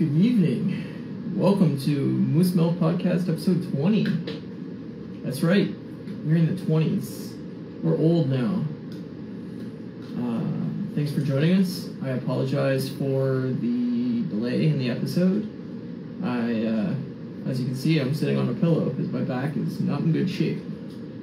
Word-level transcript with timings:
Good 0.00 0.16
evening. 0.16 1.36
Welcome 1.36 1.78
to 1.80 1.90
Moose 1.90 2.54
Milk 2.54 2.76
Podcast, 2.76 3.28
episode 3.28 3.70
20. 3.70 4.04
That's 5.22 5.42
right, 5.42 5.68
we're 6.24 6.36
in 6.36 6.56
the 6.56 6.62
20s. 6.62 7.82
We're 7.82 7.98
old 7.98 8.30
now. 8.30 8.64
Uh, 10.16 10.94
thanks 10.94 11.12
for 11.12 11.20
joining 11.20 11.60
us. 11.60 11.90
I 12.02 12.12
apologize 12.12 12.88
for 12.88 13.52
the 13.60 14.22
delay 14.22 14.68
in 14.68 14.78
the 14.78 14.88
episode. 14.88 15.46
I, 16.24 16.64
uh, 16.64 17.50
as 17.50 17.60
you 17.60 17.66
can 17.66 17.76
see, 17.76 17.98
I'm 17.98 18.14
sitting 18.14 18.38
on 18.38 18.48
a 18.48 18.54
pillow 18.54 18.88
because 18.88 19.12
my 19.12 19.20
back 19.20 19.54
is 19.54 19.80
not 19.80 20.00
in 20.00 20.14
good 20.14 20.30
shape. 20.30 20.62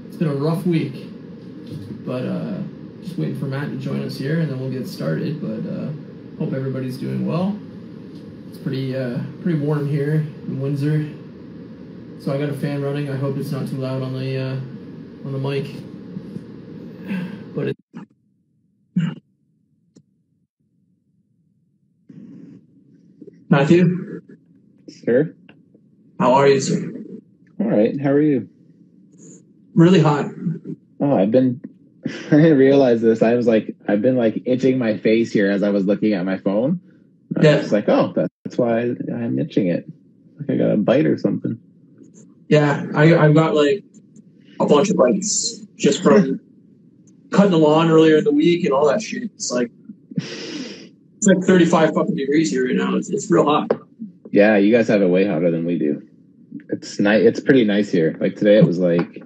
It's 0.07 0.17
been 0.17 0.29
a 0.29 0.35
rough 0.35 0.67
week, 0.67 0.93
but 2.05 2.25
uh, 2.27 2.59
just 3.01 3.17
waiting 3.17 3.39
for 3.39 3.47
Matt 3.47 3.69
to 3.69 3.77
join 3.77 4.03
us 4.03 4.19
here 4.19 4.39
and 4.39 4.51
then 4.51 4.59
we'll 4.59 4.69
get 4.69 4.87
started. 4.87 5.41
But 5.41 5.67
uh, 5.67 5.89
hope 6.37 6.53
everybody's 6.53 6.99
doing 6.99 7.25
well. 7.25 7.56
It's 8.67 8.73
pretty 8.75 8.97
uh, 8.97 9.19
pretty 9.43 9.59
warm 9.59 9.87
here 9.87 10.15
in 10.45 10.59
Windsor, 10.59 11.07
so 12.19 12.33
I 12.33 12.37
got 12.37 12.49
a 12.49 12.53
fan 12.53 12.81
running. 12.81 13.09
I 13.09 13.15
hope 13.15 13.37
it's 13.37 13.49
not 13.49 13.65
too 13.69 13.77
loud 13.77 14.01
on 14.01 14.11
the 14.13 14.37
uh, 14.37 14.55
on 15.25 15.31
the 15.31 15.37
mic. 15.39 15.73
But 17.55 17.67
it, 17.69 17.77
Matthew, 23.47 24.21
Sir? 24.89 25.33
how 26.19 26.33
are 26.33 26.47
you, 26.49 26.59
sir? 26.59 26.91
All 27.61 27.67
right. 27.67 27.97
How 28.01 28.09
are 28.11 28.21
you? 28.21 28.49
Really 29.75 30.01
hot. 30.01 30.25
Oh, 30.99 31.15
I've 31.15 31.31
been. 31.31 31.61
I 32.05 32.09
didn't 32.31 32.57
realize 32.57 33.01
this. 33.01 33.21
I 33.23 33.35
was 33.35 33.47
like, 33.47 33.77
I've 33.87 34.01
been 34.01 34.17
like 34.17 34.41
itching 34.45 34.77
my 34.77 34.97
face 34.97 35.31
here 35.31 35.49
as 35.49 35.63
I 35.63 35.69
was 35.69 35.85
looking 35.85 36.11
at 36.11 36.25
my 36.25 36.37
phone. 36.37 36.81
I 37.37 37.43
Yeah. 37.43 37.57
was 37.59 37.71
like, 37.71 37.87
oh, 37.87 38.11
that's 38.13 38.33
why 38.55 38.95
I'm 39.11 39.39
itching 39.39 39.67
it. 39.67 39.85
Like 40.39 40.51
I 40.51 40.55
got 40.57 40.71
a 40.71 40.77
bite 40.77 41.07
or 41.07 41.17
something. 41.17 41.59
Yeah, 42.49 42.85
I 42.93 43.17
I've 43.17 43.33
got 43.33 43.55
like 43.55 43.83
a 44.59 44.65
bunch 44.67 44.89
of 44.89 44.97
bites 44.97 45.59
just 45.75 46.03
from 46.03 46.39
cutting 47.31 47.51
the 47.51 47.57
lawn 47.57 47.89
earlier 47.89 48.17
in 48.17 48.23
the 48.23 48.31
week 48.31 48.63
and 48.63 48.73
all 48.73 48.87
that 48.87 49.01
shit. 49.01 49.23
It's 49.23 49.51
like 49.51 49.71
it's 50.15 51.27
like 51.27 51.39
35 51.39 51.93
fucking 51.93 52.15
degrees 52.15 52.51
here 52.51 52.65
right 52.65 52.75
now. 52.75 52.95
It's, 52.95 53.09
it's 53.09 53.29
real 53.31 53.45
hot. 53.45 53.71
Yeah, 54.31 54.57
you 54.57 54.71
guys 54.71 54.87
have 54.87 55.01
it 55.01 55.07
way 55.07 55.25
hotter 55.25 55.49
than 55.49 55.65
we 55.65 55.79
do. 55.79 56.07
It's 56.69 56.99
nice. 56.99 57.25
It's 57.25 57.39
pretty 57.39 57.63
nice 57.63 57.91
here. 57.91 58.15
Like 58.19 58.35
today, 58.35 58.57
it 58.57 58.65
was 58.65 58.77
like 58.77 59.23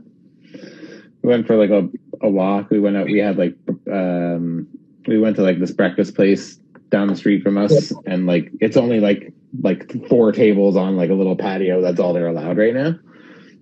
we 1.21 1.29
went 1.29 1.47
for 1.47 1.57
like 1.57 1.69
a, 1.69 1.89
a 2.21 2.29
walk. 2.29 2.69
We 2.69 2.79
went 2.79 2.97
out. 2.97 3.05
We 3.05 3.19
had 3.19 3.37
like 3.37 3.57
um 3.91 4.67
we 5.07 5.19
went 5.19 5.35
to 5.35 5.41
like 5.41 5.59
this 5.59 5.71
breakfast 5.71 6.15
place 6.15 6.60
down 6.91 7.07
the 7.07 7.15
street 7.15 7.41
from 7.41 7.57
us, 7.57 7.91
and 8.05 8.27
like 8.27 8.51
it's 8.59 8.77
only 8.77 8.99
like 8.99 9.33
like 9.61 9.91
four 10.07 10.31
tables 10.31 10.75
on 10.75 10.97
like 10.97 11.09
a 11.09 11.13
little 11.13 11.35
patio. 11.35 11.81
That's 11.81 11.99
all 11.99 12.13
they're 12.13 12.27
allowed 12.27 12.57
right 12.57 12.73
now. 12.73 12.95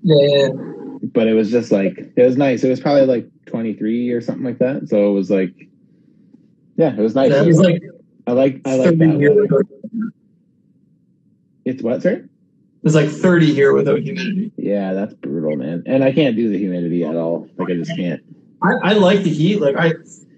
Yeah, 0.02 0.50
But 1.02 1.28
it 1.28 1.34
was 1.34 1.52
just 1.52 1.72
like 1.72 2.12
it 2.16 2.24
was 2.24 2.38
nice. 2.38 2.64
It 2.64 2.70
was 2.70 2.82
probably 2.82 3.06
like 3.06 3.28
twenty 3.46 3.74
three 3.74 4.10
or 4.12 4.20
something 4.20 4.44
like 4.44 4.58
that. 4.60 4.90
So 4.90 5.10
it 5.10 5.14
was 5.14 5.32
like 5.32 5.54
yeah, 6.76 6.94
it 6.94 7.00
was 7.00 7.16
nice. 7.16 7.32
it 7.32 7.46
was 7.46 7.60
like 7.60 7.82
I 8.28 8.32
like 8.32 8.62
I 8.66 8.76
like 8.76 8.98
that. 8.98 9.66
It's 11.66 11.84
what, 11.84 12.02
sir? 12.02 12.28
It's 12.84 12.96
like 12.96 13.10
30 13.10 13.54
here 13.54 13.74
without 13.74 14.00
humidity. 14.00 14.52
Yeah, 14.56 14.94
that's 14.94 15.14
brutal, 15.14 15.58
man. 15.58 15.84
And 15.86 16.04
I 16.04 16.14
can't 16.14 16.36
do 16.36 16.50
the 16.50 16.58
humidity 16.58 17.04
at 17.04 17.16
all. 17.16 17.50
Like 17.58 17.70
I 17.70 17.74
just 17.74 17.96
can't. 17.96 18.24
I, 18.64 18.92
I 18.92 18.94
like 18.94 19.24
the 19.24 19.30
heat. 19.30 19.60
Like 19.60 19.76
I 19.76 19.94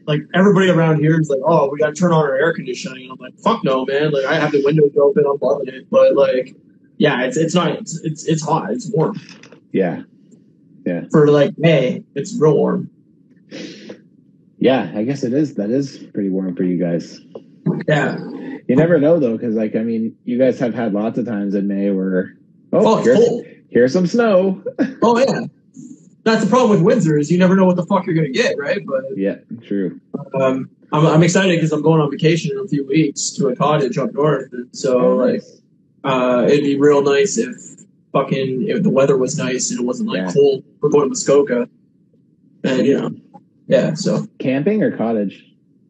like 0.07 0.21
everybody 0.33 0.69
around 0.69 0.99
here 0.99 1.19
is 1.19 1.29
like, 1.29 1.39
oh, 1.45 1.69
we 1.69 1.79
got 1.79 1.87
to 1.87 1.93
turn 1.93 2.11
on 2.11 2.23
our 2.23 2.35
air 2.35 2.53
conditioning, 2.53 3.03
and 3.03 3.11
I'm 3.11 3.17
like, 3.19 3.37
fuck 3.39 3.63
no, 3.63 3.85
man. 3.85 4.11
Like 4.11 4.25
I 4.25 4.35
have 4.35 4.51
the 4.51 4.63
windows 4.63 4.91
open, 4.97 5.25
I'm 5.25 5.37
loving 5.41 5.67
it. 5.67 5.89
But 5.89 6.15
like, 6.15 6.55
yeah, 6.97 7.23
it's 7.23 7.37
it's 7.37 7.55
not. 7.55 7.71
It's 7.71 7.99
it's, 8.01 8.25
it's 8.25 8.43
hot. 8.43 8.71
It's 8.71 8.89
warm 8.91 9.19
Yeah. 9.71 10.03
Yeah. 10.85 11.01
For 11.11 11.27
like 11.27 11.57
May. 11.57 12.03
It's 12.15 12.35
real 12.39 12.55
warm. 12.55 12.89
Yeah, 14.57 14.91
I 14.95 15.03
guess 15.03 15.23
it 15.23 15.33
is. 15.33 15.55
That 15.55 15.71
is 15.71 15.97
pretty 16.13 16.29
warm 16.29 16.55
for 16.55 16.63
you 16.63 16.77
guys. 16.77 17.19
Yeah. 17.87 18.17
You 18.67 18.75
never 18.75 18.99
know 18.99 19.19
though, 19.19 19.37
because 19.37 19.55
like 19.55 19.75
I 19.75 19.79
mean, 19.79 20.15
you 20.23 20.37
guys 20.37 20.59
have 20.59 20.73
had 20.73 20.93
lots 20.93 21.17
of 21.17 21.25
times 21.25 21.55
in 21.55 21.67
May 21.67 21.89
where 21.91 22.37
Oh, 22.73 22.99
oh, 22.99 23.03
here's, 23.03 23.45
here's 23.69 23.93
some 23.93 24.07
snow. 24.07 24.63
Oh 25.01 25.17
yeah. 25.17 25.41
That's 26.23 26.43
the 26.43 26.49
problem 26.49 26.69
with 26.71 26.81
Windsor 26.81 27.17
is 27.17 27.31
you 27.31 27.37
never 27.39 27.55
know 27.55 27.65
what 27.65 27.75
the 27.77 27.85
fuck 27.85 28.05
you're 28.05 28.15
gonna 28.15 28.29
get, 28.29 28.57
right? 28.57 28.79
But 28.85 29.03
yeah, 29.17 29.37
true. 29.63 29.99
um, 30.35 30.69
I'm 30.93 31.05
I'm 31.07 31.23
excited 31.23 31.55
because 31.57 31.71
I'm 31.71 31.81
going 31.81 31.99
on 32.01 32.11
vacation 32.11 32.51
in 32.51 32.63
a 32.63 32.67
few 32.67 32.85
weeks 32.85 33.31
to 33.31 33.47
a 33.49 33.55
cottage 33.55 33.97
up 33.97 34.13
north, 34.13 34.51
and 34.53 34.67
so 34.71 35.15
like 35.15 35.41
uh, 36.03 36.45
it'd 36.47 36.63
be 36.63 36.77
real 36.77 37.01
nice 37.01 37.37
if 37.37 37.55
fucking 38.11 38.67
if 38.67 38.83
the 38.83 38.89
weather 38.89 39.17
was 39.17 39.37
nice 39.37 39.71
and 39.71 39.79
it 39.79 39.83
wasn't 39.85 40.09
like 40.09 40.17
Yeah. 40.17 40.31
cold. 40.33 40.63
We're 40.81 40.89
going 40.89 41.03
to 41.05 41.09
Muskoka, 41.09 41.67
and 42.63 42.85
you 42.85 42.99
know, 42.99 43.11
yeah. 43.67 43.93
So 43.95 44.27
camping 44.39 44.83
or 44.83 44.95
cottage? 44.95 45.47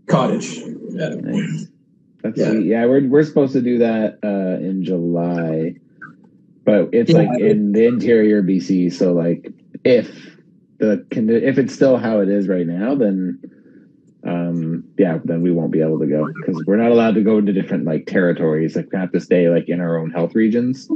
cottage, 0.07 0.57
yeah. 0.91 1.09
Nice. 1.15 1.67
That's 2.21 2.37
Yeah. 2.39 2.51
sweet. 2.51 2.65
Yeah, 2.67 2.85
we're 2.85 3.05
we're 3.07 3.23
supposed 3.23 3.53
to 3.53 3.61
do 3.61 3.79
that 3.79 4.19
uh, 4.23 4.63
in 4.63 4.83
July, 4.83 5.75
but 6.63 6.89
it's 6.93 7.11
Yeah. 7.11 7.17
like 7.17 7.39
in 7.41 7.71
the 7.73 7.85
interior 7.85 8.41
BC. 8.43 8.93
So 8.93 9.13
like, 9.13 9.51
if 9.83 10.37
the 10.79 11.05
if 11.11 11.57
it's 11.57 11.73
still 11.73 11.97
how 11.97 12.19
it 12.19 12.29
is 12.29 12.47
right 12.47 12.65
now, 12.65 12.95
then 12.95 13.39
um 14.23 14.83
yeah, 14.97 15.19
then 15.25 15.41
we 15.41 15.51
won't 15.51 15.71
be 15.71 15.81
able 15.81 15.99
to 15.99 16.05
go 16.05 16.27
because 16.27 16.63
we're 16.65 16.75
not 16.75 16.91
allowed 16.91 17.15
to 17.15 17.21
go 17.23 17.37
into 17.37 17.53
different 17.53 17.85
like 17.85 18.05
territories. 18.05 18.75
Like 18.75 18.91
we 18.91 18.99
have 18.99 19.11
to 19.11 19.19
stay 19.19 19.49
like 19.49 19.69
in 19.69 19.79
our 19.79 19.97
own 19.97 20.11
health 20.11 20.35
regions. 20.35 20.87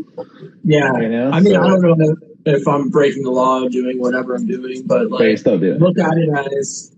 Yeah. 0.64 0.96
You 1.00 1.10
know, 1.10 1.32
I 1.32 1.40
mean, 1.40 1.54
So- 1.54 1.62
I 1.62 1.68
don't 1.70 1.98
know 1.98 2.16
if 2.46 2.68
I'm 2.68 2.90
breaking 2.90 3.24
the 3.24 3.32
law 3.32 3.68
doing 3.68 4.00
whatever 4.00 4.36
I'm 4.36 4.46
doing, 4.48 4.84
but 4.86 5.10
but 5.10 5.20
like, 5.20 5.38
still 5.38 5.58
do. 5.60 5.74
it. 5.74 5.82
look 5.82 5.98
at 5.98 6.18
it 6.18 6.30
as 6.58 6.96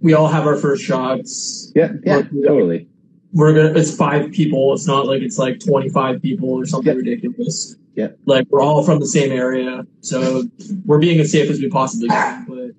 we 0.00 0.14
all 0.14 0.28
have 0.28 0.46
our 0.46 0.56
first 0.56 0.82
shots. 0.84 1.72
Yeah, 1.74 1.92
yeah, 2.04 2.22
totally. 2.46 2.88
We're 3.32 3.52
gonna 3.54 3.72
it's 3.78 3.94
five 3.96 4.30
people 4.32 4.72
it's 4.74 4.86
not 4.86 5.06
like 5.06 5.22
it's 5.22 5.38
like 5.38 5.58
25 5.60 6.20
people 6.22 6.50
or 6.50 6.66
something 6.66 6.88
Yep. 6.88 6.96
ridiculous 7.04 7.76
yeah 7.94 8.08
like 8.26 8.46
we're 8.50 8.62
all 8.62 8.82
from 8.82 9.00
the 9.00 9.06
same 9.06 9.32
area 9.32 9.86
so 10.00 10.44
we're 10.84 10.98
being 10.98 11.18
as 11.20 11.30
safe 11.32 11.50
as 11.50 11.58
we 11.60 11.68
possibly 11.68 12.08
can 12.08 12.44
but 12.48 12.70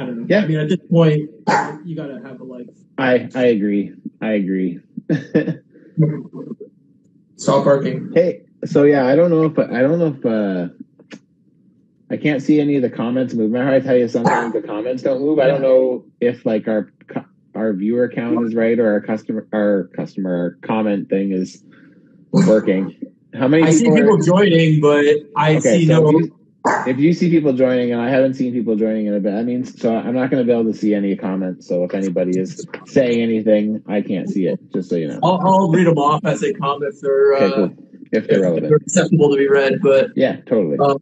i 0.00 0.04
don't 0.04 0.20
know 0.20 0.26
Yeah. 0.28 0.40
i 0.42 0.46
mean 0.46 0.58
at 0.58 0.68
this 0.68 0.80
point 0.90 1.30
you 1.84 1.96
gotta 1.96 2.20
have 2.24 2.40
a 2.40 2.44
life 2.44 2.66
I 2.98 3.30
I 3.34 3.44
agree. 3.46 3.94
I 4.20 4.32
agree. 4.32 4.78
stop 7.36 7.64
barking 7.64 8.12
Hey, 8.14 8.42
so 8.66 8.82
yeah, 8.84 9.06
I 9.06 9.16
don't 9.16 9.30
know 9.30 9.44
if 9.44 9.58
I 9.58 9.80
don't 9.80 9.98
know 9.98 10.14
if 10.18 10.26
uh 10.26 10.68
I 12.12 12.16
can't 12.18 12.42
see 12.42 12.60
any 12.60 12.76
of 12.76 12.82
the 12.82 12.90
comments 12.90 13.32
move. 13.34 13.52
Remember 13.52 13.72
I 13.72 13.80
tell 13.80 13.96
you 13.96 14.06
sometimes 14.08 14.52
the 14.52 14.60
comments 14.60 15.02
don't 15.02 15.20
move? 15.22 15.38
I 15.38 15.46
don't 15.46 15.62
know 15.62 16.04
if 16.20 16.44
like 16.44 16.68
our 16.68 16.92
our 17.60 17.72
viewer 17.74 18.08
count 18.08 18.46
is 18.46 18.54
right 18.54 18.78
or 18.78 18.90
our 18.90 19.00
customer 19.00 19.46
our 19.52 19.90
customer 19.94 20.34
our 20.36 20.66
comment 20.66 21.08
thing 21.08 21.32
is 21.32 21.62
working. 22.32 22.96
How 23.34 23.48
many 23.48 23.64
i 23.64 23.70
see 23.70 23.84
people, 23.84 24.16
are, 24.16 24.22
joining 24.22 24.80
but 24.80 25.04
i 25.36 25.56
Okay, 25.56 25.78
see 25.78 25.86
so 25.86 26.02
no 26.02 26.08
if 26.08 26.12
you, 26.12 26.40
if 26.86 26.98
you 26.98 27.12
see 27.12 27.30
people 27.30 27.52
joining 27.52 27.92
and 27.92 28.00
I 28.00 28.10
haven't 28.10 28.34
seen 28.34 28.52
people 28.52 28.76
joining 28.76 29.06
in 29.06 29.14
a 29.14 29.20
bit, 29.20 29.32
that 29.32 29.44
means 29.44 29.80
so 29.80 29.94
I'm 29.94 30.14
not 30.14 30.30
going 30.30 30.44
to 30.44 30.46
be 30.46 30.52
able 30.52 30.70
to 30.72 30.76
see 30.76 30.94
any 30.94 31.16
comments. 31.16 31.66
So 31.68 31.84
if 31.84 31.94
anybody 31.94 32.38
is 32.38 32.66
saying 32.86 33.20
anything, 33.20 33.82
I 33.86 34.00
can't 34.00 34.28
see 34.28 34.46
it. 34.46 34.58
Just 34.72 34.90
so 34.90 34.96
you 34.96 35.08
know, 35.08 35.20
I'll, 35.22 35.40
I'll 35.46 35.70
read 35.70 35.86
them 35.86 35.98
off 35.98 36.24
as 36.24 36.40
they 36.40 36.52
come 36.54 36.82
if 36.82 37.00
they're 37.00 37.34
okay, 37.34 37.46
uh, 37.46 37.54
cool. 37.54 37.64
If 37.64 37.72
if 38.24 38.28
they're 38.28 38.40
they're 38.40 38.50
relevant, 38.50 38.82
acceptable 38.82 39.30
to 39.30 39.36
be 39.36 39.48
read 39.48 39.80
but 39.82 40.10
yeah, 40.16 40.36
totally. 40.46 40.78
Um, 40.78 40.98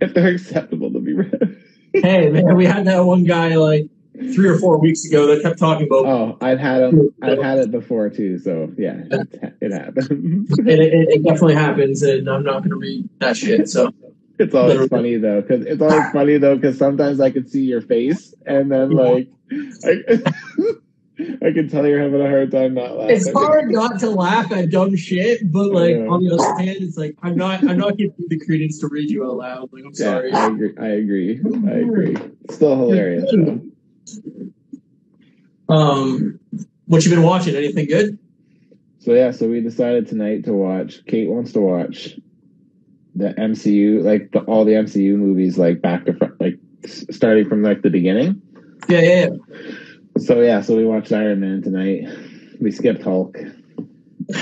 if 0.00 0.14
they're 0.14 0.34
acceptable 0.34 0.92
to 0.92 0.98
be 0.98 1.14
read. 1.14 1.58
hey 1.94 2.30
man 2.30 2.56
we 2.56 2.64
had 2.64 2.86
that 2.86 3.04
one 3.04 3.22
guy 3.24 3.54
like 3.56 3.86
three 4.34 4.48
or 4.48 4.58
four 4.58 4.78
weeks 4.78 5.04
ago 5.04 5.26
that 5.26 5.42
kept 5.42 5.58
talking 5.58 5.86
about 5.86 6.06
Oh, 6.06 6.38
I've 6.40 6.58
had 6.58 6.80
them. 6.80 7.14
I've 7.22 7.38
had 7.38 7.58
it 7.58 7.70
before 7.70 8.10
too. 8.10 8.38
So 8.38 8.72
yeah, 8.76 9.02
it, 9.10 9.56
it 9.60 9.72
happens. 9.72 10.08
it, 10.58 10.68
it, 10.68 11.08
it 11.08 11.22
definitely 11.22 11.54
happens 11.54 12.02
and 12.02 12.28
i'm 12.28 12.42
not 12.42 12.62
gonna 12.62 12.76
read 12.76 13.08
that 13.20 13.36
shit 13.36 13.68
so 13.68 13.92
it's 14.38 14.54
always 14.54 14.72
Literally. 14.72 14.88
funny 14.88 15.16
though, 15.16 15.40
because 15.40 15.66
it's 15.66 15.82
always 15.82 16.10
funny 16.10 16.38
though, 16.38 16.56
because 16.56 16.78
sometimes 16.78 17.20
I 17.20 17.30
can 17.30 17.46
see 17.46 17.62
your 17.62 17.80
face, 17.80 18.34
and 18.46 18.70
then 18.70 18.90
like, 18.90 19.28
I, 19.84 20.22
I 21.46 21.52
can 21.52 21.68
tell 21.68 21.86
you're 21.86 22.00
having 22.00 22.20
a 22.20 22.28
hard 22.28 22.50
time 22.50 22.74
not 22.74 22.96
laughing. 22.96 23.16
it's 23.16 23.32
hard 23.32 23.70
not 23.70 24.00
to 24.00 24.10
laugh 24.10 24.50
at 24.52 24.70
dumb 24.70 24.96
shit, 24.96 25.52
but 25.52 25.70
like 25.70 25.96
on 25.96 26.24
the 26.24 26.34
other 26.34 26.62
hand, 26.62 26.78
it's 26.80 26.96
like 26.96 27.16
I'm 27.22 27.36
not 27.36 27.62
I'm 27.68 27.76
not 27.76 27.96
giving 27.96 28.14
you 28.18 28.28
the 28.28 28.38
credence 28.44 28.78
to 28.80 28.88
read 28.88 29.10
you 29.10 29.24
out 29.24 29.36
loud. 29.36 29.72
Like 29.72 29.84
I'm 29.84 29.92
Yeah, 29.94 30.06
sorry. 30.06 30.32
I 30.32 30.46
agree. 30.46 30.74
I 30.78 30.88
agree. 30.88 31.40
I 31.66 31.72
agree. 31.72 32.16
Still 32.50 32.76
hilarious. 32.76 33.30
Though. 33.30 33.60
Um, 35.68 36.38
what 36.86 37.04
you 37.04 37.10
been 37.10 37.22
watching? 37.22 37.54
Anything 37.56 37.86
good? 37.86 38.18
So 38.98 39.14
yeah, 39.14 39.30
so 39.32 39.48
we 39.48 39.60
decided 39.60 40.06
tonight 40.06 40.44
to 40.44 40.52
watch. 40.52 41.04
Kate 41.06 41.28
wants 41.28 41.52
to 41.52 41.60
watch 41.60 42.18
the 43.14 43.34
MCU, 43.34 44.02
like 44.02 44.30
the, 44.32 44.40
all 44.40 44.64
the 44.64 44.72
MCU 44.72 45.16
movies, 45.16 45.58
like 45.58 45.82
back 45.82 46.06
to 46.06 46.14
front, 46.14 46.40
like 46.40 46.58
starting 46.86 47.48
from 47.48 47.62
like 47.62 47.82
the 47.82 47.90
beginning. 47.90 48.40
Yeah, 48.88 49.00
yeah. 49.00 49.28
So 50.18 50.40
yeah, 50.40 50.60
so 50.60 50.76
we 50.76 50.84
watched 50.84 51.12
Iron 51.12 51.40
Man 51.40 51.62
tonight. 51.62 52.06
We 52.60 52.70
skipped 52.70 53.02
Hulk. 53.02 53.38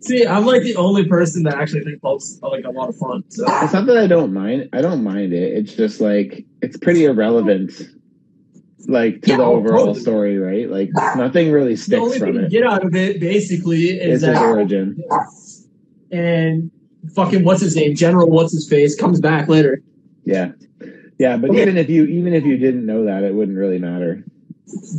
See, 0.00 0.26
I'm 0.26 0.46
like 0.46 0.62
the 0.62 0.76
only 0.76 1.06
person 1.06 1.42
that 1.44 1.54
actually 1.54 1.84
thinks 1.84 2.00
Hulk's 2.02 2.38
like 2.42 2.64
a 2.64 2.70
lot 2.70 2.88
of 2.88 2.96
fun. 2.96 3.24
So 3.28 3.44
It's 3.62 3.72
not 3.72 3.86
that 3.86 3.98
I 3.98 4.06
don't 4.06 4.32
mind. 4.32 4.68
I 4.72 4.80
don't 4.80 5.02
mind 5.02 5.32
it. 5.32 5.52
It's 5.52 5.74
just 5.74 6.00
like 6.00 6.44
it's 6.62 6.76
pretty 6.76 7.04
irrelevant, 7.04 7.72
like 8.88 9.20
to 9.22 9.30
Yeah, 9.30 9.36
the 9.36 9.42
oh, 9.44 9.56
overall 9.56 9.86
totally. 9.86 10.00
story, 10.00 10.38
right? 10.38 10.68
Like 10.68 10.90
nothing 11.16 11.52
really 11.52 11.74
the 11.74 11.80
sticks 11.80 12.00
only 12.00 12.18
thing 12.18 12.26
from 12.32 12.36
you 12.40 12.46
it. 12.46 12.50
get 12.50 12.64
out 12.64 12.84
of 12.84 12.94
it 12.96 13.20
basically 13.20 13.90
is 13.90 14.22
It's 14.22 14.32
his 14.32 14.38
origin. 14.38 15.00
and 16.10 16.70
fucking 17.14 17.44
what's 17.44 17.60
his 17.60 17.76
name, 17.76 17.94
General 17.94 18.28
what's 18.28 18.52
his 18.52 18.68
face 18.68 18.96
comes 18.98 19.20
back 19.20 19.48
later. 19.48 19.82
Yeah, 20.24 20.52
yeah. 21.18 21.36
But 21.36 21.50
Okay. 21.50 21.62
even 21.62 21.76
if 21.76 21.88
you 21.90 22.04
even 22.06 22.32
if 22.34 22.44
you 22.44 22.56
didn't 22.56 22.86
know 22.86 23.04
that, 23.04 23.22
it 23.24 23.34
wouldn't 23.34 23.56
really 23.58 23.78
matter. 23.78 24.24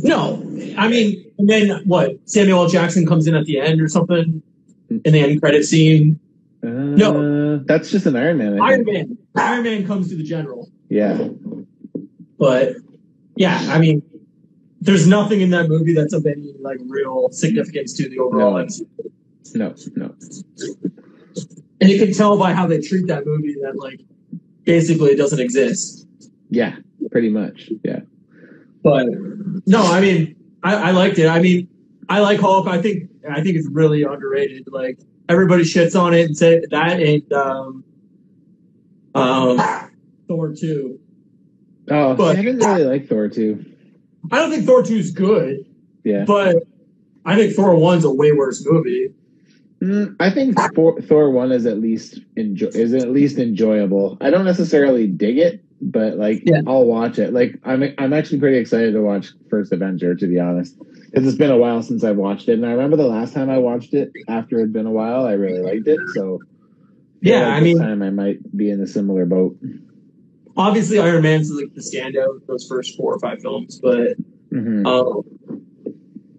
No, 0.02 0.42
I 0.76 0.88
mean, 0.88 1.24
and 1.38 1.48
then 1.48 1.82
what? 1.84 2.16
Samuel 2.28 2.62
L. 2.62 2.68
Jackson 2.68 3.06
comes 3.06 3.26
in 3.28 3.34
at 3.36 3.44
the 3.46 3.60
end 3.60 3.80
or 3.80 3.88
something 3.88 4.42
in 4.90 5.12
the 5.12 5.20
end 5.20 5.40
credit 5.40 5.64
scene. 5.64 6.18
Uh, 6.62 6.68
No. 6.68 7.58
that's 7.58 7.90
just 7.90 8.04
an 8.06 8.16
Iron 8.16 8.38
Man. 8.38 8.60
Iron. 8.60 8.84
Man, 8.84 9.18
Iron 9.36 9.62
Man 9.64 9.86
comes 9.86 10.08
to 10.10 10.16
the 10.16 10.24
general, 10.24 10.68
Yeah, 10.88 11.28
but 12.38 12.74
yeah, 13.40 13.58
I 13.70 13.78
mean, 13.78 14.02
there's 14.82 15.06
nothing 15.06 15.40
in 15.40 15.48
that 15.48 15.70
movie 15.70 15.94
that's 15.94 16.12
of 16.12 16.26
any 16.26 16.52
like 16.60 16.76
real 16.86 17.30
significance 17.30 17.94
to 17.94 18.06
the 18.06 18.18
overall 18.18 18.52
No. 18.52 18.66
No, 19.54 19.74
no. 19.96 20.14
And 21.80 21.88
you 21.88 21.98
can 21.98 22.12
tell 22.12 22.36
by 22.36 22.52
how 22.52 22.66
they 22.66 22.82
treat 22.82 23.06
that 23.06 23.24
movie 23.24 23.54
that 23.62 23.78
like 23.78 24.02
basically 24.64 25.12
it 25.12 25.16
doesn't 25.16 25.40
exist. 25.40 26.06
Yeah, 26.50 26.76
pretty 27.10 27.30
much. 27.30 27.70
Yeah, 27.82 28.00
But 28.82 29.06
no, 29.66 29.90
I 29.90 30.02
mean, 30.02 30.36
I, 30.62 30.74
I 30.74 30.90
liked 30.90 31.18
it. 31.18 31.26
I 31.26 31.40
mean, 31.40 31.66
I 32.10 32.20
like 32.20 32.40
Hulk. 32.40 32.68
I 32.68 32.82
think 32.82 33.08
I 33.26 33.42
think 33.42 33.56
it's 33.56 33.68
really 33.70 34.02
underrated. 34.02 34.68
Like 34.70 34.98
everybody 35.30 35.62
shits 35.62 35.98
on 35.98 36.12
it 36.12 36.26
and 36.26 36.36
say 36.36 36.62
that 36.70 37.00
and 37.00 37.32
um, 37.32 37.84
um, 39.14 39.90
Thor 40.28 40.54
two. 40.54 40.99
Oh, 41.88 42.14
But- 42.14 42.36
I 42.36 42.42
didn't 42.42 42.58
really 42.58 42.84
like 42.84 43.08
Thor 43.08 43.28
two. 43.28 43.64
I 44.30 44.38
don't 44.38 44.50
think 44.50 44.66
Thor 44.66 44.82
two 44.82 44.96
is 44.96 45.12
good, 45.12 45.64
Yeah, 46.04 46.24
but 46.24 46.56
I 47.24 47.36
think 47.36 47.54
Thor 47.54 47.74
one's 47.76 48.04
a 48.04 48.10
way 48.12 48.32
worse 48.32 48.64
movie. 48.66 49.12
Mm, 49.82 50.14
I 50.20 50.28
think 50.30 50.56
Thor, 50.74 51.00
Thor 51.00 51.30
one 51.30 51.52
is 51.52 51.64
at 51.64 51.78
least 51.78 52.20
enjoy 52.36 52.66
is 52.68 52.92
at 52.92 53.10
least 53.10 53.38
enjoyable. 53.38 54.18
I 54.20 54.28
don't 54.28 54.44
necessarily 54.44 55.06
dig 55.06 55.38
it, 55.38 55.64
but 55.80 56.18
like 56.18 56.42
Yeah. 56.44 56.60
I'll 56.66 56.84
watch 56.84 57.18
it. 57.18 57.32
Like 57.32 57.58
I'm 57.64 57.82
I'm 57.96 58.12
actually 58.12 58.40
pretty 58.40 58.58
excited 58.58 58.92
to 58.92 59.00
watch 59.00 59.28
First 59.48 59.72
Avenger 59.72 60.14
to 60.14 60.26
be 60.26 60.38
honest, 60.38 60.76
because 61.06 61.26
it's 61.26 61.38
been 61.38 61.50
a 61.50 61.56
while 61.56 61.82
since 61.82 62.04
I've 62.04 62.18
watched 62.18 62.48
it, 62.50 62.54
and 62.54 62.66
I 62.66 62.72
remember 62.72 62.98
the 62.98 63.06
last 63.08 63.32
time 63.32 63.48
I 63.48 63.56
watched 63.56 63.94
it 63.94 64.12
after 64.28 64.58
it'd 64.58 64.72
been 64.74 64.84
a 64.86 64.90
while, 64.92 65.24
I 65.24 65.32
really 65.32 65.60
liked 65.62 65.88
it. 65.88 65.98
So 66.12 66.40
Yeah, 67.22 67.48
like 67.48 67.56
I 67.56 67.60
mean, 67.60 67.78
time 67.78 68.02
I 68.02 68.10
might 68.10 68.54
be 68.54 68.70
in 68.70 68.82
a 68.82 68.86
similar 68.86 69.24
boat. 69.24 69.56
Obviously 70.60 70.98
Iron 70.98 71.22
Man's 71.22 71.50
like 71.50 71.72
the 71.74 71.80
standout 71.80 72.46
those 72.46 72.66
first 72.68 72.96
four 72.96 73.14
or 73.14 73.18
five 73.18 73.40
films, 73.40 73.80
but 73.82 74.16
hmm 74.50 74.86
um, 74.86 75.22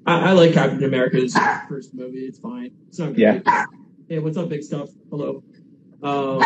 I, 0.06 0.30
I 0.30 0.32
like 0.34 0.54
Captain 0.54 0.84
America's 0.84 1.38
first 1.70 1.94
movie. 1.94 2.20
It's 2.20 2.40
fine. 2.40 2.72
It's 2.88 3.00
not 3.00 3.14
great. 3.14 3.44
Hey, 4.10 4.20
what's 4.20 4.38
up, 4.38 4.50
big 4.50 4.64
stuff? 4.64 4.90
Hello. 5.10 5.44
Um, 6.04 6.42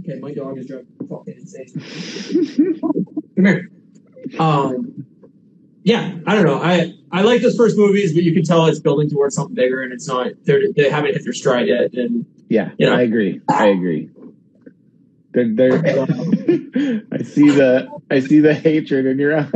okay, 0.00 0.18
my 0.20 0.32
dog 0.34 0.58
is 0.58 0.66
driving 0.66 0.86
fucking 1.08 1.34
insane. 1.38 2.80
Come 3.36 3.44
here. 3.44 3.70
Um, 4.38 5.06
yeah, 5.84 6.16
I 6.26 6.34
don't 6.34 6.44
know. 6.44 6.60
I 6.60 6.94
I 7.12 7.22
like 7.22 7.42
those 7.42 7.56
first 7.56 7.76
movies, 7.76 8.12
but 8.12 8.24
you 8.24 8.32
can 8.34 8.42
tell 8.42 8.66
it's 8.66 8.80
building 8.80 9.08
towards 9.08 9.34
something 9.36 9.54
bigger, 9.54 9.82
and 9.82 9.92
it's 9.92 10.08
not. 10.08 10.32
They're, 10.42 10.72
they 10.74 10.90
haven't 10.90 11.12
hit 11.12 11.22
their 11.24 11.32
stride 11.32 11.68
yet. 11.68 11.94
And 11.94 12.26
yeah, 12.48 12.70
You 12.78 12.86
know? 12.86 12.96
I 12.96 13.02
agree. 13.02 13.40
I 13.48 13.68
agree. 13.68 14.10
They're, 15.34 15.48
they're, 15.48 15.72
I 17.12 17.22
see 17.22 17.50
the 17.50 17.88
I 18.10 18.20
see 18.20 18.40
the 18.40 18.54
hatred 18.54 19.06
in 19.06 19.18
your 19.18 19.36
eyes. 19.38 19.50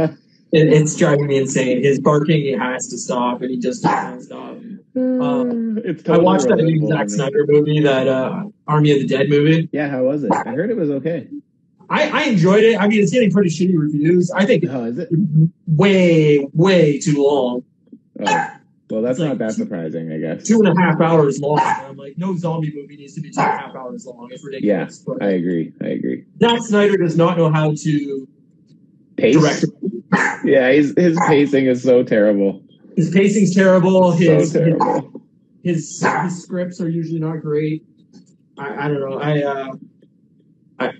it, 0.52 0.68
it's 0.72 0.96
driving 0.96 1.26
me 1.28 1.38
insane. 1.38 1.82
His 1.82 2.00
barking, 2.00 2.40
he 2.40 2.52
has 2.52 2.88
to 2.88 2.98
stop, 2.98 3.42
and 3.42 3.50
he 3.50 3.58
just 3.58 3.82
doesn't 3.82 4.22
stop. 4.22 4.56
Um, 4.96 5.78
it's 5.84 6.08
I 6.08 6.16
watched 6.16 6.48
that 6.48 6.56
new 6.56 6.84
Zack. 6.88 7.08
Snyder 7.08 7.44
movie, 7.46 7.78
that 7.82 8.08
uh, 8.08 8.46
Army 8.66 8.90
of 8.90 8.98
the 8.98 9.06
Dead 9.06 9.28
movie. 9.28 9.68
Yeah, 9.70 9.88
how 9.88 10.02
was 10.02 10.24
it? 10.24 10.32
I 10.32 10.50
heard 10.50 10.70
it 10.70 10.76
was 10.76 10.90
okay. 10.90 11.28
I, 11.88 12.08
I 12.08 12.22
enjoyed 12.24 12.64
it. 12.64 12.80
I 12.80 12.88
mean, 12.88 13.00
it's 13.00 13.12
getting 13.12 13.30
pretty 13.30 13.48
shitty 13.50 13.78
reviews. 13.78 14.32
I 14.32 14.44
think 14.44 14.64
Oh, 14.68 14.86
is 14.86 14.98
it? 14.98 15.08
it's 15.12 15.52
way, 15.68 16.48
way 16.52 16.98
too 16.98 17.22
long. 17.22 17.62
Oh, 18.26 18.48
well, 18.90 19.02
that's 19.02 19.18
like 19.18 19.28
not 19.28 19.38
that 19.38 19.52
surprising, 19.52 20.12
I 20.12 20.18
guess. 20.18 20.46
Two 20.46 20.60
and 20.60 20.68
a 20.68 20.80
half 20.80 21.00
hours 21.00 21.40
long. 21.40 21.58
I'm 21.60 21.96
like, 21.96 22.16
no 22.16 22.36
zombie 22.36 22.72
movie 22.74 22.96
needs 22.96 23.14
to 23.14 23.20
be 23.20 23.30
two 23.30 23.40
and 23.40 23.48
a 23.48 23.58
half 23.58 23.74
hours 23.76 24.06
long. 24.06 24.28
It's 24.30 24.44
ridiculous. 24.44 24.98
But 24.98 25.22
I 25.22 25.30
agree. 25.32 25.72
I 25.82 25.88
agree. 25.88 26.24
Zack 26.40 26.62
Snyder 26.62 26.96
does 26.96 27.16
not 27.16 27.36
know 27.36 27.50
how 27.50 27.74
to 27.74 28.28
Pace. 29.16 29.36
direct. 29.36 29.64
Yeah, 30.42 30.70
his 30.72 30.94
his 30.96 31.18
pacing 31.26 31.66
is 31.66 31.82
so 31.82 32.02
terrible. 32.02 32.62
His 32.96 33.10
pacing's 33.10 33.54
terrible. 33.54 34.12
His, 34.12 34.52
so 34.52 34.60
terrible. 34.60 35.22
his 35.62 36.02
his 36.22 36.42
scripts 36.42 36.80
are 36.80 36.88
usually 36.88 37.20
not 37.20 37.42
great. 37.42 37.84
I, 38.56 38.86
I 38.86 38.88
don't 38.88 39.00
know. 39.00 39.18
I 39.18 39.42
uh, 39.42 39.72
I 40.78 40.92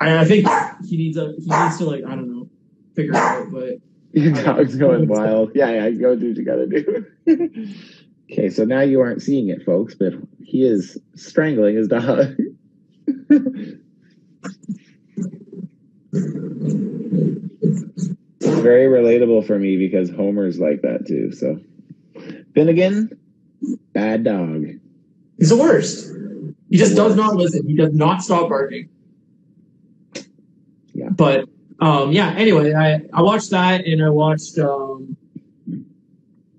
I 0.00 0.24
think 0.24 0.48
he 0.84 0.96
needs 0.96 1.16
a 1.16 1.34
he 1.38 1.46
needs 1.46 1.78
to 1.78 1.84
like 1.84 2.04
I 2.04 2.16
don't 2.16 2.28
know 2.28 2.48
figure 2.96 3.12
it 3.12 3.16
out. 3.16 3.52
But 3.52 3.74
dog's 4.44 4.76
going 4.76 5.08
wild. 5.08 5.52
Yeah, 5.54 5.70
yeah, 5.70 5.90
go 5.90 6.16
do 6.16 6.28
what 6.28 6.36
you 6.36 6.44
gotta 6.44 6.66
do. 6.66 7.04
okay, 8.32 8.48
so 8.48 8.64
now 8.64 8.80
you 8.80 9.00
aren't 9.00 9.20
seeing 9.20 9.48
it, 9.50 9.62
folks, 9.64 9.94
but 9.94 10.14
he 10.42 10.64
is 10.64 10.98
strangling 11.14 11.76
his 11.76 11.88
dog. 11.88 12.34
It's 13.06 13.80
very 18.40 18.86
relatable 18.86 19.46
for 19.46 19.58
me 19.58 19.76
because 19.76 20.08
Homer's 20.08 20.58
like 20.58 20.80
that 20.80 21.06
too. 21.06 21.32
So, 21.32 21.60
Finnegan, 22.54 23.10
bad 23.92 24.24
dog. 24.24 24.64
he's 25.38 25.50
the 25.50 25.58
worst. 25.58 26.10
He 26.70 26.78
just 26.78 26.96
does 26.96 27.16
not 27.16 27.36
listen. 27.36 27.68
He 27.68 27.76
does 27.76 27.92
not 27.92 28.22
stop 28.22 28.48
barking. 28.48 28.88
Yeah. 30.94 31.10
But 31.10 31.50
um, 31.80 32.12
yeah. 32.12 32.30
Anyway, 32.36 32.72
I 32.74 33.02
I 33.12 33.22
watched 33.22 33.50
that 33.50 33.84
and 33.86 34.02
I 34.02 34.08
watched 34.08 34.58
um, 34.58 35.16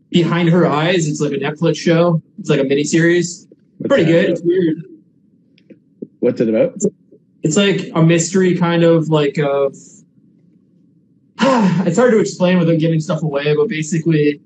Behind 0.10 0.50
Her 0.50 0.68
Eyes. 0.68 1.08
It's 1.08 1.20
like 1.22 1.32
a 1.32 1.38
Netflix 1.38 1.78
show. 1.78 2.22
It's 2.40 2.50
like 2.50 2.60
a 2.60 2.64
mini 2.64 2.84
series. 2.84 3.48
What's 3.78 3.90
Pretty 3.90 4.06
good. 4.06 4.26
about? 4.26 4.32
It's 4.32 4.42
weird. 4.42 4.84
What's 6.20 6.42
it 6.42 6.50
about? 6.50 6.76
It's 7.44 7.58
like 7.58 7.90
a 7.96 8.04
mystery 8.04 8.56
kind 8.58 8.84
of 8.84 9.10
like 9.10 9.38
of. 9.38 9.76
it's 11.40 11.98
hard 11.98 12.12
to 12.12 12.20
explain 12.20 12.58
without 12.58 12.80
giving 12.80 13.00
stuff 13.00 13.22
away, 13.24 13.56
but 13.56 13.70
basically, 13.70 14.42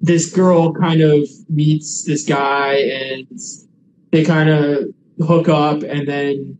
this 0.00 0.30
girl 0.32 0.72
kind 0.72 1.00
of 1.00 1.26
meets 1.48 2.04
this 2.04 2.24
guy 2.24 2.74
and 2.74 3.26
they 4.10 4.24
kind 4.24 4.50
of 4.50 4.94
hook 5.26 5.48
up, 5.48 5.82
and 5.82 6.06
then 6.06 6.58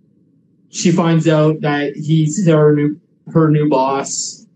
she 0.72 0.90
finds 0.90 1.28
out 1.28 1.60
that 1.60 1.94
he's 1.94 2.44
her 2.46 2.74
new 2.74 3.00
her 3.32 3.48
new 3.50 3.68
boss, 3.68 4.46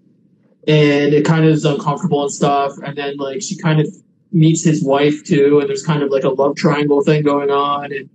and 0.66 1.14
it 1.14 1.24
kind 1.24 1.44
of 1.44 1.52
is 1.52 1.64
uncomfortable 1.64 2.22
and 2.22 2.32
stuff. 2.32 2.72
And 2.84 2.96
then 2.98 3.16
like 3.18 3.42
she 3.42 3.56
kind 3.56 3.80
of 3.80 3.86
meets 4.32 4.64
his 4.64 4.82
wife 4.82 5.24
too, 5.24 5.60
and 5.60 5.68
there's 5.68 5.84
kind 5.84 6.02
of 6.02 6.10
like 6.10 6.24
a 6.24 6.30
love 6.30 6.56
triangle 6.56 7.02
thing 7.02 7.22
going 7.22 7.50
on, 7.50 7.92
and 7.92 8.10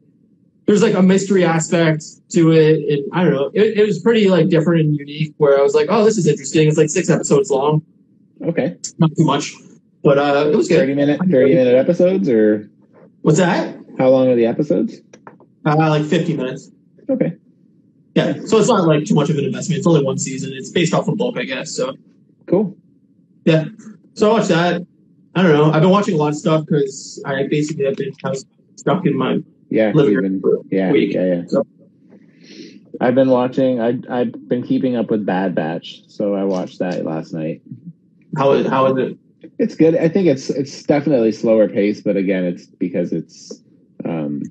there's 0.66 0.82
like 0.82 0.96
a 0.96 1.02
mystery 1.02 1.46
aspect 1.46 2.04
to 2.32 2.52
it, 2.52 2.80
and 2.90 3.04
I 3.14 3.24
don't 3.24 3.34
know. 3.34 3.52
It, 3.54 3.78
it 3.78 3.86
was 3.88 4.00
pretty 4.00 4.30
like 4.30 4.50
different 4.50 4.82
and 4.82 4.98
unique. 4.98 5.34
Where 5.38 5.58
I 5.58 5.62
was 5.62 5.74
like, 5.76 5.88
oh, 5.90 6.04
this 6.04 6.18
is 6.18 6.28
interesting. 6.28 6.68
It's 6.68 6.78
like 6.78 6.90
six 6.90 7.10
episodes 7.10 7.50
long, 7.50 7.84
Okay, 8.46 8.76
not 8.98 9.12
too 9.16 9.24
much, 9.24 9.54
but 10.04 10.18
uh, 10.18 10.50
it 10.52 10.56
was 10.56 10.68
good. 10.68 10.80
thirty 10.80 10.96
minute, 10.96 11.20
thirty 11.30 11.54
minute 11.56 11.76
episodes, 11.76 12.28
or 12.28 12.70
What's 13.22 13.38
that? 13.38 13.78
how 14.00 14.10
long 14.10 14.28
are 14.30 14.36
the 14.36 14.48
episodes? 14.48 15.00
Uh, 15.64 15.76
like 15.78 16.04
50 16.04 16.36
minutes. 16.36 16.72
Okay, 17.08 17.34
Yeah, 18.16 18.34
so 18.46 18.58
it's 18.58 18.68
not 18.68 18.86
like 18.88 19.06
too 19.06 19.16
much 19.16 19.30
of 19.30 19.38
an 19.38 19.46
investment. 19.46 19.78
It's 19.80 19.88
only 19.88 20.04
one 20.04 20.18
season. 20.18 20.52
It's 20.54 20.70
based 20.70 20.94
off 20.94 21.08
of 21.08 21.18
bulk, 21.18 21.38
I 21.38 21.44
guess. 21.46 21.72
So 21.72 21.96
cool. 22.48 22.76
yeah, 23.46 23.66
so 24.16 24.30
I 24.32 24.34
watched 24.34 24.50
that. 24.50 24.86
I 25.34 25.44
don't 25.44 25.54
know. 25.54 25.72
I've 25.72 25.82
been 25.82 25.92
watching 25.92 26.16
a 26.16 26.18
lot 26.18 26.30
of 26.30 26.36
stuff 26.36 26.66
because 26.66 27.22
I 27.26 27.48
basically 27.48 27.86
have 27.86 27.96
been 27.96 28.12
house 28.22 28.44
stuck 28.76 29.06
in 29.06 29.18
my 29.18 29.40
Yeah, 29.70 29.94
living 29.96 30.16
room 30.16 30.24
been, 30.24 30.42
for 30.42 30.56
a 30.56 30.60
yeah, 30.70 30.92
week. 30.92 31.14
yeah, 31.14 31.24
yeah. 31.26 31.42
So 31.48 31.66
I've 33.00 33.16
been 33.16 33.30
watching. 33.30 33.80
I 33.80 34.00
I've 34.10 34.50
been 34.50 34.64
keeping 34.64 34.98
up 34.98 35.10
with 35.10 35.26
Bad 35.26 35.56
Batch, 35.56 36.02
so 36.08 36.36
I 36.36 36.44
watched 36.44 36.80
that 36.80 37.06
last 37.06 37.34
night. 37.34 37.62
how 38.36 38.52
is 38.52 38.68
how 38.68 38.88
is 38.88 38.98
it? 38.98 39.18
It's 39.58 39.76
good. 39.76 39.96
I 39.96 40.10
think 40.10 40.28
it's 40.28 40.50
it's 40.50 40.84
definitely 40.84 41.32
slower 41.32 41.70
pace, 41.70 42.02
but 42.02 42.18
again, 42.18 42.44
it's 42.44 42.66
because 42.66 43.14
it's 43.14 43.64
um 44.04 44.42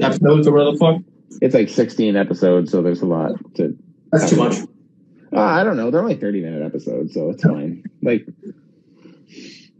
episodes 0.00 0.46
or 0.46 0.52
whatever 0.52 0.72
the 0.72 0.78
fuck? 0.78 1.02
It's 1.40 1.54
like 1.54 1.68
16 1.68 2.16
episodes, 2.16 2.70
so 2.70 2.82
there's 2.82 3.02
a 3.02 3.06
lot 3.06 3.32
to. 3.56 3.76
That's 4.12 4.30
too 4.30 4.36
much. 4.36 4.56
Uh, 5.32 5.40
I 5.40 5.64
don't 5.64 5.76
know. 5.76 5.90
They're 5.90 6.02
only 6.02 6.14
30 6.14 6.42
minute 6.42 6.62
episodes, 6.62 7.14
so 7.14 7.30
it's 7.30 7.42
fine. 7.42 7.84
Like, 8.02 8.26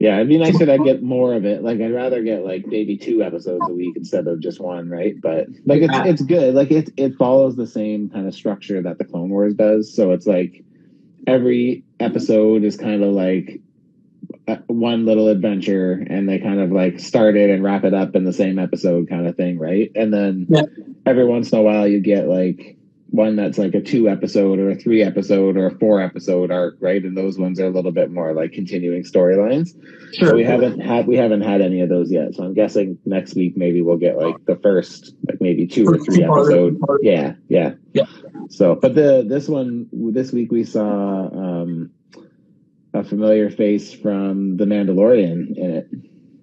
Yeah, 0.00 0.16
it'd 0.16 0.28
be 0.28 0.38
nicer 0.38 0.66
to 0.66 0.78
get 0.78 1.02
more 1.02 1.34
of 1.34 1.44
it. 1.44 1.62
Like 1.62 1.80
I'd 1.80 1.94
rather 1.94 2.22
get 2.22 2.44
like 2.44 2.66
maybe 2.66 2.96
two 2.96 3.22
episodes 3.22 3.64
a 3.68 3.72
week 3.72 3.96
instead 3.96 4.26
of 4.26 4.40
just 4.40 4.60
one, 4.60 4.88
right? 4.90 5.14
But 5.20 5.46
like 5.64 5.82
it's 5.82 5.94
it's 5.94 6.22
good. 6.22 6.54
Like 6.54 6.70
it 6.70 6.90
it 6.96 7.14
follows 7.16 7.56
the 7.56 7.66
same 7.66 8.10
kind 8.10 8.26
of 8.26 8.34
structure 8.34 8.82
that 8.82 8.98
the 8.98 9.04
Clone 9.04 9.30
Wars 9.30 9.54
does. 9.54 9.94
So 9.94 10.10
it's 10.10 10.26
like 10.26 10.64
every 11.26 11.84
episode 12.00 12.64
is 12.64 12.76
kind 12.76 13.04
of 13.04 13.12
like 13.12 13.60
one 14.66 15.04
little 15.06 15.28
adventure 15.28 16.04
and 16.08 16.28
they 16.28 16.38
kind 16.38 16.60
of 16.60 16.70
like 16.72 16.98
start 17.00 17.36
it 17.36 17.50
and 17.50 17.62
wrap 17.62 17.84
it 17.84 17.94
up 17.94 18.14
in 18.14 18.24
the 18.24 18.32
same 18.32 18.58
episode 18.58 19.08
kind 19.08 19.26
of 19.26 19.36
thing, 19.36 19.58
right? 19.58 19.90
And 19.94 20.12
then 20.12 20.46
Yeah. 20.48 20.62
every 21.06 21.24
once 21.24 21.52
in 21.52 21.58
a 21.58 21.62
while 21.62 21.86
you 21.86 22.00
get 22.00 22.28
like 22.28 22.76
one 23.10 23.36
that's 23.36 23.58
like 23.58 23.74
a 23.74 23.80
two 23.80 24.08
episode 24.08 24.58
or 24.58 24.70
a 24.70 24.74
three 24.74 25.02
episode 25.02 25.56
or 25.56 25.66
a 25.66 25.78
four 25.78 26.00
episode 26.00 26.50
arc, 26.50 26.76
right? 26.80 27.02
And 27.04 27.16
those 27.16 27.38
ones 27.38 27.60
are 27.60 27.66
a 27.66 27.70
little 27.70 27.92
bit 27.92 28.10
more 28.10 28.34
like 28.34 28.52
continuing 28.52 29.04
storylines. 29.04 29.76
Sure. 30.14 30.30
So 30.30 30.34
we 30.34 30.42
haven't 30.42 30.80
had 30.80 31.06
we 31.06 31.16
haven't 31.16 31.42
had 31.42 31.60
any 31.60 31.80
of 31.80 31.88
those 31.88 32.10
yet. 32.10 32.34
So 32.34 32.42
I'm 32.42 32.54
guessing 32.54 32.98
next 33.04 33.34
week 33.34 33.56
maybe 33.56 33.82
we'll 33.82 33.98
get 33.98 34.18
like 34.18 34.44
the 34.46 34.56
first 34.56 35.14
like 35.28 35.40
maybe 35.40 35.66
two 35.66 35.86
or 35.86 35.98
three 35.98 36.24
episode. 36.24 36.80
Yeah, 37.02 37.34
yeah, 37.48 37.74
Yeah. 37.92 38.06
So, 38.48 38.74
but 38.74 38.94
the 38.94 39.24
this 39.26 39.48
one 39.48 39.88
this 39.92 40.32
week 40.32 40.50
we 40.50 40.64
saw 40.64 41.28
um, 41.28 41.90
a 42.94 43.02
familiar 43.04 43.50
face 43.50 43.92
from 43.92 44.56
The 44.56 44.64
Mandalorian 44.64 45.56
in 45.56 45.70
it. 45.70 45.88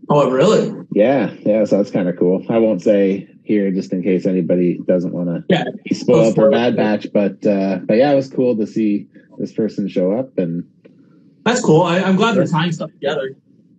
Oh, 0.10 0.30
really? 0.30 0.74
Yeah, 0.94 1.34
yeah. 1.40 1.64
So 1.64 1.78
that's 1.78 1.90
kind 1.92 2.10
of 2.10 2.18
cool. 2.20 2.46
I 2.50 2.58
won't 2.58 2.82
say 2.82 3.30
here 3.44 3.72
just 3.72 3.94
in 3.94 4.04
case 4.04 4.26
anybody 4.26 4.80
doesn't 4.86 5.14
want 5.14 5.30
to 5.30 5.44
Yeah. 5.50 5.64
be 5.88 5.96
spoiled 5.96 6.36
for. 6.36 6.50
Bad 6.52 6.76
Batch, 6.76 7.08
but 7.14 7.46
uh, 7.46 7.80
but 7.86 7.96
yeah, 7.96 8.12
it 8.12 8.16
was 8.16 8.30
cool 8.30 8.58
to 8.58 8.68
see 8.68 9.08
this 9.38 9.54
person 9.54 9.88
show 9.88 10.12
up 10.12 10.38
and. 10.38 10.66
That's 11.46 11.62
cool. 11.62 11.82
I, 11.82 12.00
I'm 12.00 12.18
glad 12.18 12.36
they're 12.36 12.46
tying 12.46 12.72
stuff 12.72 12.92
together. 12.92 13.36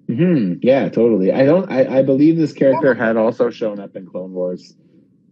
hmm 0.09 0.55
Yeah, 0.63 0.89
totally. 0.89 1.31
I 1.31 1.45
don't. 1.45 1.71
I, 1.71 1.99
I 1.99 2.03
believe 2.03 2.37
this 2.37 2.53
character 2.53 2.95
had 2.95 3.17
also 3.17 3.51
shown 3.51 3.79
up 3.79 3.95
in 3.95 4.07
Clone 4.07 4.33
Wars. 4.33 4.75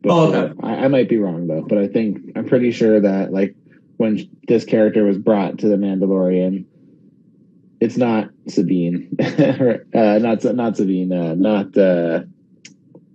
Oh, 0.04 0.32
okay. 0.32 0.52
I, 0.62 0.84
I 0.84 0.88
might 0.88 1.08
be 1.08 1.18
wrong 1.18 1.46
though, 1.46 1.62
but 1.62 1.78
I 1.78 1.88
think 1.88 2.18
I'm 2.36 2.46
pretty 2.46 2.70
sure 2.70 3.00
that 3.00 3.32
like 3.32 3.56
when 3.96 4.28
this 4.48 4.64
character 4.64 5.04
was 5.04 5.18
brought 5.18 5.58
to 5.58 5.68
the 5.68 5.76
Mandalorian, 5.76 6.66
it's 7.80 7.96
not 7.96 8.28
Sabine, 8.48 9.16
uh, 9.20 10.18
not 10.18 10.44
not 10.44 10.76
Sabine, 10.76 11.12
uh, 11.12 11.34
not 11.34 11.66
uh, 11.76 12.22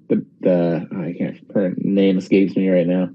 the 0.10 0.26
the 0.42 0.88
oh, 0.92 1.02
I 1.02 1.14
can't. 1.18 1.38
Her 1.54 1.74
name 1.78 2.18
escapes 2.18 2.56
me 2.56 2.70
right 2.70 2.88
now. 2.88 3.10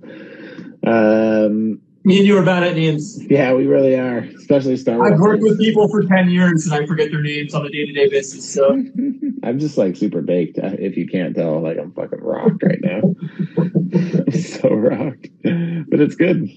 Um, 0.86 1.80
Me 2.04 2.18
and 2.18 2.26
you 2.26 2.38
are 2.38 2.44
bad 2.44 2.62
at 2.62 2.74
names. 2.76 3.22
yeah, 3.28 3.52
we 3.52 3.66
really 3.66 3.94
are, 3.96 4.18
especially 4.38 4.76
Star 4.76 4.96
Wars. 4.96 5.12
I've 5.12 5.20
worked 5.20 5.42
with 5.42 5.58
people 5.58 5.88
for 5.88 6.02
10 6.02 6.30
years 6.30 6.66
and 6.66 6.74
I 6.74 6.86
forget 6.86 7.10
their 7.10 7.20
names 7.22 7.54
on 7.54 7.66
a 7.66 7.68
day 7.68 7.84
to 7.84 7.92
day 7.92 8.08
basis. 8.08 8.50
So, 8.54 8.70
I'm 9.42 9.58
just 9.58 9.76
like 9.76 9.96
super 9.96 10.22
baked. 10.22 10.58
uh, 10.58 10.76
If 10.78 10.96
you 10.96 11.06
can't 11.06 11.34
tell, 11.36 11.60
like 11.60 11.78
I'm 11.78 11.92
fucking 11.92 12.20
rocked 12.20 12.62
right 12.62 12.80
now. 12.80 13.14
I'm 13.58 14.32
so 14.40 14.70
rocked, 14.70 15.28
but 15.42 16.00
it's 16.00 16.14
good. 16.14 16.48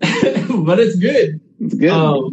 but 0.00 0.78
it's 0.78 0.96
good. 0.96 1.40
It's 1.60 1.74
good. 1.74 1.90
Um, 1.90 2.32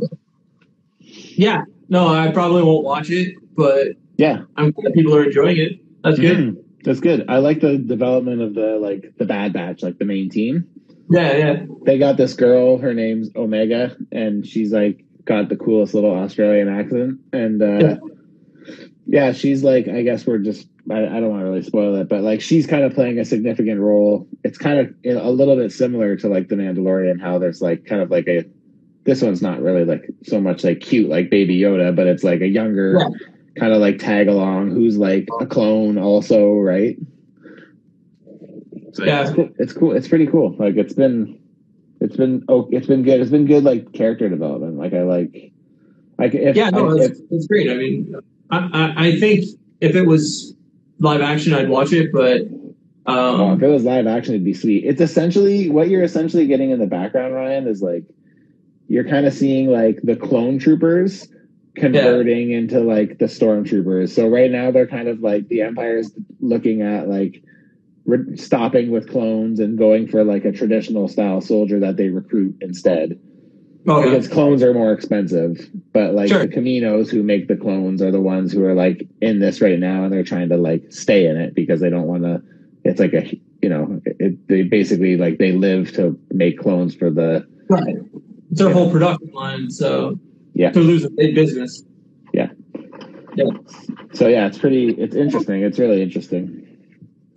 yeah. 1.41 1.63
No, 1.89 2.07
I 2.07 2.31
probably 2.31 2.63
won't 2.63 2.86
watch 2.86 3.10
it, 3.10 3.36
but 3.55 3.88
yeah, 4.17 4.43
I'm 4.55 4.71
glad 4.71 4.93
people 4.93 5.15
are 5.15 5.24
enjoying 5.25 5.57
it. 5.57 5.79
That's 6.03 6.19
good. 6.19 6.38
Mhm. 6.38 6.63
That's 6.83 7.00
good. 7.00 7.25
I 7.27 7.38
like 7.38 7.60
the 7.62 7.77
development 7.77 8.41
of 8.41 8.53
the 8.53 8.77
like 8.79 9.13
the 9.17 9.25
Bad 9.25 9.51
Batch, 9.53 9.83
like 9.83 9.98
the 10.00 10.05
main 10.05 10.29
team. 10.29 10.67
Yeah, 11.10 11.36
yeah. 11.36 11.65
They 11.86 11.98
got 11.98 12.17
this 12.17 12.33
girl. 12.33 12.77
Her 12.77 12.93
name's 12.93 13.29
Omega, 13.36 13.95
and 14.12 14.45
she's 14.48 14.71
like 14.71 15.03
got 15.25 15.50
the 15.50 15.57
coolest 15.57 15.93
little 15.93 16.15
Australian 16.15 16.69
accent. 16.69 17.19
And 17.33 17.62
uh, 17.62 17.65
Yeah. 17.65 17.95
yeah, 19.07 19.31
she's 19.33 19.63
like, 19.63 19.88
I 19.88 20.01
guess 20.03 20.25
we're 20.25 20.38
just. 20.39 20.67
I, 20.89 21.05
I 21.05 21.19
don't 21.19 21.29
want 21.29 21.41
to 21.41 21.45
really 21.45 21.62
spoil 21.62 21.95
it, 21.98 22.10
but 22.10 22.21
like 22.21 22.41
she's 22.41 22.65
kind 22.65 22.83
of 22.83 22.93
playing 22.95 23.19
a 23.19 23.25
significant 23.25 23.79
role. 23.79 24.27
It's 24.43 24.57
kind 24.57 24.79
of 24.79 24.95
a 25.05 25.29
little 25.29 25.55
bit 25.55 25.71
similar 25.71 26.15
to 26.17 26.27
like 26.27 26.48
the 26.48 26.55
Mandalorian, 26.55 27.21
how 27.21 27.38
there's 27.38 27.62
like 27.62 27.86
kind 27.86 28.01
of 28.01 28.10
like 28.10 28.27
a. 28.27 28.45
This 29.03 29.22
one's 29.22 29.41
not 29.41 29.62
really 29.62 29.84
like 29.84 30.10
so 30.24 30.39
much 30.39 30.63
like 30.63 30.79
cute 30.79 31.10
like 31.10 31.29
Baby 31.29 31.60
Yoda, 31.60 31.96
but 31.96 32.08
it's 32.08 32.24
like 32.24 32.41
a 32.41 32.48
younger 32.48 32.98
Yeah. 33.00 33.08
kind 33.58 33.74
of 33.74 33.79
like 33.81 33.98
tag 34.00 34.27
along 34.27 34.72
who's 34.72 34.98
like 34.98 35.27
a 35.39 35.46
clone 35.46 35.98
also, 35.98 36.53
right? 36.53 36.98
So 38.93 39.03
Yeah. 39.03 39.22
it's 39.22 39.31
cool. 39.31 39.50
It's 39.58 39.74
cool. 39.74 39.91
It's 39.93 40.08
pretty 40.08 40.27
cool. 40.27 40.55
Like 40.58 40.75
it's 40.77 40.93
been, 40.93 41.39
it's 42.00 42.15
been 42.15 42.43
oh, 42.48 42.70
it's 42.72 42.88
been 42.88 43.03
good. 43.03 43.22
It's 43.22 43.31
been 43.31 43.46
good 43.46 43.63
like 43.63 43.91
character 43.93 44.29
development. 44.29 44.77
Like 44.77 44.93
I 44.93 45.01
like, 45.03 45.51
like 46.20 46.36
if 46.36 46.55
Yeah, 46.55 46.70
no, 46.70 46.91
I, 46.91 47.03
it's, 47.05 47.22
it's 47.31 47.48
great. 47.48 47.72
I 47.72 47.75
mean, 47.75 48.13
I, 48.51 48.58
I, 48.74 49.08
I 49.08 49.20
think 49.20 49.46
if 49.79 49.96
it 49.96 50.05
was 50.05 50.53
live 51.00 51.22
action, 51.22 51.53
I'd 51.53 51.70
watch 51.70 51.91
it, 51.93 52.12
but 52.12 52.41
Oh, 53.08 53.48
um, 53.48 53.58
if 53.58 53.63
it 53.63 53.67
was 53.67 53.84
live 53.84 54.05
action, 54.05 54.36
it'd 54.36 54.46
be 54.46 54.53
sweet. 54.53 54.86
It's 54.86 55.01
essentially 55.01 55.70
what 55.70 55.89
you're 55.89 56.03
essentially 56.03 56.46
getting 56.46 56.70
in 56.70 56.77
the 56.79 56.86
background, 56.86 57.34
Ryan, 57.34 57.67
is 57.67 57.81
like 57.81 58.03
you're 58.91 59.07
kind 59.07 59.25
of 59.25 59.33
seeing 59.33 59.69
like 59.69 60.01
the 60.03 60.17
clone 60.17 60.60
troopers 60.60 61.29
converting 61.75 62.51
into 62.51 62.81
like 62.81 63.19
the 63.19 63.25
stormtroopers. 63.25 64.10
So 64.10 64.27
right 64.27 64.51
now 64.51 64.69
they're 64.71 64.86
kind 64.86 65.07
of 65.07 65.21
like 65.21 65.48
the 65.48 65.62
Empire's 65.62 66.12
looking 66.41 66.81
at 66.81 67.07
like 67.07 67.41
re- 68.05 68.36
stopping 68.36 68.91
with 68.91 69.10
clones 69.10 69.62
and 69.62 69.77
going 69.77 70.10
for 70.10 70.25
like 70.25 70.43
a 70.43 70.51
traditional 70.51 71.07
style 71.07 71.39
soldier 71.39 71.79
that 71.79 71.95
they 71.95 72.10
recruit 72.10 72.57
instead. 72.60 73.17
Oh, 73.88 74.01
okay. 74.01 74.10
Because 74.10 74.27
clones 74.27 74.62
are 74.62 74.74
more 74.74 74.91
expensive, 74.91 75.69
but 75.93 76.13
like 76.13 76.27
Sure. 76.27 76.45
the 76.45 76.53
Caminos 76.53 77.10
who 77.10 77.24
make 77.24 77.48
the 77.48 77.55
clones 77.55 78.01
are 78.01 78.12
the 78.12 78.19
ones 78.19 78.51
who 78.51 78.62
are 78.65 78.75
like 78.75 79.07
in 79.21 79.39
this 79.39 79.62
right 79.62 79.79
now, 79.79 80.03
and 80.03 80.12
they're 80.12 80.21
trying 80.21 80.50
to 80.50 80.57
like 80.57 80.83
stay 80.91 81.27
in 81.27 81.38
it 81.38 81.55
because 81.55 81.79
they 81.79 81.89
don't 81.89 82.07
want 82.07 82.24
to. 82.24 82.43
It's 82.83 83.00
like 83.00 83.13
a 83.13 83.39
you 83.62 83.69
know, 83.69 84.01
it, 84.05 84.50
they 84.50 84.63
basically 84.63 85.15
like 85.15 85.38
they 85.38 85.53
live 85.53 85.93
to 85.93 86.19
make 86.33 86.60
clones 86.60 86.93
for 86.93 87.10
the 87.10 87.48
right. 87.69 87.95
It's 88.51 88.60
their 88.60 88.72
whole 88.72 88.91
production 88.91 89.31
line, 89.34 89.70
so 89.72 90.20
Yeah. 90.53 90.72
they're 90.72 90.84
losing 90.84 91.15
big 91.15 91.36
business. 91.36 91.84
Yeah. 92.34 92.50
Yeah. 93.36 93.46
So 94.13 94.27
yeah, 94.27 94.48
it's 94.48 94.58
pretty. 94.58 94.89
It's 94.91 95.15
interesting. 95.15 95.62
It's 95.63 95.79
really 95.79 96.01
interesting. 96.01 96.67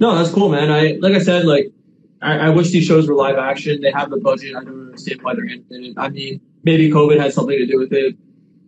No, 0.01 0.17
that's 0.17 0.31
cool, 0.31 0.49
man. 0.49 0.71
I 0.73 0.99
like 1.01 1.15
I 1.15 1.21
said, 1.21 1.45
like 1.47 1.73
I, 2.21 2.39
I 2.39 2.49
wish 2.51 2.71
these 2.73 2.85
shows 2.85 3.07
were 3.09 3.15
live 3.15 3.39
action. 3.39 3.81
They 3.81 3.93
have 3.93 4.11
the 4.11 4.17
budget. 4.17 4.57
I 4.57 4.65
don't 4.65 4.87
understand 4.87 5.23
why 5.23 5.35
they're 5.35 5.45
animated. 5.45 5.95
I 5.97 6.09
mean, 6.09 6.41
maybe 6.65 6.91
COVID 6.91 7.21
has 7.21 7.35
something 7.35 7.57
to 7.57 7.67
do 7.67 7.79
with 7.79 7.93
it. 7.93 8.17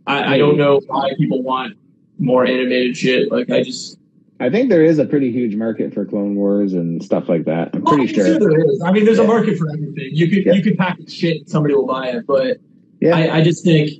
I, 0.07 0.35
I 0.35 0.39
don't 0.39 0.57
know 0.57 0.81
why 0.87 1.13
people 1.19 1.43
want 1.43 1.77
more 2.19 2.47
animated 2.47 2.97
shit. 2.97 3.33
Like 3.33 3.51
I 3.51 3.63
just 3.65 3.99
I 4.39 4.51
think 4.51 4.69
there 4.69 4.85
is 4.85 4.99
a 4.99 5.07
pretty 5.07 5.33
huge 5.33 5.57
market 5.57 5.95
for 5.95 6.05
Clone 6.05 6.35
Wars 6.37 6.75
and 6.75 7.03
stuff 7.03 7.29
like 7.29 7.45
that. 7.47 7.71
I'm 7.75 7.83
oh, 7.87 7.97
pretty 7.97 8.15
Well, 8.17 8.27
sure. 8.27 8.39
there 8.39 8.61
is. 8.71 8.83
I 8.85 8.93
mean, 8.93 9.05
there's 9.07 9.19
a 9.19 9.25
market 9.27 9.57
for 9.59 9.71
everything. 9.71 10.11
You 10.13 10.29
could 10.29 10.45
Yeah. 10.47 10.53
you 10.53 10.63
could 10.63 10.77
package 10.77 11.11
shit, 11.13 11.39
and 11.39 11.49
somebody 11.49 11.75
will 11.75 11.87
buy 11.87 12.09
it. 12.09 12.27
But 12.27 12.59
Yeah. 13.01 13.17
I, 13.17 13.39
I 13.39 13.43
just 13.43 13.65
think, 13.65 13.91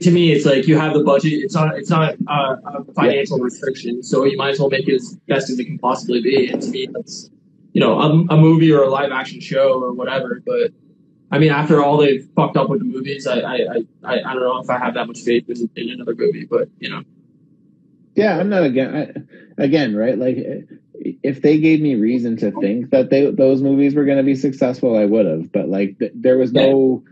to 0.00 0.10
me, 0.12 0.32
it's 0.32 0.46
like 0.46 0.68
you 0.68 0.78
have 0.78 0.94
the 0.94 1.02
budget. 1.02 1.32
It's 1.32 1.54
not 1.54 1.76
it's 1.76 1.90
not 1.90 2.14
a, 2.28 2.32
a 2.32 2.84
financial 2.94 3.38
restriction, 3.38 4.02
so 4.02 4.24
you 4.24 4.36
might 4.36 4.50
as 4.50 4.60
well 4.60 4.70
make 4.70 4.86
it 4.88 4.94
as 4.94 5.18
best 5.26 5.50
as 5.50 5.58
it 5.58 5.64
can 5.64 5.78
possibly 5.78 6.20
be. 6.22 6.48
And 6.48 6.62
to 6.62 6.70
me, 6.70 6.88
that's 6.92 7.30
you 7.72 7.80
know 7.80 7.98
a, 8.00 8.08
a 8.34 8.36
movie 8.36 8.72
or 8.72 8.84
a 8.84 8.88
live 8.90 9.10
action 9.10 9.40
show 9.40 9.82
or 9.82 9.92
whatever. 9.92 10.40
But 10.46 10.70
I 11.32 11.38
mean, 11.38 11.50
after 11.50 11.82
all 11.82 11.96
they've 11.98 12.26
fucked 12.36 12.56
up 12.56 12.70
with 12.70 12.78
the 12.78 12.86
movies, 12.86 13.26
I 13.26 13.40
I, 13.40 13.54
I, 13.54 13.76
I 14.04 14.14
I 14.30 14.34
don't 14.34 14.42
know 14.42 14.58
if 14.58 14.70
I 14.70 14.78
have 14.78 14.94
that 14.94 15.06
much 15.08 15.20
faith 15.20 15.50
in, 15.50 15.68
in 15.76 15.90
another 15.90 16.14
movie. 16.16 16.46
But 16.46 16.68
you 16.78 16.88
know, 16.90 17.02
Yeah, 18.16 18.38
I'm 18.38 18.48
not 18.48 18.64
again. 18.64 19.28
I, 19.58 19.62
again, 19.62 19.94
right? 19.96 20.18
Like, 20.18 20.36
if 21.22 21.42
they 21.42 21.58
gave 21.58 21.80
me 21.80 21.94
reason 21.94 22.36
to 22.38 22.50
think 22.60 22.90
that 22.90 23.10
they 23.10 23.30
those 23.30 23.62
movies 23.62 23.94
were 23.94 24.04
going 24.04 24.18
to 24.18 24.24
be 24.24 24.34
successful, 24.34 24.96
I 24.98 25.04
would 25.04 25.26
have. 25.26 25.52
But 25.52 25.68
like, 25.68 25.98
th- 25.98 26.12
there 26.14 26.36
was 26.36 26.52
no, 26.52 27.02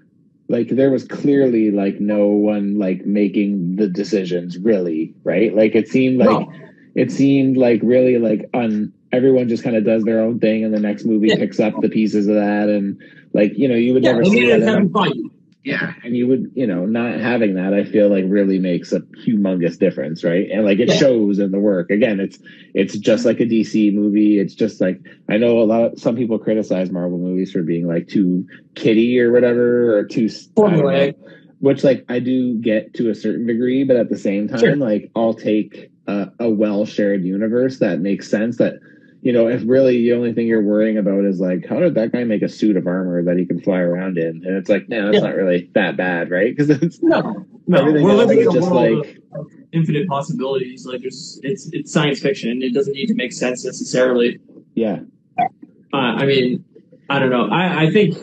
like, 0.48 0.68
there 0.68 0.90
was 0.90 1.04
clearly 1.04 1.70
like 1.70 2.00
no 2.00 2.26
one 2.28 2.78
like 2.78 3.06
making 3.06 3.76
the 3.76 3.88
decisions 3.88 4.58
really, 4.58 5.14
right? 5.24 5.54
Like, 5.54 5.74
it 5.74 5.88
seemed 5.88 6.18
like 6.18 6.48
No. 6.48 6.52
it 6.94 7.12
seemed 7.12 7.56
like 7.56 7.80
really 7.82 8.18
like 8.18 8.48
un. 8.54 8.92
Everyone 9.10 9.48
just 9.48 9.62
kind 9.64 9.74
of 9.74 9.84
does 9.86 10.04
their 10.04 10.20
own 10.20 10.38
thing, 10.38 10.64
and 10.64 10.74
the 10.74 10.80
next 10.80 11.04
movie 11.06 11.28
Yeah. 11.28 11.36
picks 11.36 11.58
up 11.60 11.80
the 11.80 11.88
pieces 11.88 12.26
of 12.28 12.34
that, 12.34 12.68
and 12.68 13.00
like 13.32 13.56
you 13.56 13.66
know, 13.68 13.74
you 13.74 13.94
would 13.94 14.04
yeah, 14.04 14.12
never 14.12 14.24
see 14.24 14.46
that. 14.50 15.30
In 15.64 15.74
a- 15.74 15.78
Kevin 15.78 15.88
Feige. 15.88 15.96
yeah, 15.96 16.06
and 16.06 16.16
you 16.16 16.26
would, 16.26 16.52
you 16.54 16.66
know, 16.66 16.86
not 16.86 17.20
having 17.20 17.54
that, 17.54 17.74
I 17.74 17.84
feel 17.84 18.08
like 18.08 18.24
really 18.28 18.58
makes 18.58 18.92
a 18.92 19.00
humongous 19.00 19.78
difference, 19.78 20.24
right? 20.24 20.48
And 20.50 20.64
like 20.64 20.78
it 20.78 20.88
Yeah. 20.88 20.94
shows 20.94 21.38
in 21.38 21.50
the 21.50 21.58
work. 21.58 21.90
Again, 21.90 22.20
it's 22.20 22.38
it's 22.74 22.96
just 22.98 23.24
like 23.24 23.40
a 23.40 23.46
DC 23.46 23.92
movie. 23.94 24.38
It's 24.38 24.54
just 24.54 24.80
like 24.80 25.00
I 25.28 25.36
know 25.38 25.58
a 25.60 25.64
lot. 25.64 25.92
Of, 25.92 25.98
some 26.00 26.16
people 26.16 26.38
criticize 26.38 26.90
Marvel 26.90 27.18
movies 27.18 27.52
for 27.52 27.62
being 27.62 27.86
like 27.86 28.08
too 28.08 28.46
kitty 28.74 29.18
or 29.20 29.32
whatever, 29.32 29.98
or 29.98 30.04
too. 30.04 30.26
Formulaic. 30.26 31.14
which 31.60 31.82
like 31.82 32.04
I 32.08 32.20
do 32.20 32.54
get 32.54 32.94
to 32.94 33.10
a 33.10 33.14
certain 33.16 33.46
degree, 33.46 33.82
but 33.82 33.96
at 33.96 34.08
the 34.10 34.16
same 34.18 34.46
time, 34.48 34.60
Sure. 34.60 34.76
like 34.76 35.10
I'll 35.16 35.34
take 35.34 35.90
a, 36.06 36.28
a 36.38 36.48
well 36.48 36.84
shared 36.86 37.24
universe 37.24 37.80
that 37.80 37.98
makes 38.00 38.30
sense. 38.30 38.58
That 38.58 38.74
you 39.20 39.32
know, 39.32 39.48
if 39.48 39.62
really 39.66 39.96
the 39.98 40.12
only 40.12 40.32
thing 40.32 40.46
you're 40.46 40.62
worrying 40.62 40.96
about 40.96 41.24
is 41.24 41.40
like, 41.40 41.66
how 41.66 41.80
did 41.80 41.94
that 41.96 42.12
guy 42.12 42.24
make 42.24 42.42
a 42.42 42.48
suit 42.48 42.76
of 42.76 42.86
armor 42.86 43.22
that 43.24 43.36
he 43.36 43.44
can 43.46 43.60
fly 43.60 43.78
around 43.80 44.16
in? 44.16 44.44
And 44.44 44.56
it's 44.56 44.68
like, 44.70 44.88
no, 44.88 45.08
it's 45.08 45.14
Yeah. 45.16 45.28
not 45.28 45.34
really 45.34 45.70
that 45.74 45.96
bad, 45.96 46.30
right? 46.30 46.56
Because 46.56 46.70
it's 46.82 47.02
No, 47.02 47.44
no, 47.66 47.84
we're 47.84 48.14
living 48.14 48.40
in 48.40 48.48
a 48.48 48.52
just 48.52 48.70
world 48.70 49.06
like 49.06 49.18
of 49.32 49.46
infinite 49.72 50.06
possibilities. 50.08 50.86
Like 50.86 51.00
there's 51.00 51.40
it's 51.42 51.68
it's 51.72 51.92
science 51.92 52.20
fiction. 52.20 52.62
It 52.62 52.72
doesn't 52.72 52.92
need 52.94 53.06
to 53.06 53.14
make 53.14 53.32
sense 53.32 53.64
necessarily. 53.64 54.38
Yeah. 54.74 55.00
Uh, 55.38 55.46
I 55.92 56.26
mean, 56.26 56.64
I 57.10 57.18
don't 57.18 57.30
know. 57.30 57.48
I, 57.50 57.84
I 57.84 57.90
think 57.90 58.16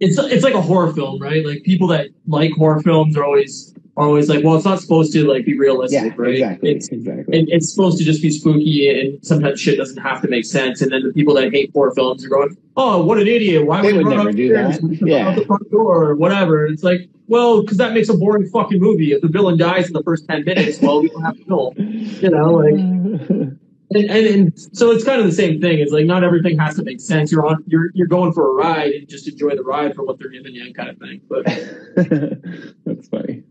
it's 0.00 0.18
it's 0.18 0.44
like 0.44 0.54
a 0.54 0.60
horror 0.62 0.92
film, 0.92 1.20
right? 1.20 1.44
Like 1.46 1.62
people 1.62 1.88
that 1.88 2.08
like 2.26 2.52
horror 2.52 2.80
films 2.82 3.16
are 3.16 3.24
always 3.24 3.74
always 3.96 4.28
like, 4.28 4.44
well, 4.44 4.56
it's 4.56 4.64
not 4.64 4.80
supposed 4.80 5.12
to 5.12 5.26
like 5.26 5.44
be 5.44 5.58
realistic, 5.58 6.14
Yeah. 6.16 6.22
right? 6.22 6.34
Exactly. 6.34 6.70
It's 6.70 6.88
exactly. 6.88 7.38
it, 7.38 7.48
it's 7.48 7.70
supposed 7.72 7.98
to 7.98 8.04
just 8.04 8.22
be 8.22 8.30
spooky, 8.30 8.88
and 8.88 9.24
sometimes 9.24 9.60
shit 9.60 9.76
doesn't 9.78 9.98
have 10.02 10.22
to 10.22 10.28
make 10.28 10.44
sense. 10.44 10.80
And 10.82 10.90
then 10.92 11.02
the 11.02 11.12
people 11.12 11.34
that 11.34 11.52
hate 11.52 11.70
horror 11.74 11.92
films 11.94 12.24
are 12.24 12.28
going, 12.28 12.56
"Oh, 12.76 13.04
what 13.04 13.18
an 13.18 13.26
idiot! 13.26 13.66
Why 13.66 13.82
They 13.82 13.92
would, 13.92 14.06
would 14.06 14.16
never 14.16 14.32
do 14.32 14.52
that. 14.54 14.80
Yeah. 15.02 15.34
the 15.34 15.44
front 15.44 15.70
door 15.70 16.04
or 16.04 16.14
whatever?" 16.16 16.66
It's 16.66 16.82
like, 16.82 17.08
well, 17.28 17.62
because 17.62 17.76
that 17.78 17.92
makes 17.92 18.08
a 18.08 18.14
boring 18.16 18.46
fucking 18.48 18.80
movie. 18.80 19.12
If 19.12 19.20
the 19.22 19.28
villain 19.28 19.58
dies 19.58 19.86
in 19.86 19.92
the 19.92 20.02
first 20.02 20.26
ten 20.28 20.44
minutes, 20.44 20.80
well, 20.80 21.02
we 21.02 21.08
don't 21.08 21.22
have 21.22 21.36
to 21.36 21.44
film. 21.44 21.74
You 21.76 22.30
know, 22.30 22.52
like 22.54 22.74
and, 23.92 24.08
and 24.08 24.26
and 24.26 24.58
so 24.76 24.90
it's 24.92 25.04
kind 25.04 25.20
of 25.20 25.26
the 25.26 25.32
same 25.32 25.60
thing. 25.60 25.78
It's 25.80 25.92
like 25.92 26.06
not 26.06 26.22
everything 26.24 26.58
has 26.58 26.76
to 26.76 26.82
make 26.84 27.00
sense. 27.00 27.30
You're 27.32 27.46
on 27.46 27.62
you're 27.66 27.90
you're 27.94 28.06
going 28.06 28.32
for 28.32 28.48
a 28.50 28.52
ride 28.54 28.92
and 28.92 29.08
just 29.08 29.26
enjoy 29.28 29.56
the 29.56 29.62
ride 29.64 29.94
for 29.94 30.04
what 30.04 30.18
they're 30.18 30.28
giving 30.30 30.54
you, 30.54 30.72
kind 30.74 30.88
of 30.90 30.98
thing. 30.98 31.20
But 31.28 31.44
That's 32.86 33.08
funny. 33.08 33.42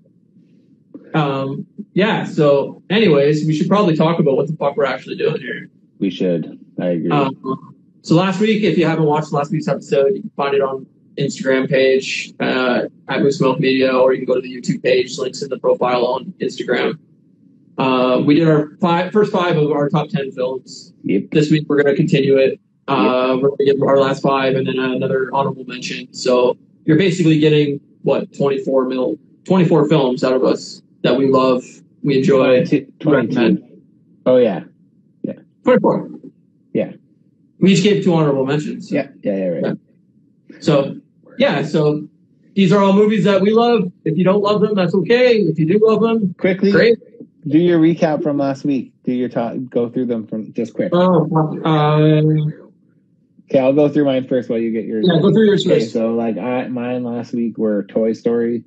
Um, 1.14 1.66
yeah. 1.94 2.24
So, 2.26 2.84
anyways, 2.90 3.46
we 3.46 3.54
should 3.54 3.68
probably 3.68 3.96
talk 3.96 4.20
about 4.20 4.36
what 4.36 4.48
the 4.48 4.56
fuck 4.56 4.78
we're 4.78 4.86
actually 4.86 5.18
doing 5.18 5.42
here. 5.42 5.70
We 6.00 6.10
should. 6.10 6.60
I 6.80 6.88
agree. 6.88 7.12
Um, 7.12 7.76
so 8.02 8.16
last 8.16 8.40
week, 8.40 8.64
if 8.64 8.78
you 8.78 8.86
haven't 8.86 9.06
watched 9.06 9.32
last 9.34 9.52
week's 9.52 9.68
episode, 9.68 10.16
you 10.16 10.22
can 10.22 10.32
find 10.36 10.56
it 10.56 10.62
on 10.62 10.86
Instagram 11.18 11.70
page 11.70 12.34
uh, 12.40 12.84
at 13.08 13.22
Moose 13.22 13.42
Milk 13.42 13.60
Media, 13.60 13.92
or 13.92 14.14
you 14.14 14.20
can 14.20 14.26
go 14.26 14.36
to 14.36 14.42
the 14.42 14.54
YouTube 14.54 14.82
page. 14.82 15.18
Links 15.18 15.42
in 15.42 15.50
the 15.50 15.60
profile 15.60 16.06
on 16.06 16.34
Instagram. 16.40 16.98
Uh, 17.78 18.22
we 18.26 18.36
did 18.36 18.48
our 18.48 18.72
five, 18.82 19.12
first 19.12 19.32
five 19.32 19.58
of 19.58 19.72
our 19.72 19.90
top 19.90 20.10
ten 20.10 20.32
films. 20.32 20.94
yep. 21.04 21.24
This 21.32 21.52
week 21.52 21.68
we're 21.68 21.82
going 21.82 21.94
to 21.94 21.96
continue 21.96 22.38
it. 22.38 22.60
Uh, 22.90 23.38
We're 23.40 23.50
going 23.50 23.58
to 23.60 23.66
give 23.66 23.82
our 23.84 24.00
last 24.00 24.24
five 24.24 24.56
and 24.56 24.66
then 24.66 24.80
another 24.80 25.30
honorable 25.32 25.64
mention. 25.66 26.12
So 26.12 26.58
you're 26.86 26.98
basically 26.98 27.38
getting 27.38 27.80
what 28.02 28.36
24 28.36 28.86
mil, 28.86 29.20
24 29.46 29.88
films 29.88 30.24
out 30.24 30.34
of 30.34 30.44
us 30.44 30.82
that 31.02 31.18
we 31.18 31.28
love, 31.28 31.64
we 32.04 32.18
enjoy. 32.20 32.66
22. 32.66 32.88
recommend. 33.10 33.82
Oh 34.26 34.38
yeah. 34.38 34.64
yeah. 35.24 35.34
24. 35.64 36.10
Yeah. 36.74 36.92
We 37.60 37.74
each 37.74 37.84
gave 37.84 38.04
two 38.04 38.14
honorable 38.14 38.46
mentions. 38.46 38.92
Yeah. 38.92 39.08
Yeah. 39.24 39.36
Yeah. 39.36 39.48
Right. 39.70 39.78
So, 40.62 41.00
yeah, 41.38 41.64
so 41.64 42.08
these 42.56 42.72
are 42.72 42.82
all 42.82 42.94
movies 42.94 43.24
that 43.24 43.42
we 43.42 43.52
love. 43.52 43.92
If 44.06 44.18
you 44.18 44.24
don't 44.24 44.42
love 44.42 44.62
them, 44.62 44.76
that's 44.76 44.94
okay. 44.94 45.38
If 45.38 45.58
you 45.60 45.66
do 45.66 45.80
love 45.82 46.02
them, 46.02 46.34
Quickly, 46.38 46.72
great. 46.72 46.98
do 47.48 47.58
your 47.58 47.80
recap 47.80 48.24
from 48.24 48.38
last 48.38 48.66
week. 48.66 48.94
Do 49.04 49.14
your 49.14 49.30
talk. 49.30 49.56
Go 49.70 49.90
through 49.90 50.08
them 50.08 50.28
from 50.28 50.52
just 50.54 50.74
quick. 50.74 50.90
Oh, 50.94 51.30
um, 51.64 52.54
Okay, 53.52 53.60
I'll 53.60 53.74
go 53.74 53.90
through 53.90 54.06
mine 54.06 54.28
first 54.28 54.48
while 54.48 54.60
you 54.60 54.72
get 54.72 54.86
yours. 54.86 55.08
yeah, 55.12 55.20
go 55.20 55.32
through 55.32 55.46
yours 55.48 55.66
Okay, 55.66 55.80
first. 55.80 55.92
so 55.92 56.14
like 56.14 56.38
I 56.38 56.68
mine 56.68 57.04
last 57.04 57.34
week 57.34 57.58
were 57.58 57.84
Toy 57.84 58.14
Story, 58.14 58.64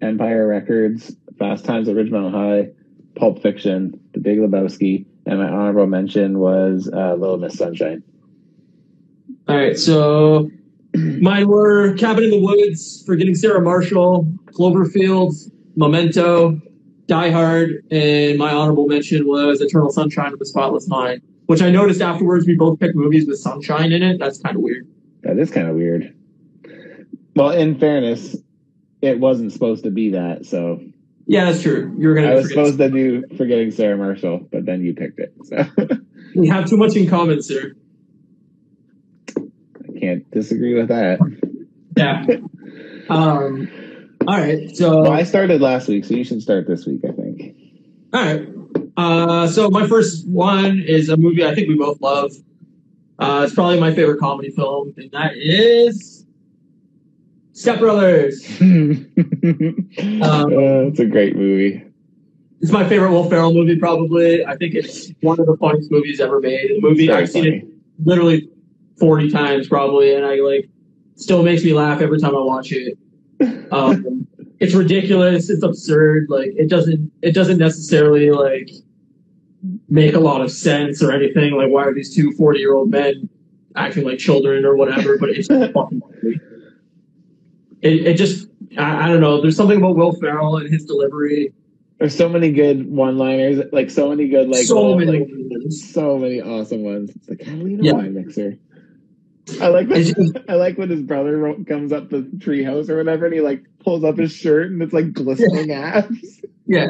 Empire 0.00 0.46
Records, 0.46 1.14
Fast 1.38 1.64
Times 1.64 1.88
at 1.88 1.96
Ridgemont 1.96 2.32
High, 2.32 2.70
Pulp 3.16 3.42
Fiction, 3.42 3.98
The 4.12 4.20
Big 4.20 4.38
Lebowski, 4.38 5.06
and 5.26 5.38
my 5.38 5.48
honorable 5.48 5.86
mention 5.86 6.38
was 6.38 6.90
uh, 6.92 7.14
Little 7.14 7.38
Miss 7.38 7.56
Sunshine. 7.56 8.02
All 9.48 9.56
right, 9.56 9.78
so 9.78 10.50
mine 10.94 11.48
were 11.48 11.94
Cabin 11.94 12.24
in 12.24 12.30
the 12.30 12.40
Woods, 12.40 13.02
Forgetting 13.04 13.34
Sarah 13.34 13.60
Marshall, 13.60 14.32
Cloverfield, 14.46 15.34
Memento, 15.76 16.60
Die 17.06 17.30
Hard, 17.30 17.84
and 17.90 18.38
my 18.38 18.52
honorable 18.52 18.86
mention 18.86 19.26
was 19.26 19.60
Eternal 19.60 19.90
Sunshine 19.90 20.32
of 20.32 20.38
the 20.38 20.46
Spotless 20.46 20.88
Mind, 20.88 21.22
which 21.46 21.62
I 21.62 21.70
noticed 21.70 22.00
afterwards 22.00 22.46
we 22.46 22.54
both 22.54 22.78
picked 22.78 22.94
movies 22.94 23.26
with 23.26 23.38
sunshine 23.38 23.92
in 23.92 24.02
it. 24.02 24.18
That's 24.18 24.38
kind 24.38 24.56
of 24.56 24.62
weird. 24.62 24.86
That 25.22 25.38
is 25.38 25.50
kind 25.50 25.68
of 25.68 25.74
weird. 25.74 26.14
Well, 27.34 27.50
in 27.50 27.78
fairness, 27.78 28.36
it 29.02 29.18
wasn't 29.18 29.52
supposed 29.52 29.84
to 29.84 29.90
be 29.90 30.10
that, 30.10 30.46
so 30.46 30.80
Yeah, 31.26 31.46
that's 31.46 31.62
true. 31.62 31.94
You're 31.98 32.14
gonna 32.14 32.28
I 32.28 32.34
was 32.34 32.48
supposed 32.48 32.78
to 32.78 32.88
do 32.90 33.24
Forgetting 33.36 33.70
Sarah 33.70 33.96
Marshall, 33.96 34.48
but 34.50 34.66
then 34.66 34.82
you 34.82 34.94
picked 34.94 35.18
it, 35.18 35.34
so 35.44 35.64
We 36.34 36.48
have 36.48 36.68
too 36.68 36.76
much 36.76 36.96
in 36.96 37.08
common, 37.08 37.42
sir. 37.42 37.74
I 39.36 39.98
can't 39.98 40.30
disagree 40.30 40.74
with 40.74 40.88
that. 40.88 41.18
Yeah. 41.96 42.24
um. 43.08 43.68
All 44.26 44.38
right. 44.38 44.74
So. 44.76 45.02
Well, 45.02 45.12
I 45.12 45.24
started 45.24 45.60
last 45.60 45.88
week, 45.88 46.04
so 46.04 46.14
you 46.14 46.24
should 46.24 46.42
start 46.42 46.66
this 46.66 46.86
week. 46.86 47.00
I 47.04 47.12
think. 47.12 47.56
All 48.12 48.22
right. 48.22 48.48
Uh, 48.96 49.46
so 49.46 49.70
my 49.70 49.86
first 49.86 50.26
one 50.28 50.80
is 50.80 51.08
a 51.08 51.16
movie 51.16 51.44
I 51.44 51.54
think 51.54 51.68
we 51.68 51.76
both 51.76 52.00
love. 52.00 52.32
Uh, 53.18 53.42
it's 53.44 53.54
probably 53.54 53.80
my 53.80 53.94
favorite 53.94 54.20
comedy 54.20 54.50
film, 54.50 54.94
and 54.96 55.10
that 55.12 55.32
is 55.36 56.19
Step 57.52 57.78
Brothers. 57.78 58.44
uh, 58.60 58.64
it's 60.86 61.00
a 61.00 61.06
great 61.06 61.36
movie. 61.36 61.84
It's 62.60 62.70
my 62.70 62.88
favorite 62.88 63.10
Will 63.10 63.28
Ferrell 63.28 63.54
movie, 63.54 63.76
probably. 63.76 64.44
I 64.44 64.56
think 64.56 64.74
it's 64.74 65.10
one 65.22 65.40
of 65.40 65.46
the 65.46 65.56
funniest 65.56 65.90
movies 65.90 66.20
ever 66.20 66.40
made. 66.40 66.70
The 66.70 66.80
movie 66.80 67.10
I've 67.10 67.30
seen 67.30 67.46
it 67.46 67.64
literally 68.04 68.48
forty 68.98 69.30
times, 69.30 69.66
probably, 69.68 70.14
and 70.14 70.24
I 70.24 70.36
like 70.36 70.68
still 71.16 71.42
makes 71.42 71.64
me 71.64 71.72
laugh 71.72 72.00
every 72.00 72.20
time 72.20 72.36
I 72.36 72.40
watch 72.40 72.72
it. 72.72 72.98
Um, 73.72 74.26
it's 74.58 74.74
ridiculous. 74.74 75.48
It's 75.48 75.62
absurd. 75.62 76.26
Like 76.28 76.50
it 76.56 76.68
doesn't. 76.68 77.10
It 77.22 77.32
doesn't 77.32 77.56
necessarily 77.56 78.30
like 78.30 78.68
make 79.88 80.14
a 80.14 80.20
lot 80.20 80.40
of 80.42 80.50
sense 80.50 81.02
or 81.02 81.12
anything. 81.12 81.54
Like 81.54 81.70
why 81.70 81.84
are 81.84 81.94
these 81.94 82.14
two 82.14 82.32
40 82.32 82.58
year 82.58 82.74
old 82.74 82.90
men 82.90 83.30
acting 83.76 84.04
like 84.04 84.18
children 84.18 84.66
or 84.66 84.74
whatever? 84.76 85.16
But 85.16 85.30
it's 85.30 85.46
fucking 85.72 85.72
funny. 85.72 86.40
It, 87.82 88.06
it 88.06 88.14
just. 88.16 88.48
I, 88.78 89.04
I 89.04 89.08
don't 89.08 89.20
know. 89.20 89.40
There's 89.40 89.56
something 89.56 89.78
about 89.78 89.96
Will 89.96 90.12
Ferrell 90.12 90.56
and 90.58 90.72
his 90.72 90.84
delivery. 90.84 91.52
There's 91.98 92.16
so 92.16 92.28
many 92.28 92.50
good 92.50 92.90
one-liners, 92.90 93.62
like 93.72 93.90
so 93.90 94.08
many 94.08 94.28
good, 94.28 94.48
like 94.48 94.64
so 94.64 94.96
many. 94.96 95.18
like, 95.20 95.28
so 95.70 96.18
many 96.18 96.40
awesome 96.40 96.82
ones. 96.82 97.10
It's 97.10 97.26
the 97.26 97.36
Catalina 97.36 97.82
Yeah. 97.82 97.92
wine 97.92 98.14
mixer. 98.14 98.56
I 99.60 99.68
like 99.68 99.88
that. 99.88 100.44
I 100.48 100.54
like 100.54 100.78
when 100.78 100.88
his 100.90 101.02
brother 101.02 101.36
ro- 101.36 101.64
comes 101.64 101.92
up 101.92 102.08
the 102.08 102.22
treehouse 102.38 102.88
or 102.88 102.96
whatever, 102.96 103.26
and 103.26 103.34
he 103.34 103.40
like 103.40 103.64
pulls 103.84 104.04
up 104.04 104.16
his 104.16 104.32
shirt, 104.32 104.70
and 104.70 104.80
it's 104.82 104.92
like 104.92 105.12
glistening 105.12 105.72
abs. 105.72 106.42
Yeah. 106.66 106.86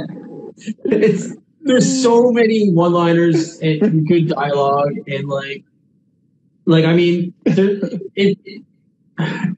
It's 0.84 1.34
there's 1.62 2.02
so 2.02 2.30
many 2.32 2.70
one-liners 2.70 3.58
and 3.60 4.06
good 4.06 4.28
dialogue 4.28 4.92
and 5.06 5.26
like 5.26 5.64
like 6.66 6.84
I 6.84 6.92
mean 6.94 7.32
there, 7.44 7.78
it, 8.14 8.38
it 8.44 8.62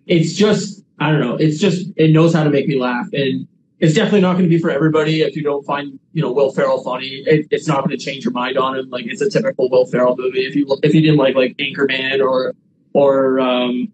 it's 0.07 0.35
just 0.35 0.85
I 0.98 1.11
don't 1.11 1.20
know. 1.20 1.37
It's 1.37 1.59
just 1.59 1.88
it 1.96 2.12
knows 2.12 2.35
how 2.35 2.44
to 2.44 2.50
make 2.50 2.68
me 2.68 2.78
laugh. 2.78 3.07
And 3.12 3.48
it's 3.81 3.94
definitely 3.94 4.20
not 4.20 4.35
going 4.35 4.44
to 4.44 4.48
be 4.48 4.59
for 4.59 4.70
everybody 4.70 5.22
if 5.22 5.35
you 5.35 5.42
don't 5.42 5.64
find 5.64 5.98
you 6.12 6.22
know 6.22 6.33
Will 6.33 6.52
Ferrell 6.52 6.83
funny. 6.83 7.22
It, 7.26 7.48
it's 7.50 7.66
not 7.66 7.78
going 7.78 7.90
to 7.90 8.02
change 8.02 8.24
your 8.24 8.33
mind 8.33 8.57
on 8.57 8.78
him. 8.78 8.90
Like 8.90 9.07
it's 9.07 9.20
a 9.20 9.28
typical 9.28 9.68
Will 9.70 9.87
Ferrell 9.87 10.16
movie. 10.16 10.46
If 10.46 10.55
you 10.55 10.66
if 10.83 10.94
you 10.94 11.00
didn't 11.00 11.16
like 11.16 11.35
like 11.35 11.57
Anchorman 11.57 12.24
or 12.24 12.55
or 12.92 13.40
um 13.40 13.92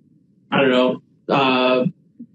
I 0.50 0.60
don't 0.60 0.70
know 0.70 1.02
uh 1.34 1.86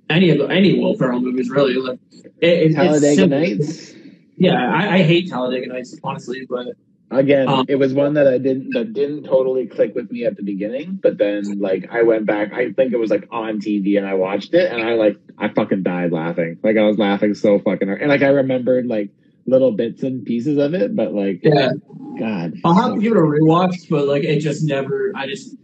any 0.09 0.29
of 0.29 0.37
the, 0.37 0.45
any 0.47 0.79
Will 0.79 0.95
Ferrell 0.95 1.21
movies 1.21 1.49
really 1.49 1.75
like 1.75 1.99
it, 2.41 2.71
it, 2.71 2.75
Talladega. 2.75 3.27
Nights. 3.27 3.93
Yeah, 4.37 4.55
I, 4.55 4.95
I 4.95 5.03
hate 5.03 5.29
Talladega 5.29 5.67
Nights, 5.67 5.95
honestly, 6.03 6.45
but 6.49 6.67
Again, 7.15 7.47
Um, 7.47 7.65
it 7.67 7.75
was 7.75 7.93
one 7.93 8.13
that 8.15 8.27
I 8.27 8.37
didn't 8.37 8.71
that 8.73 8.93
didn't 8.93 9.23
totally 9.23 9.67
click 9.67 9.95
with 9.95 10.11
me 10.11 10.25
at 10.25 10.37
the 10.37 10.43
beginning, 10.43 10.99
but 11.01 11.17
then 11.17 11.59
like 11.59 11.87
I 11.91 12.03
went 12.03 12.25
back. 12.25 12.53
I 12.53 12.71
think 12.71 12.93
it 12.93 12.97
was 12.97 13.09
like 13.09 13.27
on 13.31 13.59
TV, 13.59 13.97
and 13.97 14.05
I 14.05 14.13
watched 14.13 14.53
it, 14.53 14.71
and 14.71 14.81
I 14.81 14.93
like 14.93 15.17
I 15.37 15.49
fucking 15.49 15.83
died 15.83 16.11
laughing. 16.11 16.57
Like 16.63 16.77
I 16.77 16.83
was 16.83 16.97
laughing 16.97 17.33
so 17.33 17.59
fucking 17.59 17.87
hard, 17.87 18.01
and 18.01 18.09
like 18.09 18.21
I 18.21 18.27
remembered 18.29 18.87
like 18.87 19.09
little 19.45 19.71
bits 19.71 20.03
and 20.03 20.25
pieces 20.25 20.57
of 20.57 20.73
it, 20.73 20.95
but 20.95 21.13
like 21.13 21.41
yeah, 21.43 21.71
God, 22.19 22.53
I'll 22.63 22.73
have 22.73 22.95
to 22.95 23.01
give 23.01 23.13
it 23.13 23.17
a 23.17 23.21
rewatch. 23.21 23.89
But 23.89 24.07
like, 24.07 24.23
it 24.23 24.39
just 24.39 24.63
never. 24.63 25.11
I 25.15 25.27
just 25.27 25.55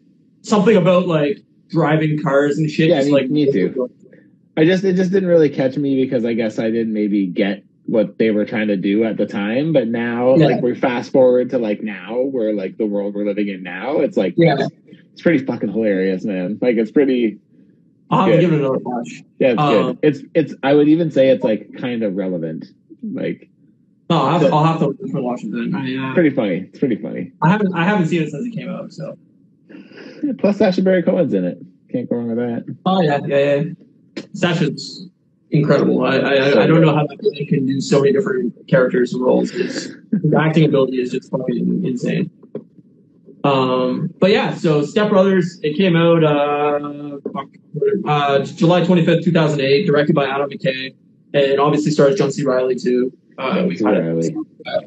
something 0.41 0.75
about 0.75 1.07
like 1.07 1.39
driving 1.69 2.21
cars 2.21 2.57
and 2.57 2.69
shit. 2.69 2.89
Yeah, 2.89 2.97
just, 2.97 3.07
me- 3.07 3.13
like 3.13 3.29
me 3.29 3.51
too. 3.51 3.89
I 4.57 4.65
just 4.65 4.83
it 4.83 4.95
just 4.95 5.11
didn't 5.11 5.29
really 5.29 5.49
catch 5.49 5.77
me 5.77 6.03
because 6.03 6.25
I 6.25 6.33
guess 6.33 6.59
I 6.59 6.69
didn't 6.69 6.91
maybe 6.91 7.27
get 7.27 7.63
what 7.89 8.17
they 8.17 8.29
were 8.31 8.45
trying 8.45 8.67
to 8.67 8.77
do 8.77 9.03
at 9.03 9.17
the 9.17 9.25
time. 9.25 9.73
But 9.73 9.87
now, 9.87 10.35
Yeah. 10.35 10.45
like 10.47 10.61
we 10.61 10.75
fast 10.75 11.11
forward 11.11 11.49
to 11.51 11.57
like 11.57 11.81
now, 11.81 12.21
where 12.21 12.53
like 12.53 12.77
the 12.77 12.85
world 12.85 13.15
we're 13.15 13.25
living 13.25 13.47
in 13.47 13.63
now, 13.63 13.99
it's 13.99 14.15
like 14.17 14.33
Yeah, 14.37 14.67
it's 15.11 15.21
pretty 15.21 15.45
fucking 15.45 15.69
hilarious, 15.71 16.23
man. 16.23 16.57
Like 16.61 16.77
it's 16.77 16.91
pretty 16.91 17.39
I'll 18.11 18.21
have 18.25 18.29
Good. 18.31 18.35
to 18.37 18.41
give 18.41 18.53
it 18.53 18.59
another 18.59 18.77
watch. 18.79 19.23
yeah, 19.39 19.49
it's 19.51 19.61
Um, 19.61 19.73
good. 19.73 19.97
It's 20.03 20.19
it's 20.33 20.53
I 20.63 20.73
would 20.73 20.87
even 20.87 21.11
say 21.11 21.29
it's 21.29 21.43
like 21.43 21.73
kind 21.77 22.03
of 22.03 22.15
relevant. 22.15 22.65
Like 23.03 23.49
No, 24.09 24.17
I'll 24.17 24.39
have, 24.39 24.53
I'll 24.53 24.63
have 24.65 24.79
to 24.79 24.95
watch 25.21 25.43
it 25.43 25.51
then. 25.51 25.73
I, 25.75 26.11
uh, 26.11 26.13
pretty 26.13 26.31
funny. 26.31 26.67
It's 26.69 26.79
pretty 26.79 26.95
funny. 26.97 27.31
I 27.41 27.49
haven't 27.49 27.73
I 27.75 27.85
haven't 27.85 28.07
seen 28.07 28.21
it 28.23 28.29
since 28.31 28.45
it 28.47 28.51
came 28.57 28.69
out. 28.69 28.91
So 28.93 29.17
Plus 30.39 30.57
Sacha 30.57 30.81
Baron 30.81 31.03
Cohen's 31.03 31.33
in 31.33 31.43
it. 31.45 31.59
Can't 31.91 32.09
go 32.09 32.17
wrong 32.17 32.27
with 32.29 32.37
that. 32.37 32.75
oh 32.85 33.01
yeah, 33.01 33.19
yeah, 33.25 33.55
yeah. 33.55 34.23
Sessions. 34.33 35.07
Incredible. 35.51 36.03
I 36.05 36.17
I, 36.17 36.63
I 36.63 36.67
don't 36.67 36.81
know 36.81 36.93
how 36.93 37.07
that 37.07 37.17
guy 37.17 37.45
can 37.45 37.65
do 37.65 37.81
so 37.81 38.01
many 38.01 38.13
different 38.13 38.53
characters 38.67 39.13
and 39.13 39.23
roles. 39.23 39.49
His, 39.49 39.95
his 40.11 40.33
acting 40.37 40.65
ability 40.65 41.01
is 41.01 41.11
just 41.11 41.31
fucking 41.31 41.85
insane. 41.85 42.29
Um, 43.43 44.13
but 44.19 44.31
yeah, 44.31 44.53
so 44.53 44.83
Step 44.83 45.09
Brothers, 45.09 45.59
it 45.63 45.75
came 45.75 45.95
out 45.95 46.23
uh, 46.23 47.17
uh, 48.07 48.39
July 48.39 48.81
25th, 48.81 49.23
2008, 49.23 49.85
directed 49.85 50.13
by 50.13 50.25
Adam 50.25 50.49
McKay, 50.49 50.93
and 51.33 51.59
obviously 51.59 51.91
stars 51.91 52.15
John 52.15 52.31
C. 52.31 52.43
Reilly 52.43 52.75
too. 52.75 53.11
Uh, 53.37 53.63
we 53.67 53.77
kind 53.77 53.97
of, 53.97 54.25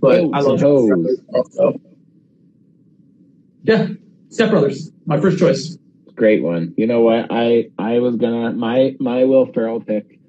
but 0.00 0.20
I 0.32 0.40
love 0.40 0.60
John 0.60 0.86
C. 0.86 0.92
Reilly 0.92 1.16
also. 1.34 1.80
Yeah, 3.64 3.88
Step 4.28 4.50
Brothers, 4.50 4.92
my 5.06 5.20
first 5.20 5.38
choice. 5.38 5.76
Great 6.14 6.42
one. 6.42 6.74
You 6.76 6.86
know 6.86 7.00
what? 7.00 7.28
I 7.30 7.70
I 7.78 7.98
was 7.98 8.16
gonna 8.16 8.52
my 8.52 8.94
my 9.00 9.24
Will 9.24 9.46
Ferrell 9.46 9.80
pick 9.80 10.20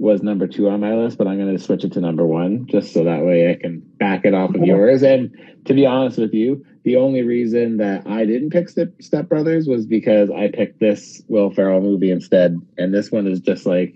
was 0.00 0.22
number 0.22 0.48
two 0.48 0.70
on 0.70 0.80
my 0.80 0.94
list, 0.94 1.18
but 1.18 1.26
I'm 1.26 1.38
gonna 1.38 1.58
switch 1.58 1.84
it 1.84 1.92
to 1.92 2.00
number 2.00 2.26
one 2.26 2.66
just 2.66 2.94
so 2.94 3.04
that 3.04 3.22
way 3.22 3.50
I 3.50 3.54
can 3.54 3.80
back 3.80 4.24
it 4.24 4.32
off 4.32 4.54
of 4.54 4.64
yours. 4.64 5.02
And 5.02 5.30
to 5.66 5.74
be 5.74 5.84
honest 5.84 6.16
with 6.16 6.32
you, 6.32 6.64
the 6.84 6.96
only 6.96 7.22
reason 7.22 7.76
that 7.76 8.06
I 8.06 8.24
didn't 8.24 8.48
pick 8.48 8.70
Step, 8.70 8.94
Step 9.02 9.28
Brothers 9.28 9.68
was 9.68 9.84
because 9.84 10.30
I 10.30 10.48
picked 10.48 10.80
this 10.80 11.22
Will 11.28 11.50
Ferrell 11.50 11.82
movie 11.82 12.10
instead, 12.10 12.58
and 12.78 12.94
this 12.94 13.12
one 13.12 13.26
is 13.26 13.40
just 13.40 13.66
like 13.66 13.94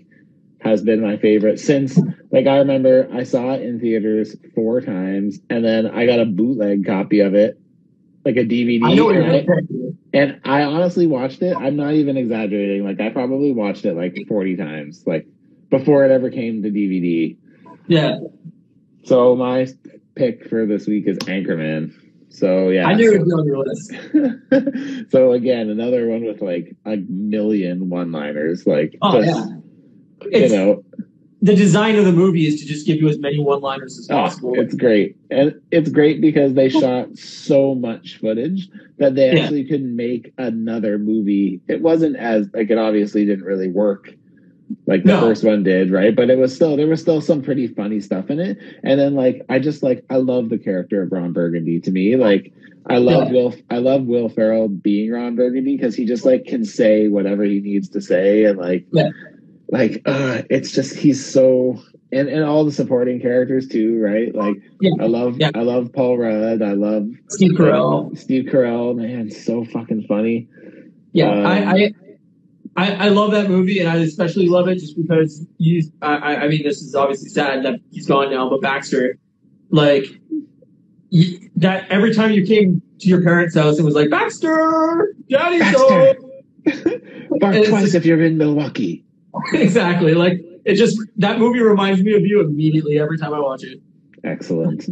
has 0.61 0.83
been 0.83 1.01
my 1.01 1.17
favorite 1.17 1.59
since 1.59 1.99
like 2.31 2.45
I 2.45 2.57
remember 2.57 3.09
I 3.11 3.23
saw 3.23 3.53
it 3.53 3.63
in 3.63 3.79
theaters 3.79 4.35
four 4.53 4.81
times, 4.81 5.39
and 5.49 5.65
then 5.65 5.87
I 5.87 6.05
got 6.05 6.19
a 6.19 6.25
bootleg 6.25 6.85
copy 6.85 7.21
of 7.21 7.33
it, 7.33 7.59
like 8.23 8.37
a 8.37 8.45
DVD. 8.45 8.85
I 8.85 8.93
know 8.93 9.05
what 9.05 9.15
you're 9.15 10.03
and 10.13 10.39
I 10.45 10.61
honestly 10.61 11.07
watched 11.07 11.41
it. 11.41 11.57
I'm 11.57 11.75
not 11.75 11.93
even 11.93 12.15
exaggerating. 12.15 12.85
Like 12.85 13.01
I 13.01 13.09
probably 13.09 13.51
watched 13.51 13.85
it 13.85 13.95
like 13.95 14.15
40 14.29 14.55
times, 14.55 15.03
like 15.07 15.27
before 15.77 16.05
it 16.05 16.11
ever 16.11 16.29
came 16.29 16.63
to 16.63 16.69
DVD. 16.69 17.37
Yeah, 17.87 18.17
So 19.03 19.35
my 19.35 19.67
pick 20.15 20.49
for 20.49 20.65
this 20.65 20.87
week 20.87 21.07
is 21.07 21.17
Anchorman. 21.19 21.93
So 22.29 22.69
yeah. 22.69 22.87
I 22.87 22.95
knew 22.95 23.11
it 23.13 23.13
so- 23.13 23.19
would 23.19 23.27
be 23.27 23.31
on 23.31 23.45
your 23.45 23.65
list. 23.65 25.09
so 25.11 25.31
again, 25.33 25.69
another 25.69 26.07
one 26.07 26.23
with 26.25 26.41
like 26.41 26.75
a 26.85 26.97
million 27.07 27.89
one-liners, 27.89 28.65
like 28.65 28.97
Oh 29.01 29.21
just, 29.21 29.37
yeah, 29.37 29.55
you 30.23 30.29
it's, 30.31 30.53
know, 30.53 30.83
the 31.41 31.55
design 31.55 31.95
of 31.97 32.05
the 32.05 32.11
movie 32.11 32.47
is 32.47 32.59
to 32.61 32.65
just 32.65 32.87
give 32.87 32.97
you 32.97 33.07
as 33.07 33.19
many 33.19 33.39
one-liners 33.39 33.99
as 33.99 34.07
oh, 34.09 34.15
possible. 34.15 34.59
it's 34.59 34.73
great, 34.73 35.15
and 35.29 35.53
it's 35.71 35.89
great 35.89 36.19
because 36.19 36.55
they 36.55 36.69
shot 36.69 37.15
so 37.17 37.75
much 37.75 38.17
footage 38.19 38.67
that 38.97 39.13
they 39.15 39.31
Yeah. 39.33 39.43
actually 39.43 39.65
could 39.65 39.83
make 39.83 40.33
another 40.37 40.97
movie. 40.97 41.61
It 41.67 41.81
wasn't 41.81 42.15
as 42.17 42.49
like 42.53 42.69
it 42.71 42.77
obviously 42.79 43.25
didn't 43.25 43.45
really 43.45 43.69
work 43.69 44.13
like 44.87 45.03
the 45.03 45.09
No. 45.13 45.21
first 45.21 45.43
one 45.43 45.63
did, 45.63 45.91
right? 45.91 46.15
But 46.15 46.29
it 46.29 46.37
was 46.37 46.55
still 46.55 46.75
there 46.77 46.87
was 46.87 47.01
still 47.01 47.21
some 47.21 47.41
pretty 47.41 47.67
funny 47.67 47.99
stuff 48.01 48.29
in 48.29 48.39
it, 48.39 48.57
and 48.83 48.99
then 48.99 49.15
like 49.15 49.41
I 49.49 49.59
just 49.59 49.83
like 49.83 50.03
I 50.09 50.17
love 50.17 50.49
the 50.49 50.57
character 50.57 51.03
of 51.03 51.11
Ron 51.11 51.33
Burgundy. 51.33 51.79
To 51.81 51.91
me, 51.91 52.15
like 52.15 52.51
I 52.87 52.97
love 52.97 53.27
Yeah. 53.27 53.33
Will 53.33 53.55
I 53.69 53.77
love 53.77 54.05
Will 54.05 54.29
Ferrell 54.29 54.67
being 54.67 55.11
Ron 55.11 55.35
Burgundy 55.35 55.75
because 55.75 55.95
he 55.95 56.05
just 56.05 56.25
like 56.25 56.45
can 56.45 56.65
say 56.65 57.07
whatever 57.07 57.43
he 57.43 57.59
needs 57.61 57.89
to 57.89 58.01
say 58.01 58.45
and 58.45 58.57
like 58.59 58.85
Yeah. 58.91 59.09
like 59.69 60.01
uh 60.05 60.43
it's 60.49 60.71
just 60.71 60.95
he's 60.95 61.23
so 61.25 61.81
and 62.11 62.29
and 62.29 62.43
all 62.43 62.63
the 62.63 62.71
supporting 62.71 63.19
characters 63.19 63.67
too, 63.67 63.99
right? 63.99 64.33
Like 64.33 64.55
Yeah. 64.81 64.91
I 64.99 65.07
love. 65.07 65.39
I 65.53 65.61
love 65.61 65.91
Paul 65.93 66.17
Rudd, 66.19 66.61
I 66.61 66.73
love 66.73 67.09
Steve 67.29 67.53
Carell. 67.53 68.17
Steve 68.17 68.45
Carell, 68.45 68.95
man, 68.95 69.29
so 69.31 69.63
fucking 69.65 70.05
funny. 70.07 70.47
Yeah, 71.13 71.31
Um, 71.31 71.45
I, 71.45 71.65
I, 71.71 71.91
I, 72.77 73.05
I 73.05 73.07
love 73.09 73.31
that 73.31 73.49
movie, 73.49 73.79
and 73.79 73.87
I 73.87 73.97
especially 73.97 74.47
love 74.47 74.67
it 74.67 74.75
just 74.79 74.97
because 74.97 75.45
you. 75.57 75.83
I, 76.01 76.35
I 76.35 76.47
mean, 76.47 76.63
this 76.63 76.81
is 76.81 76.93
obviously 76.93 77.29
sad 77.29 77.63
that 77.63 77.79
he's 77.91 78.07
gone 78.07 78.31
now, 78.31 78.49
but 78.49 78.61
Baxter, 78.61 79.17
like, 79.69 80.05
you, 81.09 81.49
that 81.55 81.89
every 81.89 82.13
time 82.13 82.31
you 82.31 82.45
came 82.45 82.81
to 82.99 83.07
your 83.07 83.23
parents' 83.23 83.55
house, 83.55 83.79
it 83.79 83.83
was 83.83 83.95
like 83.95 84.09
Baxter, 84.09 85.15
Daddy's 85.29 85.61
Baxter. 85.61 85.79
home. 85.79 86.31
Bark 87.39 87.65
twice 87.65 87.93
if 87.93 88.05
you're 88.05 88.21
in 88.21 88.37
Milwaukee. 88.37 89.05
exactly. 89.53 90.13
Like 90.13 90.41
it 90.65 90.75
just 90.75 90.99
that 91.17 91.39
movie 91.39 91.61
reminds 91.61 92.01
me 92.01 92.13
of 92.13 92.25
you 92.25 92.41
immediately 92.41 92.99
every 92.99 93.17
time 93.17 93.33
I 93.33 93.39
watch 93.39 93.63
it. 93.63 93.79
Excellent. 94.23 94.85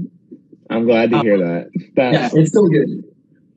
I'm 0.70 0.86
glad 0.86 1.12
to 1.12 1.18
uh, 1.18 1.24
hear 1.24 1.38
that. 1.38 1.70
Yeah, 1.96 2.30
it's 2.34 2.54
so 2.54 2.68
good. 2.68 3.04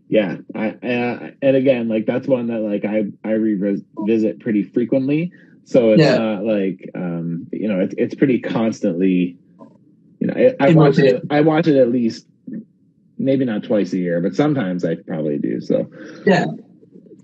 Yeah. 0.08 0.36
I, 0.54 0.68
uh, 0.68 1.30
and 1.42 1.56
again, 1.56 1.88
like 1.88 2.06
that's 2.06 2.26
one 2.28 2.46
that 2.48 2.60
like 2.60 2.84
I 2.84 3.04
I 3.24 3.32
revisit 3.32 4.40
pretty 4.40 4.62
frequently. 4.62 5.32
So 5.64 5.90
it's 5.92 6.02
Yeah. 6.02 6.18
not 6.18 6.44
like 6.44 6.90
um 6.94 7.48
you 7.52 7.68
know 7.68 7.80
it's 7.80 7.94
it's 7.98 8.14
pretty 8.14 8.40
constantly. 8.40 9.38
You 10.20 10.28
know, 10.28 10.34
I, 10.34 10.54
I 10.68 10.72
watch 10.72 10.98
it. 10.98 11.22
I 11.30 11.40
watch 11.42 11.66
it 11.66 11.76
at 11.76 11.90
least 11.90 12.26
maybe 13.18 13.44
not 13.44 13.64
twice 13.64 13.92
a 13.92 13.98
year, 13.98 14.20
but 14.20 14.34
sometimes 14.34 14.84
I 14.84 14.94
probably 14.96 15.38
do. 15.38 15.60
So 15.60 15.90
Yeah. 16.24 16.46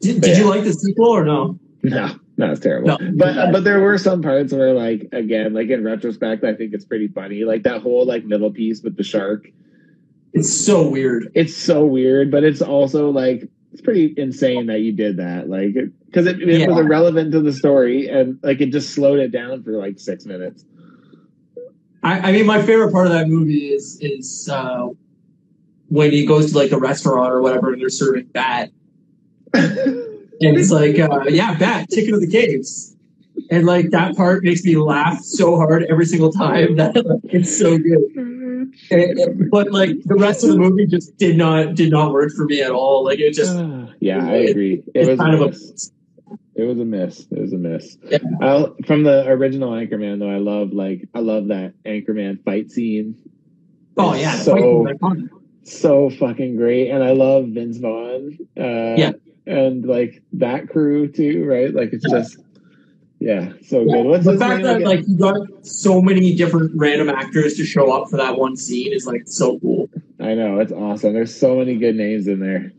Did, 0.01 0.21
did 0.21 0.37
you 0.37 0.49
like 0.49 0.65
the 0.65 0.73
sequel 0.73 1.11
or 1.11 1.25
no? 1.25 1.59
No, 1.85 2.11
no, 2.37 2.51
it's 2.51 2.61
terrible. 2.61 2.89
No. 2.89 2.99
But 3.15 3.53
but 3.53 3.65
there 3.65 3.81
were 3.81 3.99
some 3.99 4.23
parts 4.23 4.53
where 4.53 4.73
like 4.75 5.09
again, 5.13 5.53
like 5.55 5.69
in 5.69 5.85
retrospect, 5.85 6.45
I 6.45 6.55
think 6.55 6.75
it's 6.75 6.85
pretty 6.85 7.09
funny. 7.09 7.45
Like 7.45 7.63
that 7.63 7.83
whole 7.83 8.05
like 8.07 8.25
middle 8.25 8.51
piece 8.51 8.83
with 8.83 8.97
the 8.97 9.05
shark. 9.05 9.47
It's 10.35 10.65
so 10.65 10.89
weird. 10.89 11.31
It's 11.35 11.55
so 11.57 11.85
weird, 11.85 12.31
but 12.31 12.45
it's 12.45 12.63
also 12.63 13.11
like 13.11 13.49
it's 13.73 13.81
pretty 13.83 14.15
insane 14.17 14.67
that 14.67 14.81
you 14.81 14.93
did 14.93 15.17
that. 15.19 15.49
Like 15.49 15.75
because 16.07 16.27
it, 16.27 16.41
it 16.41 16.47
was 16.69 16.77
Yeah. 16.77 16.83
irrelevant 16.83 17.33
to 17.33 17.41
the 17.41 17.53
story 17.53 18.09
and 18.09 18.39
like 18.43 18.61
it 18.61 18.71
just 18.71 18.91
slowed 18.95 19.19
it 19.21 19.31
down 19.33 19.63
for 19.63 19.73
like 19.73 19.99
six 19.99 20.25
minutes. 20.27 20.65
I, 22.03 22.31
I 22.31 22.33
mean, 22.33 22.47
my 22.47 22.61
favorite 22.63 22.93
part 22.93 23.07
of 23.07 23.13
that 23.13 23.29
movie 23.29 23.73
is 23.73 23.99
is 24.01 24.49
uh, 24.51 24.89
when 25.89 26.11
he 26.11 26.27
goes 26.27 26.53
to 26.53 26.59
like 26.59 26.73
a 26.73 26.79
restaurant 26.79 27.33
or 27.33 27.41
whatever, 27.43 27.73
and 27.73 27.81
they're 27.81 27.89
serving 27.91 28.27
bat, 28.27 28.71
and 29.55 29.77
it's 30.41 30.71
like, 30.73 30.99
uh, 30.99 31.25
yeah, 31.29 31.55
bat, 31.55 31.89
chicken 31.91 32.15
of 32.15 32.21
the 32.21 32.27
caves, 32.27 32.97
and 33.51 33.67
like 33.67 33.91
that 33.91 34.17
part 34.17 34.43
makes 34.43 34.65
me 34.65 34.77
laugh 34.77 35.21
so 35.23 35.57
hard 35.57 35.85
every 35.85 36.07
single 36.07 36.33
time 36.33 36.75
that 36.77 36.97
like, 36.97 37.21
it's 37.25 37.57
so 37.57 37.79
good. 37.79 38.01
And- 38.91 39.19
and- 39.19 39.51
but 39.51 39.73
like 39.73 40.03
the 40.05 40.17
rest 40.17 40.45
of 40.45 40.51
the 40.51 40.59
movie 40.59 40.87
just 40.87 41.17
did 41.19 41.37
not 41.37 41.75
did 41.75 41.91
not 41.91 42.13
work 42.13 42.33
for 42.33 42.45
me 42.45 42.63
at 42.63 42.71
all. 42.71 43.05
Like 43.05 43.19
it 43.21 43.35
just 43.35 43.55
yeah, 44.01 44.25
I 44.27 44.35
agree. 44.51 44.75
It 44.75 44.91
it's 44.95 45.09
was 45.11 45.19
kind 45.19 45.35
a 45.35 45.43
of 45.45 45.51
miss. 45.51 45.91
It 46.55 46.65
was 46.65 46.79
a 46.79 46.85
miss. 46.85 47.27
It 47.31 47.41
was 47.41 47.53
a 47.55 47.57
miss. 47.57 47.97
Yeah. 48.11 48.19
I'll, 48.43 48.77
from 48.87 49.05
the 49.05 49.27
original 49.27 49.71
Anchorman, 49.73 50.19
though, 50.19 50.29
I 50.31 50.37
love 50.39 50.73
like 50.73 51.09
I 51.15 51.21
love 51.21 51.49
that 51.49 51.73
Anchorman 51.85 52.43
fight 52.45 52.71
scene. 52.71 53.17
oh 53.97 54.15
yeah, 54.15 54.35
so 54.37 54.87
so 55.65 56.11
fucking 56.11 56.57
great, 56.57 56.91
and 56.91 57.03
I 57.03 57.13
love 57.13 57.49
Vince 57.49 57.79
Vaughn. 57.79 58.37
Uh, 58.59 58.95
Yeah. 58.99 59.13
and 59.47 59.85
like 59.87 60.23
that 60.35 60.69
crew 60.69 61.09
too, 61.09 61.45
right? 61.47 61.73
Like 61.75 61.93
it's 61.93 62.09
just 62.11 62.39
yeah, 63.23 63.53
so 63.65 63.85
good. 63.85 64.05
What's 64.05 64.25
the 64.25 64.37
fact 64.37 64.65
that 64.65 64.77
again? 64.79 64.89
like 64.89 65.07
you 65.07 65.17
got 65.17 65.37
so 65.65 66.03
many 66.03 66.35
different 66.35 66.73
random 66.75 67.09
actors 67.09 67.55
to 67.55 67.65
show 67.65 67.93
up 67.93 68.11
for 68.11 68.17
that 68.17 68.37
one 68.37 68.57
scene 68.57 68.93
is 68.93 69.07
like 69.07 69.23
so 69.27 69.61
cool. 69.61 69.89
I 70.19 70.35
know 70.35 70.59
it's 70.59 70.73
awesome. 70.73 71.13
There's 71.13 71.33
so 71.35 71.57
many 71.57 71.77
good 71.77 71.95
names 71.95 72.27
in 72.27 72.41
there. 72.41 72.73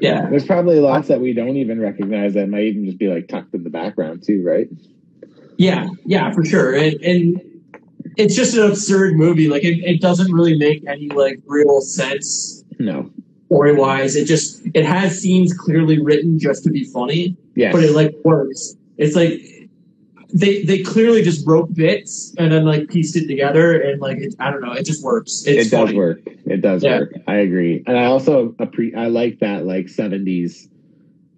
Yeah, 0.00 0.28
There's 0.28 0.44
probably 0.44 0.78
lots 0.80 1.08
that 1.08 1.20
we 1.20 1.32
don't 1.32 1.56
even 1.56 1.80
recognize 1.80 2.34
that 2.34 2.48
might 2.48 2.64
even 2.64 2.84
just 2.84 2.98
be 2.98 3.08
like 3.08 3.28
tucked 3.28 3.54
in 3.54 3.62
the 3.64 3.70
background 3.70 4.24
too, 4.26 4.42
right? 4.44 4.68
yeah, 5.56 5.86
yeah, 6.04 6.32
for 6.32 6.44
sure. 6.44 6.74
And 6.74 6.94
and 7.02 7.40
it's 8.16 8.34
just 8.34 8.56
an 8.56 8.64
absurd 8.68 9.14
movie. 9.14 9.48
Like 9.48 9.62
it, 9.64 9.78
it 9.84 10.00
doesn't 10.00 10.32
really 10.32 10.58
make 10.58 10.84
any 10.88 11.08
like 11.10 11.38
real 11.46 11.80
sense 11.80 12.64
No. 12.80 13.10
story 13.46 13.74
wise. 13.74 14.16
It 14.16 14.24
just 14.26 14.62
it 14.74 14.84
has 14.84 15.18
scenes 15.20 15.54
clearly 15.54 15.98
written 16.00 16.38
just 16.40 16.64
to 16.64 16.70
be 16.70 16.84
funny, 16.84 17.36
Yes. 17.54 17.72
but 17.72 17.84
it 17.84 17.92
like 17.92 18.14
works. 18.24 18.74
It's 18.98 19.14
like 19.16 19.40
they 20.36 20.62
they 20.64 20.82
clearly 20.82 21.22
just 21.22 21.46
wrote 21.46 21.72
bits 21.74 22.34
and 22.36 22.52
then 22.52 22.64
like 22.66 22.88
pieced 22.88 23.16
it 23.16 23.26
together 23.26 23.80
and 23.80 24.00
like 24.02 24.18
it, 24.18 24.34
I 24.38 24.50
don't 24.50 24.60
know. 24.60 24.72
It 24.72 24.84
just 24.84 25.02
works. 25.02 25.44
It's 25.46 25.68
it 25.68 25.70
does 25.70 25.86
funny. 25.86 25.96
work. 25.96 26.20
It 26.44 26.60
does 26.60 26.84
Yeah. 26.84 27.00
work. 27.00 27.14
I 27.26 27.36
agree, 27.36 27.82
and 27.86 27.96
I 27.98 28.04
also 28.04 28.50
appre- 28.60 28.94
I 28.96 29.06
like 29.06 29.38
that 29.40 29.64
like 29.64 29.86
'70s 29.86 30.68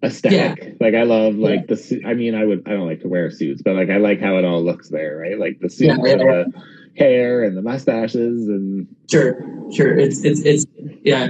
aesthetic. 0.02 0.76
Like 0.80 0.94
I 0.94 1.04
love 1.04 1.36
like 1.36 1.68
the. 1.68 1.76
su- 1.76 2.02
I 2.04 2.14
mean, 2.14 2.34
I 2.34 2.44
would. 2.44 2.64
I 2.66 2.70
don't 2.70 2.86
like 2.88 3.02
to 3.02 3.08
wear 3.08 3.30
suits, 3.30 3.62
but 3.62 3.76
like 3.76 3.88
I 3.88 3.98
like 3.98 4.20
how 4.20 4.36
it 4.36 4.44
all 4.44 4.62
looks 4.64 4.88
there, 4.88 5.16
right? 5.16 5.38
Like 5.38 5.60
the 5.60 5.70
suit 5.70 5.86
Yeah, 5.86 5.94
and 5.94 6.06
yeah, 6.06 6.16
the 6.16 6.52
hair 6.96 7.44
and 7.44 7.56
the 7.56 7.62
mustaches 7.62 8.48
and 8.48 8.88
Sure, 9.08 9.38
sure. 9.72 9.96
It's 9.96 10.24
it's 10.24 10.40
it's 10.40 10.66
yeah. 11.04 11.28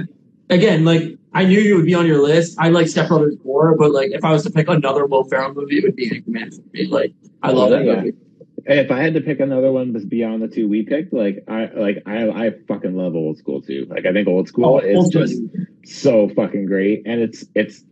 Again, 0.49 0.85
like 0.85 1.18
I 1.33 1.45
knew 1.45 1.59
you 1.59 1.75
would 1.75 1.85
be 1.85 1.93
on 1.93 2.07
your 2.07 2.21
list. 2.21 2.57
I 2.59 2.69
like 2.69 2.87
Step 2.87 3.07
Brothers 3.07 3.35
more, 3.43 3.75
but 3.77 3.91
like 3.91 4.11
if 4.11 4.23
I 4.23 4.31
was 4.31 4.43
to 4.43 4.49
pick 4.49 4.67
another 4.67 5.05
Will 5.05 5.23
Ferrell 5.25 5.53
movie, 5.53 5.77
it 5.77 5.83
would 5.83 5.95
be 5.95 6.09
Anchorman 6.09 6.55
for 6.55 6.61
me. 6.73 6.85
Like 6.87 7.13
I 7.43 7.51
oh, 7.51 7.53
love 7.55 7.69
that 7.71 7.85
Yeah. 7.85 7.95
movie. 8.01 8.17
if 8.65 8.91
I 8.91 8.99
had 9.01 9.13
to 9.13 9.21
pick 9.21 9.39
another 9.39 9.71
one 9.71 9.93
that's 9.93 10.05
beyond 10.05 10.41
the 10.41 10.47
two 10.47 10.67
we 10.67 10.83
picked, 10.83 11.13
like 11.13 11.43
I 11.47 11.65
like 11.75 12.03
I 12.05 12.29
I 12.29 12.51
fucking 12.67 12.95
love 12.95 13.15
old 13.15 13.37
school 13.37 13.61
too. 13.61 13.85
Like 13.89 14.05
I 14.05 14.13
think 14.13 14.27
old 14.27 14.47
school 14.47 14.65
Oh, 14.65 14.79
is 14.79 14.97
Old 14.97 15.11
School 15.11 15.21
just 15.25 15.41
so 15.85 16.29
fucking 16.29 16.65
great, 16.65 17.03
and 17.05 17.21
it's 17.21 17.45
it's 17.55 17.83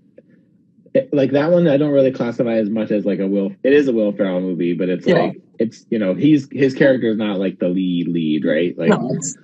it, 0.93 1.13
like 1.13 1.31
that 1.31 1.51
one. 1.51 1.67
I 1.67 1.77
don't 1.77 1.91
really 1.91 2.11
classify 2.11 2.55
as 2.55 2.69
much 2.69 2.91
as 2.91 3.05
like 3.05 3.19
a 3.19 3.27
Will. 3.27 3.51
It 3.63 3.73
is 3.73 3.87
a 3.87 3.93
Will 3.93 4.11
Ferrell 4.13 4.41
movie, 4.41 4.73
but 4.73 4.89
it's 4.89 5.05
Yeah. 5.05 5.15
like 5.25 5.41
it's 5.59 5.85
you 5.89 5.99
know 5.99 6.15
he's 6.15 6.47
his 6.51 6.73
character 6.73 7.09
is 7.09 7.17
not 7.17 7.39
like 7.39 7.59
the 7.59 7.69
lead 7.69 8.07
lead, 8.07 8.45
right? 8.45 8.75
Like 8.77 8.89
No, 8.89 9.09
it's, 9.13 9.37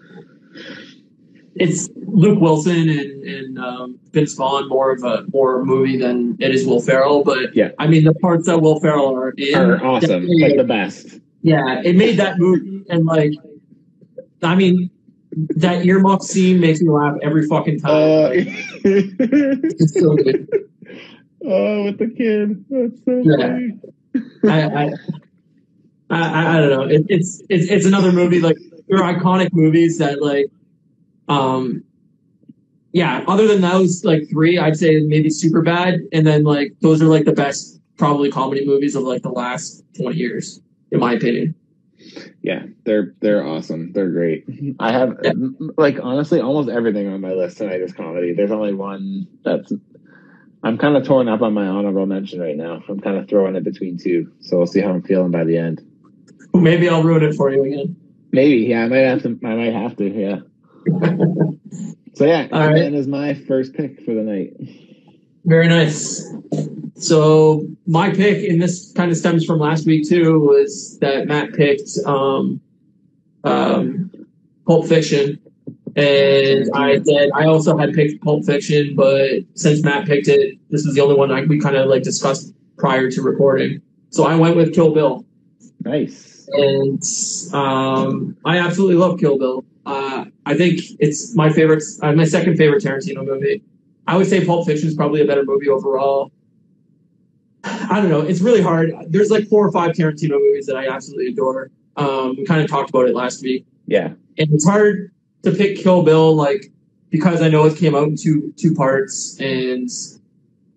it's 1.56 1.90
Luke 1.96 2.40
Wilson 2.40 2.90
and, 2.90 3.24
and 3.24 3.60
um, 3.60 4.00
Vince 4.12 4.34
Vaughn 4.34 4.68
more 4.70 4.92
of 4.92 5.04
a 5.04 5.26
more 5.34 5.64
movie 5.64 5.98
than 5.98 6.36
it 6.40 6.54
is 6.54 6.66
Will 6.66 6.82
Ferrell. 6.82 7.24
But 7.24 7.56
Yeah. 7.56 7.70
I 7.80 7.88
mean 7.88 8.04
the 8.04 8.14
parts 8.16 8.48
that 8.48 8.60
Will 8.62 8.80
Ferrell 8.80 9.16
are 9.16 9.32
in 9.38 9.56
are 9.56 9.84
awesome, 9.84 10.26
like 10.28 10.58
the 10.58 10.64
best. 10.64 11.20
yeah, 11.42 11.82
it 11.84 11.96
made 11.96 12.18
that 12.18 12.40
movie 12.40 12.84
and 12.90 13.06
like, 13.06 13.32
I 14.42 14.56
mean, 14.56 14.90
that 15.56 15.84
earmuff 15.86 16.22
scene 16.22 16.60
makes 16.60 16.82
me 16.82 16.90
laugh 16.90 17.16
every 17.24 17.48
fucking 17.48 17.80
time. 17.80 17.92
Uh, 17.94 18.30
it's 18.84 20.00
so 20.00 20.16
good. 20.16 20.48
oh, 21.46 21.84
with 21.86 21.98
the 21.98 22.08
kid, 22.18 22.66
that's 22.70 23.04
so 23.06 23.22
Yeah. 23.24 23.48
funny. 23.48 23.80
I, 24.44 24.86
I, 24.86 24.92
I, 26.10 26.58
I 26.58 26.62
don't 26.62 26.70
know. 26.70 26.84
It, 26.84 27.06
it's 27.10 27.42
it's 27.50 27.68
it's 27.72 27.86
another 27.88 28.12
movie 28.12 28.40
like 28.40 28.58
they're 28.88 29.00
iconic 29.00 29.50
movies 29.54 29.98
that 29.98 30.22
like, 30.22 30.48
um, 31.28 31.84
yeah. 32.92 33.24
Other 33.28 33.48
than 33.48 33.62
those 33.62 34.04
like 34.04 34.30
three, 34.30 34.58
I'd 34.58 34.78
say 34.78 35.02
maybe 35.02 35.30
Superbad, 35.30 36.08
and 36.12 36.26
then 36.26 36.44
like 36.44 36.74
those 36.82 37.02
are 37.02 37.08
like 37.08 37.26
the 37.26 37.34
best 37.34 37.80
probably 37.98 38.32
comedy 38.32 38.66
movies 38.66 38.96
of 38.96 39.04
like 39.04 39.22
the 39.22 39.32
last 39.32 39.84
twenty 39.98 40.18
years, 40.18 40.62
in 40.92 41.00
my 41.00 41.14
opinion. 41.14 41.56
Yeah, 42.42 42.66
they're 42.86 43.14
they're 43.22 43.46
awesome. 43.46 43.94
They're 43.94 44.10
great. 44.10 44.46
I 44.80 44.92
have 44.92 45.18
like 45.78 45.98
honestly 46.02 46.42
almost 46.42 46.70
everything 46.70 47.08
on 47.08 47.22
my 47.22 47.32
list 47.32 47.58
tonight 47.58 47.82
is 47.82 47.94
comedy. 47.94 48.34
There's 48.34 48.52
only 48.52 48.74
one 48.74 49.28
that's 49.44 49.72
I'm 50.64 50.78
kind 50.78 50.96
of 50.96 51.06
torn 51.06 51.28
up 51.28 51.42
on 51.42 51.54
my 51.54 51.68
honorable 51.68 52.06
mention 52.06 52.40
right 52.40 52.56
now. 52.56 52.82
I'm 52.88 53.00
kind 53.00 53.18
of 53.18 53.28
throwing 53.28 53.56
it 53.56 53.64
between 53.64 53.98
two, 53.98 54.32
so 54.40 54.58
we'll 54.58 54.68
see 54.68 54.80
how 54.80 54.92
I'm 54.92 55.02
feeling 55.02 55.32
by 55.32 55.44
the 55.44 55.58
end. 55.58 55.82
Maybe 56.54 56.88
I'll 56.88 57.04
ruin 57.04 57.24
it 57.24 57.36
for 57.36 57.52
you 57.52 57.64
again. 57.66 57.96
Maybe, 58.32 58.58
yeah, 58.58 58.84
I 58.84 58.88
might 58.88 58.98
have 58.98 59.24
to. 59.24 59.40
I 59.44 59.56
might 59.56 59.74
have 59.74 59.98
to, 59.98 60.10
yeah. 60.10 60.40
So 62.16 62.26
yeah, 62.26 62.48
All 62.52 62.60
right. 62.60 62.76
Ant-Man 62.78 62.94
is 62.94 63.08
my 63.08 63.34
first 63.34 63.74
pick 63.74 64.00
for 64.06 64.14
the 64.14 64.22
night. 64.22 64.54
Very 65.46 65.68
nice. 65.68 66.24
So 66.96 67.68
my 67.88 68.12
pick, 68.12 68.48
and 68.50 68.62
this 68.62 68.92
kind 68.94 69.10
of 69.12 69.18
stems 69.18 69.44
from 69.46 69.60
last 69.60 69.88
week 69.88 70.08
too, 70.08 70.40
was 70.40 71.00
that 71.00 71.26
Matt 71.28 71.54
picked 71.54 71.90
um, 72.06 72.62
um, 73.44 74.12
Pulp 74.68 74.88
Fiction, 74.88 75.40
and 75.96 76.70
I 76.76 77.02
said 77.02 77.32
I 77.34 77.46
also 77.46 77.78
had 77.78 77.94
picked 77.94 78.24
Pulp 78.24 78.46
Fiction, 78.46 78.94
but 78.96 79.42
since 79.56 79.84
Matt 79.84 80.06
picked 80.06 80.28
it, 80.28 80.60
this 80.70 80.86
was 80.86 80.94
the 80.94 81.02
only 81.02 81.16
one 81.16 81.32
I, 81.32 81.42
we 81.46 81.60
kind 81.60 81.76
of 81.76 81.90
like 81.90 82.04
discussed 82.04 82.54
prior 82.78 83.10
to 83.10 83.22
recording. 83.24 83.82
So 84.12 84.26
I 84.26 84.36
went 84.36 84.56
with 84.56 84.76
Kill 84.76 84.94
Bill, 84.94 85.26
Nice. 85.84 86.48
and 86.54 87.02
um, 87.54 88.38
I 88.46 88.60
absolutely 88.60 88.98
love 88.98 89.20
Kill 89.20 89.40
Bill. 89.40 89.66
Uh, 89.86 90.26
I 90.46 90.56
think 90.56 90.82
it's 91.00 91.36
my 91.36 91.52
favorite, 91.52 91.84
uh, 92.02 92.14
my 92.14 92.26
second 92.26 92.58
favorite 92.58 92.84
Tarantino 92.84 93.26
movie. 93.26 93.64
I 94.08 94.18
would 94.18 94.28
say 94.28 94.46
Pulp 94.46 94.66
Fiction 94.66 94.88
is 94.88 94.96
probably 94.96 95.22
a 95.22 95.26
better 95.26 95.44
movie 95.46 95.70
overall. 95.70 96.32
I 97.64 98.02
don't 98.02 98.10
know. 98.10 98.22
It's 98.22 98.42
really 98.42 98.62
hard. 98.62 98.92
There's 99.08 99.32
like 99.32 99.48
four 99.48 99.66
or 99.66 99.72
five 99.72 99.92
Tarantino 99.92 100.32
movies 100.32 100.66
that 100.66 100.76
I 100.76 100.88
absolutely 100.88 101.28
adore. 101.28 101.72
Um, 101.96 102.36
we 102.38 102.46
kind 102.46 102.62
of 102.62 102.70
talked 102.70 102.90
about 102.90 103.08
it 103.08 103.16
last 103.16 103.42
week, 103.42 103.66
Yeah, 103.86 104.08
and 104.38 104.52
it's 104.52 104.68
hard 104.68 105.12
to 105.44 105.52
pick 105.52 105.78
Kill 105.78 106.04
Bill, 106.04 106.36
like 106.36 106.72
because 107.10 107.42
I 107.42 107.48
know 107.48 107.66
it 107.66 107.78
came 107.78 107.96
out 107.96 108.08
in 108.08 108.18
two 108.18 108.54
two 108.58 108.74
parts, 108.74 109.40
and 109.40 109.88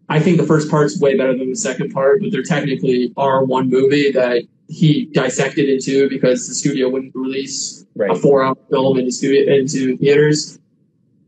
I 0.09 0.21
think 0.21 0.37
the 0.37 0.47
first 0.47 0.71
part's 0.71 1.01
way 1.01 1.17
better 1.17 1.37
than 1.37 1.51
the 1.51 1.57
second 1.57 1.93
part, 1.93 2.21
but 2.21 2.31
there 2.31 2.43
technically 2.43 3.13
are 3.17 3.45
one 3.45 3.69
movie 3.71 4.13
that 4.13 4.45
he 4.69 5.07
dissected 5.07 5.69
into 5.69 6.09
because 6.09 6.49
the 6.49 6.55
studio 6.55 6.89
wouldn't 6.89 7.15
release 7.15 7.85
a 8.11 8.15
four 8.17 8.43
hour 8.43 8.57
film 8.71 8.99
into 8.99 9.13
studio 9.13 9.55
into 9.55 9.97
theaters. 9.97 10.59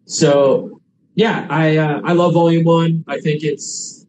So 0.07 0.81
yeah, 1.15 1.47
I 1.51 1.77
uh, 1.77 2.01
I 2.05 2.13
love 2.13 2.35
Volume 2.35 2.65
One. 2.65 3.05
I 3.09 3.21
think 3.21 3.43
it's 3.45 4.07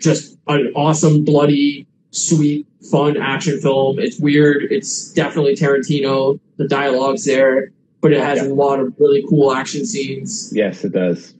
just 0.00 0.38
an 0.46 0.72
awesome, 0.74 1.24
bloody, 1.24 1.86
sweet, 2.10 2.66
fun 2.90 3.16
action 3.16 3.60
film. 3.60 3.98
It's 3.98 4.18
weird. 4.18 4.64
It's 4.70 5.12
definitely 5.12 5.54
Tarantino. 5.54 6.40
The 6.56 6.66
dialogue's 6.66 7.24
there, 7.24 7.72
but 8.00 8.12
it 8.12 8.20
has 8.20 8.38
Yeah. 8.38 8.48
a 8.48 8.54
lot 8.54 8.80
of 8.80 8.94
really 8.98 9.24
cool 9.28 9.52
action 9.52 9.84
scenes. 9.86 10.50
Yes, 10.54 10.84
it 10.84 10.92
does. 10.92 11.34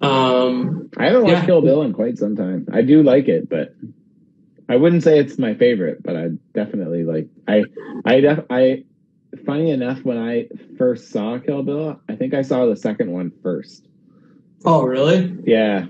Um, 0.00 0.90
I 0.98 1.06
haven't 1.06 1.22
watched 1.22 1.32
Yeah. 1.34 1.46
Kill 1.46 1.62
Bill 1.62 1.82
in 1.82 1.92
quite 1.92 2.18
some 2.18 2.36
time. 2.36 2.66
I 2.72 2.82
do 2.82 3.02
like 3.02 3.28
it, 3.28 3.48
but 3.48 3.74
I 4.72 4.76
wouldn't 4.76 5.02
say 5.02 5.18
it's 5.18 5.38
my 5.38 5.54
favorite. 5.54 6.02
But 6.02 6.16
I 6.16 6.28
definitely 6.54 7.04
like. 7.04 7.28
I 7.46 7.64
I 8.04 8.20
def, 8.20 8.40
I. 8.50 8.84
Funny 9.46 9.70
enough, 9.70 10.02
when 10.04 10.18
I 10.18 10.46
first 10.76 11.10
saw 11.10 11.38
Kill 11.38 11.62
Bill, 11.62 11.98
I 12.08 12.16
think 12.16 12.34
I 12.34 12.42
saw 12.42 12.66
the 12.66 12.76
second 12.76 13.10
one 13.12 13.32
first. 13.42 13.86
oh 14.64 14.82
really? 14.82 15.36
Yeah, 15.44 15.86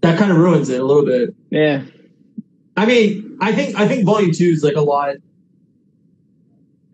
That 0.00 0.18
kind 0.18 0.30
of 0.30 0.38
ruins 0.38 0.70
it 0.70 0.80
a 0.80 0.84
little 0.84 1.04
bit. 1.04 1.34
yeah, 1.50 1.84
I 2.76 2.86
mean, 2.86 3.36
I 3.42 3.52
think 3.52 3.78
I 3.78 3.86
think 3.86 4.04
Volume 4.06 4.32
Two 4.32 4.46
is 4.46 4.64
like 4.64 4.76
a 4.76 4.80
lot. 4.80 5.16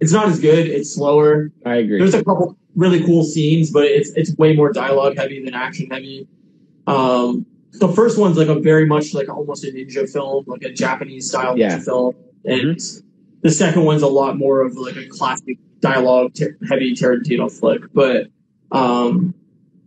It's 0.00 0.12
not 0.12 0.26
as 0.28 0.40
good. 0.40 0.66
It's 0.66 0.94
slower. 0.94 1.52
I 1.64 1.76
agree. 1.76 1.98
There's 1.98 2.14
a 2.14 2.24
couple 2.24 2.56
really 2.74 3.04
cool 3.04 3.22
scenes, 3.24 3.70
but 3.70 3.84
it's 3.84 4.10
it's 4.16 4.36
way 4.36 4.54
more 4.54 4.72
dialogue 4.72 5.16
heavy 5.16 5.44
than 5.44 5.54
action 5.54 5.88
heavy. 5.90 6.26
Um, 6.88 7.46
the 7.78 7.88
first 7.88 8.18
one's 8.18 8.36
like 8.38 8.48
a 8.48 8.58
very 8.58 8.86
much 8.86 9.14
like 9.14 9.28
almost 9.28 9.64
a 9.64 9.68
ninja 9.68 10.08
film, 10.10 10.44
like 10.46 10.62
a 10.62 10.72
Japanese 10.72 11.28
style 11.28 11.58
Yeah. 11.58 11.78
ninja 11.78 11.84
film, 11.84 12.14
and 12.44 12.80
the 13.42 13.50
second 13.50 13.84
one's 13.84 14.02
a 14.02 14.06
lot 14.08 14.36
more 14.36 14.60
of 14.62 14.76
like 14.76 14.96
a 14.96 15.06
classic 15.08 15.58
dialogue 15.80 16.34
t- 16.34 16.46
heavy 16.68 16.94
Tarantino 16.94 17.50
flick. 17.52 17.82
But 17.92 18.28
um, 18.72 19.34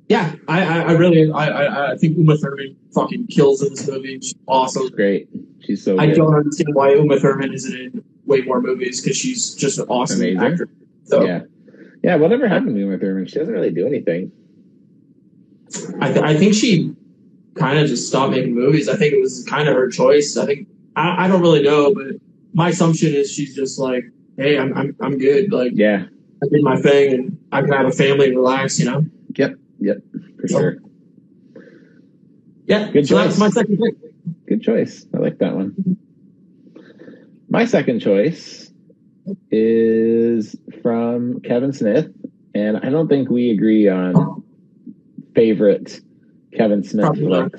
yeah, 0.08 0.34
I, 0.48 0.62
I, 0.64 0.80
I 0.82 0.92
really 0.94 1.32
I, 1.32 1.48
I 1.48 1.92
I 1.94 1.98
think 1.98 2.18
Uma 2.18 2.38
Thurman 2.38 2.76
fucking 2.94 3.28
kills 3.28 3.62
in 3.62 3.70
this 3.70 3.88
movie. 3.88 4.20
She's 4.22 4.36
awesome. 4.48 4.88
Great. 4.90 5.30
She's 5.66 5.84
so 5.84 5.98
I 6.00 6.08
good. 6.08 6.16
don't 6.16 6.34
understand 6.34 6.70
why 6.74 6.94
Uma 6.94 7.20
Thurman 7.20 7.54
isn't 7.54 7.76
in 7.76 8.04
way 8.26 8.42
more 8.42 8.62
movies 8.62 9.02
because 9.02 9.18
she's 9.18 9.54
just 9.56 9.78
an 9.80 9.86
awesome 9.90 10.20
Amazing. 10.20 10.40
actor. 10.42 10.70
So 11.04 11.24
Yeah, 11.26 11.42
yeah. 12.04 12.16
Whatever 12.16 12.48
happened 12.48 12.76
to 12.76 12.80
Uma 12.82 12.98
Thurman? 12.98 13.26
She 13.28 13.40
doesn't 13.40 13.54
really 13.54 13.72
do 13.72 13.86
anything. 13.88 14.32
I, 16.02 16.08
th- 16.12 16.24
I 16.26 16.36
think 16.36 16.56
she 16.56 16.96
kind 17.56 17.80
of 17.80 17.88
just 17.88 18.08
stopped 18.08 18.32
making 18.32 18.56
movies. 18.56 18.90
I 18.90 18.96
think 18.96 19.14
it 19.14 19.22
was 19.22 19.44
kind 19.46 19.68
of 19.68 19.76
her 19.76 19.90
choice. 19.90 20.38
I 20.38 20.46
think 20.46 20.68
I, 20.96 21.26
I 21.26 21.28
don't 21.28 21.42
really 21.42 21.62
know, 21.64 21.94
but 21.94 22.16
my 22.54 22.70
assumption 22.70 23.14
is 23.14 23.32
she's 23.32 23.56
just 23.56 23.80
like, 23.80 24.04
hey, 24.38 24.58
I'm 24.58 24.76
I'm, 24.76 24.96
I'm 25.02 25.18
good. 25.18 25.52
Like 25.52 25.74
Yeah. 25.76 26.06
I 26.42 26.48
did 26.48 26.64
my 26.64 26.80
thing, 26.82 27.14
and 27.14 27.38
I 27.52 27.62
can 27.62 27.72
have 27.74 27.86
a 27.86 27.92
family 27.92 28.28
and 28.28 28.38
relax. 28.38 28.80
You 28.80 28.86
know? 28.86 29.06
Yep. 29.36 29.56
Yep. 29.80 29.98
For 30.40 30.48
sure. 30.48 30.78
Yeah. 32.66 32.90
Good 32.92 33.08
so 33.08 33.16
choice. 33.16 33.26
that's 33.26 33.40
my 33.40 33.50
second 33.50 33.78
pick. 33.78 33.96
Good 34.48 34.64
choice. 34.64 35.06
I 35.14 35.18
like 35.18 35.38
that 35.40 35.56
one. 35.56 35.98
My 37.50 37.66
second 37.66 38.00
choice 38.00 38.72
is 39.52 40.56
from 40.82 41.42
Kevin 41.42 41.74
Smith, 41.74 42.10
and 42.56 42.78
I 42.78 42.90
don't 42.90 43.08
think 43.08 43.30
we 43.30 43.52
agree 43.52 43.90
on 43.90 44.44
favorite 45.36 46.00
Kevin 46.56 46.84
Smith 46.84 47.06
Probably 47.06 47.28
not. 47.28 47.52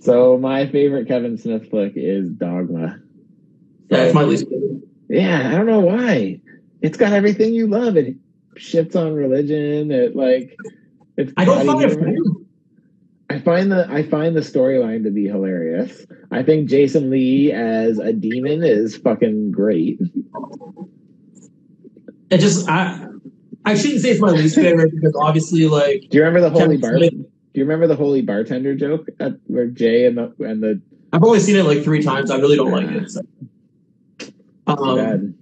So 0.00 0.38
my 0.38 0.66
favorite 0.66 1.08
Kevin 1.08 1.36
Smith 1.36 1.68
flick 1.70 1.92
is 1.96 2.30
Dogma. 2.30 3.00
Yeah, 3.90 4.04
it's 4.04 4.14
my 4.14 4.22
least 4.22 4.48
favorite. 4.48 4.82
Yeah, 5.08 5.48
I 5.48 5.56
don't 5.56 5.66
know 5.66 5.80
why. 5.80 6.40
It's 6.82 6.96
got 6.96 7.12
everything 7.12 7.54
you 7.54 7.66
love. 7.66 7.96
It 7.96 8.16
shits 8.56 8.94
on 8.94 9.14
religion. 9.14 9.90
It 9.90 10.14
like 10.14 10.56
it's 11.16 11.32
I 11.36 11.44
don't 11.44 11.66
find 11.66 11.82
it 11.82 11.98
funny. 11.98 12.16
I 13.30 13.38
find 13.38 13.70
the 13.70 13.86
I 13.90 14.02
find 14.04 14.36
the 14.36 14.40
storyline 14.40 15.04
to 15.04 15.10
be 15.10 15.26
hilarious. 15.26 16.06
I 16.30 16.42
think 16.42 16.68
Jason 16.68 17.10
Lee 17.10 17.52
as 17.52 17.98
a 17.98 18.12
demon 18.12 18.62
is 18.62 18.96
fucking 18.96 19.50
great. 19.50 20.00
It 22.30 22.38
just 22.38 22.68
I 22.68 23.06
I 23.64 23.74
shouldn't 23.74 24.00
say 24.00 24.10
it's 24.10 24.20
my 24.20 24.30
least 24.30 24.54
favorite 24.54 24.94
because 24.94 25.14
obviously 25.18 25.66
like 25.66 26.06
Do 26.10 26.18
you 26.18 26.24
remember 26.24 26.40
the 26.40 26.50
holy 26.50 26.78
Kevin 26.78 26.80
bar? 26.80 26.96
Smith- 26.98 27.17
Do 27.54 27.60
you 27.60 27.64
remember 27.64 27.86
the 27.86 27.96
holy 27.96 28.22
bartender 28.22 28.74
joke 28.74 29.08
at 29.20 29.32
where 29.46 29.66
Jay 29.66 30.06
and 30.06 30.18
the 30.18 30.34
and 30.40 30.62
the 30.62 30.80
I've 31.12 31.24
only 31.24 31.40
seen 31.40 31.56
it 31.56 31.64
like 31.64 31.82
three 31.82 32.02
times. 32.02 32.30
I 32.30 32.36
really 32.36 32.56
don't 32.56 32.70
like 32.70 32.90
it. 32.90 33.10
So. 33.10 33.22
Um? 34.66 35.34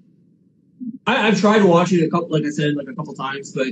I, 1.06 1.28
I've 1.28 1.40
tried 1.40 1.58
to 1.58 1.66
watch 1.66 1.92
it 1.92 2.04
a 2.04 2.08
couple, 2.08 2.28
like 2.28 2.44
I 2.44 2.50
said, 2.50 2.74
like 2.74 2.88
a 2.88 2.94
couple 2.94 3.14
times, 3.14 3.52
but 3.52 3.68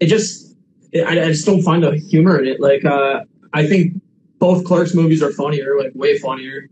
it 0.00 0.06
just, 0.06 0.54
it, 0.92 1.06
I, 1.06 1.24
I 1.24 1.28
just 1.28 1.46
don't 1.46 1.62
find 1.62 1.82
the 1.82 1.96
humor 1.96 2.38
in 2.38 2.46
it. 2.46 2.60
Like, 2.60 2.84
uh, 2.84 3.24
I 3.52 3.66
think 3.66 4.00
both 4.38 4.64
Clerks 4.64 4.94
movies 4.94 5.22
are 5.22 5.32
funnier, 5.32 5.78
like 5.78 5.92
way 5.94 6.18
funnier. 6.18 6.68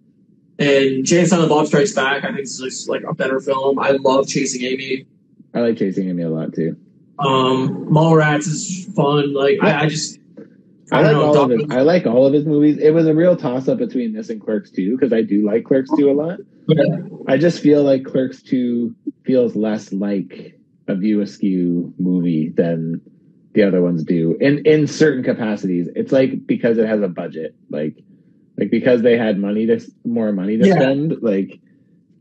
And 0.58 1.06
Jay 1.06 1.20
and 1.20 1.28
Silent 1.28 1.48
Bob 1.48 1.66
Strikes 1.66 1.92
Back, 1.92 2.24
I 2.24 2.28
think 2.28 2.40
is 2.40 2.58
just 2.58 2.88
like 2.88 3.02
a 3.04 3.14
better 3.14 3.40
film. 3.40 3.78
I 3.78 3.92
love 3.92 4.28
Chasing 4.28 4.62
Amy. 4.62 5.06
I 5.54 5.60
like 5.60 5.78
chasing 5.78 6.08
Amy 6.08 6.22
a 6.22 6.30
lot 6.30 6.52
too. 6.54 6.76
Um, 7.18 7.86
Mallrats 7.86 8.46
is 8.46 8.86
fun. 8.94 9.32
Like, 9.32 9.58
I, 9.62 9.84
I 9.84 9.88
just, 9.88 10.19
I, 10.92 11.00
I 11.00 11.12
like 11.12 11.16
all 11.16 11.42
of 11.44 11.50
his. 11.50 11.70
I 11.70 11.80
like 11.82 12.06
all 12.06 12.26
of 12.26 12.32
his 12.32 12.46
movies. 12.46 12.78
It 12.78 12.92
was 12.92 13.06
a 13.06 13.14
real 13.14 13.36
toss 13.36 13.68
up 13.68 13.78
between 13.78 14.12
this 14.12 14.28
and 14.30 14.40
Clerks 14.40 14.70
2 14.70 14.96
because 14.96 15.12
I 15.12 15.22
do 15.22 15.44
like 15.46 15.64
Clerks 15.64 15.90
2 15.96 16.10
a 16.10 16.12
lot. 16.12 16.38
I 17.28 17.36
just 17.38 17.60
feel 17.60 17.82
like 17.82 18.04
Clerks 18.04 18.42
2 18.42 18.94
feels 19.24 19.54
less 19.56 19.92
like 19.92 20.58
a 20.88 20.94
View 20.94 21.20
Askew 21.20 21.94
movie 21.98 22.48
than 22.48 23.00
the 23.52 23.64
other 23.64 23.82
ones 23.82 24.04
do 24.04 24.36
in 24.40 24.64
in 24.66 24.86
certain 24.86 25.24
capacities. 25.24 25.88
It's 25.94 26.12
like 26.12 26.46
because 26.46 26.78
it 26.78 26.86
has 26.86 27.02
a 27.02 27.08
budget, 27.08 27.54
like 27.68 27.96
like 28.58 28.70
because 28.70 29.02
they 29.02 29.16
had 29.16 29.38
money 29.38 29.66
to 29.66 29.80
more 30.04 30.32
money 30.32 30.56
to 30.58 30.66
Yeah. 30.66 30.74
spend, 30.74 31.22
like 31.22 31.60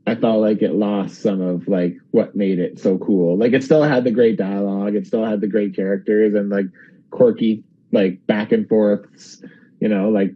I 0.08 0.16
felt 0.16 0.42
like 0.42 0.62
it 0.62 0.74
lost 0.74 1.22
some 1.22 1.42
of 1.42 1.68
like 1.68 1.98
what 2.12 2.36
made 2.36 2.60
it 2.60 2.80
so 2.80 2.98
cool. 2.98 3.38
Like 3.38 3.54
it 3.54 3.64
still 3.64 3.84
had 3.84 4.04
the 4.04 4.12
great 4.12 4.38
dialogue, 4.38 4.96
it 4.96 5.06
still 5.06 5.26
had 5.26 5.42
the 5.42 5.48
great 5.48 5.76
characters 5.76 6.34
and 6.34 6.50
like 6.50 6.66
quirky 7.12 7.64
like 7.92 8.26
back 8.28 8.52
and 8.52 8.68
forths, 8.68 9.42
you 9.80 9.88
know, 9.88 10.10
like 10.10 10.34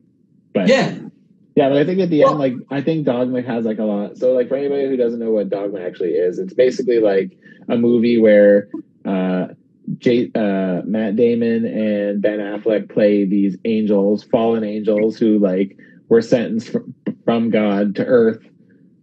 but 0.53 0.67
Yeah, 0.67 0.97
yeah, 1.55 1.69
but 1.69 1.77
I 1.77 1.85
think 1.85 1.99
at 1.99 2.09
the 2.09 2.19
Well- 2.21 2.31
end, 2.31 2.39
like 2.39 2.53
I 2.69 2.81
think 2.81 3.05
Dogma 3.05 3.41
has 3.41 3.65
like 3.65 3.79
a 3.79 3.83
lot. 3.83 4.17
So 4.17 4.33
like 4.33 4.47
for 4.49 4.55
anybody 4.55 4.87
who 4.87 4.97
doesn't 4.97 5.19
know 5.19 5.31
what 5.31 5.49
Dogma 5.49 5.79
actually 5.81 6.11
is, 6.11 6.39
it's 6.39 6.53
basically 6.53 6.99
like 6.99 7.37
a 7.69 7.77
movie 7.77 8.19
where 8.19 8.69
uh, 9.05 9.47
J- 9.97 10.31
uh, 10.33 10.81
Matt 10.85 11.15
Damon 11.15 11.65
and 11.65 12.21
Ben 12.21 12.39
Affleck 12.39 12.89
play 12.89 13.25
these 13.25 13.57
angels, 13.65 14.23
fallen 14.23 14.63
angels 14.63 15.17
who 15.17 15.39
like 15.39 15.77
were 16.09 16.21
sentenced 16.21 16.69
fr- 16.69 16.79
from 17.25 17.49
God 17.49 17.95
to 17.95 18.05
Earth, 18.05 18.41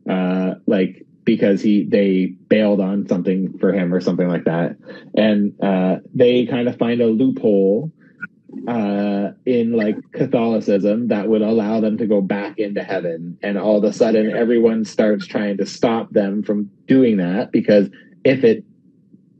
uh, 0.08 0.54
like 0.66 1.04
because 1.24 1.60
he 1.60 1.84
they 1.84 2.26
bailed 2.48 2.80
on 2.80 3.06
something 3.08 3.56
for 3.58 3.72
him 3.72 3.92
or 3.92 4.00
something 4.00 4.28
like 4.28 4.44
that, 4.44 4.76
and 5.14 5.52
uh, 5.62 5.96
they 6.14 6.46
kind 6.46 6.66
of 6.68 6.76
find 6.78 7.00
a 7.00 7.06
loophole 7.06 7.92
uh, 8.68 9.30
in 9.46 9.72
like 9.72 9.96
Catholicism 10.12 11.08
that 11.08 11.28
would 11.28 11.42
allow 11.42 11.80
them 11.80 11.98
to 11.98 12.06
go 12.06 12.20
back 12.20 12.58
into 12.58 12.82
heaven. 12.82 13.38
And 13.42 13.58
all 13.58 13.78
of 13.78 13.84
a 13.84 13.92
sudden, 13.92 14.36
everyone 14.36 14.84
starts 14.84 15.26
trying 15.26 15.56
to 15.58 15.66
stop 15.66 16.10
them 16.10 16.42
from 16.42 16.70
doing 16.86 17.18
that 17.18 17.52
because 17.52 17.88
if 18.24 18.44
it 18.44 18.64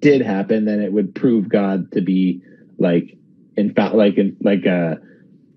did 0.00 0.22
happen, 0.22 0.64
then 0.64 0.80
it 0.80 0.92
would 0.92 1.14
prove 1.14 1.48
God 1.48 1.90
to 1.92 2.00
be 2.00 2.40
like, 2.78 3.18
in 3.56 3.74
fact, 3.74 3.94
like, 3.94 4.16
in, 4.16 4.36
like, 4.42 4.66
uh, 4.66 4.96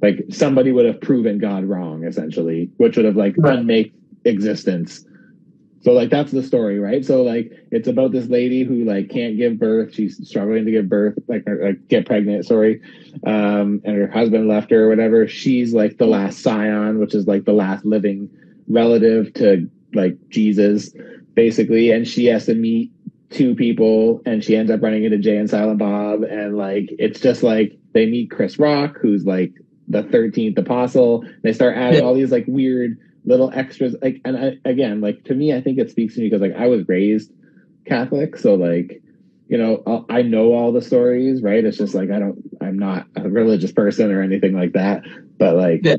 like 0.02 0.26
somebody 0.30 0.72
would 0.72 0.86
have 0.86 1.00
proven 1.00 1.38
God 1.38 1.64
wrong, 1.64 2.04
essentially, 2.04 2.70
which 2.78 2.98
would 2.98 3.06
have 3.06 3.16
like 3.16 3.36
Right. 3.38 3.60
unmake 3.60 3.94
existence. 4.26 5.06
So 5.84 5.92
like 5.92 6.10
that's 6.10 6.32
the 6.32 6.44
story, 6.44 6.80
right? 6.80 7.04
So 7.04 7.24
like 7.24 7.52
it's 7.70 7.90
about 7.90 8.14
this 8.14 8.28
lady 8.28 8.64
who 8.64 8.86
like 8.86 9.10
can't 9.10 9.36
give 9.36 9.60
birth. 9.60 9.94
She's 9.94 10.26
struggling 10.28 10.66
to 10.66 10.72
give 10.72 10.88
birth, 10.88 11.20
like 11.28 11.46
or, 11.46 11.62
like 11.62 11.88
get 11.90 12.06
pregnant. 12.06 12.46
Sorry, 12.46 12.82
um, 13.26 13.82
and 13.84 13.98
her 13.98 14.08
husband 14.08 14.48
left 14.48 14.72
her 14.72 14.86
or 14.86 14.90
whatever. 14.90 15.28
She's 15.28 15.74
like 15.74 15.98
the 15.98 16.08
last 16.08 16.40
scion, 16.40 17.00
which 17.00 17.14
is 17.14 17.28
like 17.28 17.44
the 17.44 17.54
last 17.54 17.84
living 17.84 18.30
relative 18.70 19.34
to 19.34 19.70
like 19.94 20.18
Jesus, 20.30 20.94
basically, 21.34 21.92
and 21.92 22.08
she 22.08 22.26
has 22.28 22.46
to 22.46 22.56
meet 22.56 22.92
two 23.30 23.54
people, 23.54 24.22
and 24.26 24.42
she 24.42 24.56
ends 24.56 24.72
up 24.72 24.82
running 24.82 25.04
into 25.04 25.18
Jay 25.18 25.36
and 25.36 25.50
Silent 25.50 25.80
Bob, 25.80 26.24
and 26.24 26.56
like 26.56 26.94
it's 26.98 27.20
just 27.20 27.44
like 27.44 27.78
they 27.92 28.06
meet 28.06 28.32
Chris 28.32 28.58
Rock, 28.58 28.98
who's 29.02 29.26
like 29.26 29.52
the 29.90 30.04
thirteenth 30.04 30.58
apostle. 30.58 31.26
They 31.42 31.52
start 31.52 31.76
adding 31.76 32.06
all 32.06 32.14
these 32.14 32.32
like 32.32 32.46
weird 32.48 32.98
little 33.26 33.52
extras, 33.54 33.96
like 34.02 34.22
and 34.26 34.38
I, 34.38 34.58
again, 34.70 35.02
like 35.02 35.24
to 35.26 35.34
me, 35.36 35.54
I 35.54 35.62
think 35.62 35.80
it 35.80 35.90
speaks 35.92 36.16
to 36.16 36.22
me 36.22 36.30
because 36.30 36.42
like 36.42 36.56
I 36.56 36.68
was 36.68 36.88
raised 36.88 37.32
Catholic, 37.86 38.38
so 38.38 38.56
like 38.56 39.02
you 39.48 39.58
know 39.58 39.84
I'll- 39.86 40.06
I 40.10 40.22
know 40.22 40.54
all 40.54 40.72
the 40.72 40.82
stories, 40.82 41.42
right? 41.42 41.64
It's 41.64 41.78
just 41.78 41.94
like 41.96 42.12
I 42.12 42.20
don't, 42.20 42.42
I'm 42.62 42.78
not 42.80 43.08
a 43.16 43.30
religious 43.30 43.72
person 43.72 44.12
or 44.12 44.22
anything 44.22 44.54
like 44.54 44.74
that, 44.74 45.04
but 45.38 45.56
like 45.56 45.82
Yeah. 45.84 45.96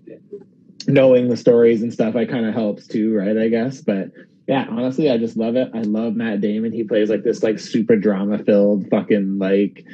knowing 0.87 1.29
the 1.29 1.37
stories 1.37 1.83
and 1.83 1.93
stuff, 1.93 2.17
I 2.17 2.25
kind 2.27 2.47
of 2.47 2.55
helps 2.55 2.87
too, 2.87 3.15
right? 3.15 3.37
I 3.37 3.49
guess, 3.49 3.81
but 3.81 4.11
yeah, 4.47 4.67
honestly, 4.71 5.11
I 5.11 5.17
just 5.17 5.39
love 5.39 5.57
it. 5.57 5.71
I 5.75 5.81
love 5.81 6.15
Matt 6.17 6.43
Damon. 6.43 6.71
He 6.73 6.85
plays 6.85 7.09
like 7.09 7.23
this 7.23 7.43
like 7.43 7.59
super 7.59 7.97
drama 7.97 8.45
filled 8.45 8.89
fucking 8.91 9.39
like 9.39 9.85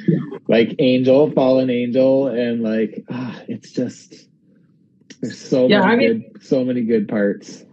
like 0.49 0.75
angel, 0.79 1.31
fallen 1.31 1.69
angel, 1.69 2.27
and 2.27 2.61
like 2.61 3.05
ah, 3.09 3.39
it's 3.47 3.71
just 3.71 4.27
there's 5.21 5.37
so 5.39 5.67
Yeah, 5.67 5.79
many 5.81 5.91
I 5.91 5.95
mean- 6.09 6.31
good, 6.33 6.43
so 6.43 6.63
many 6.63 6.81
good 6.81 7.07
parts. 7.07 7.65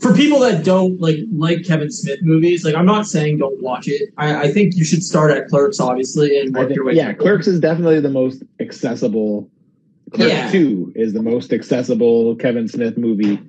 for 0.00 0.14
people 0.14 0.38
that 0.40 0.64
don't 0.64 1.00
like 1.00 1.18
like 1.32 1.64
Kevin 1.64 1.90
Smith 1.90 2.20
movies, 2.22 2.64
like 2.64 2.74
I'm 2.76 2.86
not 2.86 3.06
saying 3.06 3.38
don't 3.38 3.60
watch 3.62 3.88
it. 3.88 4.10
I, 4.16 4.42
I 4.42 4.52
think 4.52 4.76
you 4.76 4.84
should 4.84 5.02
start 5.02 5.30
at 5.32 5.48
Clerks, 5.48 5.80
obviously, 5.80 6.38
and 6.40 6.54
work 6.54 6.68
think, 6.68 6.76
your 6.76 6.84
way. 6.84 6.94
yeah. 6.94 7.12
Clerks 7.14 7.46
is 7.48 7.58
definitely 7.60 8.00
the 8.00 8.10
most 8.10 8.42
accessible. 8.60 9.50
Clerks 10.12 10.32
Yeah. 10.32 10.50
Two 10.52 10.92
is 10.94 11.12
the 11.14 11.22
most 11.22 11.52
accessible 11.52 12.36
Kevin 12.36 12.68
Smith 12.68 12.96
movie. 12.96 13.40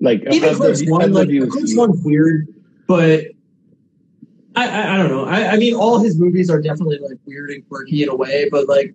Like 0.00 0.22
Even 0.32 0.52
the- 0.52 0.56
Clerks 0.56 0.82
one, 0.88 1.12
like 1.12 1.28
Clerks 1.28 1.76
one's 1.76 2.02
weird, 2.02 2.48
but 2.86 3.26
I, 4.56 4.68
I 4.68 4.94
I 4.94 4.96
don't 4.96 5.08
know. 5.10 5.24
I, 5.26 5.52
I 5.52 5.56
mean, 5.58 5.74
all 5.74 5.98
his 5.98 6.18
movies 6.18 6.48
are 6.48 6.60
definitely 6.62 6.98
like 6.98 7.18
weird 7.26 7.50
and 7.50 7.66
quirky 7.68 8.02
in 8.02 8.08
a 8.08 8.14
way, 8.14 8.48
but 8.50 8.68
like 8.68 8.94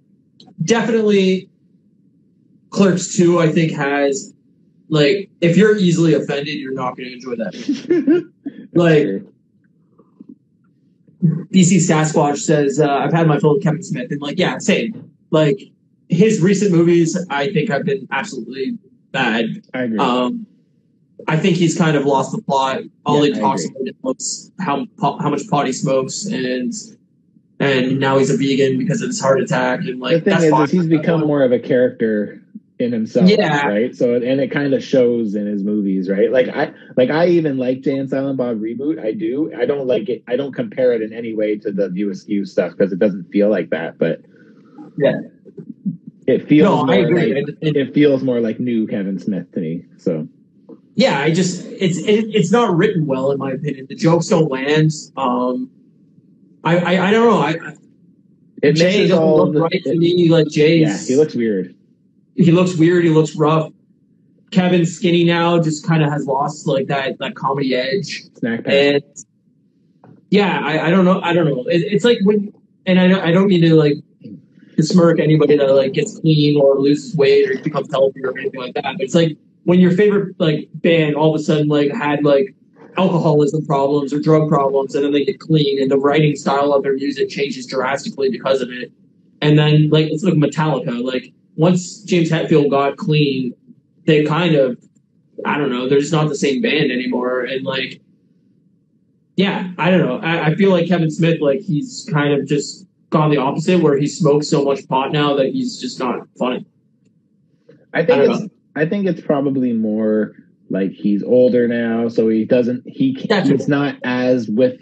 definitely 0.63 1.49
Clerks 2.69 3.15
two, 3.15 3.39
I 3.39 3.51
think 3.51 3.71
has 3.71 4.33
like 4.89 5.29
if 5.41 5.57
you're 5.57 5.77
easily 5.77 6.13
offended, 6.13 6.55
you're 6.55 6.73
not 6.73 6.97
going 6.97 7.09
to 7.09 7.13
enjoy 7.13 7.35
that. 7.35 8.31
Like 8.73 9.23
BC 11.23 11.77
Sasquatch 11.77 12.37
says, 12.37 12.79
uh, 12.79 12.87
I've 12.87 13.11
had 13.11 13.27
my 13.27 13.39
fill 13.39 13.57
of 13.57 13.63
Kevin 13.63 13.83
Smith, 13.83 14.11
and 14.11 14.21
like, 14.21 14.37
yeah, 14.37 14.57
same. 14.59 15.11
Like 15.31 15.59
his 16.07 16.39
recent 16.39 16.71
movies, 16.71 17.17
I 17.29 17.51
think 17.51 17.69
have 17.69 17.83
been 17.83 18.07
absolutely 18.11 18.77
bad. 19.11 19.63
I 19.73 19.83
agree. 19.83 19.97
Um, 19.97 20.45
I 21.27 21.37
think 21.37 21.57
he's 21.57 21.77
kind 21.77 21.97
of 21.97 22.05
lost 22.05 22.31
the 22.31 22.41
plot. 22.41 22.81
All 23.05 23.25
Yeah, 23.25 23.35
he 23.35 23.39
talks 23.41 23.65
about 23.65 24.15
is 24.17 24.51
how 24.59 24.87
how 24.99 25.29
much 25.29 25.47
pot 25.49 25.65
he 25.65 25.73
smokes, 25.73 26.25
and 26.25 26.73
and 27.59 27.99
now 27.99 28.17
he's 28.17 28.29
a 28.29 28.37
vegan 28.37 28.77
because 28.77 29.01
of 29.01 29.07
his 29.07 29.19
heart 29.19 29.41
attack, 29.41 29.79
and 29.79 29.87
the 29.87 30.03
like 30.03 30.23
thing 30.23 30.33
that's 30.33 30.43
is, 30.45 30.53
is 30.53 30.71
he's 30.71 30.87
become 30.87 31.21
more 31.21 31.43
of 31.43 31.51
a 31.51 31.59
character 31.59 32.38
in 32.79 32.93
himself, 32.93 33.29
Yeah. 33.29 33.67
right? 33.67 33.93
So 33.93 34.15
and 34.15 34.39
it 34.39 34.51
kind 34.51 34.73
of 34.73 34.81
shows 34.81 35.35
in 35.35 35.45
his 35.45 35.63
movies, 35.63 36.09
right? 36.09 36.31
Like 36.31 36.47
I 36.47 36.71
like 36.95 37.09
I 37.09 37.27
even 37.27 37.57
like 37.57 37.81
Jay 37.81 37.97
and 37.97 38.09
Silent 38.09 38.37
Bob 38.37 38.59
reboot. 38.61 38.99
I 39.03 39.11
do. 39.11 39.51
I 39.55 39.65
don't 39.65 39.85
like 39.85 40.07
it. 40.07 40.23
I 40.27 40.37
don't 40.37 40.53
compare 40.53 40.93
it 40.93 41.01
in 41.01 41.11
any 41.11 41.33
way 41.33 41.57
to 41.57 41.71
the 41.73 41.89
View 41.89 42.09
Askew 42.09 42.45
stuff 42.45 42.71
because 42.71 42.93
it 42.93 42.99
doesn't 42.99 43.25
feel 43.31 43.49
like 43.49 43.69
that. 43.71 43.97
But 43.97 44.21
Yeah. 44.97 45.19
it 46.25 46.47
feels 46.47 46.63
No, 46.69 46.85
more 46.85 46.95
I 46.95 46.99
agree. 46.99 47.33
like 47.33 47.37
And- 47.49 47.57
and- 47.61 47.75
it 47.77 47.93
feels 47.93 48.23
more 48.23 48.39
like 48.39 48.59
new 48.61 48.87
Kevin 48.87 49.19
Smith 49.19 49.51
to 49.53 49.59
me. 49.59 49.83
So 49.97 50.27
yeah, 50.95 51.19
I 51.19 51.31
just 51.31 51.65
it's 51.69 51.97
it, 51.97 52.33
it's 52.33 52.51
not 52.51 52.77
written 52.77 53.05
well 53.07 53.31
in 53.33 53.39
my 53.39 53.51
opinion. 53.51 53.87
The 53.89 53.95
jokes 53.95 54.27
don't 54.29 54.49
land. 54.49 54.91
Um, 55.17 55.69
I 56.63 56.77
I, 56.77 57.07
I 57.09 57.11
don't 57.11 57.29
know. 57.29 57.39
I, 57.39 57.49
I- 57.71 57.73
it 58.61 58.73
Jay 58.73 59.07
doesn't 59.07 59.17
all 59.23 59.45
look 59.45 59.53
the. 59.53 59.61
right 59.61 59.83
to 59.83 59.95
me. 59.97 60.27
Like 60.29 60.47
Jay's, 60.47 60.81
yeah, 60.81 60.97
he 60.97 61.15
looks 61.19 61.33
weird. 61.35 61.75
He 62.39 62.51
looks 62.51 62.75
weird. 62.75 63.03
He 63.03 63.09
looks 63.09 63.35
rough. 63.35 63.71
Kevin's 64.51 64.95
skinny 64.95 65.23
now, 65.23 65.61
just 65.61 65.85
kind 65.85 66.01
of 66.01 66.09
has 66.09 66.25
lost 66.25 66.65
like 66.65 66.87
that 66.87 67.19
that 67.19 67.35
comedy 67.35 67.75
edge. 67.75 68.23
Snack 68.35 68.63
pack. 68.63 68.73
And 68.73 69.03
yeah, 70.29 70.59
I, 70.63 70.87
I 70.87 70.89
don't 70.89 71.05
know. 71.05 71.21
I 71.21 71.33
don't 71.33 71.45
know. 71.45 71.65
It, 71.67 71.81
it's 71.81 72.05
like 72.05 72.17
when, 72.23 72.53
and 72.85 72.99
I 72.99 73.07
don't, 73.07 73.21
I 73.21 73.31
don't 73.31 73.47
mean 73.47 73.61
to 73.61 73.75
like 73.75 73.95
smirk 74.79 75.19
anybody 75.19 75.57
that 75.57 75.67
like 75.73 75.93
gets 75.93 76.17
clean 76.19 76.59
or 76.59 76.79
loses 76.79 77.15
weight 77.15 77.49
or 77.49 77.61
becomes 77.61 77.91
healthy 77.91 78.23
or 78.23 78.37
anything 78.37 78.59
like 78.59 78.73
that. 78.75 78.83
But 78.83 79.01
it's 79.01 79.15
like 79.15 79.37
when 79.65 79.79
your 79.79 79.91
favorite 79.91 80.39
like 80.39 80.69
band 80.75 81.15
all 81.15 81.35
of 81.35 81.39
a 81.39 81.43
sudden 81.43 81.67
like 81.67 81.91
had 81.91 82.23
like 82.23 82.55
alcoholism 82.97 83.65
problems 83.65 84.13
or 84.13 84.19
drug 84.19 84.47
problems, 84.47 84.95
and 84.95 85.03
then 85.03 85.11
they 85.11 85.25
get 85.25 85.39
clean, 85.39 85.81
and 85.81 85.91
the 85.91 85.97
writing 85.97 86.35
style 86.35 86.73
of 86.73 86.83
their 86.83 86.93
music 86.93 87.29
changes 87.29 87.67
drastically 87.67 88.29
because 88.31 88.61
of 88.61 88.69
it. 88.71 88.91
And 89.41 89.59
then 89.59 89.89
like 89.89 90.07
it's 90.07 90.23
like 90.23 90.35
Metallica. 90.35 91.03
Like 91.03 91.33
once 91.59 92.03
James 92.03 92.31
Hetfield 92.31 92.69
got 92.69 92.95
clean, 92.95 93.53
they 94.05 94.23
kind 94.23 94.55
of 94.55 94.81
I 95.45 95.57
don't 95.57 95.69
know. 95.69 95.89
They're 95.89 95.99
just 95.99 96.13
not 96.13 96.29
the 96.29 96.35
same 96.35 96.61
band 96.61 96.89
anymore, 96.89 97.41
and 97.41 97.65
like 97.65 98.01
yeah, 99.35 99.71
I 99.77 99.91
don't 99.91 100.05
know. 100.05 100.19
I, 100.19 100.47
I 100.47 100.55
feel 100.55 100.71
like 100.71 100.87
Kevin 100.87 101.11
Smith, 101.11 101.41
like 101.41 101.59
he's 101.59 102.07
kind 102.11 102.33
of 102.33 102.47
just 102.47 102.87
gone 103.09 103.29
the 103.29 103.37
opposite, 103.37 103.81
where 103.81 103.97
he 103.97 104.07
smokes 104.07 104.47
so 104.47 104.63
much 104.63 104.87
pot 104.87 105.11
now 105.11 105.35
that 105.35 105.47
he's 105.47 105.79
just 105.79 105.99
not 105.99 106.21
funny. 106.37 106.65
I 107.93 108.05
think 108.05 108.29
I 108.29 108.33
it's 108.33 108.53
I 108.77 108.85
think 108.85 109.05
it's 109.07 109.21
probably 109.21 109.73
more 109.73 110.35
like 110.69 110.91
he's 110.91 111.23
older 111.23 111.67
now, 111.67 112.07
so 112.07 112.29
he 112.29 112.45
doesn't 112.45 112.87
he 112.87 113.25
That's 113.27 113.49
he's 113.49 113.67
not 113.67 113.97
as 114.05 114.47
with 114.47 114.79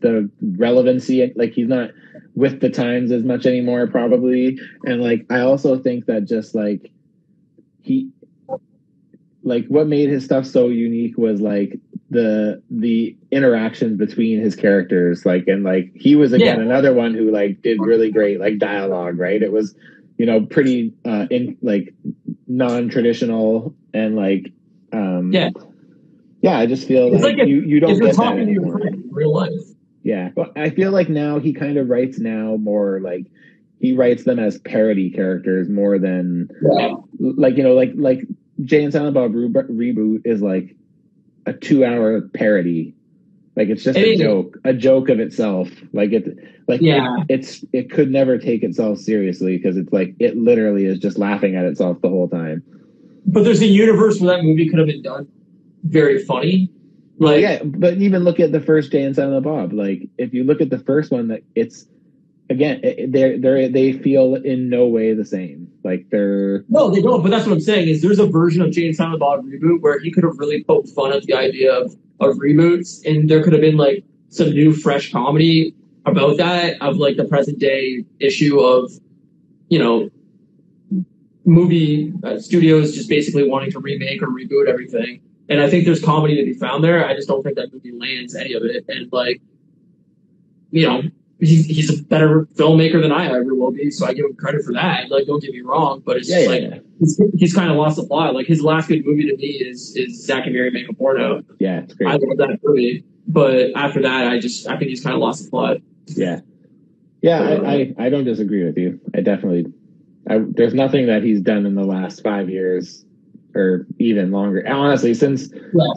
the 0.00 0.30
relevancy 0.40 1.32
like 1.34 1.52
he's 1.52 1.68
not 1.68 1.90
with 2.34 2.60
the 2.60 2.70
times 2.70 3.10
as 3.10 3.22
much 3.24 3.46
anymore 3.46 3.86
probably. 3.86 4.58
And 4.84 5.00
like 5.02 5.26
I 5.30 5.40
also 5.40 5.78
think 5.78 6.06
that 6.06 6.24
just 6.24 6.54
like 6.54 6.90
he 7.82 8.10
like 9.42 9.66
what 9.66 9.88
made 9.88 10.08
his 10.08 10.24
stuff 10.24 10.46
so 10.46 10.68
unique 10.68 11.18
was 11.18 11.40
like 11.40 11.78
the 12.10 12.62
the 12.70 13.16
interactions 13.30 13.98
between 13.98 14.38
his 14.40 14.54
characters 14.54 15.24
like 15.26 15.48
and 15.48 15.64
like 15.64 15.90
he 15.94 16.14
was 16.14 16.32
again 16.32 16.58
Yeah. 16.58 16.62
another 16.64 16.92
one 16.94 17.14
who 17.14 17.30
like 17.30 17.60
did 17.62 17.80
really 17.80 18.10
great 18.10 18.38
like 18.38 18.58
dialogue 18.58 19.18
right 19.18 19.42
it 19.42 19.50
was 19.50 19.74
you 20.18 20.26
know 20.26 20.44
pretty 20.46 20.92
uh 21.04 21.26
in 21.30 21.56
like 21.62 21.92
non-traditional 22.46 23.74
and 23.94 24.14
like 24.16 24.52
um 24.92 25.32
Yeah. 25.32 25.50
Yeah, 26.42 26.58
I 26.58 26.66
just 26.66 26.88
feel 26.88 27.12
It's 27.14 27.22
like, 27.22 27.34
like 27.34 27.42
if- 27.44 27.48
you, 27.48 27.60
you 27.62 27.78
don't 27.80 27.90
if 27.92 27.98
you're 27.98 28.08
get 28.08 28.16
that 28.16 28.22
talking 28.24 28.46
to 28.46 28.52
your 28.52 28.72
friend 28.78 28.94
in 28.96 29.08
real 29.12 29.32
life. 29.32 29.52
Yeah, 30.02 30.30
but 30.34 30.52
I 30.56 30.70
feel 30.70 30.90
like 30.90 31.08
now 31.08 31.38
he 31.38 31.52
kind 31.52 31.76
of 31.78 31.88
writes 31.88 32.18
now 32.18 32.56
more 32.56 33.00
like 33.00 33.26
he 33.80 33.92
writes 33.92 34.24
them 34.24 34.38
as 34.38 34.58
parody 34.58 35.10
characters 35.10 35.68
more 35.68 35.98
than 35.98 36.48
Yeah. 36.76 36.94
like 37.18 37.56
you 37.56 37.62
know 37.62 37.74
like 37.74 37.92
like 37.94 38.26
Jay 38.64 38.82
and 38.84 38.92
Silent 38.92 39.14
Bob 39.14 39.34
Re- 39.34 39.48
reboot 39.48 40.22
is 40.24 40.42
like 40.42 40.74
a 41.46 41.52
two 41.52 41.84
hour 41.84 42.20
parody. 42.20 42.94
Like 43.54 43.68
it's 43.68 43.84
just 43.84 43.98
It 43.98 44.06
a 44.06 44.12
is. 44.12 44.20
joke, 44.20 44.58
a 44.64 44.72
joke 44.72 45.08
of 45.10 45.20
itself. 45.20 45.68
Like 45.92 46.12
it, 46.12 46.38
like 46.68 46.80
Yeah. 46.80 47.16
it- 47.20 47.26
it's 47.28 47.64
it 47.72 47.90
could 47.90 48.10
never 48.10 48.38
take 48.38 48.62
itself 48.62 48.98
seriously 48.98 49.56
because 49.56 49.76
it's 49.76 49.92
like 49.92 50.14
it 50.18 50.36
literally 50.36 50.86
is 50.86 50.98
just 50.98 51.18
laughing 51.18 51.54
at 51.56 51.64
itself 51.64 52.00
the 52.00 52.08
whole 52.08 52.28
time. 52.28 52.62
But 53.26 53.44
there's 53.44 53.62
a 53.62 53.66
universe 53.66 54.20
where 54.20 54.36
that 54.36 54.42
movie 54.44 54.68
could 54.68 54.78
have 54.78 54.88
been 54.88 55.02
done 55.02 55.28
very 55.84 56.18
funny. 56.24 56.70
Like 57.18 57.42
yeah, 57.42 57.62
but 57.62 57.98
even 57.98 58.24
look 58.24 58.40
at 58.40 58.52
the 58.52 58.60
first 58.60 58.90
Jay 58.90 59.02
and 59.02 59.14
Silent 59.14 59.44
Bob. 59.44 59.72
Like 59.72 60.08
if 60.18 60.32
you 60.32 60.44
look 60.44 60.60
at 60.60 60.70
the 60.70 60.78
first 60.78 61.10
one, 61.10 61.28
that 61.28 61.42
it's 61.54 61.86
again 62.50 62.80
they 62.82 63.36
they 63.38 63.68
they 63.68 63.92
feel 63.92 64.34
in 64.36 64.68
no 64.68 64.86
way 64.86 65.14
the 65.14 65.24
same. 65.24 65.70
Like 65.84 66.06
they're 66.10 66.64
No, 66.68 66.90
they 66.90 67.02
don't. 67.02 67.22
But 67.22 67.30
that's 67.30 67.46
what 67.46 67.52
I'm 67.52 67.60
saying 67.60 67.88
is 67.88 68.02
there's 68.02 68.18
a 68.18 68.26
version 68.26 68.62
of 68.62 68.70
Jay 68.70 68.86
and 68.86 68.96
Silent 68.96 69.20
Bob 69.20 69.44
reboot 69.44 69.80
where 69.80 69.98
he 69.98 70.10
could 70.10 70.24
have 70.24 70.38
really 70.38 70.64
poked 70.64 70.88
fun 70.90 71.12
at 71.12 71.22
the 71.24 71.34
idea 71.34 71.72
of, 71.72 71.94
of 72.20 72.36
reboots, 72.36 73.04
and 73.04 73.28
there 73.28 73.42
could 73.42 73.52
have 73.52 73.62
been 73.62 73.76
like 73.76 74.04
some 74.28 74.50
new, 74.50 74.72
fresh 74.72 75.12
comedy 75.12 75.74
about 76.06 76.36
that 76.38 76.80
of 76.80 76.96
like 76.96 77.16
the 77.16 77.24
present 77.24 77.58
day 77.58 78.04
issue 78.18 78.58
of, 78.58 78.90
you 79.68 79.78
know, 79.78 80.10
movie 81.44 82.12
uh, 82.24 82.38
studios 82.38 82.94
just 82.94 83.08
basically 83.08 83.48
wanting 83.48 83.70
to 83.70 83.78
remake 83.78 84.22
or 84.22 84.28
reboot 84.28 84.68
everything. 84.68 85.20
And 85.52 85.60
I 85.60 85.70
think 85.70 85.84
there's 85.84 86.02
comedy 86.02 86.36
to 86.36 86.44
be 86.44 86.54
found 86.54 86.82
there. 86.82 87.06
I 87.06 87.14
just 87.14 87.28
don't 87.28 87.42
think 87.42 87.56
that 87.56 87.72
movie 87.72 87.92
lands 87.92 88.34
any 88.34 88.54
of 88.54 88.62
it. 88.64 88.84
And 88.88 89.12
like, 89.12 89.40
you 90.70 90.86
know, 90.86 91.02
he's, 91.42 91.66
he's 91.66 92.00
a 92.00 92.02
better 92.02 92.46
filmmaker 92.54 93.02
than 93.02 93.12
I 93.12 93.26
ever 93.26 93.54
will 93.54 93.72
be, 93.72 93.90
so 93.90 94.06
I 94.06 94.14
give 94.14 94.24
him 94.24 94.34
credit 94.34 94.64
for 94.64 94.72
that. 94.72 95.10
Like, 95.10 95.26
don't 95.26 95.42
get 95.42 95.52
me 95.52 95.60
wrong, 95.60 96.02
but 96.04 96.16
it's 96.16 96.28
yeah 96.28 96.36
just 96.36 96.48
yeah 96.48 96.54
like 96.54 96.62
yeah. 96.62 96.78
he's, 96.98 97.20
he's 97.36 97.54
kind 97.54 97.70
of 97.70 97.76
lost 97.76 97.96
the 97.96 98.04
plot. 98.04 98.34
Like 98.34 98.46
his 98.46 98.62
last 98.62 98.88
good 98.88 99.04
movie 99.04 99.28
to 99.28 99.36
me 99.36 99.46
is 99.46 99.94
is 99.96 100.24
Zack 100.24 100.46
and 100.46 100.54
Miri 100.54 100.70
Make 100.70 100.88
a 100.88 100.94
Porno. 100.94 101.42
yeah 101.58 101.80
it's 101.80 101.94
great. 101.94 102.08
I 102.08 102.12
love 102.12 102.38
that 102.38 102.58
movie, 102.62 103.04
but 103.26 103.70
after 103.76 104.02
that, 104.02 104.28
I 104.28 104.38
just 104.38 104.66
I 104.68 104.76
think 104.76 104.90
he's 104.90 105.02
kind 105.02 105.14
of 105.14 105.20
lost 105.20 105.44
the 105.44 105.50
plot. 105.50 105.78
Yeah, 106.06 106.40
yeah, 107.22 107.40
I, 107.40 107.72
I, 107.72 107.94
I 108.06 108.08
don't 108.08 108.24
disagree 108.24 108.64
with 108.64 108.76
you. 108.76 109.00
I 109.14 109.20
definitely, 109.20 109.72
I, 110.28 110.38
there's 110.38 110.74
nothing 110.74 111.06
that 111.06 111.22
he's 111.22 111.40
done 111.40 111.66
in 111.66 111.74
the 111.74 111.84
last 111.84 112.22
five 112.22 112.50
years, 112.50 113.04
or 113.54 113.86
even 113.98 114.30
longer. 114.30 114.66
Honestly, 114.68 115.14
since 115.14 115.48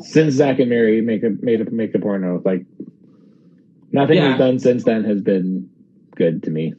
since 0.04 0.34
Zack 0.36 0.60
and 0.60 0.70
Miri 0.70 1.02
make 1.02 1.24
a 1.24 1.30
made 1.42 1.62
a 1.62 1.70
make 1.72 1.94
a 1.96 2.00
porno, 2.00 2.42
like 2.46 2.66
nothing 3.92 4.18
Yeah. 4.18 4.30
he's 4.32 4.38
done 4.40 4.60
since 4.60 4.84
then 4.84 5.04
has 5.04 5.22
been 5.22 5.70
good 6.16 6.44
to 6.44 6.50
me. 6.50 6.74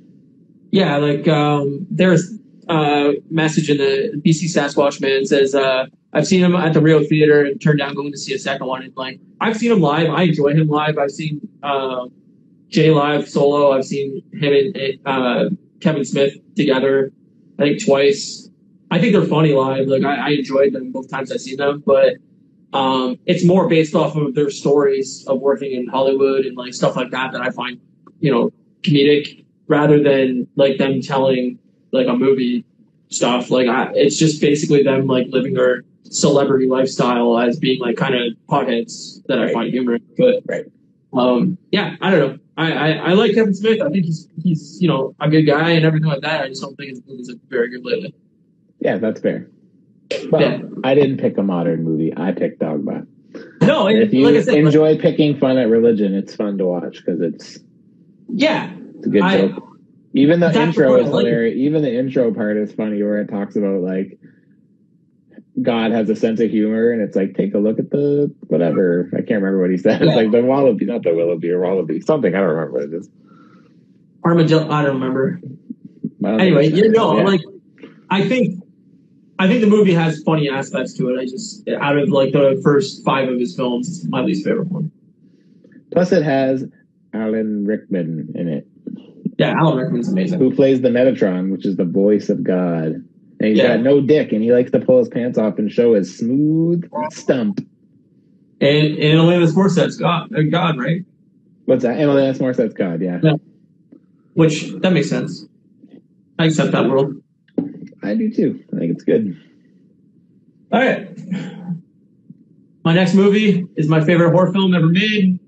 Yeah, 0.70 0.96
like 0.96 1.26
um, 1.28 1.86
there's 1.90 2.32
a 2.68 3.14
message 3.30 3.70
in 3.70 3.78
the 3.78 4.20
BC 4.24 4.44
Sasquatch 4.44 5.00
man 5.00 5.24
says 5.24 5.54
uh, 5.54 5.86
I've 6.12 6.26
seen 6.26 6.42
him 6.42 6.56
at 6.56 6.72
the 6.74 6.80
Rio 6.80 7.04
Theater 7.04 7.44
and 7.44 7.60
turned 7.60 7.78
down 7.78 7.94
going 7.94 8.12
to 8.12 8.18
see 8.18 8.34
a 8.34 8.38
second 8.38 8.66
one. 8.66 8.82
And 8.82 8.92
like 8.96 9.20
I've 9.40 9.56
seen 9.56 9.72
him 9.72 9.80
live, 9.80 10.10
I 10.10 10.24
enjoy 10.24 10.52
him 10.52 10.68
live. 10.68 10.98
I've 10.98 11.12
seen 11.12 11.40
um 11.62 12.12
Jay 12.68 12.90
live 12.90 13.28
solo. 13.28 13.72
I've 13.72 13.84
seen 13.84 14.22
him 14.32 14.52
and 14.52 14.98
uh, 15.06 15.50
Kevin 15.80 16.04
Smith 16.04 16.34
together. 16.56 17.12
I 17.58 17.62
think 17.62 17.84
twice. 17.84 18.45
I 18.96 18.98
think 18.98 19.12
they're 19.12 19.26
funny 19.26 19.52
live. 19.52 19.88
Like 19.88 20.04
I, 20.04 20.28
I 20.28 20.28
enjoyed 20.30 20.72
them 20.72 20.90
both 20.90 21.10
times 21.10 21.30
I've 21.30 21.42
seen 21.42 21.58
them, 21.58 21.82
but 21.84 22.14
um, 22.72 23.18
it's 23.26 23.44
more 23.44 23.68
based 23.68 23.94
off 23.94 24.16
of 24.16 24.34
their 24.34 24.48
stories 24.48 25.22
of 25.26 25.38
working 25.40 25.72
in 25.72 25.86
Hollywood 25.86 26.46
and 26.46 26.56
like 26.56 26.72
stuff 26.72 26.96
like 26.96 27.10
that 27.10 27.32
that 27.32 27.42
I 27.42 27.50
find, 27.50 27.78
you 28.20 28.32
know, 28.32 28.50
comedic 28.80 29.44
rather 29.68 30.02
than 30.02 30.48
like 30.56 30.78
them 30.78 31.02
telling 31.02 31.58
like 31.92 32.06
a 32.06 32.14
movie 32.14 32.64
stuff. 33.08 33.50
Like 33.50 33.68
I, 33.68 33.90
it's 33.92 34.16
just 34.16 34.40
basically 34.40 34.82
them 34.82 35.06
like 35.06 35.26
living 35.28 35.52
their 35.52 35.84
celebrity 36.04 36.66
lifestyle 36.66 37.38
as 37.38 37.58
being 37.58 37.78
like 37.78 37.98
kind 37.98 38.14
of 38.14 38.32
potheads 38.48 39.22
that 39.26 39.40
I 39.40 39.52
find 39.52 39.70
humorous. 39.70 40.00
But 40.16 40.42
Right. 40.46 40.64
um, 41.12 41.58
yeah, 41.70 41.96
I 42.00 42.10
don't 42.10 42.20
know. 42.20 42.38
I, 42.56 42.72
I, 42.72 42.90
I 42.92 43.12
like 43.12 43.34
Kevin 43.34 43.52
Smith. 43.52 43.82
I 43.82 43.90
think 43.90 44.06
he's 44.06 44.30
he's 44.42 44.80
you 44.80 44.88
know 44.88 45.14
a 45.20 45.28
good 45.28 45.42
guy 45.42 45.72
and 45.72 45.84
everything 45.84 46.08
like 46.08 46.22
that. 46.22 46.44
I 46.44 46.48
just 46.48 46.62
don't 46.62 46.74
think 46.76 46.88
his 46.88 47.02
movies 47.06 47.28
are 47.28 47.36
very 47.50 47.68
good 47.68 47.84
lately. 47.84 48.14
Yeah, 48.80 48.98
that's 48.98 49.20
fair. 49.20 49.48
Well, 50.30 50.40
Yeah. 50.40 50.58
I 50.84 50.94
didn't 50.94 51.18
pick 51.18 51.36
a 51.38 51.42
modern 51.42 51.82
movie. 51.84 52.12
I 52.16 52.32
picked 52.32 52.60
Dogma. 52.60 53.06
No, 53.62 53.86
And 53.88 53.98
if 53.98 54.14
you 54.14 54.24
like 54.24 54.36
I 54.36 54.40
said, 54.42 54.54
like- 54.54 54.64
enjoy 54.64 54.98
picking 54.98 55.36
fun 55.38 55.58
at 55.58 55.68
religion, 55.68 56.14
it's 56.14 56.34
fun 56.34 56.58
to 56.58 56.64
watch 56.66 56.96
because 57.04 57.20
it's 57.20 57.58
yeah, 58.28 58.72
It's 58.98 59.06
a 59.06 59.10
good 59.10 59.22
I- 59.22 59.48
joke. 59.48 59.62
Even 60.14 60.40
the 60.40 60.46
intro 60.58 60.96
is 60.96 61.10
like. 61.10 61.26
hilarious. 61.26 61.56
Even 61.58 61.82
the 61.82 61.94
intro 61.94 62.32
part 62.32 62.56
is 62.56 62.72
funny 62.72 63.02
where 63.02 63.20
it 63.20 63.28
talks 63.28 63.54
about 63.56 63.82
like 63.82 64.18
God 65.60 65.90
has 65.92 66.08
a 66.08 66.16
sense 66.16 66.40
of 66.40 66.50
humor 66.50 66.90
and 66.90 67.02
it's 67.02 67.14
like 67.16 67.34
take 67.34 67.52
a 67.54 67.58
look 67.58 67.78
at 67.78 67.90
the 67.90 68.34
whatever. 68.46 69.10
I 69.12 69.18
can't 69.18 69.42
remember 69.42 69.60
what 69.60 69.70
he 69.70 69.76
said. 69.76 70.00
Yeah. 70.00 70.06
It's 70.12 70.16
like 70.16 70.30
the 70.30 70.42
wallaby, 70.42 70.86
not 70.86 71.02
the 71.02 71.14
willoughby 71.14 71.50
or 71.50 71.60
wallaby. 71.60 72.00
Something. 72.00 72.34
I 72.34 72.38
don't 72.38 72.48
remember 72.48 72.72
what 72.72 72.82
it 72.84 72.94
is. 72.94 73.10
Armadillo. 74.24 74.70
I 74.70 74.82
don't 74.82 74.94
remember. 74.94 75.40
I 76.24 76.30
don't 76.30 76.40
anyway, 76.40 76.68
you 76.70 76.88
know, 76.90 77.18
yeah. 77.18 77.24
like 77.24 77.40
I 78.10 78.26
think 78.26 78.62
I 79.38 79.48
think 79.48 79.60
the 79.60 79.66
movie 79.66 79.92
has 79.92 80.22
funny 80.22 80.48
aspects 80.48 80.94
to 80.94 81.10
it. 81.10 81.18
I 81.20 81.24
just 81.26 81.68
out 81.68 81.98
of 81.98 82.08
like 82.08 82.32
the 82.32 82.58
first 82.64 83.04
five 83.04 83.28
of 83.28 83.38
his 83.38 83.54
films, 83.54 83.88
it's 83.88 84.08
my 84.08 84.22
least 84.22 84.44
favorite 84.44 84.68
one. 84.68 84.90
Plus 85.92 86.12
it 86.12 86.22
has 86.22 86.64
Alan 87.12 87.66
Rickman 87.66 88.32
in 88.34 88.48
it, 88.48 88.66
Yeah, 89.38 89.54
Alan 89.58 89.78
Rickman's 89.78 90.08
amazing. 90.10 90.38
who 90.38 90.54
plays 90.54 90.80
the 90.80 90.88
Metatron, 90.88 91.50
which 91.50 91.66
is 91.66 91.76
the 91.76 91.84
voice 91.84 92.28
of 92.30 92.42
God. 92.42 93.02
And 93.38 93.48
he's 93.50 93.58
Yeah. 93.58 93.76
got 93.76 93.82
no 93.84 94.00
dick 94.00 94.32
and 94.32 94.42
he 94.42 94.52
likes 94.52 94.70
to 94.70 94.80
pull 94.80 94.98
his 94.98 95.08
pants 95.08 95.36
off 95.38 95.58
and 95.58 95.70
show 95.70 95.94
his 95.94 96.16
smooth 96.16 96.88
stump. 97.10 97.60
And 98.60 98.86
and 98.96 99.18
Alanis 99.20 99.52
Morissette's 99.54 99.98
God, 99.98 100.34
uh, 100.34 100.42
God, 100.50 100.78
right? 100.78 101.04
What's 101.66 101.82
that? 101.82 101.98
Emily 101.98 102.22
That's 102.22 102.38
Morissette's 102.38 102.72
God, 102.74 103.02
yeah. 103.02 103.20
Yeah. 103.22 103.34
Which 104.32 104.70
that 104.80 104.92
makes 104.94 105.10
sense. 105.10 105.44
I 106.38 106.46
accept 106.46 106.72
that 106.72 106.88
world. 106.88 107.16
I 108.02 108.14
do 108.14 108.30
too. 108.32 108.62
I 108.74 108.78
think 108.78 108.92
it's 108.92 109.04
good. 109.04 109.36
All 110.72 110.80
right. 110.80 111.08
My 112.84 112.94
next 112.94 113.14
movie 113.14 113.66
is 113.76 113.88
my 113.88 114.04
favorite 114.04 114.30
horror 114.32 114.52
film 114.52 114.74
ever 114.74 114.86
made. 114.88 115.38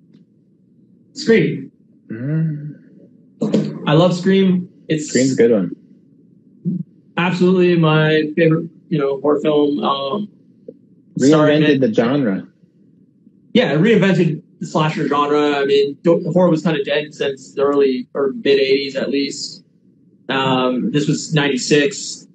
Scream. 1.13 1.71
Mm, 2.11 3.85
I 3.87 3.93
love 3.93 4.17
Scream. 4.17 4.69
It's 4.89 5.09
Scream's 5.09 5.33
a 5.35 5.37
good 5.37 5.51
one. 5.53 5.77
absolutely 7.17 7.77
my 7.77 8.33
favorite, 8.37 8.71
you 8.89 8.99
know, 8.99 9.21
horror 9.21 9.41
film. 9.41 9.81
Um, 9.81 10.29
Reinvented 11.21 11.81
the 11.81 11.93
genre. 11.93 12.47
yeah, 13.55 13.73
it 13.73 13.79
reinvented 13.81 14.41
the 14.61 14.67
slasher 14.67 15.09
genre. 15.09 15.57
I 15.59 15.65
mean, 15.65 15.99
horror 16.07 16.49
was 16.49 16.63
kind 16.63 16.77
of 16.79 16.85
dead 16.87 17.13
since 17.13 17.55
the 17.55 17.63
early 17.63 18.09
or 18.15 18.33
mid 18.45 18.61
'80s, 18.61 18.95
at 18.95 19.11
least. 19.11 19.65
Um, 20.29 20.93
this 20.93 21.09
was 21.09 21.35
'96. 21.35 22.28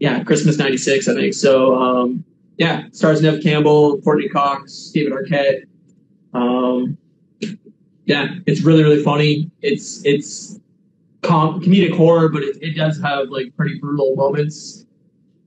Yeah, 0.00 0.24
Christmas 0.24 0.58
'96, 0.58 1.08
I 1.08 1.14
think. 1.14 1.34
So, 1.34 1.80
um, 1.80 2.24
yeah, 2.56 2.84
stars 2.92 3.22
Neve 3.22 3.42
Campbell, 3.42 4.00
Courteney 4.02 4.28
Cox, 4.28 4.90
David 4.92 5.12
Arquette. 5.12 5.66
Um, 6.34 6.98
yeah, 8.06 8.34
it's 8.46 8.62
really 8.62 8.82
really 8.82 9.02
funny. 9.02 9.50
It's 9.62 10.04
it's 10.04 10.58
com- 11.22 11.60
comedic 11.62 11.96
horror, 11.96 12.28
but 12.28 12.42
it, 12.42 12.56
it 12.60 12.76
does 12.76 13.00
have 13.00 13.28
like 13.28 13.54
pretty 13.56 13.78
brutal 13.78 14.16
moments. 14.16 14.84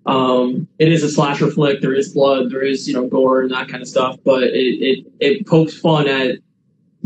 Um, 0.05 0.67
it 0.79 0.91
is 0.91 1.03
a 1.03 1.09
slasher 1.09 1.49
flick. 1.49 1.81
There 1.81 1.93
is 1.93 2.13
blood. 2.13 2.51
There 2.51 2.63
is 2.63 2.87
you 2.87 2.93
know 2.93 3.07
gore 3.07 3.41
and 3.41 3.51
that 3.51 3.67
kind 3.67 3.81
of 3.81 3.87
stuff. 3.87 4.17
But 4.23 4.43
it 4.43 4.53
it, 4.53 5.05
it 5.19 5.47
pokes 5.47 5.77
fun 5.77 6.07
at 6.07 6.39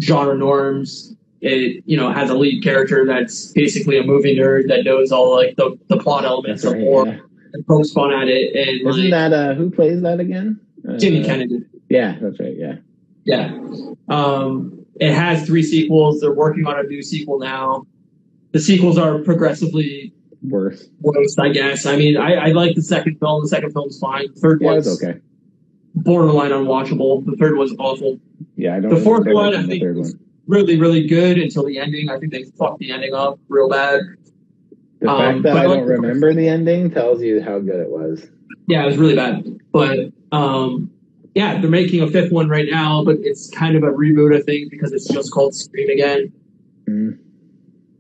genre 0.01 0.37
norms. 0.37 1.15
It 1.41 1.83
you 1.85 1.97
know 1.97 2.11
has 2.11 2.29
a 2.29 2.35
lead 2.35 2.63
character 2.63 3.05
that's 3.05 3.51
basically 3.51 3.97
a 3.97 4.03
movie 4.03 4.37
nerd 4.37 4.67
that 4.69 4.83
knows 4.83 5.11
all 5.11 5.35
like 5.35 5.55
the, 5.55 5.77
the 5.87 5.97
plot 5.97 6.25
elements 6.25 6.63
of 6.63 6.75
horror 6.75 7.07
yeah. 7.07 7.19
Fun 7.65 8.13
at 8.13 8.27
it. 8.27 8.55
And 8.55 8.87
Isn't 8.87 9.09
like, 9.09 9.11
that 9.11 9.33
uh 9.33 9.53
who 9.55 9.69
plays 9.71 10.01
that 10.01 10.19
again? 10.19 10.59
Uh, 10.87 10.97
Jamie 10.97 11.23
Kennedy. 11.23 11.63
Yeah, 11.89 12.17
that's 12.21 12.39
right. 12.39 12.55
Yeah. 12.55 12.75
Yeah. 13.23 13.57
Um, 14.09 14.85
it 14.99 15.13
has 15.13 15.45
three 15.45 15.63
sequels. 15.63 16.21
They're 16.21 16.33
working 16.33 16.65
on 16.65 16.79
a 16.79 16.83
new 16.83 17.01
sequel 17.01 17.39
now. 17.39 17.85
The 18.51 18.59
sequels 18.59 18.97
are 18.97 19.19
progressively 19.19 20.13
Worse. 20.43 20.87
worse, 21.01 21.37
I 21.37 21.49
guess. 21.49 21.85
I 21.85 21.95
mean, 21.97 22.15
I, 22.15 22.35
I 22.35 22.47
like 22.51 22.75
the 22.75 22.81
second 22.81 23.19
film. 23.19 23.41
The 23.41 23.49
second 23.49 23.73
film's 23.73 23.99
fine. 23.99 24.27
The 24.33 24.39
third 24.39 24.61
Yeah, 24.61 24.71
one's 24.71 25.03
okay. 25.03 25.19
borderline 25.95 26.51
unwatchable. 26.51 27.25
The 27.25 27.35
third 27.37 27.57
one's 27.57 27.73
awful. 27.79 28.19
Yeah, 28.55 28.75
I 28.75 28.79
don't. 28.79 28.93
The 28.93 29.01
fourth 29.01 29.25
one, 29.27 29.55
I 29.55 29.63
think, 29.63 29.83
was 29.97 30.15
really, 30.47 30.79
really 30.79 31.05
good 31.07 31.37
until 31.37 31.65
the 31.65 31.79
ending. 31.79 32.09
I 32.09 32.17
think 32.19 32.31
they 32.31 32.43
fucked 32.43 32.79
the 32.79 32.91
ending 32.91 33.13
up 33.13 33.39
real 33.49 33.67
bad. 33.67 34.01
The 34.99 35.09
um, 35.09 35.17
fact 35.17 35.43
that 35.43 35.57
I 35.57 35.63
don't 35.63 35.85
the- 35.85 35.93
remember 35.93 36.33
the 36.33 36.47
ending 36.47 36.91
tells 36.91 37.21
you 37.21 37.41
how 37.41 37.59
good 37.59 37.79
it 37.79 37.89
was. 37.89 38.27
Yeah, 38.67 38.83
it 38.83 38.87
was 38.87 38.97
really 38.97 39.15
bad. 39.15 39.59
But 39.71 40.11
um, 40.31 40.91
yeah, 41.35 41.59
they're 41.59 41.69
making 41.69 42.01
a 42.01 42.07
fifth 42.07 42.31
one 42.31 42.49
right 42.49 42.67
now, 42.69 43.03
but 43.03 43.17
it's 43.21 43.49
kind 43.51 43.75
of 43.75 43.83
a 43.83 43.87
reboot, 43.87 44.35
I 44.35 44.41
think, 44.41 44.71
because 44.71 44.91
it's 44.91 45.07
just 45.07 45.31
called 45.31 45.55
Scream 45.55 45.89
again. 45.89 46.33
Mm. 46.87 47.19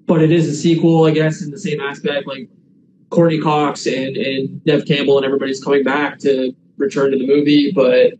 But 0.07 0.21
it 0.21 0.31
is 0.31 0.47
a 0.47 0.53
sequel, 0.53 1.05
I 1.05 1.11
guess, 1.11 1.41
in 1.41 1.51
the 1.51 1.59
same 1.59 1.79
aspect. 1.79 2.27
Like 2.27 2.49
Courteney 3.09 3.39
Cox 3.39 3.85
and 3.85 4.17
and 4.17 4.61
Neve 4.65 4.85
Campbell 4.85 5.17
and 5.17 5.25
everybody's 5.25 5.63
coming 5.63 5.83
back 5.83 6.19
to 6.19 6.53
return 6.77 7.11
to 7.11 7.17
the 7.17 7.27
movie, 7.27 7.71
but 7.71 8.13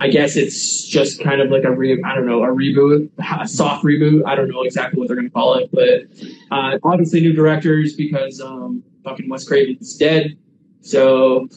I 0.00 0.08
guess 0.08 0.34
it's 0.34 0.84
just 0.86 1.22
kind 1.22 1.42
of 1.42 1.50
like 1.50 1.64
a 1.64 1.70
re 1.70 2.02
I 2.02 2.14
don't 2.14 2.26
know 2.26 2.42
a 2.42 2.48
reboot, 2.48 3.10
a 3.18 3.46
soft 3.46 3.84
reboot. 3.84 4.22
I 4.26 4.34
don't 4.34 4.48
know 4.48 4.62
exactly 4.62 4.98
what 4.98 5.08
they're 5.08 5.16
going 5.16 5.28
to 5.28 5.32
call 5.32 5.54
it, 5.56 5.70
but 5.72 6.08
uh, 6.50 6.78
obviously 6.82 7.20
new 7.20 7.34
directors 7.34 7.94
because 7.94 8.40
um, 8.40 8.82
fucking 9.04 9.28
Wes 9.28 9.46
Craven's 9.46 9.94
dead. 9.96 10.38
So 10.80 11.48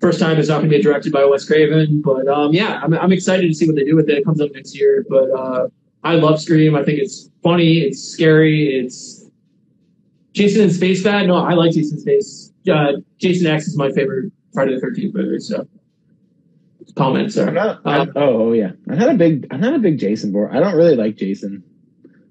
first 0.00 0.20
time 0.20 0.38
it's 0.38 0.48
not 0.48 0.58
going 0.58 0.70
to 0.70 0.76
be 0.76 0.80
directed 0.80 1.12
by 1.12 1.24
Wes 1.24 1.44
Craven, 1.44 2.02
but 2.02 2.28
um, 2.28 2.52
yeah, 2.52 2.80
I'm, 2.82 2.94
I'm 2.94 3.12
excited 3.12 3.48
to 3.48 3.54
see 3.54 3.66
what 3.66 3.74
they 3.74 3.84
do 3.84 3.96
with 3.96 4.08
it. 4.08 4.18
It 4.18 4.24
comes 4.24 4.40
up 4.40 4.52
next 4.52 4.78
year, 4.78 5.04
but 5.08 5.28
uh, 5.30 5.68
I 6.04 6.14
love 6.14 6.40
Scream. 6.40 6.76
I 6.76 6.84
think 6.84 7.00
it's 7.00 7.30
funny, 7.42 7.78
it's 7.78 8.00
scary, 8.00 8.76
it's 8.78 9.28
Jason 10.34 10.62
in 10.62 10.70
Space 10.70 11.02
Bad. 11.02 11.26
No, 11.26 11.36
I 11.36 11.54
like 11.54 11.72
Jason 11.72 11.98
Space. 11.98 12.52
Uh, 12.72 12.92
Jason 13.18 13.48
X 13.48 13.66
is 13.66 13.76
my 13.76 13.90
favorite 13.90 14.32
Friday 14.54 14.74
the 14.74 14.80
Thirteenth 14.80 15.14
movie. 15.14 15.40
So 15.40 15.66
comments 16.94 17.36
I'm 17.36 17.54
not, 17.54 17.76
Um, 17.84 17.92
I'm- 17.92 18.12
oh, 18.16 18.48
oh 18.48 18.52
yeah. 18.52 18.72
I'm 18.88 18.98
not 18.98 19.10
a 19.10 19.14
big. 19.18 19.46
I'm 19.50 19.60
not 19.60 19.74
a 19.74 19.78
big 19.78 19.98
Jason 19.98 20.32
boy. 20.32 20.46
I 20.50 20.60
don't 20.60 20.76
really 20.76 20.96
like 20.96 21.16
Jason. 21.16 21.62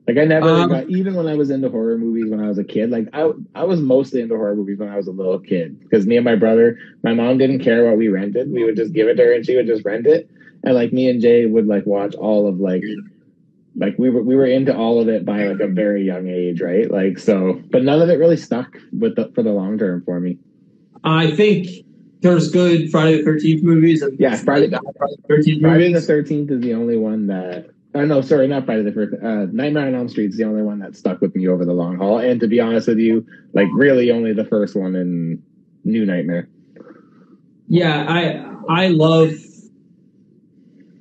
Like 0.07 0.17
I 0.19 0.25
never 0.25 0.47
Um, 0.47 0.69
got 0.69 0.89
even 0.89 1.15
when 1.15 1.25
I 1.27 1.33
was 1.33 1.49
into 1.49 1.67
horror 1.69 1.97
movies 1.97 2.29
when 2.29 2.39
I 2.39 2.47
was 2.47 2.59
a 2.59 2.63
kid. 2.63 2.91
Like 2.91 3.07
I 3.13 3.31
I 3.55 3.63
was 3.63 3.81
mostly 3.81 4.21
into 4.21 4.35
horror 4.35 4.55
movies 4.55 4.77
when 4.77 4.89
I 4.89 4.97
was 4.97 5.07
a 5.07 5.11
little 5.11 5.39
kid 5.39 5.79
because 5.79 6.05
me 6.05 6.15
and 6.15 6.23
my 6.23 6.35
brother, 6.35 6.77
my 7.03 7.13
mom 7.13 7.39
didn't 7.39 7.59
care 7.59 7.85
what 7.85 7.97
we 7.97 8.07
rented. 8.07 8.51
We 8.51 8.63
would 8.63 8.75
just 8.75 8.93
give 8.93 9.07
it 9.07 9.15
to 9.15 9.23
her 9.23 9.33
and 9.33 9.45
she 9.45 9.55
would 9.55 9.65
just 9.67 9.83
rent 9.83 10.05
it. 10.05 10.29
And 10.63 10.75
like 10.75 10.93
me 10.93 11.09
and 11.09 11.21
Jay 11.21 11.45
would 11.47 11.65
like 11.67 11.85
watch 11.87 12.13
all 12.15 12.47
of 12.47 12.59
like 12.59 12.83
like 13.75 13.95
we 13.97 14.09
were 14.11 14.21
we 14.21 14.35
were 14.35 14.45
into 14.45 14.75
all 14.75 15.01
of 15.01 15.09
it 15.09 15.25
by 15.25 15.47
like 15.47 15.59
a 15.59 15.67
very 15.67 16.03
young 16.03 16.27
age, 16.27 16.61
right? 16.61 16.89
Like 16.89 17.17
so, 17.17 17.59
but 17.71 17.83
none 17.83 17.99
of 18.01 18.09
it 18.09 18.19
really 18.19 18.37
stuck 18.37 18.77
with 18.97 19.15
the 19.15 19.31
for 19.33 19.41
the 19.41 19.51
long 19.51 19.77
term 19.79 20.03
for 20.05 20.19
me. 20.19 20.37
I 21.03 21.31
think 21.31 21.67
there's 22.25 22.49
good 22.49 22.89
Friday 22.91 23.17
the 23.17 23.23
Thirteenth 23.23 23.63
movies 23.63 24.01
and 24.01 24.19
Yeah, 24.19 24.35
Friday- 24.35 24.69
Friday 24.69 24.81
the 24.97 25.17
Thirteenth 25.27 25.61
Friday 25.61 25.93
the. 25.93 26.01
Thirteenth 26.01 26.51
is 26.51 26.61
the 26.61 26.73
only 26.73 26.97
one 26.97 27.27
that. 27.27 27.69
Uh, 27.93 28.03
no, 28.03 28.19
sorry, 28.21 28.47
not 28.47 28.65
Friday 28.65 28.81
the 28.83 28.91
First. 28.91 29.13
Uh, 29.23 29.45
Nightmare 29.51 29.87
on 29.87 29.95
Elm 29.95 30.09
Street 30.09 30.31
is 30.31 30.37
the 30.37 30.43
only 30.43 30.63
one 30.63 30.79
that 30.79 30.95
stuck 30.97 31.21
with 31.21 31.33
me 31.35 31.47
over 31.47 31.63
the 31.63 31.71
long 31.73 31.97
haul. 31.97 32.17
And 32.19 32.39
to 32.41 32.47
be 32.47 32.59
honest 32.59 32.87
with 32.87 32.97
you, 32.97 33.25
like 33.53 33.67
really 33.73 34.11
only 34.11 34.33
the 34.33 34.43
first 34.45 34.75
one 34.75 34.95
in 34.95 35.41
New 35.85 36.05
Nightmare. 36.05 36.49
Yeah, 37.67 38.05
I 38.07 38.43
I 38.67 38.87
love. 38.89 39.31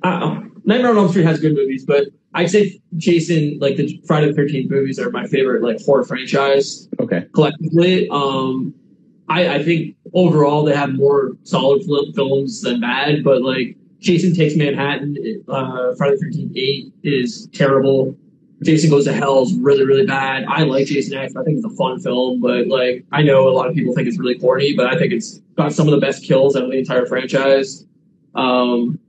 Uh, 0.03 0.41
Nightmare 0.63 0.91
on 0.91 0.97
Elm 0.97 1.09
Street 1.09 1.25
has 1.25 1.39
good 1.39 1.53
movies, 1.53 1.83
but 1.85 2.05
I'd 2.33 2.49
say 2.49 2.79
Jason, 2.97 3.57
like 3.59 3.75
the 3.77 3.99
Friday 4.07 4.27
the 4.27 4.33
Thirteenth 4.33 4.69
movies, 4.71 4.99
are 4.99 5.09
my 5.11 5.25
favorite 5.27 5.63
like 5.63 5.81
horror 5.83 6.03
franchise 6.03 6.87
Okay, 6.99 7.25
collectively. 7.33 8.07
Um, 8.09 8.73
I, 9.27 9.55
I 9.55 9.63
think 9.63 9.95
overall 10.13 10.63
they 10.63 10.75
have 10.75 10.93
more 10.93 11.35
solid 11.43 11.83
fil- 11.83 12.11
films 12.13 12.61
than 12.61 12.79
bad, 12.79 13.23
but 13.23 13.41
like 13.41 13.75
Jason 13.99 14.35
Takes 14.35 14.55
Manhattan, 14.55 15.43
uh, 15.47 15.95
Friday 15.95 16.15
the 16.15 16.21
Thirteenth 16.21 16.53
Eight 16.55 16.93
is 17.03 17.47
terrible. 17.53 18.15
Jason 18.63 18.89
Goes 18.89 19.05
to 19.05 19.13
Hell 19.13 19.43
is 19.43 19.53
really 19.55 19.85
really 19.85 20.05
bad. 20.05 20.45
I 20.47 20.63
like 20.63 20.87
Jason 20.87 21.17
X. 21.17 21.35
I 21.35 21.43
think 21.43 21.57
it's 21.57 21.65
a 21.65 21.75
fun 21.75 21.99
film, 21.99 22.41
but 22.41 22.67
like 22.67 23.03
I 23.11 23.23
know 23.23 23.47
a 23.47 23.51
lot 23.51 23.67
of 23.67 23.75
people 23.75 23.93
think 23.93 24.07
it's 24.07 24.19
really 24.19 24.37
corny, 24.37 24.75
but 24.75 24.87
I 24.87 24.97
think 24.97 25.11
it's 25.11 25.39
got 25.55 25.73
some 25.73 25.87
of 25.87 25.91
the 25.91 25.99
best 25.99 26.23
kills 26.23 26.55
out 26.55 26.63
of 26.63 26.71
the 26.71 26.77
entire 26.77 27.05
franchise. 27.05 27.85
Um, 28.35 28.99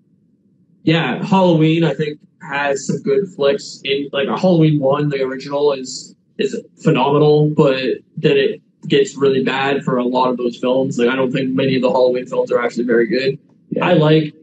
yeah, 0.83 1.25
Halloween 1.25 1.85
I 1.85 1.95
think 1.95 2.19
has 2.43 2.87
some 2.87 3.03
good 3.03 3.29
flicks. 3.29 3.81
In 3.85 4.09
like 4.13 4.29
Halloween 4.29 4.81
One, 4.81 5.11
the 5.11 5.23
original 5.23 5.73
is 5.73 6.15
is 6.39 6.59
phenomenal, 6.83 7.51
but 7.51 7.83
then 8.17 8.37
it 8.37 8.63
gets 8.89 9.17
really 9.17 9.43
bad 9.43 9.83
for 9.85 9.97
a 9.97 10.05
lot 10.05 10.31
of 10.31 10.37
those 10.37 10.57
films. 10.57 10.99
Like 10.99 11.09
I 11.09 11.17
don't 11.17 11.33
think 11.33 11.51
many 11.51 11.77
of 11.77 11.83
the 11.83 11.91
Halloween 11.91 12.27
films 12.27 12.51
are 12.53 12.61
actually 12.63 12.85
very 12.85 13.07
good. 13.07 13.39
Yeah. 13.71 13.87
I 13.87 13.93
like 13.95 14.35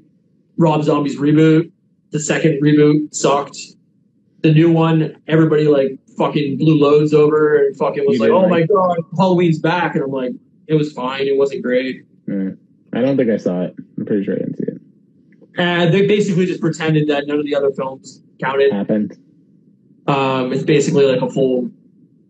Rob 0.58 0.84
Zombie's 0.84 1.18
reboot. 1.18 1.72
The 2.12 2.20
second 2.20 2.62
reboot 2.62 3.14
sucked. 3.14 3.58
The 4.42 4.54
new 4.54 4.72
one, 4.72 5.16
everybody 5.28 5.68
like 5.68 5.98
fucking 6.18 6.58
blew 6.58 6.78
loads 6.78 7.14
over 7.14 7.66
and 7.66 7.76
fucking 7.76 8.06
was 8.06 8.18
You 8.18 8.24
like, 8.24 8.32
"Oh 8.32 8.42
right? 8.42 8.50
my 8.50 8.64
god, 8.64 8.98
Halloween's 9.18 9.60
back!" 9.60 9.96
And 9.96 10.04
I'm 10.04 10.12
like, 10.12 10.34
"It 10.68 10.76
was 10.76 10.92
fine. 10.92 11.22
It 11.28 11.38
wasn't 11.38 11.64
great." 11.64 12.04
Mm. 12.28 12.58
I 12.94 13.02
don't 13.02 13.18
think 13.18 13.30
I 13.30 13.38
saw 13.38 13.64
it. 13.64 13.76
I'm 13.98 14.06
pretty 14.06 14.24
sure 14.24 14.36
I 14.36 14.40
didn't 14.40 14.58
see 14.58 14.64
it. 14.68 14.82
And 15.58 15.94
they 15.94 16.06
basically 16.06 16.46
just 16.46 16.62
pretended 16.62 17.08
that 17.10 17.26
none 17.28 17.40
of 17.40 17.46
the 17.46 17.56
other 17.56 17.72
films 17.72 18.22
counted. 18.40 18.72
Happened. 18.72 19.18
Um, 20.08 20.52
it's 20.52 20.64
basically 20.64 21.06
like 21.06 21.22
a 21.22 21.30
full 21.30 21.72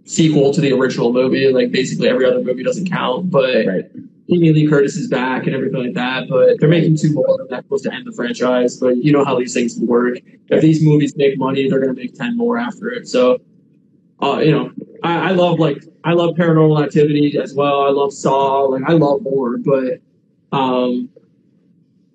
sequel 0.06 0.54
to 0.54 0.62
the 0.62 0.72
original 0.74 1.14
movie. 1.14 1.52
Like 1.52 1.72
basically 1.72 2.10
every 2.10 2.26
other 2.26 2.42
movie 2.42 2.64
doesn't 2.64 2.90
count, 2.90 3.30
but 3.32 3.66
Right. 3.66 3.92
Jamie 4.30 4.54
Lee 4.54 4.68
Curtis 4.68 4.96
is 4.96 5.08
back 5.10 5.46
and 5.46 5.56
everything 5.56 5.84
like 5.84 5.94
that, 5.96 6.30
but 6.30 6.60
they're 6.60 6.70
making 6.70 6.96
two 6.98 7.14
more 7.14 7.46
that's 7.50 7.66
supposed 7.66 7.84
to 7.84 7.94
end 7.94 8.08
the 8.08 8.12
franchise. 8.14 8.78
But 8.78 8.98
you 8.98 9.12
know 9.12 9.26
how 9.26 9.38
these 9.38 9.54
things 9.54 9.78
work. 9.80 10.18
If 10.48 10.62
these 10.62 10.82
movies 10.84 11.16
make 11.18 11.38
money, 11.38 11.70
they're 11.70 11.80
gonna 11.80 11.94
make 11.94 12.16
ten 12.16 12.38
more 12.38 12.58
after 12.58 12.90
it. 12.90 13.08
So, 13.08 13.40
uh, 14.22 14.38
you 14.38 14.52
know, 14.52 14.72
I, 15.04 15.30
I 15.30 15.32
love 15.32 15.60
like 15.60 15.84
I 16.06 16.14
love 16.14 16.36
Paranormal 16.36 16.84
Activity 16.84 17.38
as 17.38 17.54
well. 17.54 17.82
I 17.82 17.90
love 17.90 18.14
Saw. 18.14 18.62
Like 18.62 18.84
I 18.88 18.94
love 18.94 19.24
horror, 19.24 19.58
but 19.58 20.00
um, 20.58 21.10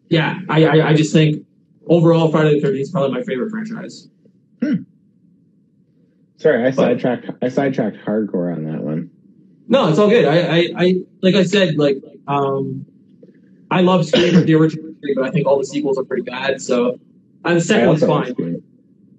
yeah, 0.09 0.39
I, 0.49 0.65
I 0.65 0.89
I 0.89 0.95
just 0.95 1.13
think 1.13 1.45
overall 1.89 2.31
Friday 2.31 2.55
the 2.55 2.61
Thirteenth 2.61 2.85
is 2.85 2.91
probably 2.91 3.19
my 3.19 3.23
favorite 3.23 3.51
franchise. 3.51 4.09
Sorry, 6.39 6.65
I 6.65 6.71
sidetracked. 6.71 7.31
I 7.43 7.49
sidetracked 7.49 7.97
hardcore 8.07 8.55
on 8.55 8.65
that 8.65 8.81
one. 8.83 9.11
No, 9.69 9.89
it's 9.89 9.99
all 9.99 10.09
good. 10.09 10.25
I, 10.25 10.39
I, 10.39 10.69
I 10.77 10.95
like 11.21 11.35
I 11.35 11.43
said, 11.43 11.77
like 11.77 11.99
um, 12.27 12.87
I 13.71 13.83
love 13.83 14.07
Scream, 14.07 14.47
the 14.47 14.55
original 14.55 14.95
Scream, 14.99 15.15
but 15.17 15.25
I 15.25 15.31
think 15.31 15.47
all 15.47 15.59
the 15.59 15.67
sequels 15.67 15.99
are 15.99 16.05
pretty 16.05 16.23
bad. 16.23 16.63
So, 16.63 16.99
and 17.45 17.57
the 17.57 17.61
second 17.61 17.89
one's 17.89 18.05
fine. 18.05 18.63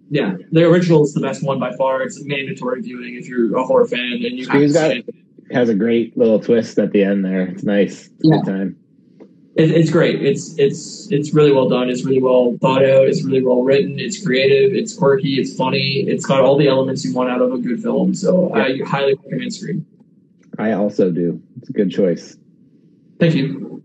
Yeah, 0.09 0.37
the 0.51 0.63
original 0.63 1.03
is 1.03 1.13
the 1.13 1.21
best 1.21 1.43
one 1.43 1.59
by 1.59 1.75
far. 1.75 2.01
It's 2.01 2.23
mandatory 2.23 2.81
viewing 2.81 3.15
if 3.15 3.27
you're 3.27 3.55
a 3.55 3.63
horror 3.63 3.85
fan 3.85 3.99
and 3.99 4.23
you 4.23 4.47
have 4.47 4.55
Scream's 4.55 4.73
got 4.73 4.91
it. 4.91 5.05
has 5.51 5.69
a 5.69 5.75
great 5.75 6.17
little 6.17 6.39
twist 6.39 6.79
at 6.79 6.91
the 6.93 7.03
end 7.03 7.23
there. 7.23 7.41
It's 7.43 7.63
nice. 7.63 8.07
It's 8.07 8.25
a 8.25 8.27
Yeah. 8.29 8.37
Good 8.37 8.45
time. 8.51 8.78
It, 9.59 9.71
it's 9.71 9.89
great. 9.91 10.23
It's 10.25 10.57
it's 10.57 11.11
it's 11.11 11.33
really 11.33 11.51
well 11.51 11.67
done. 11.67 11.89
It's 11.89 12.05
really 12.05 12.21
well 12.21 12.57
thought 12.61 12.83
out. 12.83 13.07
It's 13.07 13.23
really 13.25 13.43
well 13.43 13.61
written. 13.63 13.99
It's 13.99 14.23
creative. 14.25 14.73
It's 14.73 14.93
quirky. 14.93 15.33
It's 15.39 15.53
funny. 15.55 16.05
It's 16.07 16.25
got 16.25 16.41
all 16.41 16.57
the 16.57 16.67
elements 16.67 17.03
you 17.03 17.13
want 17.13 17.29
out 17.29 17.41
of 17.41 17.51
a 17.51 17.57
good 17.57 17.81
film. 17.83 18.13
So 18.13 18.53
I 18.53 18.79
highly 18.85 19.15
recommend 19.15 19.53
Scream. 19.53 19.85
I 20.57 20.71
also 20.73 21.11
do. 21.11 21.41
It's 21.57 21.69
a 21.69 21.73
good 21.73 21.91
choice. 21.91 22.37
Thank 23.19 23.35
you. 23.35 23.83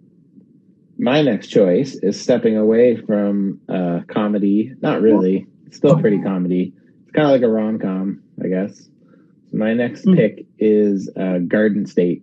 My 0.96 1.22
next 1.22 1.48
choice 1.48 1.96
is 1.96 2.20
stepping 2.20 2.56
away 2.56 2.96
from 2.96 3.60
uh, 3.68 4.00
comedy. 4.06 4.74
Not 4.80 5.02
really. 5.02 5.46
It's 5.66 5.76
still 5.76 5.98
pretty 5.98 6.20
comedy. 6.22 6.72
It's 7.02 7.10
kind 7.12 7.26
of 7.26 7.32
like 7.32 7.42
a 7.42 7.48
rom 7.48 7.80
com, 7.80 8.22
I 8.42 8.46
guess. 8.46 8.88
My 9.52 9.74
next 9.74 10.04
Hmm. 10.04 10.14
pick 10.14 10.46
is 10.58 11.10
uh, 11.16 11.38
Garden 11.38 11.86
State. 11.86 12.22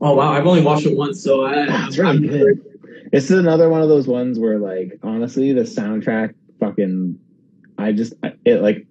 Oh 0.00 0.14
wow, 0.14 0.32
I've 0.32 0.46
only 0.46 0.62
watched 0.62 0.86
it 0.86 0.96
once, 0.96 1.22
so 1.22 1.44
I, 1.44 1.86
it's 1.86 1.96
really 1.98 2.26
good. 2.26 2.62
This 3.12 3.30
is 3.30 3.38
another 3.38 3.68
one 3.70 3.82
of 3.82 3.88
those 3.88 4.06
ones 4.06 4.38
where, 4.38 4.58
like, 4.58 4.98
honestly, 5.02 5.52
the 5.52 5.62
soundtrack 5.62 6.34
fucking. 6.60 7.18
I 7.78 7.92
just 7.92 8.14
it 8.44 8.62
like, 8.62 8.86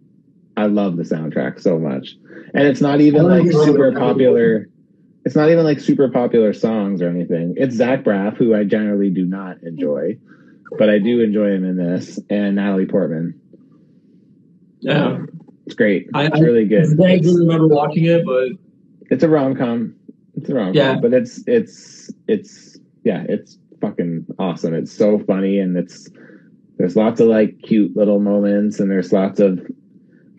I 0.58 0.68
love 0.68 0.95
the 0.97 1.03
soundtrack 1.03 1.60
so 1.60 1.78
much, 1.80 2.16
and 2.53 2.68
it's 2.68 2.82
not 2.82 3.01
even 3.01 3.22
oh 3.22 3.28
like 3.28 3.51
super 3.51 3.91
popular. 3.91 4.70
It's 5.26 5.36
not 5.36 5.49
even 5.49 5.64
like 5.64 5.80
super 5.80 6.08
popular 6.10 6.53
songs 6.53 7.01
or 7.01 7.10
anything. 7.10 7.56
It's 7.58 7.76
Zach 7.76 8.03
Braff, 8.03 8.38
who 8.38 8.53
I 8.56 8.64
generally 8.64 9.10
do 9.10 9.26
not 9.26 9.58
enjoy, 9.64 10.18
but 10.78 10.89
I 10.89 10.99
do 10.99 11.20
enjoy 11.22 11.51
him 11.51 11.66
in 11.66 11.78
this, 11.78 12.20
and 12.30 12.56
Natalie 12.56 12.86
Portman. 12.86 13.39
Yeah, 14.82 15.26
It's 15.66 15.74
great. 15.76 16.08
I- 16.14 16.28
It's 16.28 16.39
really 16.39 16.62
I 16.62 16.66
good. 16.66 16.97
vaguely 16.97 17.30
It's, 17.32 17.39
remember 17.39 17.68
watching 17.68 18.06
it, 18.06 18.24
but 18.24 18.49
it's 19.10 19.24
a 19.24 19.30
rom 19.30 19.56
com. 19.56 19.95
It's 20.38 20.48
com, 20.50 20.74
Yeah. 20.74 21.00
but 21.02 21.14
it's 21.14 21.44
it's 21.48 22.12
it's 22.28 22.78
yeah, 23.04 23.26
it's 23.30 23.58
fucking 23.82 24.26
awesome. 24.40 24.74
It's 24.74 24.92
so 24.92 25.20
funny, 25.20 25.60
and 25.60 25.78
it's 25.78 26.10
there's 26.78 26.96
lots 26.96 27.20
of 27.22 27.28
like 27.28 27.62
cute 27.62 27.96
little 27.96 28.20
moments, 28.20 28.80
and 28.80 28.90
there's 28.92 29.14
lots 29.14 29.40
of 29.40 29.60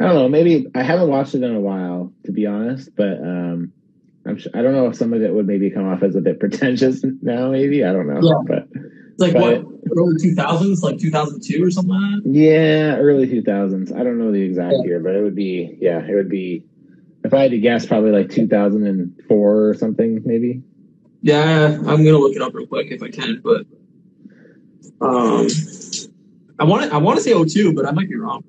I 0.01 0.05
don't 0.07 0.15
know. 0.15 0.29
Maybe 0.29 0.67
I 0.75 0.83
haven't 0.83 1.09
watched 1.09 1.35
it 1.35 1.43
in 1.43 1.55
a 1.55 1.61
while, 1.61 2.13
to 2.25 2.33
be 2.33 2.47
honest, 2.47 2.91
but 2.97 3.19
um, 3.23 3.73
I'm 4.27 4.37
sure, 4.37 4.53
I 4.55 4.61
don't 4.63 4.73
know 4.75 4.89
if 4.89 4.97
some 4.97 5.15
of 5.15 5.23
it 5.23 5.33
would 5.33 5.47
maybe 5.47 5.71
come 5.71 5.89
off 5.89 6.03
as 6.03 6.15
a 6.17 6.21
bit 6.21 6.39
pretentious 6.41 7.03
now. 7.23 7.51
Maybe 7.51 7.85
I 7.85 7.93
don't 7.93 8.07
know, 8.07 8.21
Yeah. 8.23 8.35
but 8.47 8.69
it's 8.75 9.19
like 9.21 9.33
But- 9.33 9.65
what 9.65 9.73
early 9.97 10.17
two 10.21 10.35
thousands, 10.35 10.83
like 10.83 10.99
two 10.99 11.11
thousand 11.11 11.41
two 11.43 11.65
or 11.65 11.71
something 11.71 11.95
like 11.95 12.25
that. 12.25 12.31
yeah, 12.31 12.97
early 12.99 13.27
2000s. 13.27 13.97
I 13.97 14.03
don't 14.03 14.19
know 14.19 14.33
the 14.33 14.43
exact 14.43 14.75
Yeah. 14.81 14.85
year, 14.85 15.01
but 15.01 15.15
it 15.15 15.23
would 15.23 15.37
be 15.37 15.79
yeah, 15.81 16.01
it 16.07 16.15
would 16.15 16.29
be. 16.29 16.65
If 17.27 17.35
I 17.35 17.43
had 17.43 17.51
to 17.51 17.59
guess, 17.59 17.85
probably 17.85 18.13
like 18.13 18.31
2004 18.31 19.69
or 19.69 19.75
something, 19.75 20.23
maybe. 20.25 20.63
Yeah, 21.23 21.75
I'm 21.75 22.05
gonna 22.05 22.19
look 22.19 22.37
it 22.37 22.43
up 22.43 22.55
real 22.55 22.69
quick 22.69 22.87
if 22.91 23.03
I 23.03 23.11
can, 23.11 23.43
but 23.43 23.67
Um, 25.01 25.49
I 26.59 26.65
want 26.65 26.85
to 26.85 26.95
I 26.95 26.99
want 26.99 27.19
to 27.19 27.23
say 27.23 27.33
02, 27.33 27.75
but 27.75 27.85
I 27.85 27.91
might 27.91 28.09
be 28.09 28.15
wrong. 28.15 28.45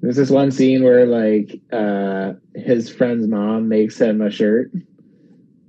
There's 0.00 0.16
this 0.16 0.30
one 0.30 0.50
scene 0.50 0.82
where 0.82 1.04
like 1.04 1.60
uh 1.70 2.32
his 2.54 2.88
friend's 2.88 3.26
mom 3.26 3.68
makes 3.68 4.00
him 4.00 4.22
a 4.22 4.30
shirt. 4.30 4.72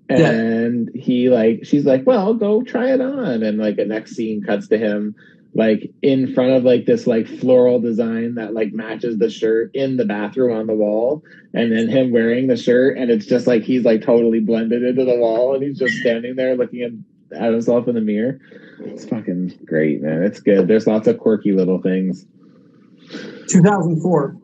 Yeah. 0.09 0.29
And 0.29 0.89
he 0.95 1.29
like 1.29 1.65
she's 1.65 1.85
like, 1.85 2.05
Well, 2.05 2.33
go 2.33 2.63
try 2.63 2.93
it 2.93 3.01
on. 3.01 3.43
And 3.43 3.57
like 3.57 3.75
the 3.75 3.85
next 3.85 4.15
scene 4.15 4.41
cuts 4.41 4.69
to 4.69 4.77
him 4.77 5.15
like 5.53 5.91
in 6.01 6.33
front 6.33 6.51
of 6.51 6.63
like 6.63 6.85
this 6.85 7.07
like 7.07 7.27
floral 7.27 7.79
design 7.79 8.35
that 8.35 8.53
like 8.53 8.71
matches 8.71 9.17
the 9.17 9.29
shirt 9.29 9.69
in 9.73 9.97
the 9.97 10.05
bathroom 10.05 10.57
on 10.57 10.67
the 10.67 10.73
wall 10.73 11.23
and 11.53 11.71
then 11.71 11.89
him 11.89 12.11
wearing 12.11 12.47
the 12.47 12.55
shirt 12.55 12.97
and 12.97 13.11
it's 13.11 13.25
just 13.25 13.47
like 13.47 13.63
he's 13.63 13.83
like 13.83 14.01
totally 14.01 14.39
blended 14.39 14.81
into 14.83 15.03
the 15.03 15.17
wall 15.17 15.53
and 15.53 15.63
he's 15.63 15.77
just 15.77 15.95
standing 15.97 16.35
there 16.35 16.55
looking 16.55 16.81
at, 16.81 16.91
at 17.37 17.51
himself 17.51 17.87
in 17.87 17.95
the 17.95 18.01
mirror. 18.01 18.39
It's 18.79 19.05
fucking 19.05 19.59
great 19.65 20.01
man. 20.01 20.23
It's 20.23 20.39
good. 20.39 20.67
There's 20.67 20.87
lots 20.87 21.07
of 21.07 21.19
quirky 21.19 21.51
little 21.51 21.81
things. 21.81 22.25
2004. 23.49 24.37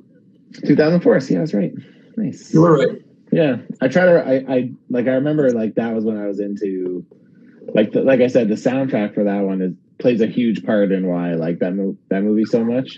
2004 0.66 1.20
see 1.22 1.38
i 1.38 1.40
was 1.40 1.54
right. 1.54 1.74
Nice. 2.18 2.54
You 2.54 2.62
were 2.62 2.78
right. 2.78 3.02
yeah. 3.32 3.58
I 3.80 3.88
try 3.88 4.06
to 4.06 4.28
I, 4.28 4.54
I 4.54 4.72
like 4.90 5.08
i 5.08 5.12
remember 5.12 5.52
like 5.52 5.76
that 5.76 5.94
was 5.94 6.04
when 6.04 6.18
i 6.18 6.26
was 6.26 6.40
into 6.40 7.06
like 7.74 7.92
the, 7.92 8.02
like 8.02 8.22
i 8.22 8.28
said 8.28 8.50
the 8.50 8.56
soundtrack 8.56 9.14
for 9.14 9.24
that 9.24 9.42
one 9.42 9.62
is 9.62 9.74
plays 10.00 10.22
a 10.22 10.28
huge 10.28 10.64
part 10.66 10.92
in 10.92 11.08
why 11.08 11.32
i 11.32 11.34
like 11.34 11.60
that, 11.60 11.74
mo- 11.76 11.98
that 12.10 12.24
movie 12.24 12.46
so 12.46 12.64
much 12.64 12.98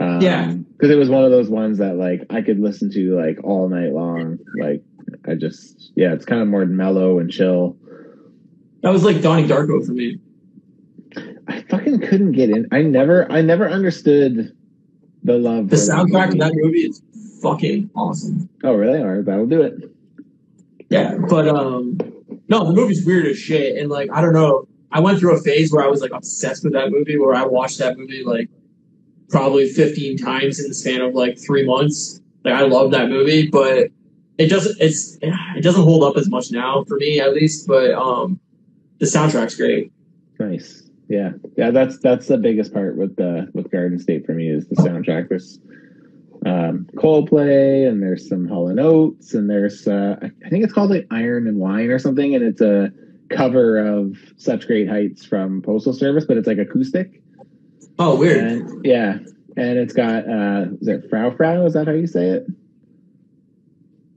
um, 0.00 0.20
Yeah. 0.20 0.52
because 0.52 0.90
it 0.90 0.96
was 0.96 1.10
one 1.10 1.24
of 1.24 1.30
those 1.30 1.48
ones 1.50 1.78
that 1.78 1.96
like 1.96 2.22
i 2.30 2.40
could 2.42 2.58
listen 2.58 2.90
to 2.92 3.14
like 3.16 3.38
all 3.44 3.68
night 3.68 3.92
long 3.92 4.38
like 4.58 4.82
i 5.28 5.34
just 5.34 5.92
yeah 5.94 6.12
it's 6.12 6.24
kind 6.24 6.40
of 6.40 6.48
more 6.48 6.64
mellow 6.64 7.18
and 7.18 7.30
chill 7.30 7.76
That 8.82 8.92
was 8.92 9.04
like 9.04 9.20
Donnie 9.20 9.46
Darko 9.46 9.84
for 9.84 9.92
me. 9.92 10.18
i 11.48 11.60
fucking 11.62 12.00
couldn't 12.00 12.32
get 12.32 12.50
in 12.50 12.66
i 12.72 12.82
never 12.82 13.30
i 13.30 13.40
never 13.42 13.68
understood 13.68 14.56
the 15.24 15.38
love 15.38 15.68
The 15.68 15.76
soundtrack 15.76 16.32
of 16.32 16.38
that 16.38 16.52
movie 16.54 16.80
is 16.86 17.02
fucking 17.42 17.90
awesome. 17.94 18.48
oh 18.64 18.74
really 18.74 18.98
all 19.00 19.06
right 19.08 19.24
that'll 19.24 19.46
do 19.46 19.62
it 19.62 19.74
Yeah, 20.90 21.16
but 21.28 21.48
um, 21.48 21.96
no, 22.48 22.64
the 22.66 22.72
movie's 22.72 23.04
weird 23.06 23.24
as 23.26 23.38
shit, 23.38 23.78
and 23.78 23.88
like 23.90 24.10
I 24.12 24.20
don't 24.20 24.34
know. 24.34 24.68
I 24.92 25.00
went 25.00 25.18
through 25.18 25.36
a 25.36 25.40
phase 25.40 25.72
where 25.72 25.84
I 25.84 25.88
was 25.88 26.00
like 26.00 26.12
obsessed 26.12 26.64
with 26.64 26.72
that 26.74 26.90
movie, 26.90 27.18
where 27.18 27.34
I 27.34 27.44
watched 27.44 27.78
that 27.78 27.98
movie 27.98 28.22
like 28.24 28.48
probably 29.28 29.68
15 29.68 30.18
times 30.18 30.60
in 30.60 30.68
the 30.68 30.74
span 30.74 31.00
of 31.00 31.14
like 31.14 31.38
three 31.38 31.64
months. 31.64 32.20
Like 32.44 32.54
I 32.54 32.62
love 32.62 32.90
that 32.90 33.08
movie, 33.08 33.48
but 33.48 33.88
it 34.38 34.48
doesn't. 34.48 34.76
It's 34.80 35.18
it 35.22 35.62
doesn't 35.62 35.82
hold 35.82 36.04
up 36.04 36.16
as 36.16 36.28
much 36.28 36.50
now 36.50 36.84
for 36.84 36.96
me, 36.96 37.20
at 37.20 37.32
least. 37.32 37.66
But 37.66 37.92
um, 37.92 38.40
the 38.98 39.06
soundtrack's 39.06 39.56
great. 39.56 39.92
Nice. 40.38 40.82
Yeah. 41.08 41.32
Yeah, 41.56 41.70
that's 41.70 41.98
that's 41.98 42.26
the 42.26 42.38
biggest 42.38 42.72
part 42.72 42.96
with 42.96 43.16
the 43.16 43.50
with 43.54 43.70
Garden 43.70 43.98
State 43.98 44.26
for 44.26 44.32
me 44.32 44.48
is 44.48 44.66
the 44.68 44.76
soundtrack. 44.76 45.28
There's 45.28 45.58
um 46.44 46.88
Coldplay 46.96 47.86
and 47.86 48.02
there's 48.02 48.28
some 48.28 48.48
Hall 48.48 48.68
and 48.68 48.80
Oates 48.80 49.34
and 49.34 49.48
there's 49.48 49.86
uh 49.86 50.16
I 50.20 50.48
think 50.48 50.64
it's 50.64 50.72
called 50.72 50.90
like 50.90 51.06
Iron 51.10 51.46
and 51.46 51.58
Wine 51.58 51.90
or 51.90 51.98
something 51.98 52.34
and 52.34 52.42
it's 52.42 52.60
a 52.60 52.92
cover 53.36 53.78
of 53.78 54.16
Such 54.36 54.66
Great 54.66 54.88
Heights 54.88 55.24
from 55.24 55.62
Postal 55.62 55.92
Service, 55.92 56.24
but 56.24 56.36
it's 56.36 56.46
like 56.46 56.58
acoustic. 56.58 57.22
Oh, 57.98 58.16
weird. 58.16 58.44
And 58.44 58.84
yeah. 58.84 59.18
And 59.56 59.78
it's 59.78 59.92
got 59.92 60.28
uh 60.28 60.66
is 60.80 60.88
it 60.88 61.10
Frou 61.10 61.36
Frou? 61.36 61.66
Is 61.66 61.74
that 61.74 61.86
how 61.86 61.92
you 61.92 62.06
say 62.06 62.28
it? 62.28 62.46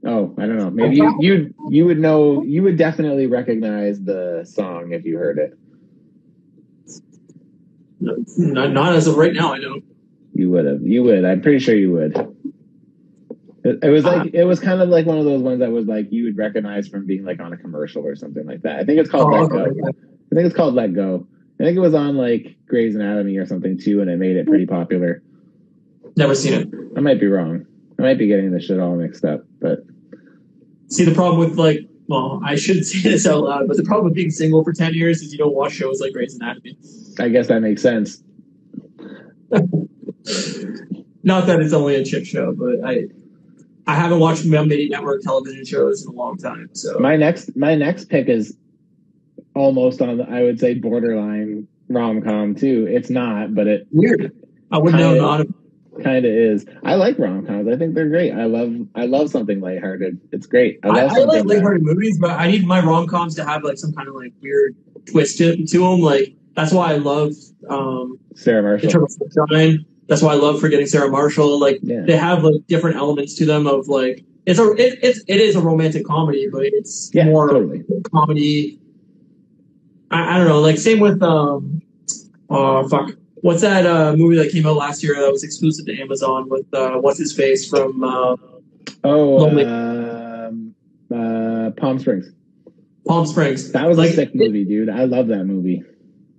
Oh, 0.04 0.34
I 0.38 0.46
don't 0.46 0.56
know. 0.56 0.70
Maybe 0.70 0.96
you 0.96 1.16
you 1.20 1.54
you 1.68 1.84
would 1.86 1.98
know 1.98 2.42
you 2.42 2.62
would 2.62 2.78
definitely 2.78 3.26
recognize 3.26 4.00
the 4.00 4.44
song 4.48 4.92
if 4.92 5.04
you 5.04 5.18
heard 5.18 5.38
it. 5.38 5.58
Not, 7.98 8.72
not 8.72 8.94
as 8.94 9.06
of 9.06 9.16
right 9.16 9.32
now. 9.32 9.54
I 9.54 9.58
know. 9.58 9.80
You 10.32 10.50
would 10.50 10.66
have. 10.66 10.82
You 10.82 11.02
would. 11.02 11.24
I'm 11.24 11.40
pretty 11.40 11.58
sure 11.58 11.74
you 11.74 11.92
would. 11.92 12.35
It, 13.66 13.78
it 13.82 13.90
was 13.90 14.04
like 14.04 14.22
ah. 14.22 14.30
it 14.32 14.44
was 14.44 14.60
kind 14.60 14.80
of 14.80 14.88
like 14.88 15.06
one 15.06 15.18
of 15.18 15.24
those 15.24 15.42
ones 15.42 15.60
that 15.60 15.70
was 15.70 15.86
like 15.86 16.12
you 16.12 16.24
would 16.24 16.38
recognize 16.38 16.88
from 16.88 17.06
being 17.06 17.24
like 17.24 17.40
on 17.40 17.52
a 17.52 17.56
commercial 17.56 18.06
or 18.06 18.14
something 18.14 18.46
like 18.46 18.62
that. 18.62 18.78
I 18.78 18.84
think 18.84 18.98
it's 18.98 19.10
called 19.10 19.34
Oh, 19.34 19.40
Let 19.40 19.50
Go. 19.50 19.64
I 19.64 20.34
think 20.34 20.46
it's 20.46 20.54
called 20.54 20.74
Let 20.74 20.94
Go. 20.94 21.26
I 21.58 21.64
think 21.64 21.76
it 21.76 21.80
was 21.80 21.94
on 21.94 22.16
like 22.16 22.56
Grey's 22.68 22.94
Anatomy 22.94 23.36
or 23.38 23.46
something 23.46 23.78
too, 23.78 24.00
and 24.00 24.10
it 24.10 24.18
made 24.18 24.36
it 24.36 24.46
pretty 24.46 24.66
popular. 24.66 25.22
Never 26.16 26.34
seen 26.34 26.52
it. 26.54 26.68
I 26.96 27.00
might 27.00 27.20
be 27.20 27.26
wrong. 27.26 27.66
I 27.98 28.02
might 28.02 28.18
be 28.18 28.26
getting 28.26 28.52
this 28.52 28.64
shit 28.64 28.78
all 28.78 28.94
mixed 28.94 29.24
up, 29.24 29.44
but 29.60 29.80
See, 30.88 31.04
the 31.04 31.14
problem 31.14 31.40
with 31.40 31.58
like, 31.58 31.80
well, 32.06 32.40
I 32.44 32.54
shouldn't 32.54 32.86
say 32.90 33.00
this 33.00 33.26
out 33.26 33.42
loud, 33.44 33.68
but 33.68 33.76
the 33.76 33.82
problem 33.82 34.06
with 34.06 34.14
being 34.14 34.30
single 34.30 34.62
for 34.62 34.72
10 34.72 34.94
years 34.94 35.20
is 35.22 35.32
you 35.32 35.38
don't 35.38 35.54
watch 35.54 35.72
shows 35.72 36.00
like 36.00 36.12
Grey's 36.12 36.34
Anatomy. 36.36 36.78
I 37.18 37.28
guess 37.28 37.48
that 37.48 37.60
makes 37.60 37.82
sense. 37.82 38.22
Not 41.22 41.46
that 41.46 41.60
it's 41.60 41.72
only 41.72 41.96
a 41.96 42.04
chick 42.04 42.24
show, 42.24 42.52
but 42.52 42.84
I 42.84 43.06
I 43.86 43.94
haven't 43.94 44.18
watched 44.18 44.44
many 44.44 44.88
network 44.88 45.22
television 45.22 45.64
shows 45.64 46.04
in 46.04 46.08
a 46.08 46.16
long 46.16 46.36
time. 46.38 46.70
So 46.72 46.98
My 46.98 47.16
next 47.16 47.56
my 47.56 47.74
next 47.74 48.06
pick 48.08 48.28
is 48.28 48.56
almost 49.54 50.02
on 50.02 50.18
the, 50.18 50.24
I 50.28 50.42
would 50.42 50.58
say 50.60 50.74
borderline 50.74 51.68
rom 51.88 52.20
com 52.20 52.54
too. 52.54 52.86
It's 52.90 53.10
not, 53.10 53.54
but 53.54 53.66
it 53.66 53.86
weird. 53.92 54.32
I 54.70 54.78
wouldn't 54.78 55.00
know 55.00 55.14
not. 55.14 55.46
kind 56.02 56.26
of 56.26 56.32
is. 56.32 56.66
I 56.84 56.96
like 56.96 57.18
rom 57.18 57.46
coms. 57.46 57.68
I 57.68 57.76
think 57.76 57.94
they're 57.94 58.08
great. 58.08 58.32
I 58.32 58.44
love 58.44 58.74
I 58.96 59.06
love 59.06 59.30
something 59.30 59.60
lighthearted. 59.60 60.20
It's 60.32 60.46
great. 60.46 60.80
I 60.82 60.88
I, 60.88 60.90
love 60.90 60.98
I 60.98 61.02
like 61.02 61.10
something 61.16 61.36
that- 61.36 61.54
lighthearted 61.54 61.82
movies, 61.82 62.18
but 62.18 62.30
I 62.30 62.50
need 62.50 62.66
my 62.66 62.80
rom 62.80 63.06
coms 63.06 63.34
to 63.36 63.44
have 63.44 63.62
like 63.62 63.78
some 63.78 63.92
kind 63.92 64.08
of 64.08 64.14
like 64.16 64.32
weird 64.42 64.74
twist 65.06 65.38
to, 65.38 65.64
to 65.64 65.78
them. 65.78 66.00
Like 66.00 66.34
that's 66.54 66.72
why 66.72 66.92
I 66.92 66.96
love 66.96 67.32
um, 67.68 68.18
Sarah 68.34 68.62
Marshall. 68.62 69.06
That's 70.08 70.22
why 70.22 70.32
I 70.32 70.36
love 70.36 70.60
Forgetting 70.60 70.86
Sarah 70.86 71.10
Marshall. 71.10 71.58
Like 71.58 71.80
Yeah. 71.82 72.02
they 72.06 72.16
have 72.16 72.44
like 72.44 72.66
different 72.68 72.96
elements 72.96 73.34
to 73.36 73.44
them 73.46 73.66
of 73.66 73.88
like 73.88 74.24
it's 74.46 74.58
a 74.60 74.70
it, 74.74 74.98
it's 75.02 75.20
it 75.26 75.40
is 75.40 75.56
a 75.56 75.60
romantic 75.60 76.04
comedy, 76.06 76.48
but 76.50 76.62
it's 76.64 77.10
Yeah, 77.12 77.24
more 77.24 77.48
totally. 77.48 77.82
comedy. 78.12 78.78
I, 80.10 80.34
I 80.34 80.38
don't 80.38 80.46
know. 80.46 80.60
Like 80.60 80.78
same 80.78 81.00
with 81.00 81.20
um, 81.22 81.82
oh 82.50 82.88
fuck, 82.88 83.10
what's 83.36 83.62
that 83.62 83.86
uh 83.86 84.14
movie 84.16 84.36
that 84.36 84.52
came 84.52 84.66
out 84.66 84.76
last 84.76 85.02
year 85.02 85.14
that 85.20 85.32
was 85.32 85.42
exclusive 85.42 85.86
to 85.86 86.00
Amazon 86.00 86.48
with 86.48 86.66
uh 86.72 86.92
what's 86.98 87.18
his 87.18 87.32
face 87.32 87.68
from 87.68 88.04
uh, 88.04 88.36
Oh, 89.02 89.36
Lonely- 89.36 89.64
um, 89.64 90.74
uh, 91.12 91.70
Palm 91.76 91.98
Springs. 91.98 92.30
Palm 93.06 93.26
Springs. 93.26 93.72
That 93.72 93.86
was 93.88 93.98
like 93.98 94.10
a 94.10 94.14
sick 94.14 94.34
movie, 94.34 94.64
dude. 94.64 94.88
I 94.88 95.04
love 95.04 95.26
that 95.28 95.44
movie. 95.44 95.82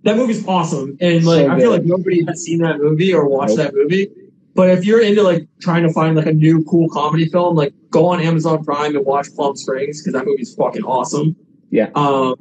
That 0.07 0.15
movie's 0.15 0.47
awesome, 0.47 0.97
and 1.01 1.25
like 1.25 1.45
So 1.45 1.51
I 1.51 1.59
feel 1.59 1.69
like 1.69 1.83
nobody 1.83 2.23
has 2.25 2.41
seen 2.41 2.59
that 2.59 2.77
movie 2.79 3.13
or 3.13 3.27
watched 3.27 3.57
Nope. 3.57 3.57
that 3.57 3.75
movie. 3.75 4.09
But 4.55 4.69
if 4.69 4.85
you're 4.85 5.01
into 5.01 5.21
like 5.21 5.45
trying 5.59 5.83
to 5.83 5.91
find 5.91 6.15
like 6.15 6.25
a 6.27 6.33
new 6.33 6.63
cool 6.63 6.87
comedy 6.89 7.25
film, 7.27 7.57
like 7.57 7.73
go 7.89 8.05
on 8.07 8.21
Amazon 8.21 8.63
Prime 8.63 8.95
and 8.95 9.05
watch 9.05 9.27
Palm 9.35 9.57
Springs 9.57 10.01
because 10.01 10.13
that 10.13 10.25
movie's 10.25 10.55
fucking 10.55 10.83
awesome. 10.83 11.35
Yeah. 11.71 11.89
Um, 11.93 12.35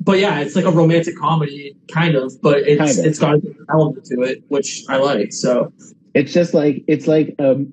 but 0.00 0.18
yeah, 0.18 0.40
it's 0.40 0.56
like 0.56 0.64
a 0.64 0.70
romantic 0.70 1.14
comedy, 1.18 1.76
kind 1.92 2.14
of, 2.14 2.32
but 2.40 2.60
it's 2.60 2.78
Kind 2.78 2.98
of. 2.98 3.04
it's 3.04 3.18
got 3.18 3.34
an 3.34 3.66
element 3.70 4.06
to 4.06 4.22
it, 4.22 4.42
which 4.48 4.84
I 4.88 4.96
like. 4.96 5.32
So 5.34 5.70
It's 6.14 6.32
just 6.32 6.54
like 6.54 6.84
it's 6.88 7.06
like 7.06 7.34
um, 7.38 7.70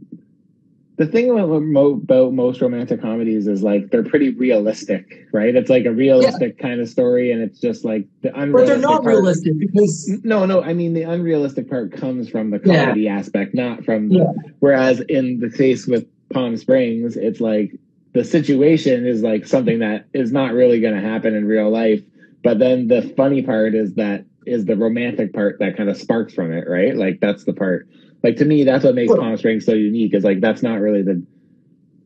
the 0.98 1.06
thing 1.06 1.30
about, 1.30 2.32
most 2.34 2.62
romantic 2.62 3.02
comedies 3.02 3.48
is 3.48 3.64
like 3.64 3.90
they're 3.92 4.04
pretty 4.04 4.30
realistic, 4.30 5.28
right? 5.34 5.54
It's 5.56 5.70
like 5.70 5.86
a 5.86 5.92
realistic 5.92 6.58
kind 6.58 6.80
of 6.80 6.88
story, 6.88 7.32
and 7.32 7.42
it's 7.42 7.60
just 7.60 7.84
like 7.84 8.08
the 8.22 8.30
unrealistic. 8.40 8.54
but 8.54 8.66
they're 8.68 8.78
not 8.92 9.04
part- 9.04 9.16
realistic 9.16 9.58
because 9.60 10.20
No, 10.24 10.46
no. 10.46 10.62
I 10.62 10.74
mean, 10.74 10.94
the 10.94 11.04
unrealistic 11.04 11.70
part 11.70 11.92
comes 11.92 12.30
from 12.30 12.52
the 12.52 12.62
Yeah. 12.64 12.86
comedy 12.86 13.08
aspect, 13.10 13.54
not 13.54 13.84
from. 13.84 14.10
The, 14.10 14.16
Yeah. 14.20 14.32
Whereas 14.60 15.02
in 15.02 15.40
the 15.40 15.50
case 15.50 15.86
with 15.86 16.06
Palm 16.30 16.56
Springs, 16.58 17.18
it's 17.18 17.42
like 17.42 17.78
the 18.14 18.24
situation 18.24 19.06
is 19.06 19.22
like 19.22 19.46
something 19.46 19.80
that 19.80 20.06
is 20.14 20.32
not 20.32 20.54
really 20.54 20.80
going 20.80 20.96
to 20.96 21.02
happen 21.02 21.36
in 21.36 21.46
real 21.46 21.70
life. 21.70 22.02
But 22.44 22.60
then 22.60 22.88
the 22.88 23.02
funny 23.18 23.42
part 23.42 23.76
is 23.76 23.96
that 23.96 24.24
is 24.46 24.66
the 24.66 24.78
romantic 24.78 25.34
part 25.34 25.58
that 25.60 25.76
kind 25.76 25.90
of 25.90 25.98
sparks 25.98 26.34
from 26.34 26.54
it, 26.54 26.70
right? 26.70 26.96
Like 26.96 27.20
that's 27.20 27.44
the 27.44 27.54
part. 27.54 27.88
Like 28.24 28.38
to 28.38 28.46
me, 28.46 28.64
that's 28.64 28.84
what 28.84 28.96
makes 28.96 29.10
Well- 29.12 29.20
Palm 29.22 29.38
Springs 29.38 29.66
so 29.66 29.74
unique. 29.74 30.14
Is 30.14 30.24
like 30.24 30.42
that's 30.42 30.64
not 30.64 30.80
really 30.82 31.02
the 31.02 31.22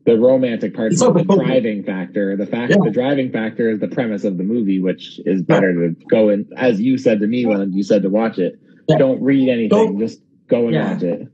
the 0.06 0.18
romantic 0.18 0.74
part, 0.74 0.92
It's 0.92 1.02
but 1.04 1.12
the 1.14 1.24
driving 1.24 1.82
factor. 1.84 2.34
The 2.34 2.46
fact, 2.46 2.70
Yeah. 2.70 2.78
the 2.82 2.90
driving 2.90 3.30
factor 3.30 3.70
is 3.70 3.80
the 3.80 3.88
premise 3.88 4.24
of 4.24 4.38
the 4.38 4.44
movie, 4.44 4.80
which 4.80 5.20
is 5.26 5.42
better 5.42 5.74
to 5.74 5.94
go 6.10 6.30
in. 6.30 6.46
As 6.56 6.80
you 6.80 6.96
said 6.96 7.20
to 7.20 7.26
me 7.26 7.44
when 7.44 7.72
you 7.74 7.82
said 7.82 8.02
to 8.02 8.08
watch 8.08 8.38
it, 8.38 8.58
Yeah. 8.88 8.96
don't 8.98 9.20
read 9.22 9.48
anything, 9.50 9.68
Don't- 9.68 9.98
just 9.98 10.22
go 10.48 10.64
and 10.64 10.74
Yeah. 10.74 10.94
watch 10.94 11.02
it. 11.02 11.28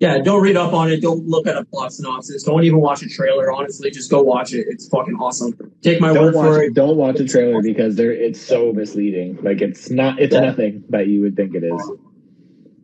yeah, 0.00 0.18
don't 0.18 0.42
read 0.42 0.56
up 0.56 0.72
on 0.74 0.90
it. 0.90 1.00
Don't 1.00 1.26
look 1.28 1.46
at 1.46 1.56
a 1.56 1.64
plot 1.64 1.92
synopsis. 1.92 2.42
Don't 2.42 2.64
even 2.64 2.80
watch 2.80 3.02
a 3.04 3.08
trailer. 3.08 3.52
Honestly, 3.52 3.90
just 3.90 4.10
go 4.10 4.20
watch 4.20 4.52
it. 4.52 4.66
It's 4.68 4.88
fucking 4.88 5.14
awesome. 5.14 5.54
Take 5.80 6.00
my 6.00 6.12
Don't 6.12 6.34
word 6.34 6.34
for 6.34 6.62
it. 6.64 6.74
don't 6.74 6.96
watch 6.96 7.20
a 7.20 7.24
trailer 7.24 7.62
because 7.62 7.94
there 7.94 8.12
it's 8.12 8.40
so 8.40 8.72
misleading. 8.72 9.38
Like 9.42 9.62
it's 9.62 9.90
not, 9.90 10.20
it's 10.20 10.34
Yeah. 10.34 10.40
nothing 10.40 10.82
that 10.90 11.06
you 11.06 11.20
would 11.22 11.36
think 11.36 11.54
it 11.54 11.62
is. 11.62 11.90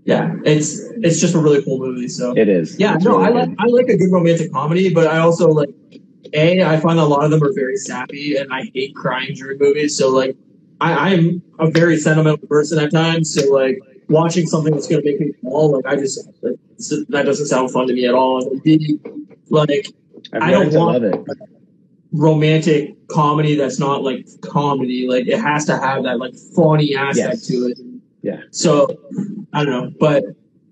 Yeah, 0.05 0.35
it's 0.45 0.81
it's 1.03 1.21
just 1.21 1.35
a 1.35 1.39
really 1.39 1.63
cool 1.63 1.79
movie. 1.79 2.09
So 2.09 2.37
It 2.37 2.49
is. 2.49 2.77
yeah, 2.79 2.97
It's 2.97 3.05
no, 3.05 3.19
really 3.19 3.27
I 3.27 3.31
like 3.31 3.49
good. 3.51 3.57
I 3.61 3.65
like 3.67 3.89
a 3.89 3.97
good 3.97 4.11
romantic 4.13 4.53
comedy, 4.53 4.93
but 4.93 5.07
I 5.07 5.19
also 5.19 5.49
like 5.51 5.71
a 6.35 6.63
I 6.63 6.77
find 6.81 6.99
a 6.99 7.05
lot 7.05 7.25
of 7.25 7.31
them 7.31 7.43
are 7.43 7.53
very 7.53 7.77
sappy, 7.77 8.37
and 8.37 8.53
I 8.53 8.71
hate 8.75 8.95
crying 8.97 9.35
during 9.35 9.59
movies. 9.59 9.97
So 9.97 10.09
like, 10.11 10.37
I, 10.81 11.13
I'm 11.15 11.43
a 11.61 11.71
very 11.71 11.99
sentimental 11.99 12.47
person 12.49 12.79
at 12.79 12.91
times, 12.91 13.33
so 13.33 13.49
like 13.53 13.79
watching 14.09 14.47
something 14.47 14.73
that's 14.73 14.89
gonna 14.89 15.03
make 15.05 15.21
me 15.21 15.33
fall, 15.43 15.71
like 15.73 15.87
I 15.87 15.95
just 15.97 16.27
like, 16.43 16.57
that 17.11 17.23
doesn't 17.25 17.47
sound 17.47 17.71
fun 17.71 17.87
to 17.87 17.93
me 17.95 18.07
at 18.07 18.15
all. 18.15 18.45
And 18.51 18.61
the, 18.63 18.99
like 19.51 19.87
I've 20.33 20.43
I 20.43 20.51
don't 20.51 20.73
want- 20.75 21.03
love 21.03 21.05
it. 21.05 21.39
romantic 22.13 22.97
comedy 23.09 23.55
that's 23.55 23.79
not 23.79 24.03
like 24.03 24.27
comedy, 24.41 25.07
like 25.09 25.27
it 25.29 25.39
has 25.39 25.65
to 25.67 25.77
have 25.79 26.03
that 26.05 26.19
like 26.19 26.35
funny 26.57 26.97
aspect 26.97 27.35
Yes. 27.35 27.47
to 27.47 27.55
it. 27.67 27.79
Yeah. 28.23 28.41
So 28.51 28.89
I 29.53 29.65
don't 29.65 29.73
know, 29.73 29.93
but 29.99 30.25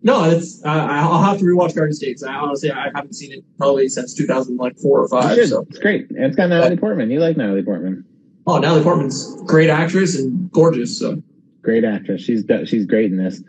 no, 0.03 0.25
it's 0.25 0.65
uh, 0.65 0.69
I'll 0.69 1.23
have 1.23 1.39
to 1.39 1.45
rewatch 1.45 1.75
Garden 1.75 1.93
State. 1.95 2.21
I 2.27 2.35
honestly 2.35 2.71
I 2.71 2.91
haven't 2.95 3.15
seen 3.15 3.33
it 3.33 3.45
probably 3.59 3.89
since 3.89 4.15
2004 4.15 5.01
or 5.01 5.09
five. 5.09 5.47
So 5.47 5.67
It's 5.69 5.79
great. 5.79 6.09
And 6.11 6.25
it's 6.25 6.37
got 6.37 6.49
Natalie 6.49 6.77
Portman. 6.77 7.11
You 7.11 7.21
like 7.21 7.37
Natalie 7.37 7.63
Portman. 7.63 8.05
oh, 8.47 8.59
Natalie 8.59 8.83
Portman's 8.83 9.37
great 9.47 9.69
actress 9.71 10.19
and 10.19 10.51
gorgeous. 10.53 10.99
So 10.99 11.23
Great 11.63 11.85
actress. 11.85 12.23
She's 12.23 12.45
she's 12.65 12.87
great 12.87 13.13
in 13.13 13.19
this. 13.19 13.43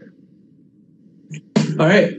all 1.79 1.85
right. 1.87 2.15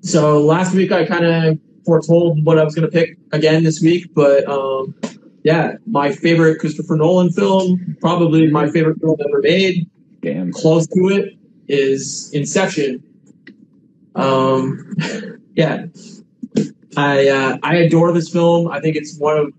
So 0.00 0.40
last 0.40 0.74
week 0.74 0.90
I 0.92 1.04
kind 1.04 1.24
of 1.24 1.58
foretold 1.84 2.44
what 2.46 2.58
I 2.58 2.64
was 2.64 2.74
going 2.74 2.90
to 2.90 2.92
pick 2.92 3.18
again 3.32 3.62
this 3.62 3.82
week, 3.82 4.14
but 4.14 4.48
um, 4.48 4.94
yeah, 5.42 5.74
my 5.86 6.12
favorite 6.12 6.58
Christopher 6.60 6.96
Nolan 6.96 7.30
film, 7.30 7.96
probably 8.00 8.50
my 8.50 8.70
favorite 8.70 9.00
film 9.00 9.18
ever 9.20 9.40
made. 9.42 9.88
Damn. 10.24 10.52
close 10.52 10.86
to 10.88 11.08
it 11.08 11.38
is 11.68 12.30
Inception. 12.32 13.02
Um, 14.14 14.94
yeah, 15.54 15.86
I 16.96 17.28
uh, 17.28 17.58
I 17.62 17.76
adore 17.76 18.12
this 18.12 18.28
film. 18.28 18.68
I 18.68 18.80
think 18.80 18.96
it's 18.96 19.18
one 19.18 19.36
of 19.36 19.52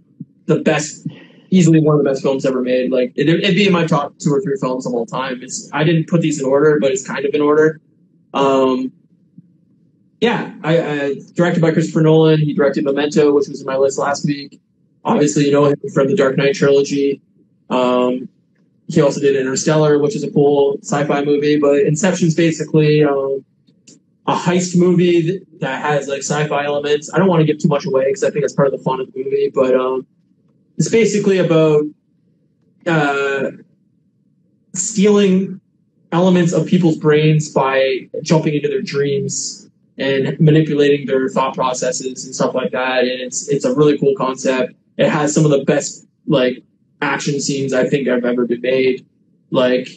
the 0.46 0.60
best, 0.60 1.08
easily 1.50 1.80
one 1.80 1.96
of 1.96 2.04
the 2.04 2.10
best 2.10 2.22
films 2.22 2.46
ever 2.46 2.62
made. 2.62 2.92
Like 2.92 3.14
it, 3.16 3.28
it'd 3.30 3.56
be 3.56 3.68
in 3.68 3.74
my 3.74 3.86
top 3.86 4.18
two 4.20 4.34
or 4.34 4.42
three 4.42 4.58
films 4.60 4.86
of 4.86 4.94
all 4.94 5.06
time. 5.06 5.42
It's 5.42 5.70
I 5.74 5.84
didn't 5.84 6.08
put 6.08 6.22
these 6.22 6.40
in 6.40 6.46
order, 6.46 6.80
but 6.80 6.92
it's 6.92 7.06
kind 7.06 7.26
of 7.26 7.34
in 7.34 7.42
order. 7.42 7.82
Um, 8.34 8.92
yeah, 10.22 10.54
I, 10.64 10.80
I 10.80 11.16
directed 11.34 11.62
by 11.62 11.72
Christopher 11.72 12.02
Nolan. 12.02 12.40
He 12.40 12.54
directed 12.54 12.86
Memento, 12.86 13.34
which 13.34 13.48
was 13.48 13.60
in 13.60 13.68
my 13.68 13.76
list 13.76 14.00
last 14.00 14.26
week. 14.26 14.60
Obviously, 15.04 15.46
you 15.46 15.52
know 15.52 15.66
him 15.66 15.76
from 15.94 16.08
the 16.08 16.16
Dark 16.16 16.38
Knight 16.38 16.56
trilogy. 16.56 17.22
Um, 17.70 18.30
he 18.88 19.02
also 19.02 19.20
did 19.20 19.36
Interstellar, 19.36 20.00
which 20.00 20.16
is 20.16 20.24
a 20.24 20.32
cool 20.32 20.78
sci-fi 20.82 21.24
movie. 21.24 21.58
But 21.60 21.80
Inception's 21.86 22.36
basically 22.36 23.04
um, 23.04 23.44
a 24.28 24.36
heist 24.36 24.78
movie 24.78 25.42
that- 25.60 25.82
has 25.82 26.08
like 26.08 26.20
sci-fi 26.20 26.66
elements. 26.66 27.12
I 27.14 27.18
don't 27.18 27.28
want 27.28 27.42
to 27.42 27.46
give 27.46 27.58
too 27.58 27.68
much 27.68 27.86
away 27.86 28.06
because 28.06 28.24
I 28.24 28.30
think 28.30 28.44
that's 28.44 28.54
part 28.54 28.68
of 28.68 28.72
the 28.78 28.84
fun 28.84 29.00
of 29.00 29.12
the 29.12 29.24
movie. 29.24 29.52
But 29.54 29.76
um, 29.76 30.06
it's 30.78 30.90
basically 30.90 31.40
about 31.40 31.86
uh, 32.86 33.52
stealing 34.74 35.60
elements 36.12 36.54
of 36.54 36.68
people's 36.68 36.98
brains 36.98 37.52
by 37.52 38.10
jumping 38.22 38.54
into 38.54 38.68
their 38.68 38.82
dreams 38.82 39.70
and 39.98 40.40
manipulating 40.40 41.08
their 41.08 41.30
thought 41.30 41.56
processes 41.56 42.26
and 42.26 42.36
stuff 42.36 42.54
like 42.54 42.72
that. 42.72 43.00
And 43.00 43.22
it's 43.22 43.48
it's 43.50 43.66
a 43.66 43.74
really 43.74 43.98
cool 43.98 44.14
concept. 44.16 44.74
It 44.98 45.10
has 45.10 45.34
some 45.34 45.46
of 45.46 45.52
the 45.52 45.64
best 45.64 46.06
like 46.28 46.64
action 47.06 47.40
scenes 47.40 47.72
I 47.74 47.88
think 47.88 48.08
I've 48.08 48.26
ever 48.26 48.46
been 48.46 48.62
made. 48.62 49.06
Like, 49.52 49.88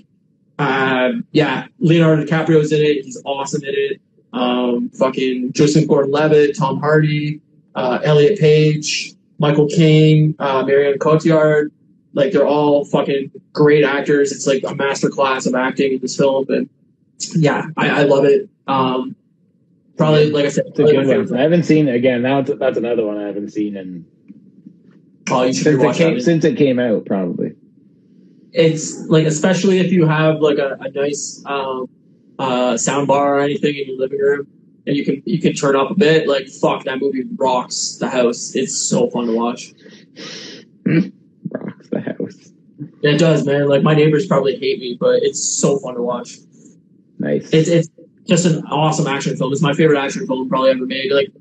uh, 0.58 1.12
yeah, 1.32 1.66
Leonardo 1.78 2.24
DiCaprio's 2.24 2.72
in 2.72 2.80
it. 2.80 3.04
He's 3.04 3.20
awesome 3.24 3.62
in 3.64 3.74
it. 3.74 4.00
Um, 4.32 4.90
fucking 4.90 5.52
Joseph 5.52 5.88
Gordon-Levitt, 5.88 6.56
Tom 6.56 6.80
Hardy, 6.80 7.40
uh, 7.74 8.00
Elliot 8.04 8.38
Page, 8.38 9.14
Michael 9.38 9.68
Caine, 9.68 10.34
uh, 10.38 10.62
Marion 10.64 10.98
Cotillard. 10.98 11.70
Like 12.12 12.32
they're 12.32 12.46
all 12.46 12.84
fucking 12.84 13.30
great 13.52 13.84
actors. 13.84 14.32
It's 14.32 14.46
like 14.46 14.62
a 14.64 14.74
masterclass 14.74 15.46
of 15.46 15.54
acting 15.54 15.92
in 15.94 16.00
this 16.00 16.16
film, 16.16 16.46
and 16.48 16.68
yeah, 17.36 17.66
I, 17.76 18.00
I 18.00 18.02
love 18.04 18.24
it. 18.24 18.48
Um, 18.66 19.14
probably, 19.96 20.30
like 20.30 20.46
I 20.46 20.48
said, 20.48 20.66
It's 20.68 20.78
a 20.78 20.82
probably 20.82 20.96
my 20.96 21.02
good 21.04 21.10
favorite 21.10 21.30
one. 21.30 21.38
I 21.38 21.42
haven't 21.42 21.64
seen 21.64 21.88
again. 21.88 22.24
It's, 22.24 22.50
that's 22.58 22.78
another 22.78 23.06
one 23.06 23.18
I 23.18 23.26
haven't 23.26 23.50
seen 23.50 23.76
in 23.76 24.06
Oh, 25.30 25.42
you 25.42 25.52
since 25.52 25.82
it 25.82 25.94
came 25.96 26.20
since 26.20 26.44
it 26.44 26.56
came 26.56 26.78
out. 26.78 27.06
Probably. 27.06 27.54
It's 28.52 29.06
like 29.06 29.26
especially 29.26 29.78
if 29.78 29.92
you 29.92 30.06
have 30.06 30.40
like 30.40 30.58
a, 30.58 30.76
a 30.80 30.90
nice 30.90 31.42
um, 31.46 31.88
uh, 32.38 32.76
sound 32.76 33.06
bar 33.06 33.36
or 33.36 33.40
anything 33.40 33.76
in 33.76 33.88
your 33.88 33.98
living 33.98 34.18
room, 34.18 34.46
and 34.86 34.96
you 34.96 35.04
can 35.04 35.22
you 35.26 35.40
can 35.40 35.52
turn 35.54 35.76
up 35.76 35.90
a 35.90 35.94
bit. 35.94 36.28
Like 36.28 36.48
fuck, 36.48 36.84
that 36.84 36.98
movie 36.98 37.24
rocks 37.36 37.96
the 37.96 38.08
house. 38.08 38.54
It's 38.54 38.76
so 38.78 39.10
fun 39.10 39.26
to 39.26 39.32
watch. 39.32 39.72
Rocks 41.50 41.88
the 41.90 42.00
house. 42.00 42.52
It 43.02 43.18
does, 43.18 43.46
man. 43.46 43.68
Like 43.68 43.82
my 43.82 43.94
neighbors 43.94 44.26
probably 44.26 44.56
hate 44.56 44.80
me, 44.80 44.96
but 44.98 45.22
it's 45.22 45.42
so 45.42 45.78
fun 45.78 45.94
to 45.94 46.02
watch. 46.02 46.38
Nice. 47.18 47.50
It's 47.52 47.68
it's 47.68 47.88
just 48.26 48.46
an 48.46 48.64
awesome 48.66 49.06
action 49.06 49.36
film. 49.36 49.52
It's 49.52 49.62
my 49.62 49.72
favorite 49.72 49.98
action 49.98 50.26
film 50.26 50.48
probably 50.48 50.70
ever 50.70 50.86
made. 50.86 51.12
Like 51.12 51.32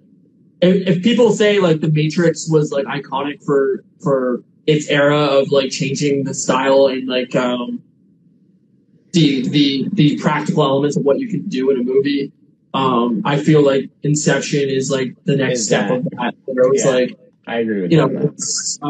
if, 0.62 0.88
if 0.98 1.04
people 1.04 1.32
say 1.32 1.60
like 1.60 1.82
The 1.82 1.90
Matrix 1.90 2.50
was 2.50 2.72
like 2.72 2.86
iconic 2.86 3.44
for 3.44 3.84
for 4.02 4.44
its 4.66 4.88
era 4.90 5.18
of 5.20 5.52
like 5.52 5.70
changing 5.72 6.24
the 6.26 6.34
style 6.34 6.88
and 6.88 7.08
like 7.08 7.36
um 7.36 7.82
the 9.14 9.48
the 9.50 9.88
the 9.94 10.18
practical 10.20 10.64
elements 10.64 10.98
of 10.98 11.04
what 11.04 11.20
you 11.20 11.28
can 11.28 11.48
do 11.48 11.70
in 11.72 11.80
a 11.80 11.84
movie. 11.84 12.32
Um, 12.74 13.22
I 13.26 13.38
feel 13.40 13.64
like 13.66 13.90
Inception 14.04 14.70
is 14.70 14.92
like 14.92 15.16
the 15.24 15.36
next 15.36 15.60
Is 15.62 15.66
step 15.68 15.88
that- 15.90 15.98
of 15.98 16.04
that. 16.12 16.36
Where 16.46 16.72
it's 16.74 16.86
Yeah. 16.86 16.92
like 16.92 17.18
I 17.48 17.60
agree 17.60 17.82
with 17.82 17.92
you 17.92 18.00
you. 18.02 18.08
know, 18.08 18.34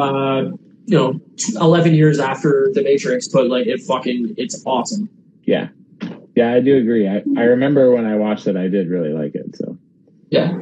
uh, 0.01 0.41
you 0.87 0.97
know, 0.97 1.21
eleven 1.61 1.93
years 1.93 2.19
after 2.19 2.69
The 2.73 2.81
Matrix, 2.81 3.27
but 3.27 3.47
like 3.47 3.67
it 3.67 3.81
fucking, 3.81 4.33
it's 4.37 4.61
awesome. 4.65 5.09
Yeah. 5.43 5.69
Yeah, 6.35 6.53
I 6.53 6.59
do 6.59 6.77
agree. 6.77 7.07
I, 7.07 7.23
I 7.37 7.43
remember 7.43 7.91
when 7.93 8.05
I 8.05 8.15
watched 8.15 8.47
it, 8.47 8.55
I 8.57 8.67
did 8.67 8.89
really 8.89 9.13
like 9.13 9.35
it. 9.35 9.55
So 9.55 9.77
Yeah, 10.31 10.57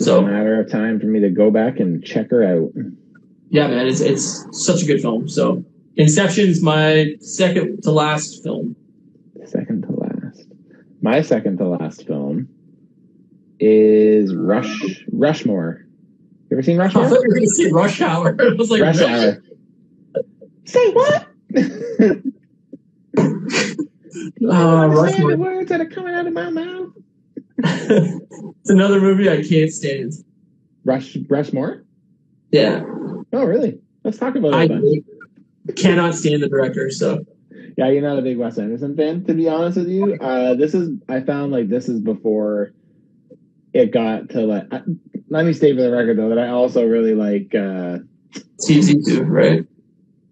it's 0.00 0.06
So- 0.06 0.18
a 0.20 0.22
matter 0.22 0.58
of 0.58 0.70
time 0.70 0.98
for 0.98 1.06
me 1.06 1.20
to 1.20 1.28
go 1.28 1.50
back 1.50 1.78
and 1.78 2.02
check 2.02 2.30
her 2.30 2.42
out. 2.42 2.72
yeah, 3.50 3.68
man, 3.68 3.86
it's 3.86 4.00
it's 4.00 4.46
such 4.52 4.82
a 4.82 4.86
good 4.86 5.00
film. 5.02 5.28
So 5.28 5.62
Inception's 5.96 6.62
my 6.62 7.14
second 7.20 7.82
to 7.82 7.90
last 7.90 8.42
film. 8.42 8.74
Second 9.44 9.82
to 9.82 9.92
last. 9.92 10.46
My 11.02 11.20
second 11.20 11.58
to 11.58 11.68
last 11.68 12.06
film 12.06 12.48
is 13.58 14.34
Rush 14.34 15.04
Rushmore. 15.12 15.84
You 16.50 16.56
ever 16.56 16.62
seen 16.62 16.80
I 16.80 16.88
thought 16.88 17.10
you 17.10 17.16
were 17.20 17.28
going 17.28 17.40
to 17.42 17.48
say 17.48 17.70
Rush 17.70 18.00
Hour. 18.00 18.36
I 18.40 18.54
was 18.54 18.70
like, 18.70 18.80
Rush? 18.82 19.00
Hour. 19.00 19.42
Say 20.64 20.90
what? 20.92 21.26
Uh, 24.42 24.52
Understand 24.52 25.22
the 25.22 25.26
Rushmore. 25.26 25.36
words 25.36 25.68
that 25.68 25.80
are 25.80 25.86
coming 25.86 26.14
out 26.14 26.26
of 26.26 26.32
my 26.32 26.50
mouth. 26.50 26.88
It's 27.64 28.70
another 28.70 29.00
movie 29.00 29.28
I 29.28 29.42
can't 29.42 29.70
stand. 29.72 30.12
Rush 30.84 31.16
Rushmore? 31.28 31.84
Yeah, 32.50 32.82
Oh, 33.32 33.44
really? 33.44 33.78
Let's 34.02 34.18
talk 34.18 34.34
about 34.34 34.54
I 34.54 34.64
it 34.64 34.68
then. 34.68 35.74
cannot 35.76 36.14
stand 36.14 36.42
the 36.42 36.48
director. 36.48 36.90
So 36.90 37.24
Yeah, 37.76 37.88
you're 37.90 38.02
not 38.02 38.18
a 38.18 38.22
big 38.22 38.38
Wes 38.38 38.58
Anderson 38.58 38.96
fan, 38.96 39.24
to 39.26 39.34
be 39.34 39.48
honest 39.48 39.76
with 39.78 39.88
you. 39.88 40.14
Uh, 40.14 40.54
this 40.54 40.74
is 40.74 40.90
I 41.08 41.20
found 41.20 41.52
like 41.52 41.68
this 41.68 41.88
is 41.88 42.00
before 42.00 42.72
it 43.72 43.92
got 43.92 44.30
to 44.30 44.40
like. 44.40 44.64
I, 44.72 44.82
let 45.28 45.44
me 45.46 45.52
state 45.52 45.76
for 45.76 45.82
the 45.82 45.92
record 45.92 46.18
though 46.18 46.30
that 46.30 46.38
I 46.38 46.48
also 46.48 46.84
really 46.86 47.14
like. 47.14 47.54
Uh, 47.54 47.98
Steve 48.58 48.84
Zissou, 48.84 49.28
right? 49.28 49.64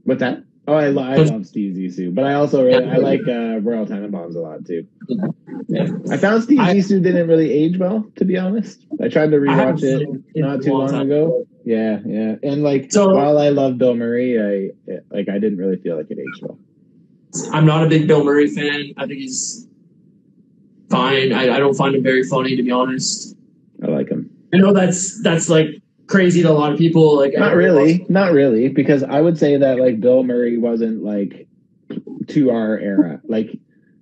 what's 0.04 0.20
that? 0.20 0.42
Oh, 0.68 0.74
I, 0.74 0.88
lo- 0.88 1.02
I 1.02 1.16
love 1.16 1.46
Steve 1.46 1.74
Zissou, 1.76 2.14
but 2.14 2.24
I 2.24 2.34
also 2.34 2.64
really 2.64 2.84
I 2.84 2.96
like 2.98 3.22
uh, 3.26 3.58
Royal 3.60 3.86
Tenenbaums 3.86 4.34
a 4.36 4.38
lot 4.40 4.64
too. 4.66 4.86
Yeah. 5.68 5.88
I 6.10 6.16
found 6.18 6.42
Steve 6.42 6.60
I- 6.60 6.74
Zissou 6.74 7.02
didn't 7.02 7.26
really 7.26 7.50
age 7.50 7.78
well, 7.78 8.04
to 8.16 8.24
be 8.24 8.36
honest. 8.36 8.84
I 9.02 9.08
tried 9.08 9.30
to 9.30 9.38
rewatch 9.38 9.82
it 9.82 10.06
not 10.36 10.62
too 10.62 10.72
long 10.72 10.90
time. 10.90 11.02
ago. 11.10 11.44
Yeah, 11.64 12.00
yeah, 12.06 12.36
and 12.42 12.62
like 12.62 12.92
So- 12.92 13.14
while 13.14 13.38
I 13.38 13.48
love 13.48 13.78
Bill 13.78 13.94
Murray, 13.94 14.38
I 14.40 14.94
like 15.10 15.28
I 15.28 15.38
didn't 15.38 15.58
really 15.58 15.76
feel 15.78 15.96
like 15.96 16.10
it 16.10 16.18
aged 16.18 16.42
well. 16.42 16.58
I'm 17.52 17.66
not 17.66 17.84
a 17.84 17.88
big 17.88 18.06
Bill 18.06 18.22
Murray 18.24 18.48
fan. 18.48 18.92
I 18.96 19.06
think 19.06 19.20
he's 19.20 19.66
fine. 20.90 21.32
I, 21.32 21.54
I 21.56 21.58
don't 21.58 21.74
find 21.74 21.94
him 21.94 22.02
very 22.02 22.24
funny, 22.24 22.56
to 22.56 22.62
be 22.62 22.70
honest. 22.70 23.34
I 23.82 23.86
like 23.88 24.08
him. 24.08 24.30
I 24.52 24.56
know 24.58 24.72
that's 24.72 25.22
that's 25.22 25.48
like 25.48 25.68
crazy 26.08 26.42
to 26.42 26.50
a 26.50 26.52
lot 26.52 26.72
of 26.72 26.78
people. 26.78 27.16
Like 27.16 27.34
Not 27.36 27.54
really, 27.54 28.04
not 28.08 28.32
really, 28.32 28.68
because 28.68 29.02
I 29.02 29.20
would 29.20 29.38
say 29.38 29.56
that 29.56 29.78
like 29.78 30.00
Bill 30.00 30.24
Murray 30.24 30.58
wasn't 30.58 31.04
like 31.04 31.46
to 32.28 32.50
our 32.50 32.78
era. 32.78 33.20
Like, 33.28 33.58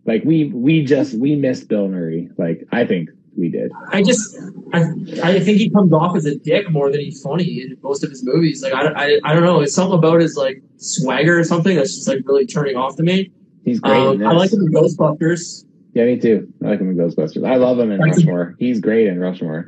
like 0.07 0.23
we 0.25 0.45
we 0.45 0.85
just 0.85 1.19
we 1.19 1.35
missed 1.35 1.69
Bill 1.69 1.89
Murray. 1.89 2.31
Like 2.39 2.67
I 2.71 2.87
think 2.87 3.11
we 3.37 3.51
did. 3.51 3.73
I 3.91 4.03
just 4.03 4.37
I 4.73 4.83
I 5.23 5.41
think 5.41 5.59
he 5.59 5.69
comes 5.69 5.93
off 5.93 6.17
as 6.17 6.27
a 6.27 6.37
dick 6.37 6.71
more 6.71 6.91
than 6.93 7.01
he's 7.01 7.21
funny 7.21 7.63
in 7.63 7.77
most 7.83 8.05
of 8.05 8.11
his 8.11 8.25
movies. 8.25 8.63
Like 8.63 8.73
I, 8.73 8.87
I, 8.87 9.21
I 9.25 9.35
don't 9.35 9.43
know. 9.43 9.61
It's 9.61 9.75
something 9.75 9.99
about 9.99 10.21
his 10.21 10.37
like 10.37 10.63
swagger 10.77 11.39
or 11.39 11.45
something 11.45 11.77
that's 11.77 11.97
just 11.97 12.07
like 12.09 12.21
really 12.25 12.47
turning 12.47 12.77
off 12.77 12.97
to 12.97 13.03
me. 13.03 13.33
He's 13.65 13.81
great. 13.81 13.99
in 13.99 14.23
Um. 14.23 14.29
I 14.29 14.33
like 14.33 14.53
him 14.53 14.61
in 14.61 14.73
Ghostbusters. 14.73 15.65
Yeah, 15.95 16.05
me 16.05 16.21
too. 16.21 16.53
I 16.63 16.69
like 16.69 16.81
him 16.81 16.91
in 16.91 16.97
Ghostbusters. 16.97 17.45
I 17.45 17.57
love 17.57 17.79
him 17.79 17.91
in 17.91 18.01
Rushmore. 18.01 18.55
He's 18.59 18.81
great 18.81 19.09
in 19.09 19.19
Rushmore. 19.19 19.67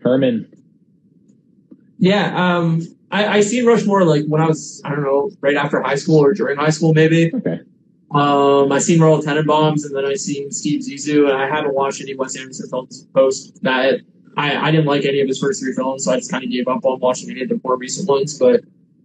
Herman. 0.00 0.53
Yeah, 2.04 2.56
um, 2.58 2.82
I, 3.10 3.38
I 3.38 3.40
seen 3.40 3.64
Rushmore 3.64 4.04
like 4.04 4.26
when 4.26 4.42
I 4.42 4.46
was 4.46 4.82
I 4.84 4.90
don't 4.90 5.02
know 5.02 5.30
right 5.40 5.56
after 5.56 5.80
high 5.80 5.94
school 5.94 6.18
or 6.22 6.34
during 6.34 6.58
high 6.58 6.70
school 6.70 6.92
maybe. 6.92 7.32
Okay. 7.34 7.60
Um, 8.10 8.70
I 8.70 8.78
seen 8.78 9.00
Royal 9.00 9.22
Tenenbaums 9.22 9.86
and 9.86 9.96
then 9.96 10.04
I 10.04 10.14
seen 10.14 10.52
Steve 10.52 10.80
Zissou 10.80 11.30
and 11.30 11.36
I 11.36 11.48
haven't 11.48 11.74
watched 11.74 12.02
any 12.02 12.14
Wes 12.14 12.36
Anderson 12.36 12.68
films 12.68 13.06
post 13.14 13.62
that. 13.62 14.00
I, 14.36 14.56
I 14.56 14.70
didn't 14.72 14.86
like 14.86 15.04
any 15.04 15.20
of 15.20 15.28
his 15.28 15.38
first 15.38 15.62
three 15.62 15.72
films, 15.72 16.04
so 16.04 16.12
I 16.12 16.16
just 16.16 16.28
kind 16.28 16.42
of 16.42 16.50
gave 16.50 16.66
up 16.66 16.84
on 16.84 16.98
watching 16.98 17.30
any 17.30 17.42
of 17.42 17.48
the 17.48 17.60
more 17.62 17.76
recent 17.76 18.08
ones. 18.08 18.36
But 18.36 18.62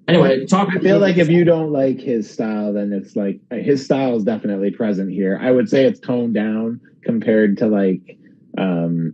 anyway, 0.07 0.45
talk. 0.47 0.69
I 0.75 0.79
feel 0.79 0.97
like 0.97 1.17
if 1.17 1.29
you 1.29 1.43
don't 1.43 1.71
like 1.71 1.99
his 1.99 2.29
style, 2.29 2.73
then 2.73 2.91
it's 2.91 3.15
like 3.15 3.39
his 3.51 3.85
style 3.85 4.17
is 4.17 4.23
definitely 4.23 4.71
present 4.71 5.11
here. 5.11 5.39
I 5.39 5.51
would 5.51 5.69
say 5.69 5.85
it's 5.85 5.99
toned 5.99 6.33
down 6.33 6.81
compared 7.03 7.57
to 7.59 7.67
like 7.67 8.17
um, 8.57 9.13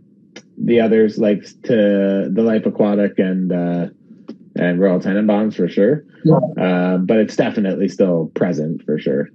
the 0.58 0.80
others, 0.80 1.18
like 1.18 1.42
to 1.64 2.28
the 2.32 2.42
Life 2.42 2.66
Aquatic 2.66 3.18
and 3.18 3.52
uh, 3.52 3.88
and 4.56 4.80
Royal 4.80 5.00
Tenenbaums 5.00 5.54
for 5.54 5.68
sure. 5.68 6.04
Yeah. 6.24 6.38
Uh, 6.58 6.98
but 6.98 7.18
it's 7.18 7.36
definitely 7.36 7.88
still 7.88 8.30
present 8.34 8.82
for 8.84 8.98
sure. 8.98 9.28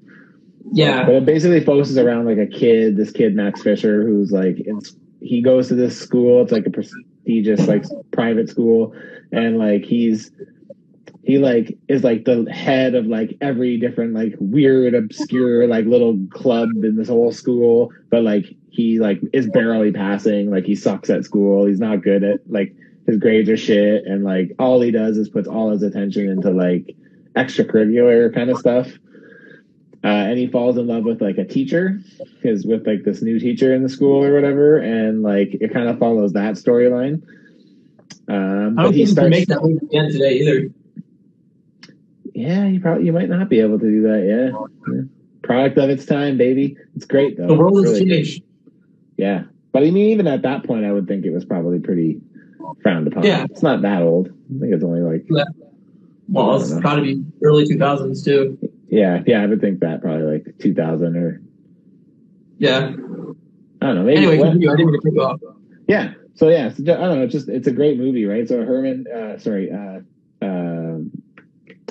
yeah, 0.72 1.05
But 1.05 1.15
it 1.15 1.26
basically 1.26 1.63
focuses 1.63 1.97
around 1.97 2.26
like 2.26 2.38
a 2.38 2.47
kid, 2.47 2.97
this 2.97 3.11
kid 3.11 3.36
Max 3.36 3.61
Fisher, 3.61 4.05
who's 4.05 4.32
like 4.32 4.59
in, 4.59 4.80
he 5.22 5.41
goes 5.41 5.67
to 5.67 5.76
this 5.76 5.99
school. 5.99 6.41
It's 6.41 6.51
like 6.51 6.65
a 6.65 6.72
prestigious 6.72 7.67
like 7.67 7.86
private 8.11 8.49
school, 8.49 8.93
and 9.32 9.57
like 9.57 9.84
he's 9.84 10.32
he 11.24 11.38
like 11.38 11.78
is 11.88 12.03
like 12.03 12.26
the 12.26 12.51
head 12.51 12.95
of 12.95 13.05
like 13.05 13.38
every 13.41 13.78
different 13.78 14.13
like 14.13 14.34
weird 14.39 14.95
obscure 14.95 15.67
like 15.67 15.86
little 15.86 16.17
club 16.32 16.69
in 16.84 16.95
this 16.95 17.09
whole 17.09 17.32
school 17.32 17.91
but 18.09 18.24
like 18.24 18.45
he 18.72 18.99
like 18.99 19.19
is 19.34 19.47
barely 19.49 19.91
passing 19.91 20.49
like 20.49 20.65
he 20.65 20.76
sucks 20.76 21.09
at 21.09 21.24
school 21.26 21.65
he's 21.65 21.80
not 21.80 22.01
good 22.01 22.24
at 22.24 22.39
like 22.49 22.74
his 23.05 23.17
grades 23.17 23.49
are 23.49 23.57
shit 23.57 24.05
and 24.05 24.24
like 24.24 24.53
all 24.57 24.80
he 24.82 24.91
does 24.91 25.17
is 25.17 25.28
puts 25.30 25.47
all 25.47 25.69
his 25.72 25.84
attention 25.84 26.30
into 26.30 26.49
like 26.51 26.95
extracurricular 27.36 28.34
kind 28.34 28.49
of 28.49 28.57
stuff 28.57 28.88
uh, 30.03 30.07
and 30.07 30.39
he 30.39 30.47
falls 30.47 30.78
in 30.78 30.88
love 30.88 31.03
with 31.03 31.22
like 31.22 31.38
a 31.38 31.45
teacher 31.45 31.99
is 32.43 32.65
with 32.65 32.88
like 32.88 33.03
this 33.03 33.22
new 33.22 33.39
teacher 33.39 33.74
in 33.76 33.84
the 33.84 33.89
school 33.89 34.24
or 34.24 34.34
whatever 34.34 34.78
and 34.78 35.22
like 35.22 35.49
it 35.59 35.72
kind 35.74 35.88
of 35.89 35.99
follows 35.99 36.34
that 36.34 36.55
storyline 36.55 37.22
um 38.30 38.80
I 38.80 38.84
don't 38.84 38.93
think 38.93 38.95
you 38.95 39.05
can 39.05 39.13
starts 39.13 39.30
make 39.32 39.47
that 39.49 39.63
leap 39.63 39.82
again 39.82 40.11
today 40.11 40.39
either. 40.39 40.69
yeah, 42.34 42.65
you 42.67 42.80
probably 42.80 43.05
you 43.05 43.11
might 43.13 43.30
not 43.30 43.49
be 43.49 43.59
able 43.59 43.80
to 43.80 43.86
do 43.86 44.01
that. 44.03 44.24
Yeah, 44.26 44.93
Yeah. 44.93 45.01
product 45.41 45.78
of 45.78 45.89
its 45.89 46.05
time, 46.05 46.38
baby. 46.38 46.78
It's 46.95 47.05
great 47.05 47.38
though. 47.38 47.47
The 47.47 47.55
world 47.55 47.84
has 47.84 47.99
really 47.99 48.09
changed. 48.24 48.43
Yeah, 49.22 49.43
but 49.72 49.84
I 49.84 49.91
mean, 49.91 50.09
even 50.09 50.26
at 50.28 50.41
that 50.41 50.63
point, 50.65 50.84
I 50.84 50.91
would 50.91 51.07
think 51.07 51.26
it 51.26 51.30
was 51.30 51.45
probably 51.45 51.78
pretty 51.80 52.19
frowned 52.82 53.07
upon. 53.07 53.22
Yeah. 53.24 53.45
it's 53.49 53.61
not 53.61 53.84
that 53.84 54.01
old. 54.01 54.30
I 54.30 54.59
think 54.59 54.74
it's 54.74 54.84
only 54.84 55.01
like 55.01 55.28
Well, 56.28 56.55
it's 56.59 56.74
got 56.74 56.95
to 56.95 57.01
be 57.03 57.24
early 57.43 57.67
two 57.67 57.78
thousands 57.78 58.24
too. 58.24 58.57
yeah, 58.89 59.22
yeah. 59.28 59.43
I 59.43 59.45
would 59.45 59.61
think 59.61 59.80
that 59.82 60.01
probably 60.01 60.24
like 60.39 60.57
2000 60.57 61.15
or 61.17 61.39
Yeah. 62.57 62.80
I 62.80 63.86
don't 63.86 63.95
know. 63.95 64.03
Maybe 64.03 64.17
Anyway, 64.26 64.38
what- 64.39 64.47
I 64.49 64.53
didn't 64.76 65.03
mean 65.05 65.19
off. 65.19 65.39
Yeah. 65.88 66.13
So 66.34 66.49
yeah, 66.49 66.69
so 66.69 66.82
I 66.82 66.86
don't 66.86 67.17
know. 67.19 67.24
It's 67.24 67.34
just 67.34 67.47
it's 67.49 67.67
a 67.67 67.72
great 67.72 67.99
movie, 67.99 68.26
right? 68.26 68.47
So 68.47 68.63
Herman, 68.65 69.05
uh, 69.07 69.38
sorry, 69.38 69.69
uh, 69.72 69.99
uh, 70.43 70.97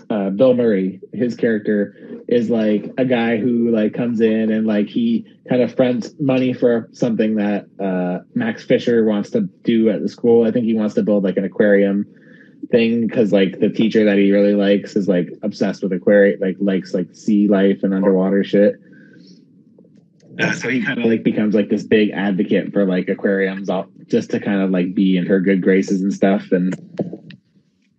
uh, 0.09 0.31
Bill 0.31 0.55
Murray, 0.55 1.01
his 1.13 1.37
character 1.37 1.95
is 2.31 2.49
like 2.49 2.89
a 2.97 3.05
guy 3.05 3.37
who 3.37 3.71
like 3.71 3.93
comes 3.93 4.21
in 4.21 4.53
and 4.53 4.65
like 4.65 4.87
he 4.87 5.27
kind 5.49 5.63
of 5.63 5.75
fronts 5.75 6.11
money 6.21 6.53
for 6.53 6.89
something 6.93 7.35
that 7.35 7.67
uh, 7.81 8.25
Max 8.35 8.63
Fisher 8.63 9.05
wants 9.05 9.31
to 9.31 9.43
do 9.65 9.91
at 9.91 10.01
the 10.01 10.09
school. 10.09 10.47
I 10.47 10.53
think 10.53 10.65
he 10.65 10.75
wants 10.75 10.95
to 10.95 11.03
build 11.03 11.25
like 11.25 11.37
an 11.37 11.45
aquarium 11.45 12.07
thing 12.71 13.09
because 13.09 13.33
like 13.33 13.59
the 13.59 13.69
teacher 13.69 14.05
that 14.05 14.17
he 14.17 14.31
really 14.31 14.55
likes 14.55 14.95
is 14.95 15.09
like 15.09 15.29
obsessed 15.43 15.83
with 15.83 15.93
aquarium, 15.93 16.39
like 16.39 16.57
likes 16.61 16.95
like 16.95 17.13
sea 17.13 17.49
life 17.49 17.83
and 17.83 17.93
underwater 17.93 18.45
shit. 18.45 18.75
Uh, 20.39 20.53
so 20.53 20.69
he 20.69 20.85
kind 20.85 21.01
of 21.01 21.07
like 21.07 21.25
becomes 21.25 21.57
like 21.57 21.69
this 21.69 21.83
big 21.83 22.11
advocate 22.11 22.73
for 22.73 22.87
like 22.87 23.09
aquariums, 23.09 23.69
all, 23.69 23.89
just 24.07 24.31
to 24.31 24.39
kind 24.39 24.63
of 24.63 24.71
like 24.71 24.95
be 24.95 25.17
in 25.17 25.27
her 25.27 25.41
good 25.41 25.61
graces 25.61 26.01
and 26.01 26.15
stuff. 26.15 26.53
And 26.53 26.75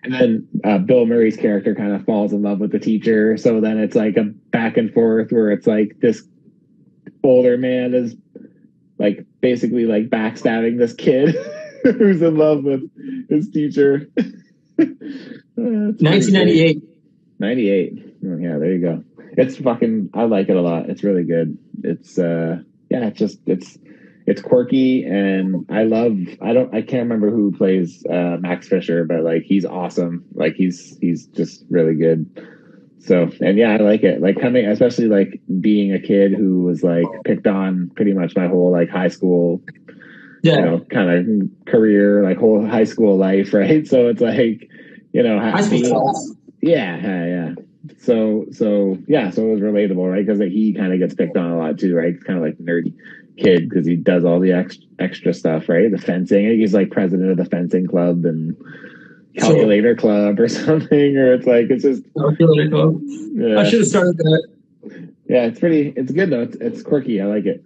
and 0.04 0.14
then 0.14 0.48
uh, 0.64 0.78
Bill 0.80 1.06
Murray's 1.06 1.38
character 1.38 1.76
kind 1.76 1.94
of 1.94 2.06
falls 2.06 2.34
in 2.34 2.42
love 2.42 2.60
with 2.60 2.72
the 2.72 2.80
teacher. 2.80 3.38
So 3.38 3.62
then 3.62 3.78
it's 3.78 3.96
like 3.96 4.18
a 4.18 4.24
back 4.24 4.78
and 4.78 4.94
forth 4.94 5.32
where 5.32 5.52
it's 5.52 5.68
like 5.68 5.98
this 6.00 6.24
older 7.24 7.58
man 7.58 7.94
is 7.94 8.16
like 8.98 9.26
basically 9.42 9.86
like 9.86 10.10
backstabbing 10.10 10.78
this 10.78 10.94
kid 10.94 11.36
who's 11.84 12.22
in 12.22 12.38
love 12.38 12.64
with 12.64 12.82
his 13.30 13.50
teacher. 13.50 14.10
Uh, 15.58 15.94
it's 15.94 16.02
pretty 16.02 16.32
great. 16.32 16.82
1998. 16.82 16.84
98. 17.38 18.16
Oh, 18.26 18.38
yeah, 18.38 18.58
there 18.58 18.74
you 18.74 18.82
go. 18.82 19.04
It's 19.38 19.58
fucking 19.58 20.10
I 20.16 20.24
like 20.24 20.50
it 20.50 20.56
a 20.56 20.62
lot. 20.62 20.90
It's 20.90 21.04
really 21.04 21.24
good. 21.24 21.56
It's 21.84 22.18
uh 22.18 22.62
yeah, 22.90 23.06
it's 23.06 23.20
just 23.20 23.40
it's 23.46 23.78
it's 24.28 24.42
quirky 24.42 25.04
and 25.04 25.66
I 25.70 25.84
love 25.84 26.18
I 26.42 26.54
don't 26.54 26.74
I 26.74 26.82
can't 26.82 27.04
remember 27.04 27.32
who 27.32 27.52
plays 27.52 28.06
uh 28.06 28.38
Max 28.40 28.68
Fisher, 28.68 29.06
but 29.06 29.24
like 29.24 29.44
he's 29.44 29.66
awesome. 29.66 30.26
Like 30.34 30.56
he's 30.56 30.98
he's 31.02 31.26
just 31.28 31.66
really 31.70 31.96
good. 31.96 32.48
So 33.00 33.32
and 33.42 33.58
yeah, 33.58 33.72
I 33.72 33.78
like 33.78 34.04
it. 34.04 34.22
Like 34.22 34.40
coming 34.40 34.66
especially 34.66 35.08
like 35.08 35.42
being 35.60 35.94
a 35.94 36.00
kid 36.00 36.34
who 36.34 36.64
was 36.64 36.84
like 36.84 37.08
picked 37.26 37.48
on 37.48 37.92
pretty 37.96 38.14
much 38.14 38.36
my 38.36 38.48
whole 38.48 38.72
like 38.72 38.90
high 38.90 39.08
school 39.10 39.62
Yeah. 40.44 40.56
you 40.58 40.62
know, 40.62 40.80
kind 40.92 41.10
of 41.10 41.66
career, 41.66 42.24
like 42.24 42.38
whole 42.38 42.66
high 42.66 42.86
school 42.86 43.18
life, 43.18 43.54
right? 43.62 43.88
So 43.88 44.08
it's 44.08 44.22
like, 44.22 44.70
you 45.14 45.24
know, 45.24 45.40
High 45.40 45.62
school 45.62 46.14
yeah, 46.62 46.98
yeah, 46.98 47.26
yeah. 47.26 47.54
So, 47.98 48.46
so 48.52 48.98
yeah, 49.08 49.32
so 49.32 49.48
it 49.48 49.54
was 49.54 49.62
relatable, 49.62 50.10
right? 50.10 50.26
Because 50.26 50.40
he 50.40 50.74
kind 50.74 50.94
of 50.94 51.00
gets 51.00 51.16
picked 51.16 51.36
on 51.36 51.50
a 51.52 51.58
lot 51.58 51.80
too, 51.80 51.96
right? 51.96 52.14
It's 52.14 52.24
kind 52.24 52.38
of 52.38 52.46
like 52.46 52.58
nerdy 52.60 52.94
kid 53.38 53.70
because 53.70 53.86
he 53.86 53.96
does 53.96 54.24
all 54.24 54.40
the 54.40 54.52
extra 54.52 54.86
extra 55.00 55.34
stuff, 55.34 55.70
right? 55.70 55.92
The 55.92 55.98
fencing. 55.98 56.46
He's 56.46 56.74
like 56.74 56.92
president 56.92 57.32
of 57.32 57.38
the 57.38 57.46
fencing 57.46 57.88
club 57.88 58.26
and 58.26 58.56
calculator 59.38 59.96
club 59.96 60.40
or 60.40 60.48
something, 60.48 61.18
or 61.18 61.34
it's 61.34 61.48
like 61.48 61.70
it's 61.70 61.84
just 61.84 62.04
feel 62.04 62.58
like, 62.58 62.74
oh, 62.74 63.00
I 63.02 63.64
yeah, 63.64 63.64
should 63.64 63.80
have 63.80 63.88
started 63.88 64.18
that. 64.18 64.48
yeah. 65.28 65.46
It's 65.46 65.60
pretty. 65.60 65.94
It's 65.96 66.12
good 66.12 66.30
though. 66.30 66.42
It's, 66.42 66.56
it's 66.58 66.84
quirky. 66.84 67.22
I 67.22 67.26
like 67.26 67.46
it. 67.46 67.64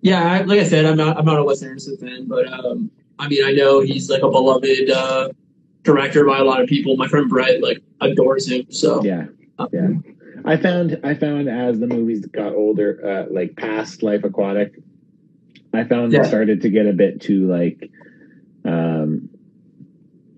Yeah, 0.00 0.22
I, 0.22 0.42
like 0.42 0.60
I 0.60 0.64
said, 0.64 0.84
I'm 0.84 0.96
not 0.96 1.18
I'm 1.18 1.24
not 1.24 1.38
a 1.38 1.44
Wes 1.44 1.62
Anderson 1.62 1.96
fan, 1.96 2.26
but 2.26 2.52
um, 2.52 2.90
I 3.18 3.28
mean, 3.28 3.44
I 3.44 3.52
know 3.52 3.80
he's 3.80 4.10
like 4.10 4.22
a 4.22 4.30
beloved 4.30 4.90
uh, 4.90 5.28
director 5.82 6.24
by 6.24 6.38
a 6.38 6.44
lot 6.44 6.60
of 6.60 6.68
people. 6.68 6.96
My 6.96 7.08
friend 7.08 7.28
Brett 7.28 7.62
like 7.62 7.82
adores 8.00 8.50
him. 8.50 8.66
So 8.70 9.02
Yeah, 9.04 9.26
um, 9.58 9.68
yeah. 9.72 9.88
I 10.44 10.56
found 10.56 10.98
I 11.04 11.14
found 11.14 11.48
as 11.48 11.78
the 11.80 11.86
movies 11.86 12.26
got 12.26 12.54
older, 12.54 13.00
uh, 13.28 13.32
like 13.32 13.56
past 13.56 14.02
Life 14.02 14.24
Aquatic, 14.24 14.74
I 15.72 15.84
found 15.84 16.12
Yeah. 16.12 16.20
it 16.22 16.26
started 16.26 16.62
to 16.62 16.70
get 16.70 16.86
a 16.86 16.92
bit 16.92 17.20
too 17.20 17.46
like, 17.48 17.90
um, 18.64 19.28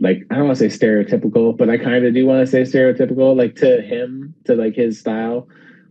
like 0.01 0.25
I 0.31 0.37
don't 0.37 0.47
want 0.47 0.59
to 0.59 0.69
say 0.71 0.77
stereotypical, 0.87 1.57
but 1.57 1.71
I 1.71 1.79
kind 1.79 2.05
of 2.05 2.13
do 2.15 2.27
want 2.27 2.41
to 2.41 2.47
say 2.47 2.63
stereotypical, 2.63 3.37
like 3.37 3.57
to 3.57 3.81
him, 3.81 4.35
to 4.45 4.55
like 4.55 4.75
his 4.75 4.99
style. 4.99 5.49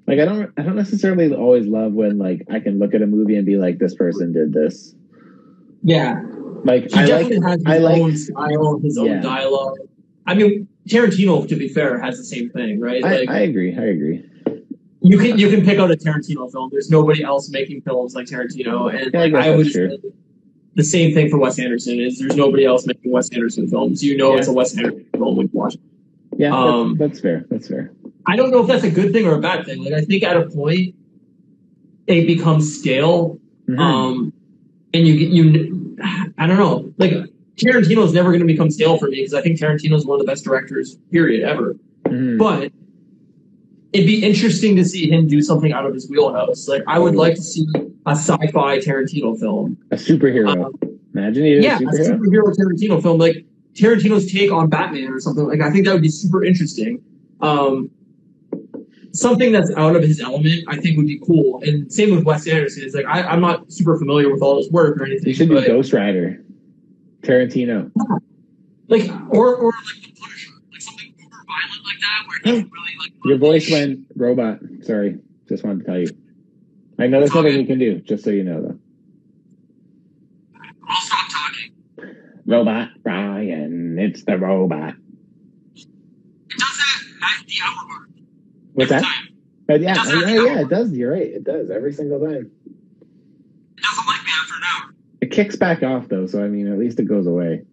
Like 0.07 0.19
I 0.19 0.25
don't 0.25 0.51
I 0.57 0.63
don't 0.63 0.75
necessarily 0.75 1.33
always 1.33 1.65
love 1.65 1.93
when 1.93 2.17
like 2.17 2.45
I 2.51 2.59
can 2.59 2.77
look 2.79 2.93
at 2.93 3.01
a 3.01 3.07
movie 3.07 3.35
and 3.35 3.45
be 3.45 3.57
like, 3.57 3.79
this 3.79 3.95
person 3.95 4.33
did 4.33 4.53
this. 4.53 4.93
yeah, 5.81 6.21
Like 6.65 6.91
he 6.91 6.99
I 6.99 7.05
like 7.05 7.09
definitely 7.29 7.41
has 7.49 7.57
his 7.59 7.65
I 7.67 7.77
like- 7.79 8.01
own 8.01 8.15
style, 8.17 8.79
his 8.83 8.97
own 8.97 9.05
Yeah. 9.07 9.21
dialogue. 9.21 9.77
I 10.27 10.33
mean, 10.35 10.67
Tarantino, 10.87 11.47
to 11.47 11.55
be 11.55 11.67
fair, 11.69 11.99
has 11.99 12.17
the 12.17 12.23
same 12.23 12.49
thing, 12.49 12.79
right? 12.79 13.03
I, 13.03 13.19
Like 13.19 13.29
I 13.29 13.39
agree. 13.39 13.75
I 13.77 13.83
agree. 13.85 14.25
you 15.01 15.17
can 15.17 15.37
you 15.37 15.49
can 15.49 15.63
pick 15.63 15.79
out 15.79 15.91
a 15.91 15.95
Tarantino 15.95 16.51
film. 16.51 16.69
There's 16.71 16.89
nobody 16.89 17.23
else 17.23 17.49
making 17.49 17.81
films 17.81 18.15
like 18.15 18.27
Tarantino, 18.27 18.93
and 18.93 19.15
I 19.15 19.19
like, 19.23 19.31
guess 19.33 19.45
I 19.45 19.55
would 19.55 19.65
that's 19.67 19.73
say 19.75 19.97
the 20.75 20.83
same 20.83 21.13
thing 21.13 21.29
for 21.29 21.37
Wes 21.37 21.59
Anderson. 21.59 21.99
Is 21.99 22.19
there's 22.19 22.35
nobody 22.35 22.65
else 22.65 22.85
making 22.85 23.11
Wes 23.11 23.29
Anderson 23.33 23.67
films. 23.67 24.03
You 24.03 24.17
know, 24.17 24.33
Yeah. 24.33 24.39
it's 24.39 24.47
a 24.47 24.53
Wes 24.53 24.75
Anderson 24.77 25.05
film 25.13 25.35
when 25.37 25.45
you 25.47 25.51
watch 25.53 25.75
it. 25.75 25.81
Yeah, 26.37 26.49
that's- 26.49 26.73
Um, 26.73 26.97
that's 26.97 27.19
fair. 27.19 27.45
That's 27.49 27.67
fair. 27.67 27.91
I 28.25 28.35
don't 28.35 28.51
know 28.51 28.61
if 28.61 28.67
that's 28.67 28.83
a 28.83 28.89
good 28.89 29.13
thing 29.13 29.25
or 29.27 29.35
a 29.35 29.41
bad 29.41 29.65
thing. 29.65 29.83
Like 29.83 29.93
I 29.93 30.01
think 30.01 30.23
at 30.23 30.35
a 30.35 30.49
point 30.49 30.95
it 32.07 32.25
becomes 32.27 32.79
stale, 32.79 33.39
Mhm. 33.69 33.79
um, 33.79 34.33
and 34.93 35.07
you 35.07 35.17
get 35.17 35.29
you. 35.29 35.95
I 36.37 36.47
don't 36.47 36.57
know. 36.57 36.91
Like 36.97 37.13
Tarantino 37.57 38.03
is 38.03 38.13
never 38.13 38.29
going 38.29 38.39
to 38.41 38.45
become 38.47 38.71
stale 38.71 38.97
for 38.97 39.07
me 39.07 39.17
because 39.17 39.33
I 39.33 39.41
think 39.41 39.59
Tarantino 39.59 39.93
is 39.95 40.05
one 40.05 40.19
of 40.19 40.25
the 40.25 40.29
best 40.31 40.43
directors, 40.43 40.95
period, 41.11 41.43
ever. 41.43 41.75
Mhm. 42.05 42.37
But 42.37 42.71
it'd 43.93 44.07
be 44.07 44.23
interesting 44.23 44.75
to 44.75 44.83
see 44.85 45.09
him 45.09 45.27
do 45.27 45.41
something 45.41 45.71
out 45.71 45.85
of 45.85 45.93
his 45.93 46.09
wheelhouse. 46.09 46.67
Like 46.67 46.83
I 46.87 46.97
would 46.99 47.15
like 47.15 47.35
to 47.35 47.41
see 47.41 47.67
a 48.05 48.11
sci-fi 48.11 48.79
Tarantino 48.79 49.39
film. 49.39 49.77
A 49.91 49.95
superhero. 49.95 50.65
Um, 50.65 50.73
Imagine 51.13 51.45
is 51.45 51.63
yeah, 51.63 51.77
a 51.77 51.81
a 51.81 51.91
superhero. 51.91 52.19
superhero 52.19 52.55
Tarantino 52.57 53.01
film, 53.01 53.19
like 53.19 53.45
Tarantino's 53.75 54.31
take 54.31 54.51
on 54.51 54.67
Batman 54.69 55.11
or 55.11 55.19
something. 55.19 55.47
Like 55.47 55.61
I 55.61 55.71
think 55.71 55.85
that 55.85 55.93
would 55.93 56.01
be 56.01 56.09
super 56.09 56.43
interesting. 56.43 57.01
Um, 57.41 57.91
something 59.11 59.51
that's 59.51 59.71
out 59.77 59.95
of 59.95 60.01
his 60.01 60.19
element, 60.19 60.63
I 60.67 60.77
think, 60.77 60.97
would 60.97 61.05
be 61.05 61.19
cool. 61.19 61.61
And 61.63 61.91
same 61.91 62.15
with 62.15 62.23
Wes 62.23 62.47
Anderson. 62.47 62.83
It's 62.83 62.95
like 62.95 63.05
I, 63.05 63.21
I'm 63.21 63.41
not 63.41 63.71
super 63.71 63.95
familiar 63.99 64.31
with 64.31 64.41
all 64.41 64.57
his 64.57 64.71
work 64.71 64.97
or 64.97 65.05
anything. 65.05 65.27
You 65.27 65.35
should 65.35 65.49
do 65.49 65.63
Ghost 65.65 65.93
Rider. 65.93 66.43
Tarantino. 67.23 67.91
like 68.89 69.09
or 69.29 69.55
or 69.55 69.71
like 69.71 70.03
the 70.03 70.13
Punisher, 70.19 70.51
like 70.71 70.81
something 70.81 71.13
uber 71.17 71.37
violent 71.47 71.85
like 71.85 71.99
that, 71.99 72.27
where 72.27 72.39
he 72.43 72.51
really 72.51 72.95
like. 72.99 73.13
Your 73.25 73.37
voice 73.37 73.71
went 73.71 74.07
robot. 74.15 74.59
Sorry, 74.81 75.17
just 75.47 75.63
wanted 75.63 75.79
to 75.79 75.85
tell 75.85 75.99
you. 75.99 76.09
I 76.99 77.07
know 77.07 77.19
there's 77.19 77.33
nothing 77.33 77.59
you 77.59 77.65
can 77.65 77.79
do, 77.79 77.99
just 78.01 78.23
so 78.23 78.29
you 78.29 78.43
know, 78.43 78.61
though. 78.61 78.79
I'll 80.87 81.01
stop 81.01 81.27
talking. 81.29 81.71
Robot 82.45 82.89
Ryan, 83.03 83.97
it's 83.97 84.25
the 84.25 84.37
robot. 84.37 84.95
It 85.75 85.87
does 86.57 86.77
that 86.77 87.03
at 87.21 87.47
the 87.47 87.55
hour 87.65 87.87
mark. 87.87 88.09
What's 88.73 88.89
that? 88.91 89.01
Time. 89.03 89.29
But 89.65 89.81
yeah, 89.81 89.95
yeah, 89.95 90.43
yeah, 90.43 90.59
it 90.59 90.69
does. 90.69 90.91
You're 90.91 91.13
right. 91.13 91.21
It 91.21 91.45
does 91.45 91.71
every 91.71 91.93
single 91.93 92.19
time. 92.19 92.51
It 93.77 93.81
doesn't 93.81 94.05
like 94.05 94.23
me 94.23 94.31
after 94.41 94.55
an 94.55 94.63
hour. 94.63 94.93
It 95.21 95.22
kicks 95.33 95.55
back 95.55 95.83
off 95.83 96.07
though, 96.07 96.27
so 96.27 96.43
I 96.43 96.47
mean, 96.47 96.71
at 96.71 96.77
least 96.79 96.99
it 96.99 97.05
goes 97.05 97.27
away. 97.27 97.63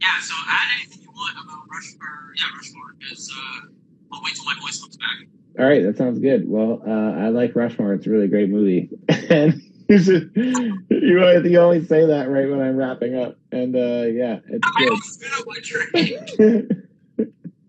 Yeah, 0.00 0.20
so 0.20 0.34
add 0.48 0.68
anything 0.76 1.02
you 1.02 1.10
want 1.10 1.36
about 1.36 1.64
Rushmore. 1.70 2.34
yeah, 2.36 2.56
Rushmore, 2.56 2.94
because 2.98 3.30
uh, 3.34 3.66
I'll 4.12 4.22
wait 4.22 4.34
till 4.34 4.44
my 4.44 4.54
voice 4.60 4.80
comes 4.80 4.96
back. 4.96 5.26
All 5.58 5.66
right, 5.66 5.82
that 5.82 5.96
sounds 5.96 6.18
good. 6.18 6.48
Well, 6.48 6.82
uh, 6.86 7.12
I 7.20 7.28
like 7.28 7.54
Rushmore. 7.54 7.94
It's 7.94 8.06
a 8.06 8.10
really 8.10 8.28
great 8.28 8.48
movie, 8.48 8.90
and 9.08 9.60
you 9.88 9.98
should 9.98 10.30
you 10.34 11.20
always, 11.20 11.50
you 11.50 11.60
always 11.60 11.88
say 11.88 12.06
that 12.06 12.28
right 12.30 12.48
when 12.48 12.60
I'm 12.60 12.76
wrapping 12.76 13.16
up, 13.16 13.36
and 13.52 13.74
uh, 13.74 14.06
yeah, 14.06 14.38
it's 14.48 14.66
I 14.66 14.78
good. 14.78 14.90
almost 14.90 15.14
spit 15.14 15.30
out 15.32 15.46
my 15.46 15.58
drink. 15.62 15.90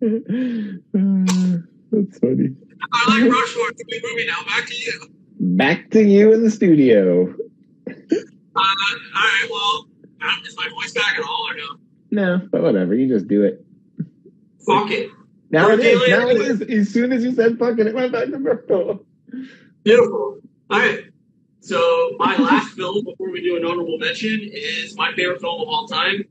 That's 1.92 2.20
funny. 2.20 2.50
I 2.92 3.10
like 3.10 3.32
Rushmore. 3.32 3.70
It's 3.70 3.82
a 3.82 3.86
good 3.86 4.02
movie 4.04 4.28
now. 4.28 4.44
Back 4.46 4.68
to 4.68 4.76
you. 4.76 5.10
Back 5.40 5.90
to 5.92 6.04
you 6.04 6.34
in 6.34 6.44
the 6.44 6.52
studio. 6.52 7.34
Uh, 8.56 8.60
all 8.60 8.66
right, 9.16 9.48
well, 9.50 9.88
is 10.46 10.56
my 10.58 10.70
voice 10.70 10.94
back 10.94 11.18
at 11.18 11.24
all 11.24 11.48
or 11.50 11.56
no? 11.56 11.76
No, 12.12 12.48
but 12.52 12.62
whatever. 12.62 12.96
You 12.96 13.08
just 13.08 13.28
do 13.28 13.44
it. 13.44 13.66
Fuck 14.66 14.92
it. 14.92 15.10
Now 15.52 15.70
it 15.70 15.80
Okay, 15.80 15.92
is. 15.94 16.10
Now 16.10 16.28
it 16.28 16.38
later. 16.40 16.52
is. 16.52 16.88
As 16.88 16.94
soon 16.94 17.12
as 17.12 17.24
you 17.24 17.34
said 17.34 17.58
fuck 17.60 17.78
it 17.80 17.88
it 17.88 17.94
went 17.96 18.12
back 18.12 18.30
to 18.30 18.40
Merkel. 18.40 19.06
Beautiful. 19.84 20.40
All 20.70 20.80
right. 20.80 21.06
So 21.60 22.12
my 22.18 22.38
last 22.38 22.74
film 22.76 23.04
before 23.06 23.32
we 23.32 23.42
do 23.42 23.58
an 23.58 23.66
honorable 23.66 23.98
mention 23.98 24.40
is 24.52 24.96
my 24.96 25.14
favorite 25.14 25.42
film 25.42 25.62
of 25.62 25.68
all 25.68 25.88
time. 25.88 26.24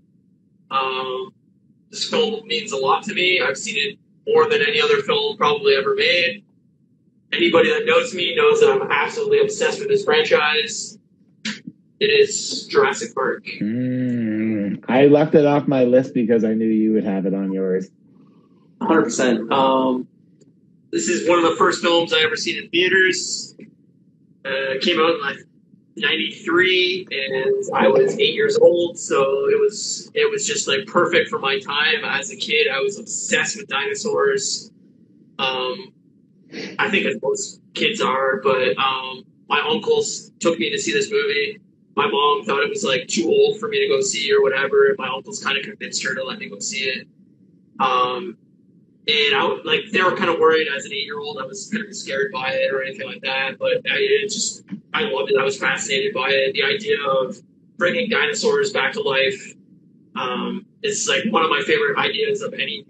Um, 0.71 1.31
this 1.91 2.09
film 2.09 2.47
means 2.47 2.73
a 2.73 2.77
lot 2.77 3.03
to 3.05 3.15
me. 3.15 3.41
I've 3.41 3.59
seen 3.59 3.77
it 3.79 3.99
more 4.33 4.49
than 4.49 4.63
any 4.63 4.81
other 4.81 5.03
film 5.03 5.37
probably 5.37 5.75
ever 5.77 5.95
made. 5.95 6.45
Anybody 7.33 7.71
that 7.71 7.85
knows 7.85 8.15
me 8.15 8.35
knows 8.37 8.61
that 8.61 8.71
I'm 8.71 8.91
absolutely 8.91 9.41
obsessed 9.41 9.81
with 9.81 9.89
this 9.89 10.05
franchise. 10.05 10.99
It 12.01 12.07
is 12.07 12.67
Jurassic 12.67 13.15
Park. 13.15 13.45
Mm, 13.61 14.85
I 14.89 15.07
left 15.07 15.35
it 15.35 15.47
off 15.47 15.69
my 15.69 15.85
list 15.85 16.13
because 16.13 16.45
I 16.45 16.53
knew 16.55 16.67
you 16.67 16.93
would 16.93 17.05
have 17.05 17.25
it 17.27 17.35
on 17.35 17.53
yours. 17.53 17.89
100%. 18.81 19.53
Um, 19.53 20.09
this 20.91 21.09
is 21.09 21.29
one 21.29 21.39
of 21.39 21.45
the 21.45 21.57
first 21.57 21.83
films 21.83 22.13
I 22.13 22.21
ever 22.21 22.37
seen 22.37 22.63
in 22.63 22.69
theaters. 22.71 23.55
Uh, 24.45 24.75
it 24.75 24.83
came 24.83 25.01
out 25.01 25.15
in 25.15 25.21
like 25.21 25.39
93 25.97 27.07
and 27.11 27.55
I 27.75 27.89
was 27.89 28.19
eight 28.19 28.35
years 28.35 28.59
old. 28.59 28.99
So 28.99 29.49
it 29.49 29.59
was, 29.61 30.11
it 30.15 30.29
was 30.29 30.47
just 30.47 30.67
like 30.67 30.87
perfect 30.87 31.31
for 31.31 31.39
my 31.39 31.61
time. 31.61 32.05
As 32.05 32.31
a 32.31 32.37
kid, 32.37 32.69
I 32.69 32.81
was 32.81 32.99
obsessed 32.99 33.57
with 33.57 33.69
dinosaurs. 33.69 34.71
Um, 35.39 35.93
I 36.79 36.91
think 36.91 37.07
as 37.07 37.17
most 37.23 37.61
kids 37.75 38.01
are, 38.01 38.41
but, 38.43 38.77
um, 38.79 39.25
my 39.49 39.61
uncles 39.61 40.31
took 40.41 40.59
me 40.59 40.71
to 40.71 40.79
see 40.79 40.93
this 40.93 41.11
movie. 41.11 41.59
My 41.97 42.09
mom 42.09 42.45
thought 42.45 42.63
it 42.63 42.71
was 42.71 42.85
like 42.85 43.07
too 43.07 43.29
old 43.29 43.59
for 43.61 43.69
me 43.69 43.81
to 43.81 43.89
go 43.89 44.01
see 44.01 44.33
or 44.33 44.43
whatever. 44.43 44.89
And 44.89 44.99
my 44.99 45.09
uncles 45.09 45.43
kind 45.43 45.57
of 45.57 45.65
convinced 45.65 46.03
her 46.05 46.15
to 46.15 46.25
let 46.25 46.39
me 46.39 46.49
go 46.49 46.59
see 46.59 46.85
it. 46.85 47.07
Um, 47.79 48.37
and 49.07 49.37
I 49.37 49.59
like 49.65 49.91
they 49.93 50.03
were 50.03 50.17
kind 50.17 50.31
of 50.31 50.39
worried 50.39 50.67
as 50.75 50.87
an 50.87 50.93
eight 50.93 51.05
year 51.05 51.19
old 51.19 51.39
I 51.39 51.45
was 51.45 51.69
to 51.69 51.85
be 51.85 51.93
scared 51.93 52.33
by 52.33 52.51
it 52.53 52.73
or 52.73 52.83
anything 52.83 53.07
like 53.07 53.21
that. 53.23 53.59
But 53.59 53.83
I 53.91 53.97
it 53.99 54.29
just 54.29 54.65
I 54.95 55.03
loved 55.03 55.31
it. 55.31 55.39
I 55.39 55.45
was 55.45 55.59
fascinated 55.59 56.15
by 56.15 56.31
it. 56.31 56.55
The 56.55 56.63
idea 56.63 56.97
of 57.03 57.37
bringing 57.77 58.09
dinosaurs 58.09 58.73
back 58.73 58.93
to 58.95 59.03
life 59.03 59.55
um, 60.17 60.65
is 60.83 61.09
like 61.09 61.31
one 61.33 61.45
of 61.45 61.51
my 61.51 61.63
favorite 61.67 61.99
ideas 61.99 62.41
of 62.41 62.55
any 62.55 62.87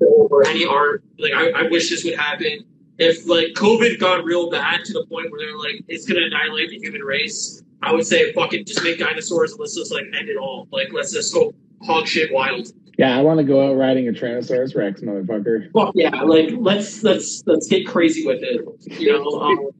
or 0.00 0.46
any 0.46 0.66
art. 0.66 1.02
Like 1.18 1.32
I, 1.32 1.50
I 1.50 1.62
wish 1.70 1.88
this 1.88 2.04
would 2.04 2.18
happen. 2.18 2.66
If 2.98 3.26
like 3.26 3.54
COVID 3.54 3.98
got 3.98 4.24
real 4.24 4.50
bad 4.50 4.84
to 4.84 4.92
the 4.92 5.06
point 5.06 5.30
where 5.30 5.40
they're 5.40 5.56
like 5.56 5.82
it's 5.88 6.06
going 6.06 6.20
to 6.20 6.26
annihilate 6.26 6.68
the 6.68 6.78
human 6.78 7.00
race, 7.00 7.62
I 7.82 7.92
would 7.92 8.06
say 8.06 8.32
fucking 8.32 8.66
just 8.66 8.82
make 8.82 8.98
dinosaurs 8.98 9.52
and 9.52 9.60
let's 9.60 9.74
just 9.74 9.92
like 9.92 10.04
end 10.04 10.28
it 10.28 10.36
all. 10.36 10.68
Like 10.70 10.88
let's 10.92 11.12
just 11.12 11.32
go 11.32 11.52
hog 11.82 12.06
shit 12.06 12.32
wild. 12.32 12.72
Yeah, 12.98 13.16
I 13.16 13.22
want 13.22 13.38
to 13.38 13.44
go 13.44 13.66
out 13.66 13.76
riding 13.76 14.08
a 14.08 14.12
Tyrannosaurus 14.12 14.76
Rex, 14.76 15.00
motherfucker. 15.00 15.72
Fuck 15.72 15.92
yeah, 15.94 16.22
like 16.22 16.50
let's 16.58 17.02
let's 17.02 17.42
let's 17.46 17.66
get 17.66 17.86
crazy 17.86 18.26
with 18.26 18.40
it. 18.42 18.60
You 19.00 19.12
know. 19.12 19.70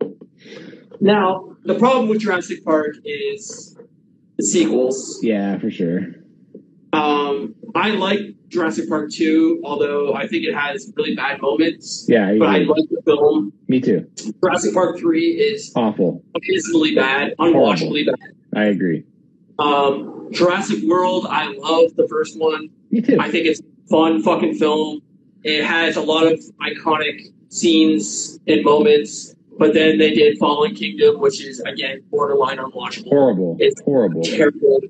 Um, 0.00 0.14
now 1.00 1.56
the 1.64 1.76
problem 1.78 2.08
with 2.08 2.20
Jurassic 2.20 2.64
Park 2.64 2.96
is 3.04 3.76
the 4.38 4.44
sequels. 4.44 5.18
Yeah, 5.22 5.58
for 5.58 5.70
sure. 5.70 6.00
Um, 6.92 7.56
I 7.74 7.90
like 7.90 8.20
Jurassic 8.52 8.86
Park 8.88 9.10
two, 9.10 9.60
although 9.64 10.12
I 10.14 10.26
think 10.28 10.44
it 10.44 10.54
has 10.54 10.92
really 10.96 11.14
bad 11.16 11.40
moments. 11.40 12.04
Yeah, 12.06 12.34
But 12.38 12.48
I 12.50 12.58
like 12.58 12.88
the 12.90 13.00
film. 13.06 13.52
me 13.66 13.80
too. 13.80 14.06
Jurassic 14.44 14.74
Park 14.74 14.98
three 14.98 15.30
is 15.30 15.72
Awful. 15.74 16.22
abysmally 16.36 16.94
bad, 16.94 17.34
unwatchably 17.38 18.04
bad. 18.04 18.34
I 18.54 18.64
agree. 18.64 19.04
Um, 19.58 20.28
Jurassic 20.32 20.82
World, 20.84 21.26
I 21.28 21.46
love 21.52 21.96
the 21.96 22.06
first 22.08 22.38
one. 22.38 22.68
Me 22.90 23.00
too. 23.00 23.16
I 23.18 23.30
think 23.30 23.46
it's 23.46 23.60
a 23.60 23.88
fun 23.88 24.22
fucking 24.22 24.54
film. 24.56 25.00
It 25.44 25.64
has 25.64 25.96
a 25.96 26.02
lot 26.02 26.26
of 26.30 26.38
iconic 26.60 27.32
scenes 27.48 28.38
and 28.46 28.62
moments, 28.64 29.34
but 29.58 29.72
then 29.72 29.96
they 29.98 30.12
did 30.12 30.36
Fallen 30.38 30.74
Kingdom, 30.74 31.20
which 31.20 31.42
is 31.42 31.60
again 31.60 32.02
borderline 32.10 32.58
unwatchable. 32.58 33.08
Horrible. 33.08 33.56
It's 33.60 33.80
Horrible. 33.82 34.22
Terrible. 34.22 34.80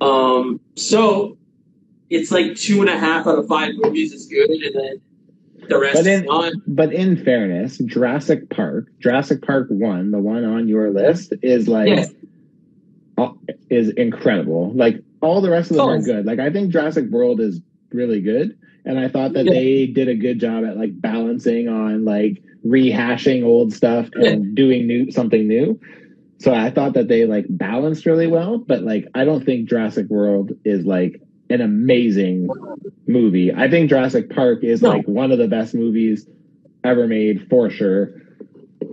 Um, 0.00 0.60
so 0.76 1.36
it's 2.10 2.30
like 2.30 2.54
two 2.56 2.80
and 2.80 2.88
a 2.90 2.98
half 2.98 3.26
out 3.26 3.38
of 3.38 3.46
five 3.48 3.72
movies 3.76 4.12
is 4.12 4.26
good, 4.26 4.48
and 4.50 4.74
then 4.74 5.00
the 5.68 5.78
rest 5.78 5.94
But 5.94 6.00
is 6.06 6.20
in- 6.20 6.24
not. 6.26 6.52
But 6.66 6.92
in 6.92 7.16
fairness, 7.24 7.78
Jurassic 7.78 8.48
Park, 8.50 8.86
Jurassic 9.00 9.42
Park 9.42 9.66
One, 9.70 10.10
the 10.10 10.18
one 10.18 10.44
on 10.44 10.68
your 10.68 10.90
list, 10.90 11.32
is 11.42 11.66
like 11.68 11.88
Yes. 11.88 12.14
uh, 13.18 13.30
is 13.70 13.88
incredible. 13.90 14.72
Like 14.74 15.02
all 15.20 15.40
the 15.40 15.50
rest 15.50 15.70
of 15.70 15.78
them 15.78 15.86
Oh. 15.86 15.90
are 15.92 16.02
good. 16.02 16.26
Like 16.26 16.38
I 16.38 16.50
think 16.50 16.70
Jurassic 16.70 17.06
World 17.10 17.40
is 17.40 17.60
really 17.92 18.20
good, 18.20 18.56
and 18.84 18.98
I 18.98 19.08
thought 19.08 19.32
that 19.32 19.46
Yeah. 19.46 19.52
they 19.52 19.86
did 19.86 20.08
a 20.08 20.14
good 20.14 20.38
job 20.38 20.64
at 20.64 20.76
like 20.76 21.00
balancing 21.00 21.68
on 21.68 22.04
like 22.04 22.42
rehashing 22.64 23.44
old 23.44 23.72
stuff 23.72 24.08
and 24.14 24.54
doing 24.54 24.86
new 24.86 25.10
something 25.10 25.46
new. 25.48 25.80
So 26.38 26.52
I 26.52 26.70
thought 26.70 26.92
that 26.94 27.08
they 27.08 27.24
like 27.24 27.46
balanced 27.48 28.04
really 28.06 28.26
well, 28.26 28.58
but 28.58 28.82
like 28.82 29.06
I 29.14 29.24
don't 29.24 29.44
think 29.44 29.68
Jurassic 29.68 30.08
World 30.10 30.52
is 30.64 30.84
like 30.84 31.20
an 31.50 31.60
amazing 31.60 32.48
movie. 33.06 33.52
I 33.54 33.68
think 33.70 33.88
Jurassic 33.90 34.30
Park 34.30 34.64
is 34.64 34.82
No. 34.82 34.90
like 34.90 35.06
one 35.06 35.30
of 35.32 35.38
the 35.38 35.48
best 35.48 35.74
movies 35.74 36.26
ever 36.84 37.06
made 37.06 37.46
for 37.48 37.70
sure. 37.70 38.22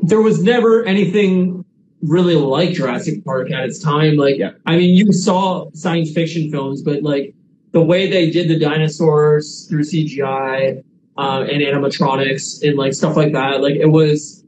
there 0.02 0.22
was 0.22 0.44
never 0.44 0.84
anything 0.84 1.64
really 2.02 2.36
like 2.36 2.72
Jurassic 2.74 3.24
Park 3.24 3.50
at 3.52 3.64
its 3.66 3.80
time. 3.80 4.18
Like, 4.18 4.38
Yeah. 4.38 4.52
I 4.66 4.76
mean, 4.78 4.96
you 4.96 5.14
saw 5.14 5.70
science 5.74 6.12
fiction 6.12 6.52
films, 6.52 6.82
but 6.82 7.04
like 7.04 7.34
the 7.72 7.82
way 7.82 8.10
they 8.10 8.30
did 8.30 8.50
the 8.50 8.60
dinosaurs 8.60 9.66
through 9.70 9.84
CGI 9.84 10.84
uh, 11.18 11.46
and 11.50 11.62
animatronics 11.62 12.62
and 12.68 12.78
like 12.78 12.94
stuff 12.94 13.16
like 13.16 13.32
that, 13.34 13.62
like 13.62 13.76
it 13.76 13.88
was. 13.92 14.44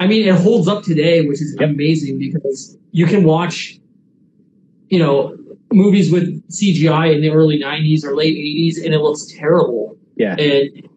I 0.00 0.06
mean, 0.06 0.26
it 0.26 0.34
holds 0.34 0.66
up 0.66 0.82
today, 0.82 1.26
which 1.26 1.40
is 1.42 1.56
Yep. 1.60 1.70
amazing 1.70 2.18
because 2.18 2.76
you 2.90 3.06
can 3.06 3.22
watch, 3.22 3.78
you 4.88 4.98
know, 4.98 5.36
movies 5.72 6.10
with 6.10 6.42
CGI 6.50 7.14
in 7.14 7.20
the 7.20 7.30
early 7.30 7.58
'90s 7.60 8.04
or 8.04 8.14
late 8.16 8.36
'80s, 8.36 8.84
and 8.84 8.94
it 8.94 8.98
looks 9.00 9.26
terrible 9.26 9.96
Yeah. 10.16 10.36
and 10.36 10.88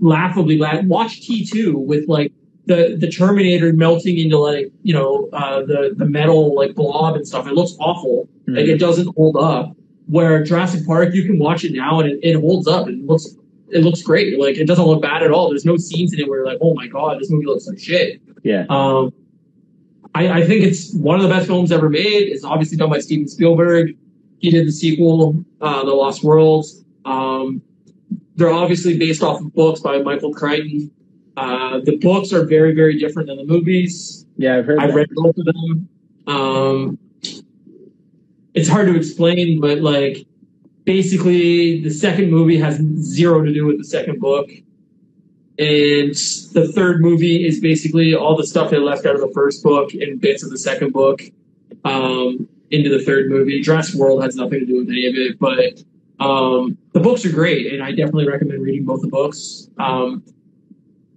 laughably 0.00 0.58
bad. 0.58 0.88
Watch 0.88 1.20
T 1.22 1.44
two 1.46 1.78
with 1.78 2.08
like 2.08 2.32
the 2.66 2.96
the 2.98 3.08
Terminator 3.10 3.72
melting 3.72 4.18
into 4.18 4.38
like 4.38 4.70
you 4.82 4.92
know 4.92 5.28
uh, 5.32 5.60
the 5.60 5.94
the 5.96 6.06
metal 6.06 6.54
like 6.54 6.74
blob 6.74 7.16
and 7.16 7.26
stuff. 7.26 7.46
It 7.46 7.54
looks 7.54 7.74
awful. 7.78 8.28
Hmm. 8.46 8.56
Like 8.56 8.66
it 8.66 8.78
doesn't 8.78 9.14
hold 9.16 9.36
up. 9.36 9.76
Where 10.08 10.44
Jurassic 10.44 10.86
Park, 10.86 11.14
you 11.14 11.24
can 11.24 11.38
watch 11.38 11.64
it 11.64 11.72
now 11.72 11.98
and 11.98 12.08
it, 12.12 12.20
it 12.22 12.40
holds 12.40 12.68
up. 12.68 12.88
It 12.88 13.04
looks 13.04 13.26
it 13.70 13.82
looks 13.82 14.02
great. 14.02 14.38
Like 14.38 14.56
it 14.56 14.66
doesn't 14.66 14.84
look 14.86 15.02
bad 15.02 15.22
at 15.24 15.30
all. 15.32 15.48
There's 15.48 15.64
no 15.64 15.76
scenes 15.76 16.12
in 16.12 16.20
it 16.20 16.28
where 16.28 16.38
you're 16.38 16.46
like, 16.46 16.58
oh 16.60 16.74
my 16.74 16.86
god, 16.86 17.20
this 17.20 17.28
movie 17.30 17.46
looks 17.46 17.66
like 17.66 17.78
shit. 17.78 18.20
Yeah. 18.44 18.66
Um, 18.68 19.12
I, 20.14 20.40
I 20.40 20.46
think 20.46 20.64
it's 20.64 20.94
one 20.94 21.16
of 21.16 21.22
the 21.22 21.28
best 21.28 21.46
films 21.48 21.72
ever 21.72 21.88
made. 21.90 22.28
It's 22.28 22.44
obviously 22.44 22.76
done 22.78 22.88
by 22.90 23.00
Steven 23.00 23.26
Spielberg. 23.28 23.96
He 24.38 24.50
did 24.50 24.66
the 24.66 24.72
sequel, 24.72 25.44
uh, 25.60 25.84
The 25.84 25.92
Lost 25.92 26.22
Worlds. 26.22 26.84
Um, 27.04 27.62
they're 28.36 28.52
obviously 28.52 28.98
based 28.98 29.22
off 29.22 29.40
of 29.40 29.54
books 29.54 29.80
by 29.80 29.98
Michael 29.98 30.32
Crichton. 30.32 30.90
Uh, 31.36 31.80
the 31.80 31.96
books 31.96 32.32
are 32.32 32.44
very, 32.44 32.74
very 32.74 32.98
different 32.98 33.28
than 33.28 33.38
the 33.38 33.44
movies. 33.44 34.26
Yeah, 34.36 34.56
I've 34.56 34.66
heard 34.66 34.78
I 34.78 34.90
read 34.90 35.08
both 35.14 35.36
of 35.36 35.44
them. 35.44 35.88
Um, 36.26 36.98
it's 38.54 38.68
hard 38.68 38.88
to 38.88 38.96
explain, 38.96 39.60
but 39.60 39.80
like 39.80 40.26
basically 40.84 41.82
the 41.82 41.90
second 41.90 42.30
movie 42.30 42.58
has 42.58 42.78
zero 43.00 43.42
to 43.42 43.52
do 43.52 43.66
with 43.66 43.78
the 43.78 43.84
second 43.84 44.20
book. 44.20 44.50
And 45.58 46.14
the 46.52 46.70
third 46.74 47.00
movie 47.00 47.46
is 47.46 47.60
basically 47.60 48.14
all 48.14 48.36
the 48.36 48.46
stuff 48.46 48.70
they 48.70 48.78
left 48.78 49.06
out 49.06 49.14
of 49.14 49.22
the 49.22 49.30
first 49.32 49.62
book 49.62 49.94
and 49.94 50.20
bits 50.20 50.42
of 50.42 50.50
the 50.50 50.58
second 50.58 50.92
book 50.92 51.22
um, 51.84 52.48
into 52.70 52.90
the 52.90 53.02
third 53.02 53.30
movie. 53.30 53.60
Jurassic 53.60 53.94
World 53.96 54.22
has 54.22 54.36
nothing 54.36 54.60
to 54.60 54.66
do 54.66 54.78
with 54.78 54.88
any 54.88 55.06
of 55.06 55.14
it, 55.14 55.38
but 55.38 55.82
um, 56.24 56.78
the 56.92 57.00
books 57.00 57.24
are 57.24 57.32
great, 57.32 57.72
and 57.72 57.82
I 57.82 57.90
definitely 57.90 58.28
recommend 58.28 58.62
reading 58.62 58.84
both 58.84 59.02
the 59.02 59.08
books. 59.08 59.68
Um, 59.78 60.22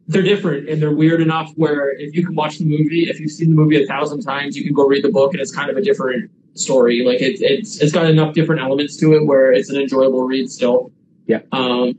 they're 0.08 0.24
different 0.24 0.68
and 0.68 0.82
they're 0.82 0.92
weird 0.92 1.22
enough 1.22 1.52
where 1.56 1.92
if 1.92 2.16
you 2.16 2.26
can 2.26 2.34
watch 2.34 2.58
the 2.58 2.66
movie, 2.66 3.08
if 3.08 3.20
you've 3.20 3.32
seen 3.32 3.50
the 3.50 3.56
movie 3.56 3.82
a 3.82 3.86
thousand 3.86 4.22
times, 4.24 4.58
you 4.58 4.64
can 4.64 4.74
go 4.74 4.88
read 4.88 5.04
the 5.04 5.12
book, 5.12 5.34
and 5.34 5.42
it's 5.42 5.54
kind 5.54 5.70
of 5.70 5.78
a 5.78 5.82
different 5.82 6.32
story. 6.56 7.06
Like 7.06 7.22
it's 7.22 7.42
it's 7.42 7.80
it's 7.80 7.92
got 7.92 8.10
enough 8.10 8.34
different 8.34 8.62
elements 8.62 8.98
to 8.98 9.14
it 9.14 9.26
where 9.26 9.52
it's 9.52 9.70
an 9.70 9.80
enjoyable 9.80 10.24
read 10.24 10.50
still. 10.50 10.92
Yeah. 11.28 11.42
Um, 11.52 11.98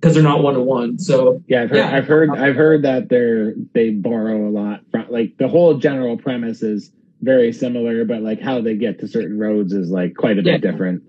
because 0.00 0.14
they're 0.14 0.22
not 0.22 0.42
one 0.42 0.52
to 0.54 0.60
one. 0.60 0.98
So 0.98 1.42
Yeah, 1.46 1.62
I've 1.62 1.70
heard, 1.70 1.76
Yeah. 1.78 1.96
I've 1.96 2.06
heard, 2.06 2.30
I've 2.30 2.56
heard 2.56 2.82
that 2.82 3.08
they're 3.08 3.54
they 3.72 3.90
borrow 3.90 4.48
a 4.48 4.50
lot 4.50 4.80
from 4.90 5.06
like 5.08 5.38
the 5.38 5.48
whole 5.48 5.78
general 5.78 6.18
premise 6.18 6.62
is 6.62 6.90
very 7.20 7.52
similar, 7.52 8.04
but 8.04 8.22
like 8.22 8.40
how 8.40 8.60
they 8.60 8.76
get 8.76 8.98
to 9.00 9.08
certain 9.08 9.38
roads 9.38 9.72
is 9.72 9.90
like 9.90 10.14
quite 10.14 10.38
a 10.38 10.42
bit 10.42 10.60
different. 10.60 11.02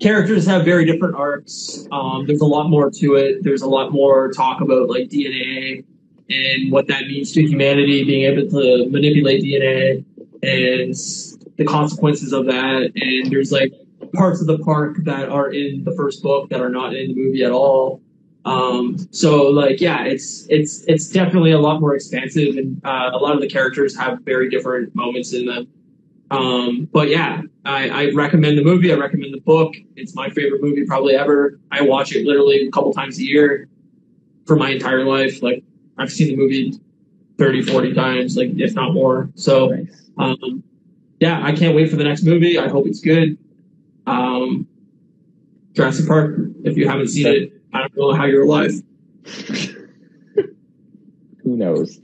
characters 0.00 0.46
have 0.46 0.64
very 0.64 0.84
different 0.84 1.14
arcs. 1.14 1.86
Um, 1.92 2.26
there's 2.26 2.40
a 2.40 2.46
lot 2.46 2.68
more 2.68 2.90
to 2.90 3.14
it. 3.14 3.42
There's 3.42 3.62
a 3.62 3.68
lot 3.68 3.92
more 3.92 4.30
talk 4.32 4.60
about 4.60 4.88
like 4.88 5.08
DNA 5.08 5.84
and 6.28 6.72
what 6.72 6.88
that 6.88 7.06
means 7.06 7.32
to 7.32 7.42
humanity, 7.42 8.04
being 8.04 8.24
able 8.24 8.48
to 8.50 8.88
manipulate 8.90 9.42
DNA 9.42 10.04
and 10.42 10.94
the 11.56 11.64
consequences 11.64 12.32
of 12.32 12.46
that. 12.46 12.92
And 12.94 13.30
there's 13.30 13.52
like 13.52 13.72
parts 14.12 14.40
of 14.40 14.46
the 14.46 14.58
park 14.58 14.96
that 15.04 15.28
are 15.28 15.52
in 15.52 15.84
the 15.84 15.94
first 15.96 16.22
book 16.22 16.50
that 16.50 16.60
are 16.60 16.68
not 16.68 16.94
in 16.94 17.08
the 17.08 17.14
movie 17.14 17.44
at 17.44 17.52
all. 17.52 18.00
Um, 18.44 18.96
so 19.12 19.44
like, 19.44 19.80
yeah, 19.80 20.04
it's, 20.04 20.46
it's, 20.48 20.84
it's 20.88 21.08
definitely 21.08 21.52
a 21.52 21.60
lot 21.60 21.80
more 21.80 21.94
expansive 21.94 22.56
and, 22.56 22.80
uh, 22.84 23.10
a 23.12 23.18
lot 23.18 23.34
of 23.34 23.40
the 23.40 23.48
characters 23.48 23.96
have 23.96 24.20
very 24.22 24.50
different 24.50 24.94
moments 24.94 25.32
in 25.32 25.46
them. 25.46 25.68
Um, 26.30 26.88
but 26.92 27.08
yeah, 27.08 27.42
I, 27.64 27.88
I 27.88 28.10
recommend 28.12 28.56
the 28.56 28.64
movie. 28.64 28.92
I 28.92 28.96
recommend 28.96 29.34
the 29.34 29.40
book. 29.40 29.74
It's 29.96 30.14
my 30.14 30.30
favorite 30.30 30.62
movie 30.62 30.86
probably 30.86 31.14
ever. 31.14 31.60
I 31.70 31.82
watch 31.82 32.12
it 32.14 32.26
literally 32.26 32.66
a 32.66 32.70
couple 32.70 32.92
times 32.92 33.18
a 33.18 33.22
year 33.22 33.68
for 34.46 34.56
my 34.56 34.70
entire 34.70 35.04
life. 35.04 35.42
Like 35.42 35.62
I've 35.98 36.10
seen 36.10 36.28
the 36.28 36.36
movie 36.36 36.80
30, 37.38 37.62
40 37.62 37.94
times, 37.94 38.36
like 38.36 38.50
if 38.56 38.74
not 38.74 38.94
more. 38.94 39.30
So, 39.34 39.76
um, 40.18 40.62
yeah, 41.20 41.40
I 41.44 41.52
can't 41.52 41.76
wait 41.76 41.90
for 41.90 41.96
the 41.96 42.04
next 42.04 42.22
movie. 42.24 42.58
I 42.58 42.68
hope 42.68 42.86
it's 42.86 43.00
good. 43.00 43.38
Um, 44.06 44.66
Jurassic 45.74 46.08
Park, 46.08 46.34
if 46.64 46.76
you 46.76 46.88
haven't 46.88 47.08
seen 47.08 47.26
it, 47.26 47.61
I 47.72 47.80
don't 47.80 47.96
know 47.96 48.12
how 48.12 48.26
you're 48.26 48.42
alive. 48.42 48.72
Who 51.42 51.56
knows? 51.56 52.00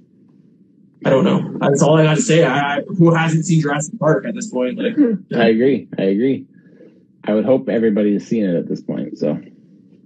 I 1.04 1.10
don't 1.10 1.24
know. 1.24 1.56
That's 1.60 1.82
all 1.82 1.96
I 1.96 2.04
got 2.04 2.16
to 2.16 2.22
say. 2.22 2.44
I, 2.44 2.78
I, 2.78 2.80
who 2.82 3.14
hasn't 3.14 3.44
seen 3.44 3.60
Jurassic 3.60 3.98
Park 3.98 4.24
at 4.26 4.34
this 4.34 4.50
point? 4.50 4.78
Like, 4.78 4.96
I 5.34 5.48
agree. 5.48 5.88
I 5.98 6.02
agree. 6.02 6.46
I 7.24 7.34
would 7.34 7.44
hope 7.44 7.68
everybody 7.68 8.14
has 8.14 8.26
seen 8.26 8.44
it 8.44 8.56
at 8.56 8.68
this 8.68 8.80
point. 8.80 9.18
So 9.18 9.40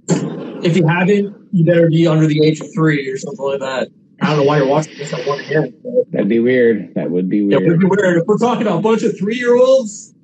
if 0.08 0.76
you 0.76 0.86
haven't, 0.86 1.48
you 1.52 1.64
better 1.64 1.88
be 1.88 2.06
under 2.06 2.26
the 2.26 2.44
age 2.44 2.60
of 2.60 2.66
three 2.74 3.08
or 3.08 3.16
something 3.16 3.44
like 3.44 3.60
that. 3.60 3.88
I 4.20 4.28
don't 4.28 4.38
know 4.38 4.42
why 4.44 4.58
you're 4.58 4.66
watching 4.66 4.96
this 4.98 5.12
at 5.12 5.26
one 5.26 5.40
again. 5.40 5.74
that'd 6.10 6.28
be 6.28 6.38
weird. 6.38 6.94
That 6.94 7.10
would 7.10 7.28
be 7.28 7.42
weird. 7.42 7.66
would 7.66 7.80
be 7.80 7.86
weird 7.86 8.18
if 8.18 8.26
we're 8.26 8.38
talking 8.38 8.62
about 8.66 8.78
a 8.78 8.82
bunch 8.82 9.02
of 9.02 9.18
three 9.18 9.36
year 9.36 9.56
olds. 9.56 10.14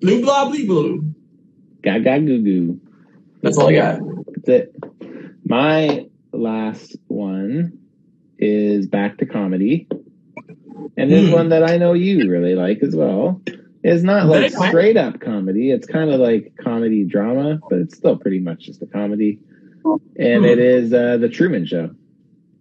Blue 0.00 0.20
blah 0.20 0.48
blue 0.48 0.66
blue. 0.66 1.14
Gaga 1.82 2.20
goo 2.20 2.42
goo. 2.42 2.80
That's 3.42 3.56
all 3.56 3.68
I 3.68 3.74
got. 3.74 4.00
My 5.52 6.06
last 6.32 6.96
one 7.08 7.78
is 8.38 8.86
back 8.86 9.18
to 9.18 9.26
comedy. 9.26 9.86
And 10.96 11.12
this 11.12 11.26
Hmm. 11.28 11.32
one 11.34 11.48
that 11.50 11.62
I 11.62 11.76
know 11.76 11.92
you 11.92 12.30
really 12.30 12.54
like 12.54 12.82
as 12.82 12.96
well 12.96 13.42
is 13.84 14.02
not 14.02 14.28
like 14.28 14.50
straight 14.50 14.96
up 14.96 15.20
comedy. 15.20 15.70
It's 15.70 15.86
kind 15.86 16.10
of 16.10 16.20
like 16.20 16.54
comedy 16.58 17.04
drama, 17.04 17.60
but 17.68 17.80
it's 17.80 17.94
still 17.98 18.16
pretty 18.16 18.38
much 18.38 18.60
just 18.64 18.80
a 18.80 18.86
comedy. 18.86 19.40
And 20.18 20.44
Hmm. 20.44 20.50
it 20.50 20.58
is 20.58 20.94
uh, 20.94 21.18
The 21.18 21.28
Truman 21.28 21.66
Show. 21.66 21.90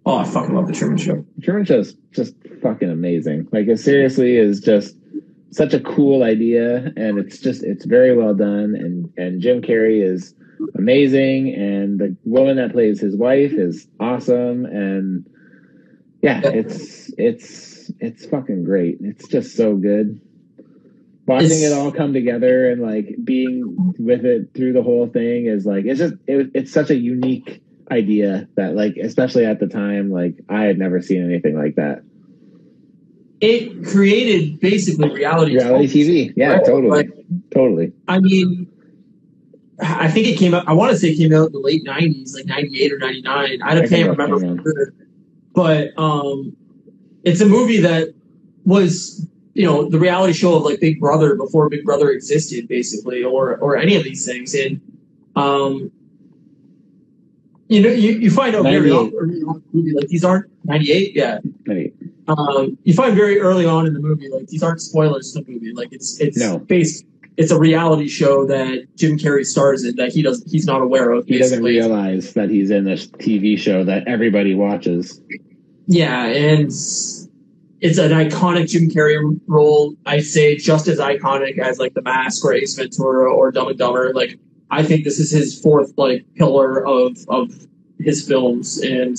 Oh, 0.05 0.17
I 0.17 0.25
fucking 0.25 0.53
love 0.53 0.67
the 0.67 0.73
Truman 0.73 0.97
Show. 0.97 1.25
The 1.37 1.41
Truman 1.43 1.63
Show 1.63 1.79
is 1.79 1.95
just 2.11 2.35
fucking 2.61 2.89
amazing. 2.89 3.47
Like 3.53 3.69
it 3.69 3.79
seriously 3.79 4.35
is 4.35 4.59
just 4.59 4.97
such 5.51 5.73
a 5.73 5.79
cool 5.79 6.23
idea 6.23 6.91
and 6.97 7.17
it's 7.19 7.39
just 7.39 7.63
it's 7.63 7.85
very 7.85 8.13
well 8.17 8.33
done 8.33 8.75
and 8.75 9.09
and 9.15 9.39
Jim 9.41 9.61
Carrey 9.61 10.03
is 10.03 10.35
amazing 10.81 11.53
and 11.53 11.99
the 11.99 12.15
woman 12.25 12.57
that 12.57 12.71
plays 12.71 12.99
his 12.99 13.15
wife 13.15 13.51
is 13.53 13.87
awesome 13.99 14.65
and 14.65 15.27
yeah, 16.23 16.41
it's 16.43 17.11
it's 17.17 17.91
it's 17.99 18.25
fucking 18.27 18.63
great. 18.63 18.97
It's 19.01 19.27
just 19.27 19.55
so 19.55 19.75
good. 19.75 20.19
Watching 21.25 21.45
It's- 21.45 21.71
it 21.71 21.73
all 21.73 21.91
come 21.91 22.13
together 22.13 22.69
and 22.71 22.81
like 22.81 23.15
being 23.23 23.93
with 23.97 24.23
it 24.25 24.53
through 24.55 24.73
the 24.73 24.83
whole 24.83 25.07
thing 25.07 25.45
is 25.47 25.65
like 25.65 25.85
it's 25.85 25.99
just 25.99 26.13
it, 26.27 26.51
it's 26.53 26.71
such 26.71 26.89
a 26.91 26.95
unique 26.95 27.63
idea 27.91 28.47
that 28.55 28.75
like 28.75 28.95
especially 28.97 29.45
at 29.45 29.59
the 29.59 29.67
time 29.67 30.11
like 30.11 30.35
I 30.47 30.63
had 30.63 30.77
never 30.77 31.01
seen 31.01 31.23
anything 31.25 31.57
like 31.57 31.75
that. 31.75 32.03
It 33.39 33.83
created 33.87 34.59
basically 34.59 35.09
reality 35.11 35.53
Reality 35.55 35.87
TV. 35.87 36.33
Yeah, 36.35 36.53
Right, 36.53 36.65
totally. 36.65 36.89
like- 36.91 37.11
totally. 37.51 37.93
I 38.07 38.19
mean, 38.19 38.67
I 39.79 40.09
think 40.09 40.27
it 40.27 40.37
came 40.37 40.53
out. 40.53 40.67
I 40.67 40.73
want 40.73 40.91
to 40.91 40.97
say 40.97 41.09
it 41.09 41.15
came 41.17 41.33
out 41.33 41.47
in 41.47 41.51
the 41.53 41.59
late 41.59 41.83
'90s, 41.85 42.35
like 42.35 42.45
'98 42.45 42.93
or 42.93 42.97
'99. 42.99 43.61
I 43.61 43.71
I 43.71 43.75
don't- 43.75 43.87
can't 43.89 44.09
remember 44.09 44.39
for 44.39 44.61
sure. 44.63 44.93
But 45.53 45.97
um, 45.97 46.55
it's 47.23 47.41
a 47.41 47.45
movie 47.47 47.79
that 47.81 48.13
was, 48.65 49.27
you 49.53 49.63
know, 49.65 49.89
the 49.89 49.99
reality 49.99 50.33
show 50.33 50.55
of 50.55 50.63
like 50.63 50.79
Big 50.79 50.99
Brother 50.99 51.35
before 51.35 51.67
Big 51.69 51.83
Brother 51.83 52.09
existed, 52.11 52.67
basically, 52.67 53.23
or 53.23 53.57
or 53.57 53.75
any 53.75 53.95
of 53.95 54.03
these 54.03 54.25
things. 54.25 54.53
And 54.53 54.79
um, 55.35 55.91
you 57.67 57.81
know, 57.81 57.89
you, 57.89 58.11
you 58.13 58.29
find 58.31 58.55
out 58.55 58.63
very 58.63 58.91
early 58.91 59.41
on 59.43 59.55
the 59.55 59.63
movie 59.73 59.93
like 59.93 60.07
these 60.07 60.23
aren't 60.23 60.49
'98, 60.65 61.15
yeah. 61.15 61.39
Maybe. 61.65 61.93
um, 62.27 62.77
you 62.83 62.93
find 62.93 63.15
very 63.15 63.39
early 63.39 63.65
on 63.65 63.87
in 63.87 63.93
the 63.93 63.99
movie, 63.99 64.29
like 64.29 64.47
these 64.47 64.61
aren't 64.61 64.81
spoilers 64.81 65.31
to 65.33 65.41
the 65.41 65.51
movie. 65.51 65.73
Like 65.73 65.91
it's 65.91 66.19
it's 66.19 66.37
No. 66.37 66.59
based. 66.59 67.05
It's 67.37 67.51
a 67.51 67.59
reality 67.59 68.07
show 68.07 68.45
that 68.47 68.87
Jim 68.95 69.17
Carrey 69.17 69.45
stars 69.45 69.83
in 69.85 69.95
that 69.95 70.11
he 70.11 70.21
does 70.21 70.43
he's 70.51 70.65
not 70.65 70.81
aware 70.81 71.11
of. 71.11 71.25
He 71.25 71.37
doesn't 71.37 71.63
realize 71.63 72.33
that 72.33 72.49
he's 72.49 72.69
in 72.69 72.83
this 72.83 73.07
TV 73.07 73.57
show 73.57 73.83
that 73.85 74.07
everybody 74.07 74.53
watches. 74.53 75.21
Yeah, 75.87 76.25
and 76.25 76.65
it's 77.81 77.97
an 77.97 78.11
iconic 78.11 78.69
Jim 78.69 78.89
Carrey 78.89 79.39
role. 79.47 79.95
I 80.05 80.19
say 80.19 80.55
just 80.55 80.87
as 80.87 80.99
iconic 80.99 81.57
as 81.57 81.79
like 81.79 81.93
The 81.93 82.01
Mask 82.01 82.43
or 82.45 82.53
Ace 82.53 82.75
Ventura 82.75 83.33
or 83.33 83.51
Dumb 83.51 83.69
and 83.69 83.77
Dumber. 83.77 84.13
Like 84.13 84.37
I 84.69 84.83
think 84.83 85.03
this 85.03 85.19
is 85.19 85.31
his 85.31 85.59
fourth 85.59 85.93
like 85.97 86.25
pillar 86.35 86.85
of 86.85 87.17
of 87.27 87.67
his 87.99 88.27
films, 88.27 88.77
and 88.79 89.17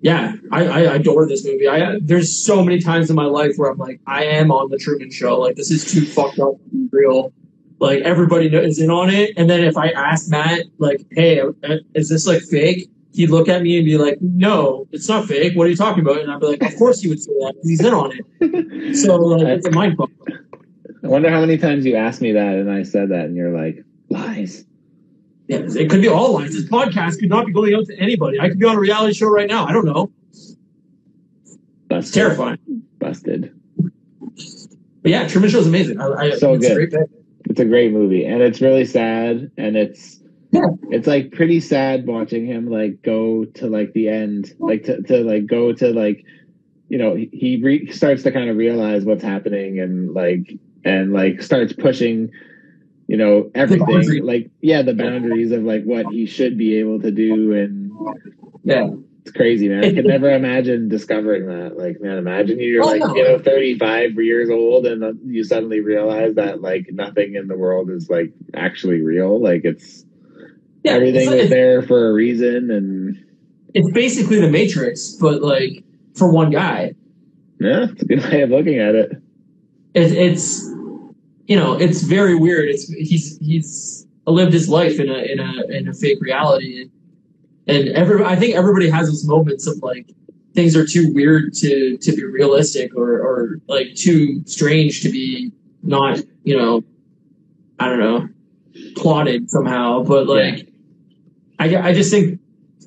yeah, 0.00 0.34
I, 0.52 0.64
I 0.66 0.80
adore 0.94 1.26
this 1.26 1.44
movie. 1.44 1.68
I 1.68 1.98
there's 2.00 2.44
so 2.44 2.64
many 2.64 2.80
times 2.80 3.10
in 3.10 3.16
my 3.16 3.24
life 3.24 3.52
where 3.56 3.70
I'm 3.70 3.78
like, 3.78 4.00
I 4.06 4.24
am 4.24 4.50
on 4.50 4.70
the 4.70 4.78
Truman 4.78 5.10
Show. 5.10 5.38
Like 5.40 5.56
this 5.56 5.70
is 5.70 5.90
too 5.92 6.04
fucked 6.06 6.38
up 6.38 6.54
to 6.56 6.70
be 6.70 6.88
real. 6.92 7.32
Like 7.80 8.02
everybody 8.02 8.46
is 8.48 8.78
in 8.80 8.90
on 8.90 9.10
it, 9.10 9.32
and 9.36 9.48
then 9.48 9.62
if 9.62 9.76
I 9.76 9.88
ask 9.90 10.28
Matt, 10.30 10.66
like, 10.78 11.04
hey, 11.12 11.42
is 11.94 12.08
this 12.08 12.26
like 12.26 12.42
fake? 12.42 12.90
He'd 13.12 13.30
look 13.30 13.48
at 13.48 13.62
me 13.62 13.76
and 13.78 13.84
be 13.84 13.98
like, 13.98 14.18
"No, 14.20 14.86
it's 14.92 15.08
not 15.08 15.26
fake. 15.26 15.56
What 15.56 15.66
are 15.66 15.70
you 15.70 15.76
talking 15.76 16.02
about?" 16.04 16.18
And 16.20 16.30
I'd 16.30 16.38
be 16.40 16.46
like, 16.46 16.62
"Of 16.62 16.76
course 16.76 17.00
he 17.00 17.08
would 17.08 17.20
say 17.20 17.32
that. 17.40 17.54
'cause 17.56 17.68
He's 17.68 17.80
in 17.80 17.92
on 17.94 18.12
it." 18.12 18.94
So 18.96 19.16
like, 19.16 19.46
it's 19.46 19.66
a 19.66 19.70
mind 19.72 19.96
fuck. 19.96 20.10
I 21.02 21.06
wonder 21.08 21.30
how 21.30 21.40
many 21.40 21.56
times 21.58 21.84
you 21.86 21.96
asked 21.96 22.20
me 22.20 22.32
that 22.32 22.54
and 22.54 22.70
I 22.70 22.82
said 22.82 23.08
that 23.10 23.26
and 23.26 23.36
you're 23.36 23.50
like, 23.56 23.84
lies. 24.10 24.64
Yeah, 25.48 25.60
it 25.60 25.88
could 25.90 26.02
be 26.02 26.08
all 26.08 26.34
lines. 26.34 26.52
This 26.54 26.64
podcast 26.68 27.18
could 27.20 27.30
not 27.30 27.46
be 27.46 27.52
going 27.52 27.74
out 27.74 27.86
to 27.86 27.98
anybody. 27.98 28.38
I 28.38 28.48
could 28.48 28.58
be 28.58 28.66
on 28.66 28.76
a 28.76 28.80
reality 28.80 29.14
show 29.14 29.28
right 29.28 29.48
now. 29.48 29.64
I 29.66 29.72
don't 29.72 29.86
know. 29.86 30.10
It's 31.90 32.10
terrifying. 32.10 32.58
Busted. 32.98 33.52
But 35.02 35.10
yeah, 35.10 35.26
Truman 35.26 35.48
Show 35.50 35.58
is 35.60 35.66
amazing. 35.66 36.00
I, 36.00 36.06
I, 36.08 36.30
So 36.32 36.54
it's 36.54 36.66
a 36.66 36.68
good. 36.68 36.74
great 36.74 36.90
pick. 36.90 37.10
It's 37.48 37.60
a 37.60 37.64
great 37.64 37.92
movie 37.92 38.26
and 38.26 38.42
it's 38.42 38.60
really 38.60 38.84
sad 38.84 39.50
and 39.56 39.74
it's 39.76 40.20
Yeah. 40.52 40.66
it's 40.90 41.06
like 41.06 41.32
pretty 41.32 41.60
sad 41.60 42.06
watching 42.06 42.44
him 42.44 42.68
like 42.68 43.00
go 43.02 43.46
to 43.46 43.68
like 43.68 43.94
the 43.94 44.08
end 44.08 44.52
like 44.58 44.82
to, 44.84 45.00
to 45.04 45.24
like 45.24 45.46
go 45.46 45.72
to 45.72 45.92
like 45.94 46.24
you 46.90 46.98
know 46.98 47.14
he, 47.14 47.30
he 47.32 47.62
re- 47.62 47.90
starts 47.90 48.22
to 48.24 48.32
kind 48.32 48.50
of 48.50 48.56
realize 48.58 49.04
what's 49.06 49.22
happening 49.22 49.80
and 49.80 50.12
like 50.12 50.58
and 50.84 51.14
like 51.14 51.40
starts 51.40 51.72
pushing 51.72 52.30
you 53.08 53.16
know 53.16 53.50
everything 53.54 54.22
like 54.24 54.50
yeah 54.60 54.82
the 54.82 54.94
boundaries 54.94 55.50
of 55.50 55.62
like 55.64 55.82
what 55.82 56.06
he 56.06 56.26
should 56.26 56.56
be 56.56 56.76
able 56.78 57.00
to 57.00 57.10
do 57.10 57.52
and 57.52 57.90
Yeah. 58.62 58.90
It's 59.22 59.36
crazy, 59.36 59.68
man. 59.68 59.84
I 59.84 59.92
could 59.92 60.06
never 60.06 60.30
imagine 60.30 60.88
discovering 60.88 61.46
that. 61.48 61.76
Like, 61.76 62.00
man, 62.00 62.16
imagine 62.16 62.58
you're 62.60 62.82
Oh, 62.82 62.86
like, 62.86 63.02
you 63.14 63.22
know, 63.24 63.38
35 63.38 64.14
years 64.14 64.48
old 64.48 64.86
and 64.86 65.18
you 65.26 65.44
suddenly 65.44 65.80
realize 65.80 66.36
that 66.36 66.62
like 66.62 66.86
nothing 66.92 67.34
in 67.34 67.46
the 67.46 67.56
world 67.56 67.90
is 67.90 68.08
like 68.08 68.32
actually 68.54 69.02
real. 69.02 69.38
Like 69.42 69.62
it's 69.64 70.06
Yeah, 70.82 70.92
everything 70.92 71.28
was 71.30 71.50
there 71.50 71.82
for 71.82 72.08
a 72.08 72.12
reason. 72.14 72.70
And 72.70 73.22
it's 73.74 73.90
basically 73.90 74.40
the 74.40 74.50
Matrix, 74.50 75.10
but 75.20 75.42
like 75.42 75.84
for 76.14 76.30
one 76.32 76.50
guy. 76.50 76.94
yeah, 77.60 77.88
it's 77.90 78.00
a 78.02 78.06
good 78.06 78.22
way 78.30 78.40
of 78.42 78.48
looking 78.50 78.78
at 78.78 78.94
it. 78.94 79.12
It, 79.92 80.12
it's 80.12 80.64
you 81.48 81.56
know, 81.56 81.72
it's 81.72 82.02
very 82.02 82.36
weird. 82.36 82.68
It's 82.68 82.88
he's 82.88 83.38
he's 83.38 84.06
lived 84.26 84.52
his 84.52 84.68
life 84.68 85.00
in 85.00 85.08
a 85.08 85.18
in 85.18 85.40
a 85.40 85.66
in 85.76 85.88
a 85.88 85.94
fake 85.94 86.20
reality, 86.20 86.82
and, 86.82 86.90
and 87.66 87.88
every 87.96 88.22
I 88.22 88.36
think 88.36 88.54
everybody 88.54 88.88
has 88.90 89.08
those 89.08 89.26
moments 89.26 89.66
of 89.66 89.82
like 89.82 90.12
things 90.54 90.76
are 90.76 90.86
too 90.86 91.12
weird 91.12 91.54
to 91.54 91.96
to 91.96 92.12
be 92.12 92.22
realistic 92.24 92.94
or 92.94 93.20
or 93.20 93.60
like 93.66 93.94
too 93.94 94.42
strange 94.44 95.02
to 95.02 95.10
be 95.10 95.50
not 95.82 96.20
you 96.44 96.56
know 96.56 96.84
I 97.80 97.88
don't 97.88 97.98
know 97.98 98.28
plotted 98.94 99.50
somehow. 99.50 100.02
But 100.02 100.26
like 100.26 100.68
I 101.58 101.76
I 101.76 101.94
just 101.94 102.10
think 102.10 102.40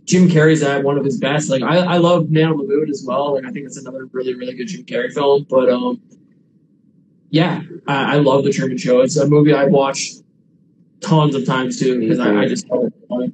Jim 0.06 0.30
Carrey's 0.30 0.62
at 0.62 0.84
one 0.84 1.00
of 1.00 1.06
his 1.06 1.18
best. 1.18 1.50
Like 1.50 1.64
I, 1.64 1.78
I 1.78 1.98
love 1.98 2.30
Man 2.30 2.50
on 2.50 2.58
the 2.58 2.64
Moon 2.64 2.92
as 2.92 3.04
well. 3.08 3.34
Like 3.34 3.46
I 3.46 3.50
think 3.50 3.66
it's 3.66 3.78
another 3.78 4.06
really 4.12 4.36
really 4.36 4.54
good 4.54 4.68
Jim 4.68 4.84
Carrey 4.84 5.12
film. 5.12 5.48
But 5.50 5.68
um, 5.68 6.00
yeah, 7.32 7.62
I, 7.88 8.16
I 8.16 8.18
love 8.18 8.44
the 8.44 8.52
Truman 8.52 8.78
Show. 8.78 9.00
It's 9.00 9.18
a 9.18 9.26
movie 9.26 9.54
I've 9.54 9.72
watched 9.72 10.22
tons 11.00 11.34
of 11.34 11.46
times 11.46 11.80
too 11.80 12.00
because 12.00 12.20
I, 12.20 12.26
I 12.26 12.28
mm-hmm. 12.28 12.48
just 12.50 12.70
love 12.70 12.86
it. 12.86 12.94
funny. 13.10 13.34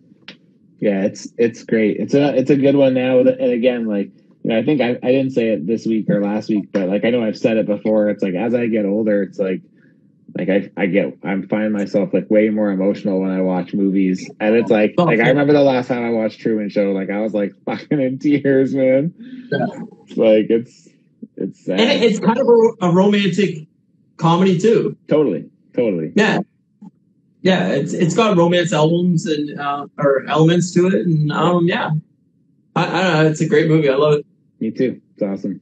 Yeah, 0.79 1.03
it's 1.05 1.27
it's 1.37 1.63
great. 1.63 1.97
It's 1.97 2.13
a 2.13 2.35
it's 2.35 2.51
a 2.51 2.55
good 2.55 2.75
one 2.75 2.93
now. 2.93 3.19
And 3.19 3.51
again, 3.51 3.87
like 3.87 4.11
you 4.43 4.51
know, 4.51 4.59
I 4.59 4.63
think 4.63 4.81
I, 4.81 4.91
I 4.91 5.11
didn't 5.11 5.31
say 5.31 5.49
it 5.49 5.65
this 5.65 5.87
week 5.87 6.09
or 6.11 6.21
last 6.21 6.47
week, 6.47 6.71
but 6.71 6.87
like 6.87 7.05
I 7.05 7.09
know 7.09 7.23
I've 7.23 7.37
said 7.37 7.57
it 7.57 7.65
before. 7.65 8.09
It's 8.09 8.21
like 8.21 8.35
as 8.35 8.53
I 8.53 8.67
get 8.67 8.85
older, 8.85 9.23
it's 9.23 9.39
like 9.39 9.61
like 10.37 10.49
I 10.49 10.69
I 10.77 10.85
get 10.85 11.17
I'm 11.23 11.47
find 11.47 11.73
myself 11.73 12.13
like 12.13 12.29
way 12.29 12.49
more 12.49 12.69
emotional 12.69 13.19
when 13.19 13.31
I 13.31 13.41
watch 13.41 13.73
movies, 13.73 14.29
and 14.39 14.55
it's 14.55 14.69
like 14.69 14.93
Oh, 14.99 15.05
like 15.05 15.19
I 15.19 15.29
remember 15.29 15.53
the 15.53 15.61
last 15.61 15.87
time 15.87 16.05
I 16.05 16.11
watched 16.11 16.39
Truman 16.39 16.69
Show, 16.69 16.91
like 16.91 17.09
I 17.09 17.21
was 17.21 17.33
like 17.33 17.53
fucking 17.65 17.99
in 17.99 18.19
tears, 18.19 18.75
man. 18.75 19.15
Yeah. 19.51 19.65
It's 20.05 20.17
like 20.17 20.45
it's 20.51 20.87
it's 21.35 21.65
sad. 21.65 21.79
And 21.79 22.03
it's 22.03 22.19
kind 22.19 22.37
of 22.37 22.47
a, 22.47 22.87
a 22.87 22.91
romantic 22.91 23.67
comedy 24.17 24.59
too. 24.59 24.97
totally 25.07 25.49
totally 25.73 26.11
Yeah. 26.15 26.39
Yeah, 27.41 27.67
it's 27.69 27.93
it's 27.93 28.15
got 28.15 28.35
romance 28.35 28.73
albums 28.73 29.25
and 29.25 29.57
uh, 29.59 29.87
or 29.97 30.25
elements 30.27 30.73
to 30.73 30.87
it, 30.87 31.05
and 31.05 31.31
um, 31.31 31.65
yeah, 31.65 31.91
I, 32.75 32.85
I 32.85 33.03
don't 33.03 33.13
know. 33.13 33.25
It's 33.29 33.41
a 33.41 33.47
great 33.47 33.69
movie. 33.69 33.89
I 33.89 33.95
love 33.95 34.15
it. 34.15 34.25
me 34.59 34.71
too. 34.71 34.99
It's 35.13 35.23
awesome. 35.23 35.61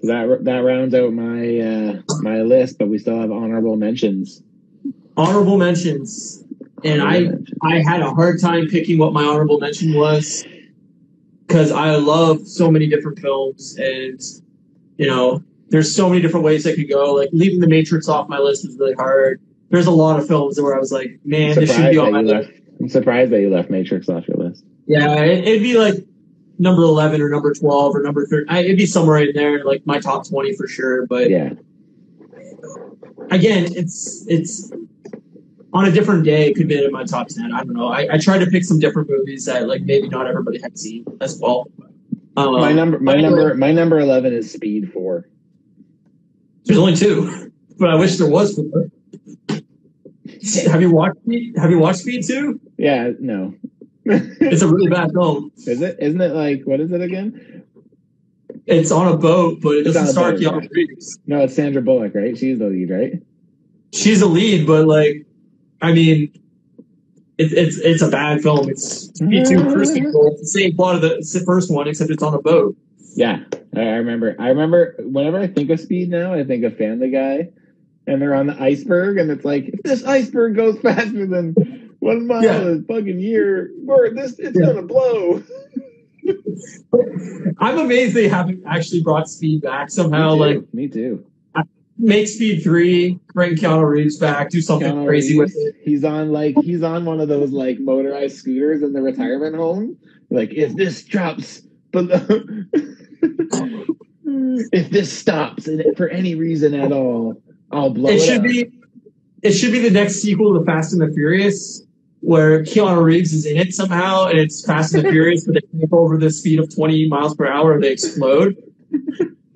So 0.00 0.08
that 0.08 0.44
that 0.44 0.58
rounds 0.58 0.94
out 0.94 1.12
my 1.12 1.60
uh 1.60 2.02
my 2.20 2.42
list, 2.42 2.78
but 2.78 2.88
we 2.88 2.98
still 2.98 3.18
have 3.18 3.30
honorable 3.30 3.76
mentions. 3.76 4.42
Honorable 5.16 5.56
mentions, 5.56 6.44
and 6.84 7.00
I 7.00 7.20
mentions. 7.20 7.48
I 7.62 7.76
had 7.78 8.02
a 8.02 8.10
hard 8.10 8.40
time 8.40 8.66
picking 8.66 8.98
what 8.98 9.12
my 9.12 9.22
honorable 9.22 9.60
mention 9.60 9.94
was 9.94 10.44
because 11.46 11.70
I 11.70 11.94
love 11.96 12.46
so 12.46 12.70
many 12.70 12.86
different 12.88 13.20
films, 13.20 13.76
and 13.78 14.20
you 14.98 15.06
know, 15.06 15.42
there's 15.72 15.96
so 15.96 16.06
many 16.06 16.20
different 16.20 16.44
ways 16.44 16.66
I 16.66 16.74
could 16.74 16.88
go. 16.88 17.14
Like 17.14 17.30
leaving 17.32 17.58
The 17.58 17.66
Matrix 17.66 18.06
off 18.06 18.28
my 18.28 18.38
list 18.38 18.66
is 18.66 18.76
really 18.78 18.92
hard. 18.92 19.40
There's 19.70 19.86
a 19.86 19.90
lot 19.90 20.20
of 20.20 20.28
films 20.28 20.60
where 20.60 20.76
I 20.76 20.78
was 20.78 20.92
like, 20.92 21.18
man, 21.24 21.54
this 21.54 21.74
should 21.74 21.90
be 21.90 21.96
on 21.96 22.12
my 22.12 22.20
you 22.20 22.26
list. 22.26 22.50
I'm 22.78 22.88
surprised 22.90 23.32
that 23.32 23.40
you 23.40 23.48
left 23.48 23.70
Matrix 23.70 24.08
off 24.10 24.28
your 24.28 24.36
list. 24.36 24.64
Yeah, 24.86 25.14
it, 25.22 25.48
it'd 25.48 25.62
be 25.62 25.78
like 25.78 25.94
number 26.58 26.82
11 26.82 27.22
or 27.22 27.30
number 27.30 27.54
12 27.54 27.96
or 27.96 28.02
number 28.02 28.26
30. 28.26 28.54
It'd 28.54 28.76
be 28.76 28.84
somewhere 28.84 29.18
in 29.18 29.34
there, 29.34 29.64
like 29.64 29.86
my 29.86 29.98
top 29.98 30.28
20 30.28 30.54
for 30.56 30.68
sure. 30.68 31.06
But 31.06 31.30
Yeah, 31.30 31.54
again, 33.30 33.72
it's 33.74 34.26
it's 34.28 34.70
on 35.72 35.86
a 35.86 35.90
different 35.90 36.24
day. 36.24 36.50
It 36.50 36.54
could 36.54 36.68
be 36.68 36.84
in 36.84 36.92
my 36.92 37.04
top 37.04 37.28
10. 37.28 37.50
I 37.50 37.64
don't 37.64 37.72
know. 37.72 37.88
I, 37.88 38.08
I 38.12 38.18
tried 38.18 38.40
to 38.40 38.46
pick 38.46 38.64
some 38.64 38.78
different 38.78 39.08
movies 39.08 39.46
that 39.46 39.66
like 39.66 39.80
maybe 39.82 40.10
not 40.10 40.26
everybody 40.26 40.60
had 40.60 40.78
seen 40.78 41.06
as 41.22 41.38
well. 41.40 41.66
Um, 42.36 42.52
my 42.52 42.72
number, 42.72 42.98
my 42.98 43.16
number, 43.16 43.54
my 43.54 43.72
number 43.72 44.00
eleven 44.00 44.34
is 44.34 44.52
Speed 44.52 44.92
Four. 44.92 45.28
There's 46.64 46.78
only 46.78 46.96
two, 46.96 47.52
but 47.78 47.90
I 47.90 47.94
wish 47.96 48.16
there 48.16 48.28
was 48.28 48.56
more. 48.58 48.86
Have 50.70 50.80
you 50.80 50.90
watched 50.90 51.18
Have 51.56 51.70
you 51.70 51.78
watched 51.78 52.00
Speed 52.00 52.24
2? 52.24 52.60
Yeah, 52.76 53.12
no, 53.20 53.54
It's 54.04 54.62
a 54.62 54.68
really 54.68 54.88
bad 54.88 55.12
film. 55.12 55.52
is 55.66 55.80
it? 55.80 55.96
Isn't 56.00 56.20
it 56.20 56.34
like 56.34 56.62
what 56.64 56.80
is 56.80 56.90
it 56.92 57.00
again? 57.00 57.64
It's 58.66 58.90
on 58.92 59.12
a 59.12 59.16
boat, 59.16 59.58
but 59.62 59.70
it 59.76 59.86
It's 59.86 59.94
doesn't 59.94 60.02
on 60.02 60.34
a 60.34 60.38
star 60.38 60.52
boat, 60.52 60.62
Keanu. 60.64 60.70
Reeves. 60.72 61.18
No, 61.26 61.40
it's 61.40 61.54
Sandra 61.54 61.82
Bullock, 61.82 62.14
right? 62.14 62.36
She's 62.36 62.58
the 62.58 62.68
lead, 62.68 62.90
right? 62.90 63.12
she's 63.92 64.22
a 64.22 64.26
lead, 64.26 64.66
but 64.66 64.86
like, 64.86 65.26
I 65.82 65.92
mean, 65.92 66.32
it, 67.38 67.52
it's 67.52 67.76
it's 67.78 68.02
a 68.02 68.08
bad 68.08 68.40
film. 68.42 68.68
It's 68.68 69.08
Speed 69.14 69.46
Two 69.46 69.56
Control. 69.58 70.32
It's 70.32 70.40
the 70.40 70.60
same 70.60 70.76
plot 70.76 70.96
of 70.96 71.02
the 71.02 71.42
first 71.46 71.70
one, 71.70 71.88
except 71.88 72.10
it's 72.10 72.22
on 72.22 72.34
a 72.34 72.40
boat. 72.40 72.76
Yeah, 73.14 73.40
I 73.76 73.80
remember. 73.80 74.34
I 74.38 74.48
remember. 74.48 74.94
Whenever 75.00 75.38
I 75.38 75.46
think 75.46 75.70
of 75.70 75.80
Speed 75.80 76.10
now, 76.10 76.32
I 76.34 76.44
think 76.44 76.64
of 76.64 76.76
Family 76.76 77.10
Guy, 77.10 77.48
and 78.06 78.20
they're 78.22 78.34
on 78.34 78.46
the 78.46 78.60
iceberg, 78.60 79.18
and 79.18 79.30
it's 79.30 79.44
like 79.44 79.68
if 79.68 79.82
this 79.82 80.04
iceberg 80.04 80.56
goes 80.56 80.78
faster 80.82 81.26
than 81.26 81.54
one 82.00 82.26
mile 82.26 82.42
Yeah. 82.42 82.60
a 82.62 82.80
fucking 82.82 83.20
year, 83.20 83.70
or 83.86 84.10
this 84.10 84.38
it's 84.38 84.58
Yeah. 84.58 84.66
gonna 84.66 84.82
blow. 84.82 85.42
I'm 87.58 87.78
amazed 87.78 88.14
they 88.14 88.28
haven't 88.28 88.62
actually 88.66 89.02
brought 89.02 89.28
Speed 89.28 89.62
back 89.62 89.90
somehow. 89.90 90.34
Me. 90.34 90.40
Like, 90.40 90.74
me 90.74 90.88
too. 90.88 91.24
make 91.98 92.26
Speed 92.28 92.62
Three, 92.62 93.18
bring 93.34 93.54
Keanu 93.56 93.88
Reeves 93.88 94.16
back, 94.18 94.50
do 94.50 94.60
something 94.60 94.92
Keanu 94.92 95.06
crazy 95.06 95.38
Reeves, 95.38 95.54
with 95.54 95.66
it. 95.66 95.76
He's 95.84 96.04
on 96.04 96.30
like 96.32 96.56
he's 96.62 96.82
on 96.82 97.04
one 97.04 97.20
of 97.20 97.28
those 97.28 97.50
like 97.50 97.78
motorized 97.80 98.36
scooters 98.36 98.82
in 98.82 98.92
the 98.92 99.02
retirement 99.02 99.56
home. 99.56 99.96
Like 100.30 100.52
if 100.54 100.74
this 100.76 101.02
drops 101.04 101.62
below, 101.90 102.18
if 104.72 104.90
this 104.90 105.16
stops 105.16 105.68
and 105.68 105.96
for 105.96 106.08
any 106.08 106.34
reason 106.34 106.74
at 106.74 106.92
all, 106.92 107.40
I'll 107.70 107.90
blow 107.90 108.10
it. 108.10 108.16
It 108.16 108.20
should 108.20 108.38
up. 108.38 108.42
be, 108.42 108.70
it 109.42 109.52
should 109.52 109.72
be 109.72 109.78
the 109.78 109.90
next 109.90 110.16
sequel 110.16 110.58
to 110.58 110.64
Fast 110.64 110.92
and 110.92 111.02
the 111.02 111.12
Furious. 111.12 111.82
Where 112.20 112.62
Keanu 112.62 113.02
Reeves 113.02 113.32
is 113.32 113.46
in 113.46 113.56
it 113.56 113.74
somehow, 113.74 114.26
and 114.26 114.38
it's 114.38 114.64
Fast 114.64 114.94
and 114.94 115.04
the 115.04 115.10
Furious, 115.10 115.44
but 115.44 115.56
they 115.72 115.86
go 115.86 115.98
over 115.98 116.16
the 116.16 116.30
speed 116.30 116.60
of 116.60 116.72
20 116.72 117.08
miles 117.08 117.34
per 117.34 117.48
hour, 117.48 117.72
and 117.72 117.82
they 117.82 117.90
explode. 117.90 118.56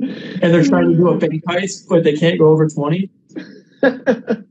and 0.00 0.40
they're 0.40 0.64
trying 0.64 0.90
to 0.90 0.96
do 0.96 1.08
a 1.10 1.16
bank 1.16 1.44
heist, 1.44 1.86
but 1.88 2.02
they 2.02 2.16
can't 2.16 2.40
go 2.40 2.48
over 2.48 2.68
20. 2.68 3.08
That'd 3.82 4.46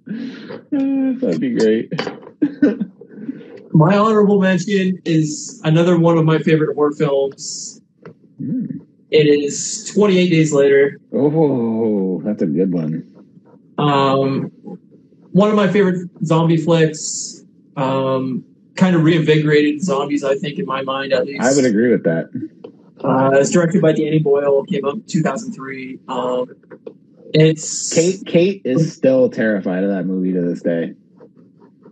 be 1.41 1.55
great. 1.55 1.91
My 3.73 3.97
honorable 3.97 4.39
mention 4.39 5.01
is 5.03 5.59
another 5.65 5.99
one 5.99 6.17
of 6.17 6.23
my 6.23 6.39
favorite 6.39 6.73
horror 6.75 6.93
films. 6.93 7.81
Hmm. 8.37 8.77
It 9.11 9.27
is 9.27 9.91
28 9.93 10.29
Days 10.29 10.53
Later. 10.53 10.99
Oh, 11.13 12.21
that's 12.23 12.41
a 12.41 12.47
good 12.47 12.73
one. 12.73 13.11
Um, 13.77 14.51
one 15.31 15.49
of 15.49 15.55
my 15.55 15.67
favorite 15.67 16.09
zombie 16.23 16.57
flicks. 16.57 17.43
Um, 17.77 18.45
kind 18.75 18.95
of 18.95 19.03
reinvigorated 19.03 19.81
zombies, 19.81 20.23
I 20.23 20.35
think, 20.35 20.59
in 20.59 20.65
my 20.65 20.81
mind 20.81 21.13
at 21.13 21.25
least. 21.25 21.43
I 21.43 21.53
would 21.53 21.65
agree 21.65 21.91
with 21.91 22.03
that. 22.03 22.29
Uh, 23.03 23.31
it's 23.33 23.51
directed 23.51 23.81
by 23.81 23.91
Danny 23.91 24.19
Boyle. 24.19 24.63
Came 24.63 24.85
out 24.85 25.07
2003. 25.07 25.99
Um, 26.07 26.47
it's 27.33 27.93
Kate 27.93 28.25
Kate 28.25 28.61
is 28.63 28.93
still 28.93 29.29
terrified 29.29 29.83
of 29.83 29.89
that 29.89 30.05
movie 30.05 30.33
to 30.33 30.41
this 30.41 30.61
day. 30.61 30.93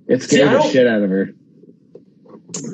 It 0.08 0.22
See, 0.22 0.38
scared 0.38 0.50
I 0.50 0.54
the 0.54 0.72
shit 0.72 0.88
out 0.88 1.02
of 1.02 1.10
her. 1.10 1.34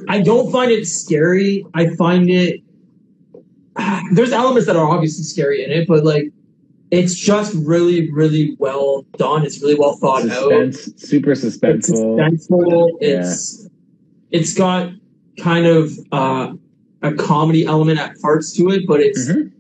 I 0.08 0.22
don't 0.22 0.52
find 0.52 0.72
it 0.72 0.86
scary. 0.88 1.66
I 1.74 1.96
find 1.96 2.30
it. 2.30 2.62
There's 4.14 4.32
elements 4.32 4.68
that 4.68 4.76
are 4.76 4.88
obviously 4.88 5.24
scary 5.24 5.64
in 5.64 5.72
it, 5.72 5.88
but 5.88 6.04
like, 6.04 6.32
it's 6.92 7.14
just 7.14 7.54
really, 7.56 8.10
really 8.12 8.56
well 8.58 9.06
done. 9.18 9.46
It's 9.46 9.62
really 9.62 9.76
well 9.76 9.96
thought 9.98 10.24
out. 10.30 10.74
Suspense, 10.74 10.94
super 11.10 11.32
It's 11.32 11.46
suspenseful. 11.46 12.18
suspenseful. 12.18 12.98
It's 13.00 13.68
it's 14.32 14.54
got 14.56 14.92
kind 15.40 15.66
of 15.68 15.92
uh, 16.12 16.54
a 17.04 17.14
comedy 17.14 17.66
element 17.66 18.00
at 18.00 18.20
parts 18.20 18.54
to 18.54 18.70
it, 18.72 18.88
but 18.88 19.00
it's 19.02 19.30
Mhm. 19.30 19.52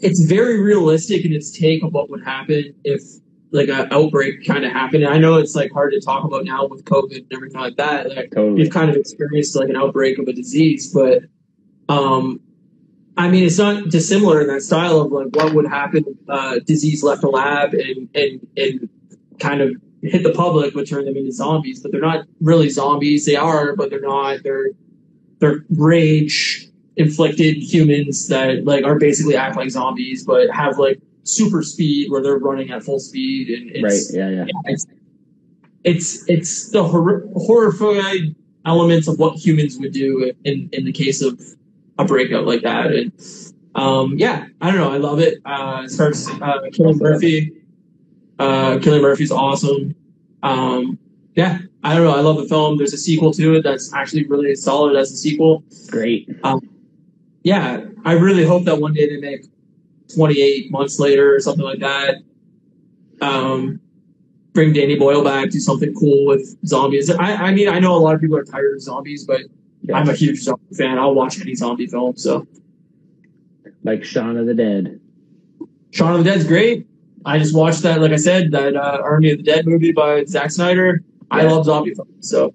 it's 0.00 0.20
very 0.24 0.60
realistic 0.60 1.24
in 1.24 1.32
its 1.32 1.50
take 1.50 1.82
of 1.82 1.92
what 1.92 2.08
would 2.10 2.22
happen 2.22 2.72
if 2.84 3.02
like 3.50 3.68
an 3.68 3.88
outbreak 3.90 4.44
kind 4.46 4.64
of 4.64 4.70
happened. 4.72 5.02
And 5.04 5.12
I 5.12 5.18
know 5.18 5.34
it's 5.38 5.54
like 5.56 5.72
hard 5.72 5.92
to 5.92 6.00
talk 6.00 6.24
about 6.24 6.44
now 6.44 6.66
with 6.66 6.84
COVID 6.84 7.16
and 7.16 7.26
everything 7.32 7.60
like 7.60 7.76
that. 7.76 8.08
Like, 8.14 8.30
Totally. 8.32 8.62
we've 8.62 8.70
kind 8.70 8.90
of 8.90 8.96
experienced 8.96 9.54
like 9.56 9.68
an 9.70 9.76
outbreak 9.76 10.18
of 10.18 10.26
a 10.28 10.32
disease, 10.32 10.92
but 10.92 11.22
um, 11.88 12.40
I 13.16 13.28
mean, 13.28 13.44
it's 13.44 13.58
not 13.58 13.90
dissimilar 13.90 14.40
in 14.40 14.48
that 14.48 14.62
style 14.62 15.00
of 15.00 15.12
like 15.12 15.28
what 15.34 15.54
would 15.54 15.66
happen 15.66 16.04
if 16.06 16.16
uh, 16.28 16.58
disease 16.60 17.02
left 17.02 17.22
a 17.22 17.28
lab 17.28 17.72
and 17.74 18.08
and 18.14 18.46
and 18.56 18.88
kind 19.38 19.60
of 19.60 19.74
hit 20.02 20.22
the 20.22 20.32
public 20.32 20.74
would 20.74 20.88
turn 20.88 21.04
them 21.04 21.16
into 21.16 21.32
zombies, 21.32 21.80
but 21.80 21.92
they're 21.92 22.00
not 22.00 22.26
really 22.40 22.68
zombies. 22.68 23.24
They 23.24 23.36
are, 23.36 23.74
but 23.76 23.90
they're 23.90 24.00
not. 24.00 24.42
They're 24.42 24.70
they're 25.38 25.64
rage 25.70 26.68
inflicted 26.96 27.56
humans 27.56 28.28
that 28.28 28.64
like 28.64 28.84
are 28.84 28.98
basically 28.98 29.36
act 29.36 29.56
like 29.56 29.70
zombies, 29.70 30.24
but 30.24 30.50
have 30.50 30.78
like 30.78 31.00
super 31.22 31.62
speed 31.62 32.10
where 32.10 32.22
they're 32.22 32.38
running 32.38 32.70
at 32.70 32.82
full 32.82 32.98
speed, 32.98 33.48
and 33.48 33.70
it's, 33.70 34.12
right. 34.12 34.18
Yeah, 34.18 34.44
yeah. 34.44 34.46
it's 34.64 34.86
it's 35.84 36.28
it's 36.28 36.70
the 36.70 36.82
hor- 36.82 37.26
horrified 37.34 38.34
elements 38.66 39.06
of 39.06 39.18
what 39.18 39.36
humans 39.36 39.78
would 39.78 39.92
do 39.92 40.32
in 40.44 40.68
in 40.72 40.84
the 40.84 40.92
case 40.92 41.22
of 41.22 41.40
a 41.98 42.04
breakout 42.04 42.46
like 42.46 42.62
that, 42.62 42.86
and 42.86 43.12
um, 43.74 44.16
yeah, 44.18 44.46
I 44.60 44.70
don't 44.70 44.80
know, 44.80 44.92
I 44.92 44.98
love 44.98 45.20
it. 45.20 45.40
Uh, 45.44 45.82
it 45.84 45.90
starts 45.90 46.28
uh, 46.28 46.60
Cillian 46.70 47.00
Murphy. 47.00 47.52
Uh, 48.38 48.78
Cillian 48.78 49.02
Murphy's 49.02 49.30
awesome. 49.30 49.94
Um, 50.42 50.98
yeah, 51.34 51.58
I 51.82 51.94
don't 51.94 52.04
know. 52.04 52.16
I 52.16 52.20
love 52.20 52.36
the 52.36 52.48
film. 52.48 52.78
There's 52.78 52.92
a 52.92 52.98
sequel 52.98 53.32
to 53.32 53.56
it 53.56 53.62
that's 53.62 53.92
actually 53.92 54.26
really 54.26 54.54
solid 54.54 54.96
as 54.96 55.12
a 55.12 55.16
sequel. 55.16 55.64
Great. 55.90 56.28
Yeah, 57.42 57.84
I 58.04 58.12
really 58.12 58.44
hope 58.44 58.64
that 58.64 58.80
one 58.80 58.94
day 58.94 59.08
they 59.08 59.20
make 59.20 59.46
28 60.14 60.70
months 60.70 60.98
later 60.98 61.34
or 61.34 61.40
something 61.40 61.64
like 61.64 61.80
that. 61.80 62.16
Um, 63.20 63.80
bring 64.54 64.72
Danny 64.72 64.96
Boyle 64.96 65.22
back, 65.22 65.50
do 65.50 65.60
something 65.60 65.92
cool 65.94 66.26
with 66.26 66.56
zombies. 66.66 67.10
I, 67.10 67.34
I 67.34 67.52
mean, 67.52 67.68
I 67.68 67.80
know 67.80 67.94
a 67.94 67.98
lot 67.98 68.14
of 68.14 68.20
people 68.20 68.36
are 68.36 68.44
tired 68.44 68.74
of 68.74 68.80
zombies, 68.80 69.24
but 69.24 69.42
Yeah. 69.84 69.98
I'm 69.98 70.08
a 70.08 70.14
huge 70.14 70.40
zombie 70.40 70.74
fan. 70.74 70.98
I'll 70.98 71.14
watch 71.14 71.40
any 71.40 71.54
zombie 71.54 71.86
film. 71.86 72.16
So 72.16 72.46
like 73.82 74.02
Shaun 74.04 74.36
of 74.36 74.46
the 74.46 74.54
Dead. 74.54 75.00
Shaun 75.90 76.12
of 76.12 76.24
the 76.24 76.30
Dead's 76.30 76.44
great. 76.44 76.86
I 77.26 77.38
just 77.38 77.54
watched 77.54 77.82
that, 77.82 78.00
like 78.00 78.12
I 78.12 78.16
said, 78.16 78.50
that 78.52 78.76
uh, 78.76 79.00
Army 79.02 79.30
of 79.30 79.38
the 79.38 79.44
Dead 79.44 79.66
movie 79.66 79.92
by 79.92 80.24
Zack 80.24 80.50
Snyder. 80.50 81.02
I 81.30 81.42
love 81.42 81.66
zombie 81.66 81.94
films. 81.94 82.28
So 82.28 82.54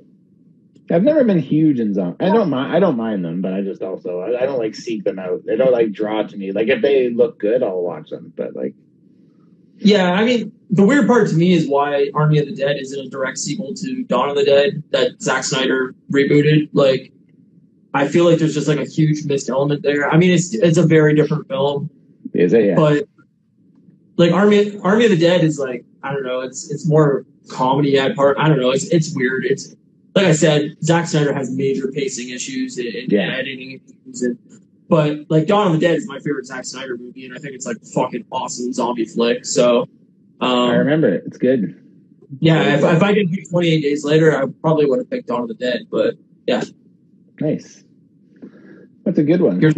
I've 0.92 1.04
never 1.04 1.24
been 1.24 1.40
huge 1.40 1.80
in 1.80 1.94
zombie. 1.94 2.26
I 2.26 2.30
don't 2.30 2.50
mind. 2.50 2.76
I 2.76 2.80
don't 2.80 2.98
mind 2.98 3.24
them, 3.24 3.42
but 3.42 3.54
I 3.54 3.62
just 3.62 3.82
also 3.82 4.22
I, 4.22 4.42
I 4.42 4.46
don't 4.46 4.60
like 4.60 4.76
seek 4.76 5.04
them 5.04 5.20
out. 5.20 5.46
They 5.46 5.56
don't 5.56 5.72
like 5.72 5.92
draw 5.92 6.24
to 6.24 6.38
me. 6.38 6.52
Like 6.52 6.68
if 6.68 6.82
they 6.82 7.10
look 7.10 7.40
good, 7.40 7.62
I'll 7.64 7.82
watch 7.82 8.10
them. 8.10 8.34
But 8.36 8.56
like, 8.56 8.74
Yeah, 9.78 10.12
I 10.12 10.26
mean, 10.26 10.52
the 10.70 10.84
weird 10.84 11.08
part 11.08 11.30
to 11.30 11.36
me 11.36 11.54
is 11.54 11.68
why 11.68 12.10
Army 12.14 12.40
of 12.40 12.48
the 12.48 12.56
Dead 12.56 12.78
isn't 12.80 13.08
a 13.08 13.10
direct 13.10 13.38
sequel 13.38 13.74
to 13.76 14.04
Dawn 14.04 14.30
of 14.30 14.36
the 14.36 14.46
Dead 14.46 14.84
that 14.92 15.22
Zack 15.22 15.44
Snyder 15.44 15.96
rebooted. 16.12 16.70
Like, 16.74 17.12
I 17.94 18.08
feel 18.08 18.26
like 18.26 18.38
there's 18.40 18.54
just 18.54 18.68
like 18.68 18.80
a 18.80 18.86
huge 18.86 19.26
missed 19.26 19.50
element 19.50 19.82
there. 19.84 20.10
I 20.10 20.18
mean, 20.18 20.32
it's 20.32 20.54
it's 20.54 20.78
a 20.78 20.86
very 20.86 21.16
different 21.16 21.48
film, 21.48 21.90
is 22.34 22.54
it? 22.54 22.66
Yeah. 22.66 22.76
but 22.76 23.06
like 24.18 24.32
Army 24.32 24.78
Army 24.84 25.06
of 25.06 25.12
the 25.12 25.18
Dead 25.18 25.44
is 25.44 25.58
like 25.60 25.84
I 26.04 26.14
don't 26.14 26.24
know, 26.24 26.42
it's 26.42 26.70
it's 26.72 26.88
more 26.88 27.26
comedy 27.50 27.98
at 27.98 28.16
part. 28.16 28.38
I 28.40 28.48
don't 28.48 28.60
know, 28.60 28.72
it's 28.72 28.86
it's 28.90 29.16
weird. 29.16 29.46
It's 29.46 29.76
like 30.16 30.26
I 30.26 30.34
said, 30.34 30.76
Zack 30.84 31.08
Snyder 31.08 31.34
has 31.34 31.50
major 31.52 31.92
pacing 31.92 32.30
issues 32.30 32.78
and, 32.78 32.88
and 32.88 33.12
Yeah. 33.12 33.36
editing 33.38 33.80
issues, 34.06 34.22
and, 34.24 34.38
but 34.88 35.20
like 35.30 35.48
Dawn 35.48 35.68
of 35.68 35.74
the 35.74 35.80
Dead 35.80 35.96
is 35.96 36.08
my 36.08 36.20
favorite 36.20 36.46
Zack 36.46 36.66
Snyder 36.66 36.98
movie, 36.98 37.26
and 37.26 37.36
I 37.36 37.40
think 37.40 37.54
it's 37.54 37.66
like 37.66 37.78
fucking 37.94 38.26
awesome 38.32 38.72
zombie 38.74 39.06
flick. 39.06 39.46
So. 39.46 39.88
Um, 40.42 40.70
I 40.70 40.76
remember 40.76 41.10
it. 41.10 41.24
It's 41.26 41.38
good. 41.38 41.76
yeah, 42.40 42.76
if, 42.76 42.82
if 42.82 43.04
I 43.04 43.14
pick 43.14 43.28
28 43.50 43.82
days 43.82 44.06
later, 44.06 44.34
I 44.42 44.46
probably 44.62 44.86
would 44.86 45.00
have 45.00 45.10
picked 45.10 45.28
Dawn 45.28 45.42
of 45.42 45.48
the 45.50 45.54
Dead. 45.54 45.88
But 45.92 46.16
Nice. 47.42 47.84
That's 49.06 49.18
a 49.18 49.24
good 49.24 49.42
one. 49.42 49.60
Yours- 49.62 49.76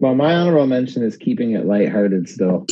Well, 0.00 0.14
my 0.14 0.34
honorable 0.34 0.66
mention 0.66 1.02
is 1.02 1.16
keeping 1.16 1.52
it 1.52 1.66
lighthearted 1.66 2.28
still. 2.28 2.66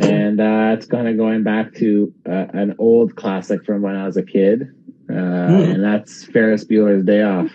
And 0.00 0.40
uh, 0.40 0.74
it's 0.76 0.86
kind 0.86 1.08
of 1.08 1.16
going 1.16 1.42
back 1.42 1.74
to 1.74 2.12
uh, 2.26 2.46
an 2.54 2.74
old 2.78 3.16
classic 3.16 3.64
from 3.64 3.82
when 3.82 3.96
I 3.96 4.06
was 4.06 4.16
a 4.16 4.22
kid. 4.22 4.62
Uh, 5.10 5.12
Hmm. 5.14 5.70
And 5.72 5.84
that's 5.84 6.24
Ferris 6.24 6.64
Bueller's 6.64 7.04
Day 7.04 7.22
Off. 7.22 7.50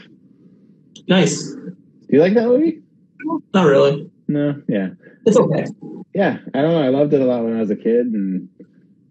nice. 1.08 1.44
Do 1.54 1.76
you 2.16 2.22
like 2.22 2.34
that 2.36 2.48
movie? 2.48 2.82
Not 3.54 3.66
really. 3.66 4.10
No? 4.28 4.62
Yeah. 4.68 4.90
It's 5.26 5.38
okay. 5.38 5.66
Yeah. 6.14 6.38
I 6.54 6.62
don't 6.62 6.72
know. 6.72 6.84
I 6.84 6.90
loved 6.90 7.14
it 7.14 7.22
a 7.22 7.26
lot 7.26 7.44
when 7.44 7.56
I 7.58 7.60
was 7.60 7.72
a 7.72 7.76
kid. 7.76 8.08
And 8.08 8.48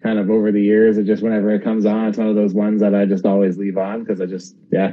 kind 0.03 0.19
of 0.19 0.31
over 0.31 0.51
the 0.53 0.63
years, 0.63 0.97
it 0.99 1.05
just, 1.05 1.23
whenever 1.23 1.51
it 1.51 1.63
comes 1.65 1.87
on, 1.87 2.07
it's 2.09 2.19
one 2.19 2.29
of 2.29 2.37
those 2.37 2.55
ones 2.55 2.81
that 2.81 2.95
I 2.95 3.05
just 3.05 3.25
always 3.27 3.59
leave 3.59 3.77
on 3.77 4.05
because 4.05 4.21
I 4.21 4.27
just, 4.27 4.57
yeah. 4.73 4.93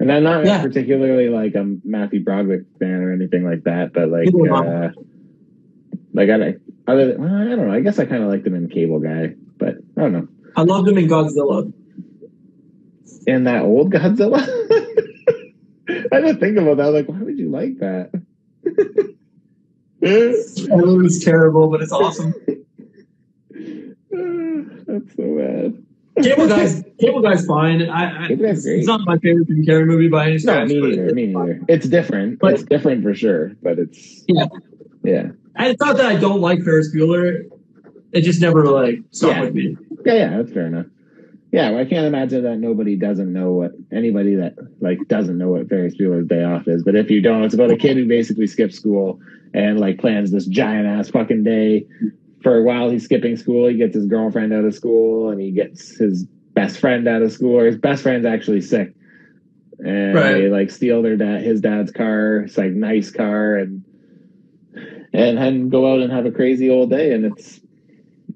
And 0.00 0.10
I'm 0.10 0.22
not 0.22 0.44
Yeah. 0.44 0.62
particularly 0.62 1.28
like 1.28 1.54
a 1.54 1.76
Matthew 1.84 2.24
Broderick 2.24 2.64
fan 2.78 3.02
or 3.02 3.12
anything 3.12 3.44
like 3.44 3.64
that, 3.64 3.92
but 3.92 4.08
like, 4.08 4.28
I. 4.34 4.66
uh, 4.66 4.92
like 6.14 6.30
I, 6.30 6.56
other 6.88 7.12
than, 7.12 7.22
well, 7.22 7.34
I 7.34 7.44
don't 7.44 7.68
know. 7.68 7.70
I 7.70 7.80
guess 7.80 7.98
I 7.98 8.06
kind 8.06 8.22
of 8.22 8.30
liked 8.30 8.46
him 8.46 8.54
in 8.54 8.68
Cable 8.68 8.98
Guy, 8.98 9.34
but 9.58 9.76
I 9.96 10.00
don't 10.00 10.12
know. 10.12 10.28
I 10.56 10.62
loved 10.62 10.88
him 10.88 10.96
in 10.98 11.06
Godzilla. 11.06 11.70
In 13.26 13.44
that 13.44 13.62
old 13.62 13.92
Godzilla, 13.92 14.40
I 15.88 16.20
didn't 16.20 16.40
think 16.40 16.56
about 16.56 16.78
that. 16.78 16.90
Like, 16.92 17.06
why 17.06 17.18
would 17.22 17.38
you 17.38 17.50
like 17.50 17.78
that? 17.78 18.10
That 20.00 20.82
movie's 20.82 21.22
terrible, 21.22 21.68
but 21.68 21.82
it's 21.82 21.92
awesome. 21.92 22.32
That's 24.10 25.14
so 25.14 25.36
bad. 25.36 25.84
Cable 26.22 26.48
Guy's 26.48 26.82
Cable 27.00 27.22
Guy's 27.22 27.46
fine. 27.46 27.82
I, 27.88 28.24
I, 28.24 28.28
Cable 28.28 28.44
Guy's 28.46 28.58
it's, 28.58 28.66
great. 28.66 28.78
it's 28.78 28.86
not 28.86 29.00
my 29.02 29.18
favorite 29.18 29.48
Jim 29.48 29.64
Carrey 29.64 29.86
movie 29.86 30.08
by 30.08 30.26
any 30.30 30.38
No, 30.44 30.64
me 30.64 30.80
neither. 30.80 31.04
it's 31.06 31.14
Me 31.14 31.26
neither. 31.26 31.60
It's 31.68 31.86
different. 31.88 32.38
But- 32.38 32.54
it's 32.54 32.62
different 32.64 33.02
for 33.02 33.14
sure, 33.14 33.52
but 33.62 33.78
it's 33.78 34.24
Yeah. 34.28 34.46
yeah, 35.02 35.28
And 35.56 35.68
it's 35.68 35.80
not 35.80 35.96
that 35.96 36.06
I 36.06 36.16
don't 36.16 36.40
like 36.40 36.62
Ferris 36.62 36.94
Bueller. 36.94 37.44
It 38.12 38.22
just 38.22 38.40
never 38.40 38.64
like 38.66 39.00
stuck 39.12 39.36
Yeah. 39.36 39.40
with 39.42 39.54
me. 39.54 39.76
yeah, 40.04 40.14
yeah. 40.14 40.36
That's 40.38 40.52
fair 40.52 40.66
enough. 40.66 40.86
Yeah, 41.52 41.70
well, 41.70 41.80
I 41.80 41.84
can't 41.84 42.06
imagine 42.06 42.44
that 42.44 42.58
nobody 42.58 42.94
doesn't 42.94 43.32
know 43.32 43.52
what 43.52 43.72
anybody 43.92 44.36
that 44.36 44.54
like 44.80 44.98
doesn't 45.08 45.36
know 45.36 45.48
what 45.50 45.68
Ferris 45.68 45.96
Bueller's 45.96 46.28
Day 46.28 46.44
Off 46.44 46.68
is. 46.68 46.84
But 46.84 46.94
if 46.94 47.10
you 47.10 47.20
don't, 47.20 47.42
it's 47.44 47.54
about 47.54 47.72
a 47.72 47.76
kid 47.76 47.96
who 47.96 48.06
basically 48.06 48.46
skips 48.46 48.76
school 48.76 49.18
and 49.52 49.80
like 49.80 49.98
plans 49.98 50.30
this 50.30 50.46
giant 50.46 50.86
ass 50.86 51.08
fucking 51.10 51.42
day. 51.42 51.86
For 52.42 52.56
a 52.56 52.62
while, 52.62 52.88
he's 52.90 53.04
skipping 53.04 53.36
school. 53.36 53.68
He 53.68 53.76
gets 53.76 53.94
his 53.94 54.06
girlfriend 54.06 54.52
out 54.52 54.64
of 54.64 54.74
school, 54.74 55.30
and 55.30 55.40
he 55.40 55.50
gets 55.50 55.96
his 55.98 56.24
best 56.54 56.78
friend 56.78 57.06
out 57.06 57.22
of 57.22 57.32
school. 57.32 57.58
Or 57.58 57.66
his 57.66 57.76
best 57.76 58.02
friend's 58.02 58.24
actually 58.26 58.62
sick, 58.62 58.94
and 59.78 60.14
Right. 60.14 60.32
they 60.34 60.48
like 60.48 60.70
steal 60.70 61.02
their 61.02 61.16
dad 61.16 61.42
his 61.42 61.60
dad's 61.60 61.92
car. 61.92 62.38
It's 62.46 62.56
like 62.56 62.72
nice 62.72 63.10
car, 63.10 63.56
and 63.56 63.82
and 65.12 65.36
then 65.38 65.68
go 65.68 65.92
out 65.92 66.00
and 66.00 66.10
have 66.12 66.24
a 66.26 66.30
crazy 66.30 66.70
old 66.70 66.90
day, 66.90 67.12
and 67.12 67.24
it's 67.26 67.60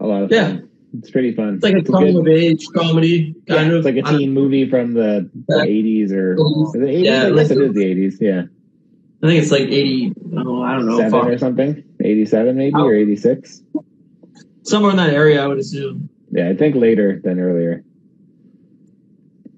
a 0.01 0.07
lot 0.07 0.23
of 0.25 0.31
Yeah. 0.33 0.49
fun. 0.49 0.69
It's 0.99 1.11
pretty 1.11 1.33
fun. 1.33 1.55
It's 1.55 1.65
like 1.65 1.75
a 1.77 1.83
coming 1.83 2.17
of 2.17 2.29
age 2.29 2.67
comedy 2.75 3.35
kind 3.49 3.67
yeah, 3.69 3.73
of. 3.79 3.79
it's 3.79 3.85
like 3.85 3.97
a 3.97 4.03
teen 4.17 4.33
movie 4.33 4.69
from 4.69 4.93
the. 4.95 5.29
80s 5.51 6.13
or 6.13 6.35
it 6.35 6.39
80s? 6.39 7.05
Yeah, 7.05 7.27
I 7.27 7.31
guess 7.33 7.51
it 7.51 7.59
is 7.59 7.73
the 7.75 7.85
80s. 7.85 8.21
Yeah, 8.21 8.43
I 9.23 9.27
think 9.27 9.43
it's 9.43 9.51
like 9.51 9.63
80. 9.63 10.13
Oh, 10.37 10.63
I 10.63 10.75
don't 10.75 10.87
know. 10.87 10.99
seven 10.99 11.21
or 11.29 11.39
something. 11.39 11.83
87 12.01 12.57
maybe 12.57 12.75
Oh. 12.77 12.85
or 12.87 12.95
86. 12.95 13.63
Somewhere 14.65 14.91
in 14.91 14.97
that 14.97 15.11
area, 15.11 15.43
I 15.43 15.47
would 15.47 15.59
assume. 15.59 16.09
Yeah, 16.31 16.49
I 16.49 16.57
think 16.57 16.75
later 16.75 17.21
than 17.23 17.39
earlier. 17.39 17.85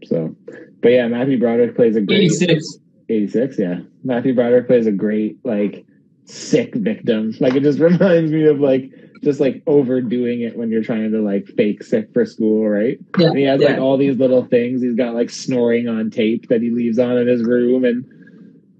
So, 0.05 0.37
but 0.83 0.89
yeah, 0.89 1.09
Matthew 1.09 1.39
Broderick 1.39 1.75
plays 1.75 1.97
a 1.97 2.01
great 2.01 2.33
86. 2.33 2.79
86. 3.09 3.59
Yeah, 3.59 3.81
Matthew 4.05 4.35
Broderick 4.35 4.67
plays 4.67 4.87
a 4.87 4.93
great 4.93 5.39
like 5.45 5.87
sick 6.25 6.75
victim. 6.75 7.35
Like 7.41 7.55
it 7.55 7.63
just 7.63 7.79
reminds 7.81 8.31
me 8.33 8.47
of 8.47 8.61
like 8.61 8.91
just 9.23 9.41
like 9.41 9.63
overdoing 9.67 10.43
it 10.43 10.57
when 10.57 10.71
you're 10.71 10.83
trying 10.83 11.13
to 11.13 11.21
like 11.21 11.47
fake 11.47 11.83
sick 11.83 12.13
for 12.13 12.27
school, 12.27 12.69
right? 12.69 12.99
Yeah. 13.19 13.29
And 13.29 13.39
he 13.39 13.45
has 13.45 13.61
yeah. 13.61 13.71
like 13.71 13.79
all 13.79 13.97
these 13.97 14.19
little 14.19 14.45
things. 14.45 14.83
He's 14.83 14.97
got 14.97 15.15
like 15.15 15.31
snoring 15.31 15.89
on 15.89 16.11
tape 16.11 16.49
that 16.49 16.63
he 16.63 16.71
leaves 16.71 16.99
on 16.99 17.17
in 17.17 17.27
his 17.27 17.43
room, 17.43 17.85
and 17.85 18.05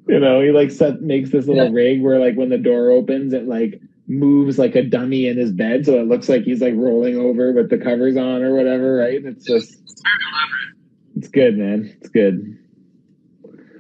you 0.07 0.21
know 0.21 0.41
he 0.41 0.51
like 0.51 0.71
set 0.71 1.01
makes 1.03 1.31
this 1.31 1.47
little 1.47 1.67
Yeah. 1.67 1.73
rig 1.73 2.03
where 2.03 2.19
like 2.19 2.35
when 2.37 2.51
the 2.51 2.59
door 2.59 2.91
opens, 2.91 3.33
it 3.33 3.47
like 3.47 3.81
moves 4.09 4.59
like 4.59 4.75
a 4.77 4.83
dummy 4.83 5.27
in 5.27 5.37
his 5.37 5.51
bed, 5.53 5.85
so 5.87 5.95
it 6.01 6.07
looks 6.07 6.29
like 6.29 6.43
he's 6.43 6.61
like 6.61 6.75
rolling 6.77 7.17
over 7.17 7.53
with 7.53 7.71
the 7.71 7.79
covers 7.79 8.17
on 8.17 8.43
or 8.43 8.55
whatever, 8.55 8.97
right? 8.97 9.17
And 9.17 9.27
it's 9.27 9.45
just 9.45 9.73
It's 9.83 10.03
very 10.03 10.15
elaborate. 10.33 10.77
it's 11.17 11.29
good, 11.29 11.59
man. 11.59 11.97
It's 12.01 12.09
good. 12.11 12.59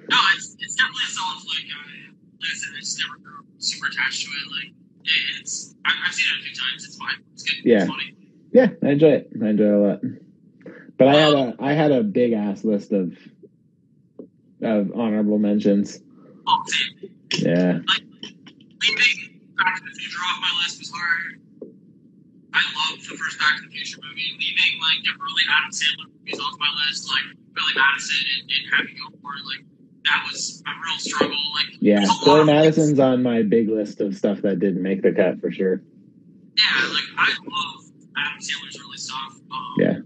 No, 0.09 0.17
it's, 0.37 0.57
it's 0.61 0.75
definitely 0.77 1.03
a 1.07 1.11
solid 1.11 1.43
flick. 1.43 1.67
Uh, 1.71 1.79
I, 1.79 2.11
like 2.41 2.51
I 2.51 2.55
said, 2.55 2.69
I 2.77 2.81
just 2.81 2.99
never 3.01 3.19
grew 3.23 3.45
super 3.59 3.87
attached 3.89 4.23
to 4.25 4.31
it. 4.31 4.51
Like, 4.53 4.73
it, 5.05 5.41
it's, 5.41 5.75
I, 5.85 5.93
I've 6.07 6.15
seen 6.15 6.27
it 6.37 6.41
a 6.41 6.45
few 6.45 6.55
times. 6.55 6.85
It's 6.85 6.97
fine. 6.97 7.23
It's 7.35 7.43
good. 7.43 7.65
Yeah. 7.65 7.77
It's 7.83 7.87
funny. 7.91 8.17
Yeah, 8.53 8.69
I 8.83 8.93
enjoy 8.93 9.09
it. 9.11 9.31
I 9.43 9.49
enjoy 9.49 9.65
it 9.65 9.73
a 9.73 9.79
lot. 9.79 10.01
But 10.99 11.09
I 11.09 11.15
had 11.17 11.35
a 11.35 11.55
I 11.61 11.73
had 11.75 11.93
a 11.93 12.03
big 12.03 12.33
ass 12.33 12.65
list 12.65 12.91
of 12.93 13.13
of 14.63 14.93
honorable 14.95 15.39
mentions. 15.39 16.01
Oh, 16.49 16.63
see, 16.67 17.11
Yeah. 17.45 17.81
leaving 17.87 18.06
the 23.17 23.23
first 23.25 23.39
Back 23.41 23.57
to 23.59 23.63
the 23.65 23.73
Future 23.73 23.99
movie. 24.05 24.29
Leaving, 24.37 24.73
like, 24.85 25.01
the 25.03 25.13
early 25.17 25.45
Adam 25.49 25.73
Sandler 25.73 26.09
movies 26.21 26.41
off 26.41 26.55
my 26.61 26.71
list, 26.87 27.09
like 27.09 27.27
Billy 27.57 27.73
Madison 27.75 28.21
and, 28.37 28.51
and 28.51 28.63
Happy 28.77 28.93
Gilmore, 28.95 29.41
like, 29.49 29.65
that 30.05 30.21
was 30.31 30.63
a 30.67 30.71
real 30.71 30.99
struggle. 30.99 31.43
Like, 31.57 31.77
Yeah. 31.81 31.97
there's 32.05 32.11
a 32.11 32.13
lot 32.13 32.25
Billy 32.25 32.45
Madison's 32.47 32.99
on 33.01 33.23
my 33.23 33.43
big 33.43 33.69
list 33.69 34.01
of 34.01 34.15
stuff 34.17 34.43
that 34.43 34.61
didn't 34.61 34.83
make 34.83 35.03
the 35.03 35.13
cut 35.13 35.41
for 35.41 35.51
sure. 35.51 35.83
Yeah, 36.57 36.89
like 36.89 37.05
I 37.19 37.29
love 37.45 37.85
Adam 38.17 38.39
Sandler's 38.41 38.79
early 38.81 38.97
stuff. 38.97 39.41
Um, 39.51 39.75
Yeah. 39.79 39.99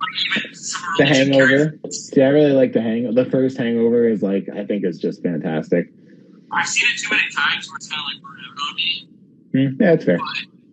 Like 0.00 0.38
even 0.40 0.54
some 0.54 0.82
The 0.98 1.04
early 1.04 1.14
Jim 1.14 1.28
Carrey- 1.28 1.58
Hangover. 1.58 1.90
See, 1.92 2.22
I 2.22 2.28
really 2.28 2.52
like 2.52 2.72
the 2.72 2.80
hang 2.82 3.14
the 3.14 3.24
first 3.26 3.56
hangover 3.56 4.08
is 4.08 4.22
like 4.22 4.48
I 4.48 4.64
think 4.66 4.84
is 4.84 4.98
just 4.98 5.22
fantastic. 5.22 5.92
I've 6.52 6.66
seen 6.66 6.86
it 6.92 6.98
too 6.98 7.10
many 7.14 7.30
times 7.30 7.68
where 7.68 7.76
it's 7.76 7.88
kind 7.88 8.00
of 8.00 8.06
like 8.12 8.22
burned 8.22 8.42
out 8.44 8.68
on 8.68 8.74
me. 8.76 9.08
Hmm, 9.52 9.82
yeah, 9.82 9.90
that's 9.92 10.04
fair. 10.04 10.18
But 10.18 10.26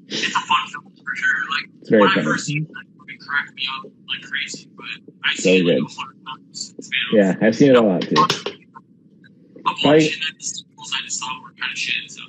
it's 0.08 0.28
a 0.36 0.40
fun 0.40 0.68
film 0.70 0.94
for 1.08 1.16
sure. 1.16 1.50
Like 1.52 1.70
It's 1.82 1.90
very 1.90 2.02
when 2.02 2.12
I 2.12 2.14
funny. 2.16 2.26
first 2.28 2.46
seen 2.46 2.64
it, 2.64 3.14
it 3.14 3.20
cracked 3.22 3.54
me 3.56 3.64
up 3.80 3.86
like 4.10 4.30
crazy. 4.30 4.70
But 4.76 4.86
I 5.24 5.34
So 5.36 5.42
see 5.42 5.58
it 5.60 5.64
good. 5.64 5.84
hundred 5.98 6.18
times. 6.26 6.74
Yeah, 7.14 7.36
I've 7.42 7.56
seen 7.56 7.70
it 7.72 7.78
a 7.78 7.82
lot 7.82 8.02
too. 8.02 8.16
A 8.16 8.24
bunch 9.84 9.84
and 9.84 10.22
then 10.24 10.36
the 10.38 10.44
sequels 10.44 10.94
I 10.98 11.02
just 11.06 11.20
thought 11.22 11.42
were 11.44 11.52
kind 11.60 11.72
of 11.72 11.78
shit. 11.78 12.12
So 12.12 12.22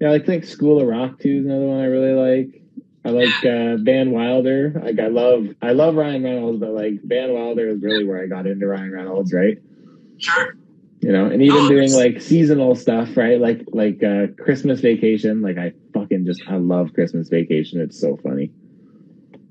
Yeah, 0.00 0.12
I 0.12 0.18
think 0.18 0.44
School 0.44 0.80
of 0.80 0.88
Rock 0.88 1.18
too 1.20 1.38
is 1.40 1.44
another 1.46 1.66
one 1.66 1.80
I 1.80 1.86
really 1.86 2.12
like. 2.14 2.62
I 3.04 3.10
like 3.10 3.44
uh, 3.44 3.76
Van 3.82 4.10
Wilder. 4.10 4.72
Like 4.84 4.98
I 4.98 5.06
love, 5.08 5.46
I 5.62 5.72
love 5.72 5.94
Ryan 5.94 6.22
Reynolds, 6.22 6.60
but 6.60 6.70
like 6.70 7.00
Van 7.02 7.32
Wilder 7.32 7.68
is 7.68 7.82
really 7.82 8.04
where 8.04 8.22
I 8.22 8.26
got 8.26 8.46
into 8.46 8.66
Ryan 8.66 8.92
Reynolds, 8.92 9.32
right? 9.32 9.56
sure. 10.18 10.54
You 11.00 11.12
know, 11.12 11.24
and 11.24 11.40
even 11.42 11.64
Oh, 11.64 11.68
doing 11.68 11.90
like 11.92 12.20
seasonal 12.20 12.74
stuff, 12.74 13.16
right? 13.16 13.40
Like 13.40 13.62
like 13.68 14.02
uh, 14.02 14.26
Christmas 14.38 14.80
Vacation. 14.80 15.40
Like 15.40 15.56
I 15.56 15.72
fucking 15.92 16.26
just 16.26 16.42
I 16.48 16.56
love 16.56 16.92
Christmas 16.94 17.28
Vacation. 17.28 17.80
It's 17.80 17.98
so 18.00 18.16
funny. 18.16 18.50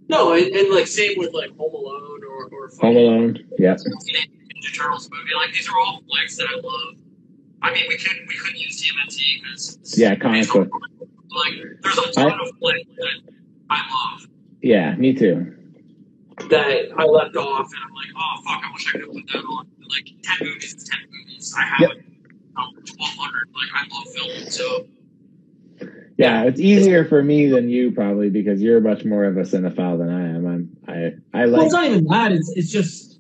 No, 0.08 0.34
and, 0.34 0.46
and 0.48 0.74
like 0.74 0.88
same 0.88 1.18
with 1.18 1.34
like 1.34 1.56
Home 1.58 1.74
Alone 1.74 2.22
or 2.24 2.46
or 2.52 2.70
Home 2.82 2.98
Alone. 2.98 3.40
Yeah, 3.58 3.76
Ninja 3.76 4.76
Turtles 4.76 5.10
movie. 5.12 5.36
Like 5.36 5.54
these 5.54 5.70
are 5.70 5.78
all 5.78 6.02
flicks 6.10 6.38
that 6.38 6.48
I 6.52 6.56
love. 6.60 6.96
I 7.62 7.74
mean, 7.74 7.86
we 7.88 7.98
couldn't 7.98 8.28
we 8.28 8.36
couldn't 8.38 8.60
use 8.60 8.82
TMNT 8.82 9.44
because 9.44 10.00
Yeah, 10.00 10.16
comic 10.16 10.48
book. 10.48 10.70
Like 11.36 11.54
there's 11.84 11.98
a 11.98 12.12
ton 12.12 12.32
of 12.42 12.50
flicks 12.60 12.88
that 12.98 13.34
I 13.70 13.78
love 13.78 14.28
yeah, 14.62 14.96
me 14.96 15.14
too. 15.14 15.56
that 16.50 16.90
I 16.98 17.04
left 17.06 17.36
off, 17.36 17.68
and 17.72 17.84
I'm 17.86 17.94
like, 17.94 18.08
oh 18.18 18.42
fuck, 18.46 18.64
I 18.66 18.72
wish 18.74 18.88
I 18.88 18.92
could 18.94 19.02
have 19.02 19.12
put 19.12 19.28
that 19.28 19.40
on. 19.46 19.68
Like 19.90 20.10
ten 20.24 20.48
movies 20.48 20.90
ten 20.90 21.00
movies. 21.12 21.54
I 21.58 21.62
have 21.64 21.82
Yep. 21.82 21.92
um, 22.58 22.74
twelve 22.84 23.16
hundred. 23.18 23.48
Like 23.54 23.70
I 23.76 23.96
love 23.96 24.08
film, 24.14 24.50
so 24.50 24.88
Yeah, 26.20 26.44
it's 26.44 26.60
easier 26.60 27.06
for 27.06 27.24
me 27.24 27.48
than 27.48 27.70
you 27.70 27.92
probably 27.92 28.30
because 28.30 28.62
you're 28.62 28.82
much 28.82 29.06
more 29.06 29.24
of 29.24 29.38
a 29.38 29.42
cinephile 29.42 29.98
than 29.98 30.10
I 30.10 30.30
am. 30.36 30.46
I'm 30.46 30.70
I 30.88 31.40
I 31.42 31.46
like. 31.46 31.58
well, 31.58 31.66
it's 31.66 31.74
not 31.74 31.86
even 31.86 32.06
that. 32.06 32.32
It's 32.34 32.52
it's 32.56 32.70
just 32.72 33.20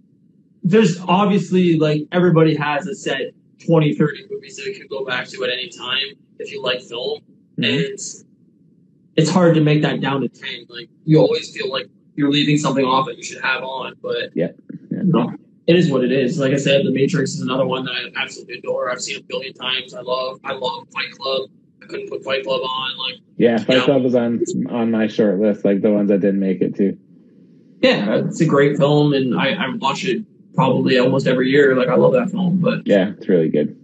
there's 0.64 1.00
obviously 1.08 1.78
like 1.80 2.02
everybody 2.12 2.56
has 2.56 2.86
a 2.88 2.96
set 2.96 3.22
20, 3.66 3.94
30 3.96 4.26
movies 4.30 4.58
that 4.58 4.66
you 4.66 4.74
can 4.78 4.88
go 4.88 5.06
back 5.06 5.28
to 5.30 5.44
at 5.46 5.50
any 5.50 5.70
time 5.70 6.16
if 6.40 6.52
you 6.52 6.62
like 6.62 6.82
film. 6.82 7.22
Mhm. 7.58 7.86
and 7.86 8.00
it's 9.16 9.30
hard 9.30 9.56
to 9.56 9.62
make 9.62 9.82
that 9.82 10.00
down 10.02 10.22
to 10.22 10.30
10 10.30 10.66
like 10.70 10.90
you 11.06 11.20
always 11.20 11.52
feel 11.54 11.70
like 11.70 11.88
you're 12.16 12.32
leaving 12.32 12.58
something 12.58 12.86
off 12.86 13.06
that 13.08 13.18
you 13.18 13.24
should 13.24 13.42
have 13.42 13.64
on 13.64 13.94
but 14.02 14.30
Yeah. 14.34 14.48
Yeah. 14.92 15.02
know, 15.04 15.34
it 15.68 15.76
is 15.76 15.92
what 15.92 16.06
it 16.06 16.12
is 16.14 16.40
like 16.40 16.54
i 16.54 16.56
said 16.56 16.86
the 16.86 16.92
matrix 16.92 17.34
is 17.34 17.42
another 17.42 17.66
one 17.66 17.84
that 17.84 17.92
i 17.92 18.22
absolutely 18.24 18.60
adore 18.60 18.90
i've 18.90 19.02
seen 19.02 19.18
a 19.18 19.24
billion 19.24 19.54
times 19.54 19.94
i 19.94 20.00
love 20.00 20.40
i 20.46 20.54
love 20.54 20.88
fight 20.94 21.12
club 21.12 21.50
couldn't 21.90 22.10
put 22.10 22.24
fight 22.24 22.44
club 22.44 22.62
on 22.62 22.98
like 22.98 23.16
yeah. 23.38 23.58
Fight 23.58 23.78
Yeah. 23.78 23.86
Club 23.86 24.04
was 24.04 24.16
on 24.16 24.42
on 24.70 24.92
my 24.92 25.08
short 25.08 25.40
list, 25.40 25.66
like 25.66 25.82
the 25.82 25.92
ones 25.92 26.10
that 26.10 26.20
didn't 26.22 26.40
make 26.40 26.62
it 26.62 26.76
too. 26.76 26.98
yeah 27.82 28.18
it's 28.26 28.42
a 28.42 28.46
great 28.46 28.78
film 28.78 29.14
and 29.14 29.40
i, 29.40 29.50
I 29.54 29.70
watch 29.76 30.04
it 30.06 30.24
probably 30.56 30.98
almost 31.00 31.26
every 31.28 31.50
year 31.50 31.76
like 31.76 31.88
i 31.88 31.96
love 31.96 32.14
that 32.14 32.30
film 32.32 32.60
but 32.60 32.86
Yeah, 32.86 33.10
it's 33.12 33.28
really 33.30 33.50
good. 33.50 33.76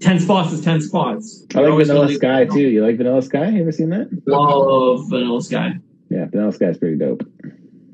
10 0.00 0.20
spots 0.20 0.52
is 0.52 0.60
10 0.62 0.80
spots 0.82 1.44
I 1.56 1.60
like 1.60 1.86
Vanilla 1.86 2.12
Sky 2.14 2.44
too. 2.44 2.60
You 2.60 2.84
like 2.86 2.96
Vanilla 2.98 3.20
Sky? 3.20 3.48
You 3.48 3.62
ever 3.62 3.72
seen 3.72 3.90
that? 3.90 4.08
love 4.26 5.08
vanilla 5.10 5.42
sky 5.42 5.72
Yeah, 6.08 6.26
Vanilla 6.26 6.52
Sky's 6.52 6.78
pretty 6.78 6.96
dope. 6.96 7.22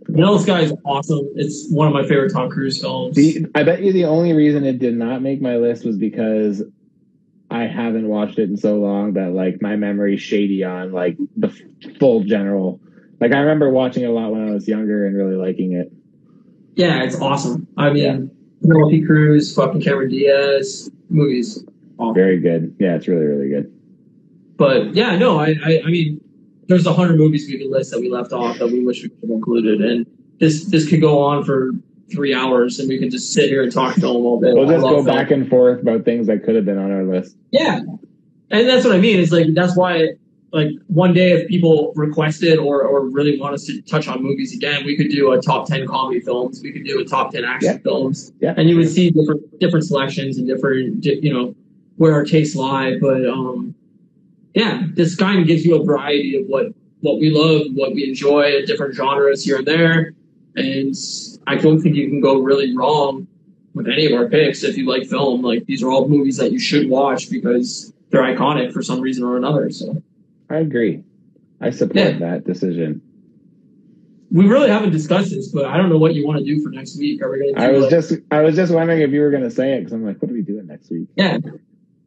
vanilla 0.08 0.38
sky 0.40 0.60
is 0.60 0.72
awesome 0.84 1.26
it's 1.34 1.66
one 1.70 1.86
of 1.88 1.94
my 1.94 2.02
favorite 2.02 2.30
tom 2.32 2.50
cruise 2.50 2.80
films 2.80 3.16
The, 3.16 3.46
I 3.54 3.62
bet 3.62 3.82
you 3.82 3.92
the 3.92 4.04
only 4.04 4.32
reason 4.34 4.64
it 4.64 4.78
did 4.78 4.96
not 4.96 5.22
make 5.22 5.40
my 5.40 5.56
list 5.56 5.84
was 5.84 5.96
because 5.96 6.62
I 7.54 7.68
haven't 7.68 8.08
watched 8.08 8.40
it 8.40 8.50
in 8.50 8.56
so 8.56 8.78
long 8.80 9.12
that 9.12 9.30
like 9.32 9.62
my 9.62 9.76
memory's 9.76 10.20
shady 10.20 10.64
on 10.64 10.90
like 10.90 11.16
the 11.36 11.46
f- 11.46 11.96
full 12.00 12.24
general. 12.24 12.80
Like 13.20 13.32
I 13.32 13.38
remember 13.38 13.70
watching 13.70 14.02
it 14.02 14.06
a 14.06 14.12
lot 14.12 14.32
when 14.32 14.48
I 14.48 14.50
was 14.50 14.66
younger 14.66 15.06
and 15.06 15.16
really 15.16 15.36
liking 15.36 15.72
it. 15.74 15.92
Yeah, 16.74 17.04
it's 17.04 17.20
awesome. 17.20 17.68
I 17.76 17.92
Yeah. 17.92 18.16
mean, 18.16 18.30
Penelope 18.60 19.06
Cruz, 19.06 19.54
fucking 19.54 19.82
Cameron 19.82 20.08
Diaz, 20.08 20.90
movies. 21.10 21.64
Awesome. 21.96 22.14
Very 22.16 22.40
good. 22.40 22.74
Yeah, 22.80 22.96
it's 22.96 23.06
really 23.06 23.24
really 23.24 23.48
good. 23.48 23.72
But 24.56 24.92
yeah, 24.96 25.16
no, 25.16 25.38
I, 25.38 25.54
I, 25.64 25.82
I 25.84 25.90
mean, 25.90 26.20
there's 26.66 26.86
a 26.86 26.92
hundred 26.92 27.18
movies 27.18 27.46
we 27.48 27.56
could 27.58 27.70
list 27.70 27.92
that 27.92 28.00
we 28.00 28.10
left 28.10 28.32
off 28.32 28.58
that 28.58 28.66
we 28.66 28.84
wish 28.84 29.04
we 29.04 29.10
could 29.10 29.20
have 29.22 29.30
included, 29.30 29.80
and 29.80 30.06
this 30.40 30.64
this 30.64 30.88
could 30.88 31.00
go 31.00 31.20
on 31.20 31.44
for 31.44 31.70
three 32.12 32.34
hours, 32.34 32.78
and 32.78 32.88
we 32.88 32.98
could 32.98 33.10
just 33.10 33.32
sit 33.32 33.48
here 33.48 33.62
and 33.62 33.72
talk 33.72 33.94
film 33.96 34.24
all 34.24 34.40
day. 34.40 34.52
We'll 34.52 34.66
just 34.68 34.82
go 34.82 34.96
film. 35.02 35.06
back 35.06 35.30
and 35.30 35.48
forth 35.48 35.80
about 35.82 36.04
things 36.04 36.26
that 36.26 36.44
could 36.44 36.54
have 36.54 36.64
been 36.64 36.78
on 36.78 36.90
our 36.90 37.04
list. 37.04 37.36
Yeah, 37.50 37.80
and 38.50 38.68
that's 38.68 38.84
what 38.84 38.94
I 38.94 38.98
mean. 38.98 39.18
It's 39.20 39.32
like 39.32 39.46
that's 39.54 39.76
why, 39.76 40.10
like, 40.52 40.68
one 40.88 41.12
day 41.14 41.32
if 41.32 41.48
people 41.48 41.92
request 41.96 42.42
it 42.42 42.58
or 42.58 42.82
or 42.82 43.08
really 43.08 43.38
want 43.40 43.54
us 43.54 43.64
to 43.66 43.80
touch 43.82 44.06
on 44.08 44.22
movies 44.22 44.54
again, 44.54 44.84
we 44.84 44.96
could 44.96 45.08
do 45.10 45.32
a 45.32 45.40
top 45.40 45.66
ten 45.66 45.86
comedy 45.86 46.20
films. 46.20 46.60
We 46.62 46.72
could 46.72 46.84
do 46.84 47.00
a 47.00 47.04
top 47.04 47.32
ten 47.32 47.44
action 47.44 47.72
Yeah. 47.74 47.78
films. 47.78 48.32
Yeah. 48.40 48.54
and 48.56 48.68
you 48.68 48.76
would 48.76 48.88
see 48.88 49.10
different 49.10 49.58
different 49.60 49.84
selections 49.86 50.38
and 50.38 50.46
different 50.46 51.00
di- 51.00 51.20
you 51.22 51.32
know 51.32 51.54
where 51.96 52.12
our 52.12 52.24
tastes 52.24 52.56
lie 52.56 52.98
but 53.00 53.24
um 53.24 53.72
yeah 54.52 54.82
this 54.94 55.14
kind 55.14 55.38
of 55.40 55.46
gives 55.46 55.64
you 55.64 55.80
a 55.80 55.84
variety 55.84 56.36
of 56.36 56.44
what 56.48 56.66
what 57.02 57.20
we 57.20 57.30
love 57.30 57.68
what 57.74 57.94
we 57.94 58.08
enjoy 58.08 58.64
different 58.66 58.94
genres 58.96 59.44
here 59.44 59.58
and 59.58 59.66
there 59.66 60.12
and 60.56 60.94
i 61.46 61.56
don't 61.56 61.80
think 61.80 61.94
you 61.96 62.08
can 62.08 62.20
go 62.20 62.40
really 62.40 62.76
wrong 62.76 63.26
with 63.74 63.88
any 63.88 64.06
of 64.06 64.12
our 64.12 64.28
picks 64.28 64.62
if 64.62 64.76
you 64.76 64.86
like 64.86 65.04
film 65.04 65.42
like 65.42 65.64
these 65.66 65.82
are 65.82 65.90
all 65.90 66.08
movies 66.08 66.36
that 66.36 66.52
you 66.52 66.58
should 66.58 66.88
watch 66.88 67.28
because 67.30 67.92
they're 68.10 68.22
iconic 68.22 68.72
for 68.72 68.82
some 68.82 69.00
reason 69.00 69.24
or 69.24 69.36
another 69.36 69.70
so 69.70 70.02
I 70.50 70.56
agree. 70.58 71.02
I 71.60 71.70
support 71.70 71.96
Yeah. 71.96 72.18
that 72.18 72.44
decision. 72.44 73.00
we 74.30 74.46
really 74.46 74.68
haven't 74.68 74.90
discussed 74.92 75.30
this 75.30 75.48
but 75.48 75.64
i 75.64 75.76
don't 75.76 75.88
know 75.88 75.98
what 75.98 76.14
you 76.14 76.26
want 76.26 76.38
to 76.38 76.44
do 76.44 76.62
for 76.62 76.68
next 76.70 76.96
week 76.98 77.22
are 77.22 77.30
we 77.30 77.38
going 77.40 77.56
I 77.58 77.70
was 77.72 77.82
like- 77.82 77.90
just 77.90 78.12
I 78.30 78.42
was 78.42 78.54
just 78.56 78.72
wondering 78.72 79.00
if 79.00 79.10
you 79.10 79.20
were 79.20 79.30
going 79.30 79.42
to 79.42 79.50
say 79.50 79.72
it 79.74 79.78
because 79.80 79.92
I'm 79.92 80.04
like, 80.04 80.20
what 80.20 80.30
are 80.30 80.34
we 80.34 80.42
doing 80.42 80.66
next 80.66 80.90
week? 80.90 81.08
yeah 81.16 81.38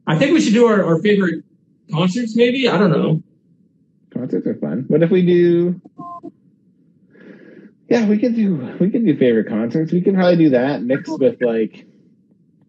i 0.06 0.16
think 0.18 0.32
we 0.32 0.40
should 0.40 0.54
do 0.54 0.66
our, 0.66 0.82
our 0.84 0.98
favorite 1.02 1.44
concerts 1.92 2.34
maybe 2.36 2.68
i 2.68 2.78
don't 2.78 2.90
know 2.90 3.22
Concerts 4.10 4.46
are 4.46 4.54
fun. 4.54 4.86
What 4.88 5.02
if 5.02 5.10
we 5.10 5.20
do? 5.20 5.80
Yeah, 7.88 8.06
we 8.06 8.18
could 8.18 8.34
do 8.36 8.56
we 8.80 8.90
could 8.90 9.04
do 9.04 9.16
favorite 9.16 9.48
concerts. 9.48 9.92
We 9.92 10.00
can 10.02 10.14
probably 10.14 10.36
do 10.36 10.50
that 10.50 10.82
mixed 10.82 11.18
with 11.18 11.40
like 11.40 11.86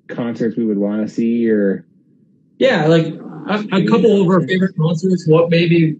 concerts 0.07 0.55
we 0.57 0.65
would 0.65 0.77
want 0.77 1.07
to 1.07 1.13
see 1.13 1.49
or 1.49 1.85
Yeah, 2.57 2.87
like 2.87 3.05
a, 3.07 3.65
a 3.73 3.87
couple 3.87 4.21
of 4.21 4.27
our 4.29 4.41
favorite 4.47 4.75
concerts. 4.77 5.25
What 5.27 5.49
maybe 5.49 5.99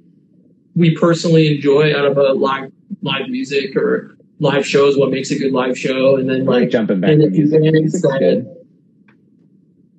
we 0.76 0.96
personally 0.96 1.56
enjoy 1.56 1.96
out 1.96 2.06
of 2.06 2.18
a 2.18 2.34
live 2.34 2.72
live 3.02 3.28
music 3.30 3.76
or 3.76 4.16
live 4.40 4.66
shows. 4.66 4.98
What 4.98 5.12
makes 5.12 5.32
a 5.32 5.38
good 5.38 5.52
live 5.52 5.78
show, 5.78 6.16
and 6.16 6.30
then 6.30 6.46
like 6.46 6.62
like 6.62 6.70
jumping 6.70 7.02
back 7.02 7.12
and 7.12 7.22
to 7.22 7.28
if 7.28 7.34
music. 7.34 7.62
bands 7.62 8.02
that- 8.02 8.56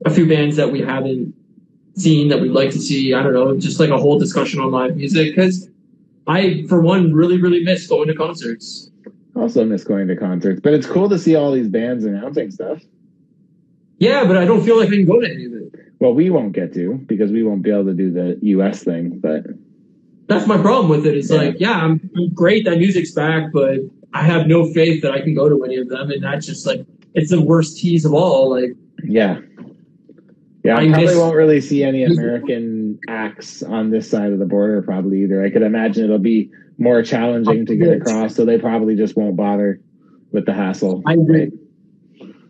a 0.06 0.10
few 0.10 0.26
bands 0.26 0.56
that 0.56 0.72
we 0.72 0.80
haven't 0.80 1.34
seen 1.94 2.28
that 2.28 2.40
we'd 2.40 2.52
like 2.52 2.70
to 2.70 2.78
see. 2.78 3.12
I 3.12 3.22
don't 3.22 3.34
know, 3.34 3.54
just 3.58 3.78
like 3.78 3.90
a 3.90 3.98
whole 3.98 4.18
discussion 4.18 4.60
on 4.60 4.70
live 4.70 4.96
music 4.96 5.34
because 5.36 5.68
I, 6.26 6.64
for 6.68 6.80
one, 6.80 7.12
really 7.12 7.38
really 7.38 7.62
miss 7.62 7.86
going 7.86 8.08
to 8.08 8.14
concerts. 8.14 8.90
Also 9.40 9.64
miss 9.64 9.84
going 9.84 10.06
to 10.08 10.16
concerts, 10.16 10.60
but 10.60 10.74
it's 10.74 10.86
cool 10.86 11.08
to 11.08 11.18
see 11.18 11.34
all 11.34 11.50
these 11.52 11.68
bands 11.68 12.04
announcing 12.04 12.50
stuff. 12.50 12.82
Yeah, 13.98 14.24
but 14.24 14.36
I 14.36 14.44
don't 14.44 14.62
feel 14.64 14.78
like 14.78 14.88
I 14.88 14.92
can 14.92 15.06
go 15.06 15.20
to 15.20 15.26
any 15.26 15.46
of 15.46 15.52
it. 15.54 15.74
Well, 15.98 16.12
we 16.14 16.30
won't 16.30 16.52
get 16.52 16.72
to 16.74 16.94
because 17.06 17.30
we 17.30 17.42
won't 17.42 17.62
be 17.62 17.70
able 17.70 17.86
to 17.86 17.94
do 17.94 18.10
the 18.10 18.38
U.S. 18.42 18.82
thing, 18.82 19.18
but 19.18 19.44
That's 20.26 20.46
my 20.46 20.58
problem 20.58 20.88
with 20.90 21.06
it. 21.06 21.16
It's 21.16 21.30
Yeah. 21.30 21.36
like, 21.38 21.56
yeah, 21.58 21.72
I'm, 21.72 22.10
I'm 22.16 22.32
great 22.32 22.64
that 22.66 22.78
music's 22.78 23.12
back, 23.12 23.50
but 23.52 23.78
I 24.12 24.22
have 24.22 24.46
no 24.46 24.70
faith 24.72 25.02
that 25.02 25.12
I 25.12 25.20
can 25.20 25.34
go 25.34 25.48
to 25.48 25.64
any 25.64 25.76
of 25.76 25.88
them, 25.88 26.10
and 26.10 26.22
that's 26.22 26.46
just 26.46 26.66
like 26.66 26.84
it's 27.14 27.30
the 27.30 27.40
worst 27.40 27.78
tease 27.78 28.04
of 28.04 28.12
all. 28.14 28.50
Like, 28.50 28.74
yeah. 29.04 29.40
Yeah, 30.62 30.76
I 30.76 30.82
I 30.82 30.88
probably 30.88 31.06
miss- 31.06 31.16
won't 31.16 31.36
really 31.36 31.60
see 31.60 31.82
any 31.82 32.04
American 32.04 32.98
acts 33.08 33.62
on 33.62 33.90
this 33.90 34.10
side 34.10 34.32
of 34.32 34.38
the 34.38 34.44
border, 34.46 34.82
probably 34.82 35.22
either. 35.22 35.42
I 35.42 35.50
could 35.50 35.62
imagine 35.62 36.04
it'll 36.04 36.18
be 36.18 36.50
more 36.78 37.02
challenging 37.02 37.66
to 37.66 37.76
get 37.76 37.92
across, 37.96 38.34
so 38.34 38.44
they 38.44 38.58
probably 38.58 38.94
just 38.94 39.16
won't 39.16 39.36
bother 39.36 39.80
with 40.32 40.46
the 40.46 40.52
hassle. 40.52 41.02
I 41.06 41.14
agree. 41.14 41.50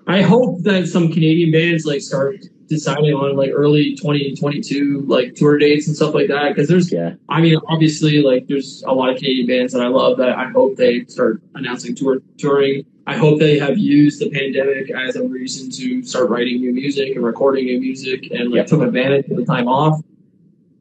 I 0.07 0.23
hope 0.23 0.63
that 0.63 0.89
some 0.89 1.13
Canadian 1.13 1.53
bands 1.53 1.85
like 1.85 2.01
start 2.01 2.45
deciding 2.71 3.13
on 3.13 3.37
like 3.37 3.51
early 3.53 3.97
2022 3.97 5.03
like 5.09 5.35
tour 5.35 5.59
dates 5.59 5.89
and 5.89 5.97
stuff 5.97 6.15
like 6.15 6.29
that 6.29 6.51
because 6.55 6.69
there's 6.69 6.91
Yeah, 6.91 7.15
I 7.29 7.41
mean 7.41 7.59
obviously 7.69 8.23
like 8.23 8.47
there's 8.47 8.83
a 8.87 8.93
lot 8.95 9.11
of 9.11 9.17
Canadian 9.17 9.47
bands 9.49 9.73
that 9.73 9.83
I 9.83 9.89
love 9.89 10.17
that 10.19 10.31
I 10.39 10.49
hope 10.51 10.77
they 10.77 11.05
start 11.07 11.43
announcing 11.57 11.95
tour 11.97 12.23
touring. 12.39 12.87
I 13.07 13.17
hope 13.17 13.41
they 13.41 13.59
have 13.59 13.77
used 13.77 14.21
the 14.21 14.31
pandemic 14.31 14.89
as 14.91 15.17
a 15.17 15.27
reason 15.27 15.69
to 15.73 16.05
start 16.05 16.31
writing 16.31 16.61
new 16.61 16.73
music 16.73 17.17
and 17.17 17.25
recording 17.25 17.65
new 17.67 17.81
music 17.81 18.31
and 18.31 18.51
like 18.51 18.59
Yep. 18.59 18.67
took 18.69 18.83
advantage 18.83 19.27
of 19.31 19.37
the 19.37 19.45
time 19.45 19.67
off. 19.67 20.01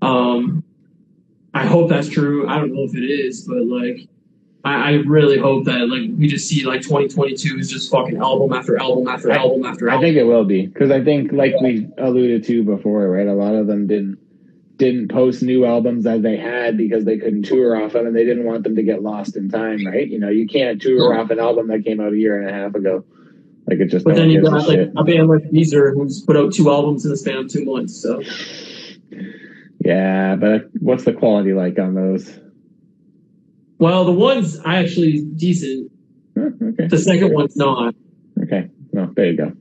Um 0.04 0.64
I 1.56 1.66
hope 1.66 1.90
that's 1.90 2.08
true. 2.08 2.48
I 2.48 2.60
don't 2.60 2.72
know 2.74 2.84
if 2.84 2.94
it 2.96 3.04
is, 3.04 3.48
but 3.48 3.64
like 3.66 4.08
I, 4.64 4.74
I 4.74 4.92
really 5.06 5.38
hope 5.38 5.66
that 5.66 5.88
like 5.88 6.10
we 6.18 6.28
just 6.28 6.48
see 6.48 6.66
like 6.66 6.82
2022 6.82 7.58
is 7.58 7.70
just 7.70 7.90
fucking 7.92 8.18
album 8.18 8.52
after 8.52 8.78
album 8.78 9.08
after 9.08 9.32
album 9.32 9.66
after 9.66 9.90
album. 9.90 10.00
I 10.00 10.08
think 10.08 10.18
it 10.18 10.26
will 10.26 10.44
be 10.44 10.68
because 10.68 10.92
I 10.92 11.04
think, 11.04 11.32
like 11.32 11.54
we 11.62 11.88
alluded 11.98 12.44
to 12.46 12.64
before, 12.64 13.08
right? 13.10 13.28
A 13.28 13.34
lot 13.34 13.56
of 13.56 13.68
them 13.68 13.88
didn't 13.88 14.18
didn't 14.76 15.10
post 15.10 15.44
new 15.44 15.66
albums 15.66 16.06
as 16.06 16.22
they 16.22 16.38
had 16.38 16.78
because 16.78 17.06
they 17.06 17.18
couldn't 17.18 17.44
tour 17.44 17.82
off 17.82 17.94
them, 17.94 18.08
and 18.08 18.16
they 18.16 18.26
didn't 18.26 18.46
want 18.46 18.64
them 18.64 18.76
to 18.76 18.84
get 18.84 19.02
lost 19.02 19.38
in 19.38 19.50
time, 19.50 19.86
right? 19.86 20.08
You 20.08 20.20
know, 20.20 20.30
you 20.30 20.48
can't 20.48 20.82
tour 20.82 21.18
off 21.18 21.30
an 21.30 21.40
album 21.40 21.68
that 21.68 21.86
came 21.86 22.02
out 22.02 22.14
a 22.14 22.18
year 22.18 22.40
and 22.40 22.50
a 22.50 22.54
half 22.54 22.76
ago. 22.76 23.06
Like 23.68 23.80
it 23.80 23.88
just. 23.88 24.04
but 24.04 24.12
no 24.12 24.22
then 24.22 24.30
you 24.30 24.42
got 24.42 24.68
like 24.68 24.80
shit. 24.80 24.92
a 24.98 25.04
band 25.04 25.30
like 25.30 25.44
Weezer 25.52 25.94
who's 25.94 26.22
put 26.22 26.36
out 26.36 26.54
two 26.54 26.70
albums 26.70 27.06
in 27.06 27.12
the 27.12 27.18
span 27.18 27.38
of 27.38 27.48
two 27.50 27.64
months. 27.64 28.02
So 28.02 28.22
Yeah, 29.80 30.36
but 30.36 30.70
what's 30.80 31.06
the 31.06 31.14
quality 31.14 31.54
like 31.54 31.80
on 31.80 31.94
those? 31.94 32.40
Well, 33.80 34.06
the 34.06 34.12
one's 34.12 34.60
actually 34.66 35.22
decent. 35.22 35.92
Huh, 36.38 36.50
okay, 36.62 36.88
The 36.88 36.98
second 36.98 37.34
one's 37.34 37.56
not. 37.58 37.96
okay. 38.44 38.70
Well, 38.92 39.12
there 39.16 39.26
you 39.32 39.38
go. 39.38 39.54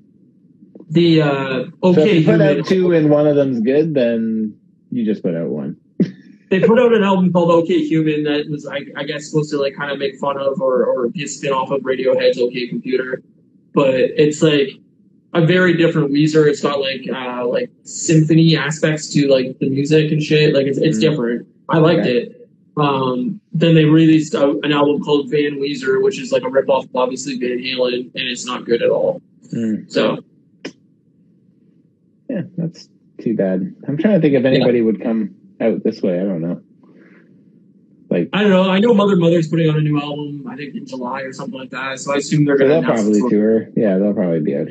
The 0.90 1.22
uh, 1.22 1.28
So 1.28 1.66
if 1.90 1.98
okay, 1.98 2.18
you 2.18 2.24
put 2.24 2.40
Human- 2.40 2.58
out 2.60 2.66
two 2.66 2.92
and 2.92 3.10
one 3.10 3.26
of 3.26 3.36
them's 3.36 3.60
good, 3.60 3.94
then 3.94 4.56
you 4.90 5.04
just 5.04 5.22
put 5.22 5.34
out 5.34 5.48
one. 5.50 5.76
they 6.50 6.60
put 6.60 6.78
out 6.78 6.94
an 6.94 7.02
album 7.02 7.32
called 7.32 7.50
OK 7.50 7.86
Human 7.86 8.24
that 8.24 8.46
was, 8.48 8.66
I, 8.66 8.80
I 8.96 9.04
guess, 9.04 9.28
supposed 9.30 9.50
to 9.50 9.58
like 9.58 9.74
kind 9.76 9.90
of 9.92 9.98
make 9.98 10.16
fun 10.18 10.38
of 10.38 10.60
or, 10.60 10.84
or 10.86 11.08
be 11.08 11.24
a 11.24 11.28
spin 11.28 11.52
off 11.52 11.70
of 11.70 11.82
Radiohead's 11.82 12.38
OK 12.38 12.68
Computer, 12.68 13.22
but 13.74 13.94
it's 13.94 14.40
like 14.42 14.70
a 15.34 15.44
very 15.44 15.76
different 15.76 16.10
Weezer. 16.10 16.48
It's 16.48 16.62
got 16.62 16.80
like 16.80 17.02
uh, 17.14 17.46
like 17.46 17.70
symphony 17.82 18.56
aspects 18.56 19.12
to 19.12 19.28
like 19.28 19.58
the 19.58 19.68
music 19.68 20.10
and 20.10 20.22
shit. 20.22 20.54
Like 20.54 20.66
it's 20.66 20.78
it's 20.78 20.96
Mhm. 20.96 21.00
different. 21.02 21.48
I 21.68 21.78
liked 21.78 22.00
Okay. 22.00 22.16
it. 22.16 22.34
Um, 22.80 23.40
then 23.52 23.74
they 23.74 23.84
released 23.84 24.34
a, 24.34 24.50
an 24.62 24.72
album 24.72 25.02
called 25.02 25.30
Van 25.30 25.58
Weezer, 25.60 26.02
which 26.02 26.20
is 26.20 26.32
like 26.32 26.42
a 26.42 26.46
ripoff 26.46 26.84
of 26.84 26.96
obviously 26.96 27.38
Van 27.38 27.58
Halen, 27.58 28.00
and 28.00 28.12
it's 28.14 28.44
not 28.46 28.64
good 28.64 28.82
at 28.82 28.90
all. 28.90 29.20
Mm, 29.52 29.90
So 29.90 30.18
yeah, 32.28 32.42
that's 32.56 32.88
too 33.20 33.34
bad. 33.34 33.74
I'm 33.86 33.96
trying 33.96 34.14
to 34.14 34.20
think 34.20 34.34
if 34.34 34.44
anybody 34.44 34.80
would 34.82 35.02
come 35.02 35.34
out 35.60 35.82
this 35.82 36.02
way. 36.02 36.20
I 36.20 36.24
don't 36.24 36.40
know. 36.40 36.62
Like, 38.10 38.30
I 38.32 38.40
don't 38.42 38.50
know. 38.50 38.70
I 38.70 38.78
know 38.78 38.94
Mother 38.94 39.16
Mother's 39.16 39.48
putting 39.48 39.68
out 39.68 39.76
a 39.76 39.82
new 39.82 40.00
album. 40.00 40.46
I 40.48 40.56
think 40.56 40.74
in 40.74 40.86
July 40.86 41.20
or 41.22 41.32
something 41.32 41.58
like 41.58 41.70
that. 41.70 41.98
So 41.98 42.14
I 42.14 42.16
assume 42.16 42.44
they're 42.46 42.56
going 42.56 42.70
to 42.70 42.80
they'll 42.80 42.84
probably 42.94 43.20
tour. 43.28 43.68
Yeah, 43.76 43.98
they'll 43.98 44.14
probably 44.14 44.40
be 44.40 44.56
out. 44.56 44.68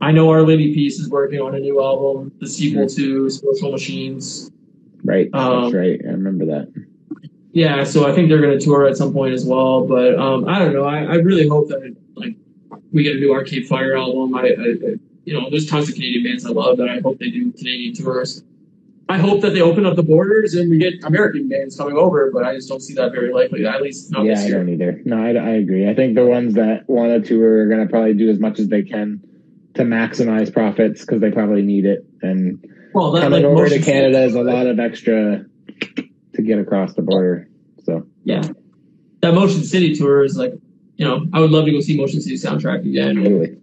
I 0.00 0.12
know 0.12 0.30
Our 0.30 0.42
Lady 0.42 0.72
Peace 0.72 0.98
is 1.00 1.08
working 1.08 1.40
on 1.40 1.54
a 1.56 1.58
new 1.58 1.82
album, 1.82 2.32
the 2.40 2.46
sequel 2.48 2.82
Hmm. 2.88 2.94
to 2.96 3.30
Spiritual 3.30 3.72
Machines. 3.72 4.51
Right, 5.04 5.28
Um, 5.32 5.64
that's 5.64 5.74
right. 5.74 6.00
I 6.06 6.10
remember 6.10 6.46
that. 6.46 6.72
Yeah, 7.52 7.84
so 7.84 8.10
I 8.10 8.14
think 8.14 8.28
they're 8.28 8.40
going 8.40 8.58
to 8.58 8.64
tour 8.64 8.86
at 8.86 8.96
some 8.96 9.12
point 9.12 9.34
as 9.34 9.44
well. 9.44 9.86
But 9.86 10.18
um, 10.18 10.48
I 10.48 10.58
don't 10.58 10.72
know. 10.72 10.84
I, 10.84 11.02
I 11.02 11.14
really 11.16 11.46
hope 11.46 11.68
that 11.68 11.94
like 12.14 12.36
we 12.92 13.02
get 13.02 13.16
a 13.16 13.18
new 13.18 13.32
Arcade 13.32 13.66
Fire 13.66 13.96
album. 13.96 14.34
I, 14.34 14.40
I, 14.40 14.44
I 14.44 14.94
you 15.24 15.38
know, 15.38 15.50
there's 15.50 15.66
tons 15.66 15.88
of 15.88 15.94
Canadian 15.94 16.24
bands 16.24 16.46
I 16.46 16.50
love 16.50 16.78
that 16.78 16.88
I 16.88 17.00
hope 17.00 17.18
they 17.18 17.30
do 17.30 17.52
Canadian 17.52 17.94
tours. 17.94 18.42
I 19.08 19.18
hope 19.18 19.42
that 19.42 19.50
they 19.50 19.60
open 19.60 19.84
up 19.84 19.96
the 19.96 20.02
borders 20.02 20.54
and 20.54 20.70
we 20.70 20.78
get 20.78 21.04
American 21.04 21.48
bands 21.48 21.76
coming 21.76 21.96
over, 21.96 22.30
but 22.32 22.44
I 22.44 22.54
just 22.54 22.68
don't 22.68 22.80
see 22.80 22.94
that 22.94 23.12
very 23.12 23.32
likely. 23.32 23.66
At 23.66 23.82
least 23.82 24.10
not 24.10 24.24
yeah, 24.24 24.34
this 24.34 24.44
I 24.44 24.46
year. 24.46 24.56
don't 24.58 24.68
either. 24.70 25.02
No, 25.04 25.22
I, 25.22 25.34
I 25.34 25.50
agree. 25.56 25.88
I 25.88 25.94
think 25.94 26.14
the 26.14 26.24
ones 26.24 26.54
that 26.54 26.88
want 26.88 27.10
to 27.10 27.20
tour 27.20 27.62
are 27.62 27.66
going 27.66 27.86
to 27.86 27.90
probably 27.90 28.14
do 28.14 28.30
as 28.30 28.38
much 28.38 28.58
as 28.58 28.68
they 28.68 28.82
can 28.82 29.20
to 29.74 29.82
maximize 29.82 30.52
profits 30.52 31.02
because 31.02 31.20
they 31.20 31.30
probably 31.30 31.62
need 31.62 31.84
it. 31.84 32.06
And 32.22 32.64
Well, 32.94 33.12
that, 33.12 33.22
coming 33.22 33.42
like, 33.44 33.52
over 33.52 33.68
to 33.68 33.80
Canada 33.80 34.22
is 34.24 34.34
a 34.34 34.42
lot 34.42 34.66
of 34.66 34.78
extra 34.80 35.44
to 36.34 36.42
get 36.42 36.58
across 36.58 36.94
the 36.94 37.02
border. 37.02 37.48
So 37.84 38.06
Yeah, 38.24 38.42
that 39.20 39.34
Motion 39.34 39.62
City 39.64 39.94
tour 39.94 40.24
is 40.24 40.36
like, 40.36 40.52
you 40.96 41.04
know, 41.04 41.26
I 41.32 41.40
would 41.40 41.50
love 41.50 41.64
to 41.66 41.72
go 41.72 41.80
see 41.80 41.96
Motion 41.96 42.20
City 42.20 42.36
soundtrack 42.36 42.80
again. 42.80 43.16
really, 43.16 43.56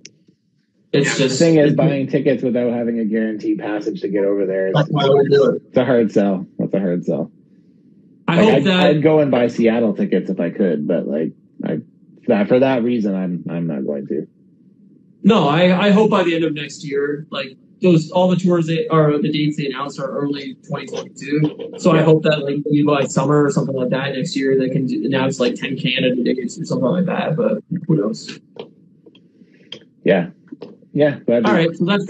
It's 0.91 1.17
the 1.17 1.27
just 1.27 1.39
thing 1.39 1.57
is 1.57 1.73
buying 1.75 2.07
tickets 2.07 2.43
without 2.43 2.71
having 2.73 2.99
a 2.99 3.05
guaranteed 3.05 3.59
passage 3.59 4.01
to 4.01 4.07
get 4.07 4.25
over 4.25 4.45
there. 4.45 4.67
Is, 4.69 4.73
That's 4.75 4.89
why 4.89 5.05
I 5.05 5.09
would 5.09 5.29
do 5.31 5.51
it. 5.51 5.61
it's 5.67 5.77
a 5.77 5.85
hard 5.85 6.11
sell. 6.11 6.45
That's 6.57 6.73
a 6.73 6.79
hard 6.79 7.05
sell. 7.05 7.31
I 8.27 8.35
Like, 8.35 8.45
hope 8.45 8.53
I'd, 8.55 8.63
that 8.65 8.79
I'd 8.85 9.03
go 9.03 9.19
and 9.19 9.31
buy 9.31 9.47
Seattle 9.47 9.95
tickets 9.95 10.29
if 10.29 10.39
I 10.39 10.49
could, 10.51 10.87
but 10.87 11.07
like 11.07 11.33
I 11.65 11.79
that 12.27 12.47
for 12.47 12.59
that 12.59 12.83
reason, 12.83 13.15
I'm 13.15 13.43
I'm 13.49 13.65
not 13.67 13.85
going 13.85 14.05
to. 14.07 14.27
no, 15.23 15.47
I, 15.47 15.87
I 15.87 15.89
hope 15.91 16.11
by 16.11 16.23
the 16.23 16.35
end 16.35 16.43
of 16.43 16.53
next 16.53 16.83
year, 16.85 17.25
like 17.31 17.57
those 17.81 18.11
all 18.11 18.27
the 18.29 18.35
tours 18.35 18.67
they 18.67 18.87
are 18.87 19.17
the 19.17 19.31
dates 19.31 19.57
they 19.57 19.67
announced 19.67 19.99
are 19.99 20.09
early 20.09 20.55
2022. 20.63 21.75
So 21.77 21.91
I 21.91 22.01
hope 22.01 22.23
that 22.23 22.43
like 22.43 22.57
maybe 22.65 22.83
by 22.83 23.05
summer 23.05 23.45
or 23.45 23.51
something 23.51 23.75
like 23.75 23.89
that 23.89 24.13
next 24.13 24.35
year 24.35 24.57
they 24.59 24.69
can 24.69 24.85
do- 24.85 25.05
announce 25.05 25.39
like 25.39 25.55
10 25.55 25.77
Canada 25.77 26.21
dates 26.23 26.59
or 26.59 26.65
something 26.65 26.87
like 26.87 27.05
that. 27.05 27.35
But 27.35 27.63
who 27.87 27.95
knows? 27.95 28.39
Yeah, 30.03 30.29
yeah. 30.93 31.19
All 31.27 31.41
right, 31.41 31.75
so 31.75 31.85
that's 31.85 32.05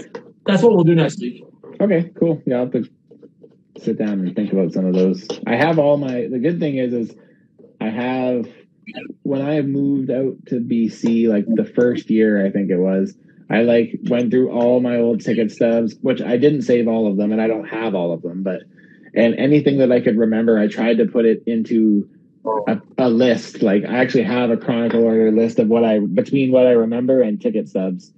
that's 0.46 0.62
what 0.62 0.74
we'll 0.74 0.84
do 0.84 0.94
next 0.94 1.20
week. 1.20 1.44
Okay, 1.80 2.10
cool. 2.18 2.42
Yeah, 2.46 2.56
I'll 2.56 2.64
have 2.64 2.72
to 2.72 2.88
sit 3.80 3.98
down 3.98 4.20
and 4.20 4.34
think 4.36 4.52
about 4.52 4.72
some 4.72 4.86
of 4.86 4.94
those. 4.94 5.26
I 5.46 5.56
have 5.56 5.78
all 5.78 5.96
my. 5.96 6.28
The 6.28 6.38
good 6.38 6.60
thing 6.60 6.76
is, 6.76 6.92
is 6.92 7.14
I 7.80 7.88
have 7.88 8.46
when 9.22 9.42
I 9.42 9.60
moved 9.62 10.10
out 10.10 10.34
to 10.46 10.56
BC, 10.56 11.28
like 11.28 11.46
the 11.46 11.64
first 11.64 12.10
year, 12.10 12.44
I 12.44 12.50
think 12.50 12.70
it 12.70 12.78
was. 12.78 13.16
I 13.50 13.62
like 13.62 13.98
went 14.04 14.30
through 14.30 14.50
all 14.50 14.80
my 14.80 14.96
old 14.96 15.22
ticket 15.22 15.50
stubs, 15.50 15.96
which 16.02 16.22
I 16.22 16.36
didn't 16.36 16.62
save 16.62 16.86
all 16.86 17.10
of 17.10 17.16
them, 17.16 17.32
and 17.32 17.42
I 17.42 17.48
don't 17.48 17.68
have 17.68 17.94
all 17.94 18.12
of 18.12 18.22
them, 18.22 18.42
but 18.42 18.62
and 19.14 19.34
anything 19.34 19.78
that 19.78 19.90
I 19.90 20.00
could 20.00 20.16
remember, 20.16 20.58
I 20.58 20.68
tried 20.68 20.98
to 20.98 21.06
put 21.06 21.24
it 21.24 21.42
into 21.46 22.08
a, 22.68 22.80
a 22.96 23.10
list. 23.10 23.62
Like 23.62 23.84
I 23.84 23.98
actually 23.98 24.22
have 24.24 24.50
a 24.50 24.56
chronicle 24.56 25.02
order 25.02 25.32
list 25.32 25.58
of 25.58 25.68
what 25.68 25.84
I 25.84 25.98
between 25.98 26.52
what 26.52 26.66
I 26.66 26.72
remember 26.72 27.22
and 27.22 27.40
ticket 27.40 27.68
stubs. 27.68 28.12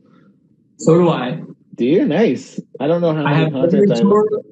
So 0.76 0.98
do 0.98 1.08
I. 1.08 1.42
Do 1.76 1.86
you? 1.86 2.04
Nice. 2.04 2.60
I 2.78 2.86
don't 2.86 3.00
know 3.00 3.14
how 3.14 3.24
I 3.24 3.32
many 3.32 3.44
have 3.44 3.52
concerts 3.52 3.92
I 3.92 4.02
tour. 4.02 4.42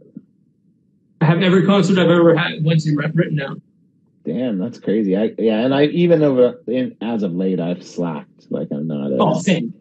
I 1.20 1.26
have 1.26 1.42
every 1.42 1.66
concert 1.66 1.98
I've 1.98 2.08
ever 2.08 2.34
had 2.34 2.64
once 2.64 2.86
you 2.86 2.96
written 2.96 3.36
down. 3.36 3.60
Damn, 4.24 4.58
that's 4.58 4.78
crazy. 4.78 5.16
I 5.16 5.34
yeah, 5.38 5.60
and 5.60 5.74
I 5.74 5.84
even 5.86 6.22
over 6.22 6.62
in, 6.66 6.96
as 7.00 7.22
of 7.22 7.34
late, 7.34 7.60
I've 7.60 7.86
slacked. 7.86 8.50
Like 8.50 8.68
I'm 8.70 8.86
not, 8.86 9.12
a, 9.12 9.16
Oh, 9.20 9.38
same. 9.40 9.74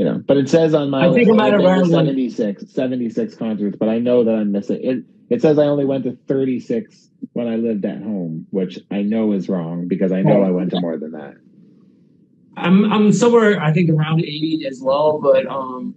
You 0.00 0.06
know. 0.06 0.22
But 0.26 0.38
it 0.38 0.48
says 0.48 0.72
on 0.72 0.88
my 0.88 1.06
I 1.06 1.12
think 1.12 1.28
list 1.28 1.30
I'm 1.32 1.40
at 1.40 1.44
I've 1.44 1.50
been 1.52 1.60
to 1.60 1.66
around, 1.66 1.90
like- 1.90 2.06
76, 2.06 2.72
76 2.72 3.34
concerts, 3.34 3.76
but 3.78 3.90
I 3.90 3.98
know 3.98 4.24
that 4.24 4.34
I'm 4.34 4.50
missing 4.50 4.80
it. 4.82 5.04
It 5.28 5.42
says 5.42 5.58
I 5.58 5.64
only 5.66 5.84
went 5.84 6.04
to 6.04 6.16
36 6.26 7.10
when 7.34 7.46
I 7.46 7.56
lived 7.56 7.84
at 7.84 7.98
home, 8.02 8.46
which 8.48 8.78
I 8.90 9.02
know 9.02 9.32
is 9.32 9.50
wrong 9.50 9.88
because 9.88 10.10
I 10.10 10.22
know 10.22 10.42
I 10.42 10.50
went 10.50 10.70
to 10.70 10.80
more 10.80 10.96
than 10.96 11.12
that. 11.12 11.34
I'm 12.56 12.90
I'm 12.90 13.12
somewhere 13.12 13.60
I 13.60 13.74
think 13.74 13.90
around 13.90 14.20
80 14.20 14.66
as 14.66 14.80
well, 14.82 15.20
but 15.20 15.46
um, 15.46 15.94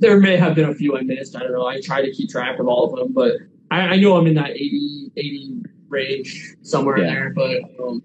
there 0.00 0.18
may 0.18 0.36
have 0.36 0.56
been 0.56 0.68
a 0.68 0.74
few 0.74 0.98
I 0.98 1.02
missed. 1.02 1.36
I 1.36 1.38
don't 1.38 1.52
know. 1.52 1.66
I 1.66 1.80
try 1.80 2.02
to 2.02 2.10
keep 2.10 2.30
track 2.30 2.58
of 2.58 2.66
all 2.66 2.92
of 2.92 2.98
them, 2.98 3.12
but 3.12 3.36
I, 3.70 3.80
I 3.82 3.96
know 3.96 4.16
I'm 4.16 4.26
in 4.26 4.34
that 4.34 4.50
80 4.50 5.12
80 5.16 5.62
range 5.88 6.56
somewhere 6.62 6.96
in 6.96 7.04
Yeah. 7.04 7.14
there. 7.14 7.30
But 7.30 7.62
um, 7.80 8.02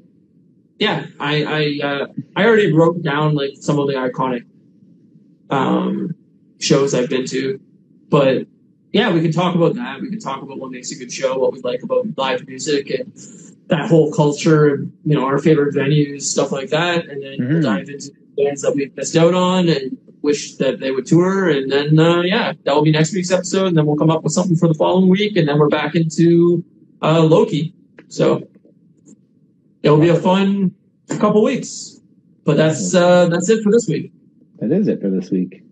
yeah, 0.78 1.08
I 1.20 1.34
I 1.44 1.88
uh, 1.88 2.08
I 2.36 2.46
already 2.46 2.72
wrote 2.72 3.02
down 3.02 3.34
like 3.34 3.54
some 3.56 3.80
of 3.80 3.88
the 3.88 3.96
iconic 3.96 4.46
um, 5.50 6.16
shows 6.60 6.94
I've 6.94 7.10
been 7.10 7.26
to, 7.28 7.60
but 8.10 8.48
yeah, 8.92 9.12
we 9.14 9.22
can 9.22 9.32
talk 9.32 9.56
about 9.56 9.76
that. 9.76 10.02
We 10.02 10.10
can 10.10 10.20
talk 10.20 10.42
about 10.42 10.58
what 10.60 10.72
makes 10.72 10.92
a 10.92 10.96
good 10.96 11.12
show, 11.12 11.38
what 11.38 11.54
we 11.54 11.62
like 11.62 11.84
about 11.84 12.08
live 12.18 12.48
music, 12.48 12.90
and 12.90 13.14
that 13.68 13.88
whole 13.88 14.12
culture, 14.12 14.74
and 14.74 14.92
you 15.06 15.16
know, 15.16 15.26
our 15.26 15.38
favorite 15.38 15.76
venues, 15.76 16.24
stuff 16.24 16.52
like 16.52 16.70
that, 16.70 17.08
and 17.08 17.22
then 17.22 17.36
we'll 17.40 17.60
Mhm. 17.60 17.64
dive 17.64 17.90
into 17.90 18.12
bands 18.36 18.62
that 18.64 18.76
we've 18.76 18.96
missed 18.98 19.16
out 19.16 19.34
on 19.34 19.70
and 19.70 19.96
wish 20.22 20.56
that 20.56 20.80
they 20.80 20.92
would 20.92 21.06
tour, 21.06 21.50
and 21.50 21.72
then 21.72 21.98
uh, 22.00 22.22
yeah, 22.22 22.54
that 22.64 22.74
will 22.76 22.82
be 22.82 22.92
next 22.92 23.14
week's 23.14 23.32
episode, 23.32 23.68
and 23.68 23.78
then 23.78 23.86
we'll 23.86 23.96
come 23.96 24.10
up 24.10 24.24
with 24.24 24.34
something 24.34 24.56
for 24.58 24.68
the 24.68 24.74
following 24.74 25.08
week, 25.08 25.38
and 25.38 25.48
then 25.48 25.58
we're 25.60 25.70
back 25.70 25.96
into 25.96 26.64
uh, 27.02 27.24
Loki. 27.24 27.74
So 28.08 28.48
it 29.84 29.90
will 29.90 30.00
be 30.00 30.10
a 30.10 30.16
fun 30.16 30.74
couple 31.20 31.44
weeks, 31.44 32.02
but 32.44 32.58
that's 32.58 32.96
uh, 32.96 33.28
that's 33.30 33.50
it 33.50 33.62
for 33.64 33.72
this 33.72 33.88
week. 33.88 34.12
That 34.70 34.82
is 34.82 34.88
it 34.88 35.02
for 35.02 35.10
this 35.10 35.32
week. 35.32 35.64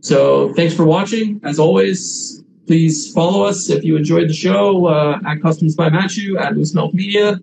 So 0.00 0.52
thanks 0.52 0.74
for 0.74 0.84
watching. 0.84 1.40
As 1.44 1.58
always, 1.58 2.42
please 2.66 3.10
follow 3.12 3.42
us 3.44 3.70
if 3.70 3.82
you 3.84 3.96
enjoyed 3.96 4.28
the 4.28 4.34
show 4.34 4.86
uh, 4.86 5.18
at 5.26 5.40
Customs 5.40 5.74
by 5.74 5.88
Matthew 5.88 6.36
at 6.36 6.54
Loose 6.54 6.74
Milk 6.74 6.92
Media. 6.92 7.40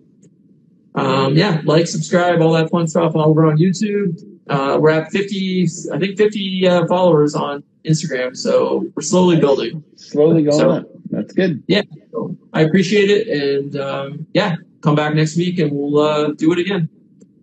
Um, 0.94 1.34
yeah, 1.36 1.60
like, 1.64 1.86
subscribe, 1.88 2.40
all 2.40 2.52
that 2.52 2.70
fun 2.70 2.86
stuff 2.86 3.16
over 3.16 3.46
on 3.46 3.56
YouTube. 3.56 4.22
Uh, 4.48 4.78
we're 4.80 4.90
at 4.90 5.10
50, 5.10 5.66
I 5.92 5.98
think 5.98 6.16
50 6.16 6.68
uh, 6.68 6.86
followers 6.86 7.34
on 7.34 7.64
Instagram, 7.84 8.36
so 8.36 8.86
we're 8.94 9.02
slowly 9.02 9.40
building. 9.40 9.82
Slowly 9.96 10.44
going 10.44 10.58
So- 10.58 10.70
up. 10.70 10.88
That's 11.10 11.34
good. 11.34 11.62
So 12.10 12.36
I 12.54 12.62
appreciate 12.62 13.10
it, 13.10 13.28
and 13.28 13.76
um, 13.76 14.26
yeah, 14.32 14.56
come 14.80 14.94
back 14.94 15.14
next 15.14 15.36
week 15.36 15.58
and 15.58 15.70
we'll 15.70 15.98
uh, 15.98 16.28
do 16.32 16.52
it 16.52 16.58
again. 16.58 16.88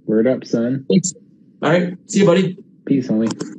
Word 0.05 0.25
up, 0.25 0.43
son. 0.43 0.85
Thanks. 0.89 1.13
All 1.61 1.69
right, 1.71 1.95
see 2.07 2.21
you, 2.21 2.25
buddy. 2.25 2.57
Peace, 2.89 3.07
homie. 3.07 3.58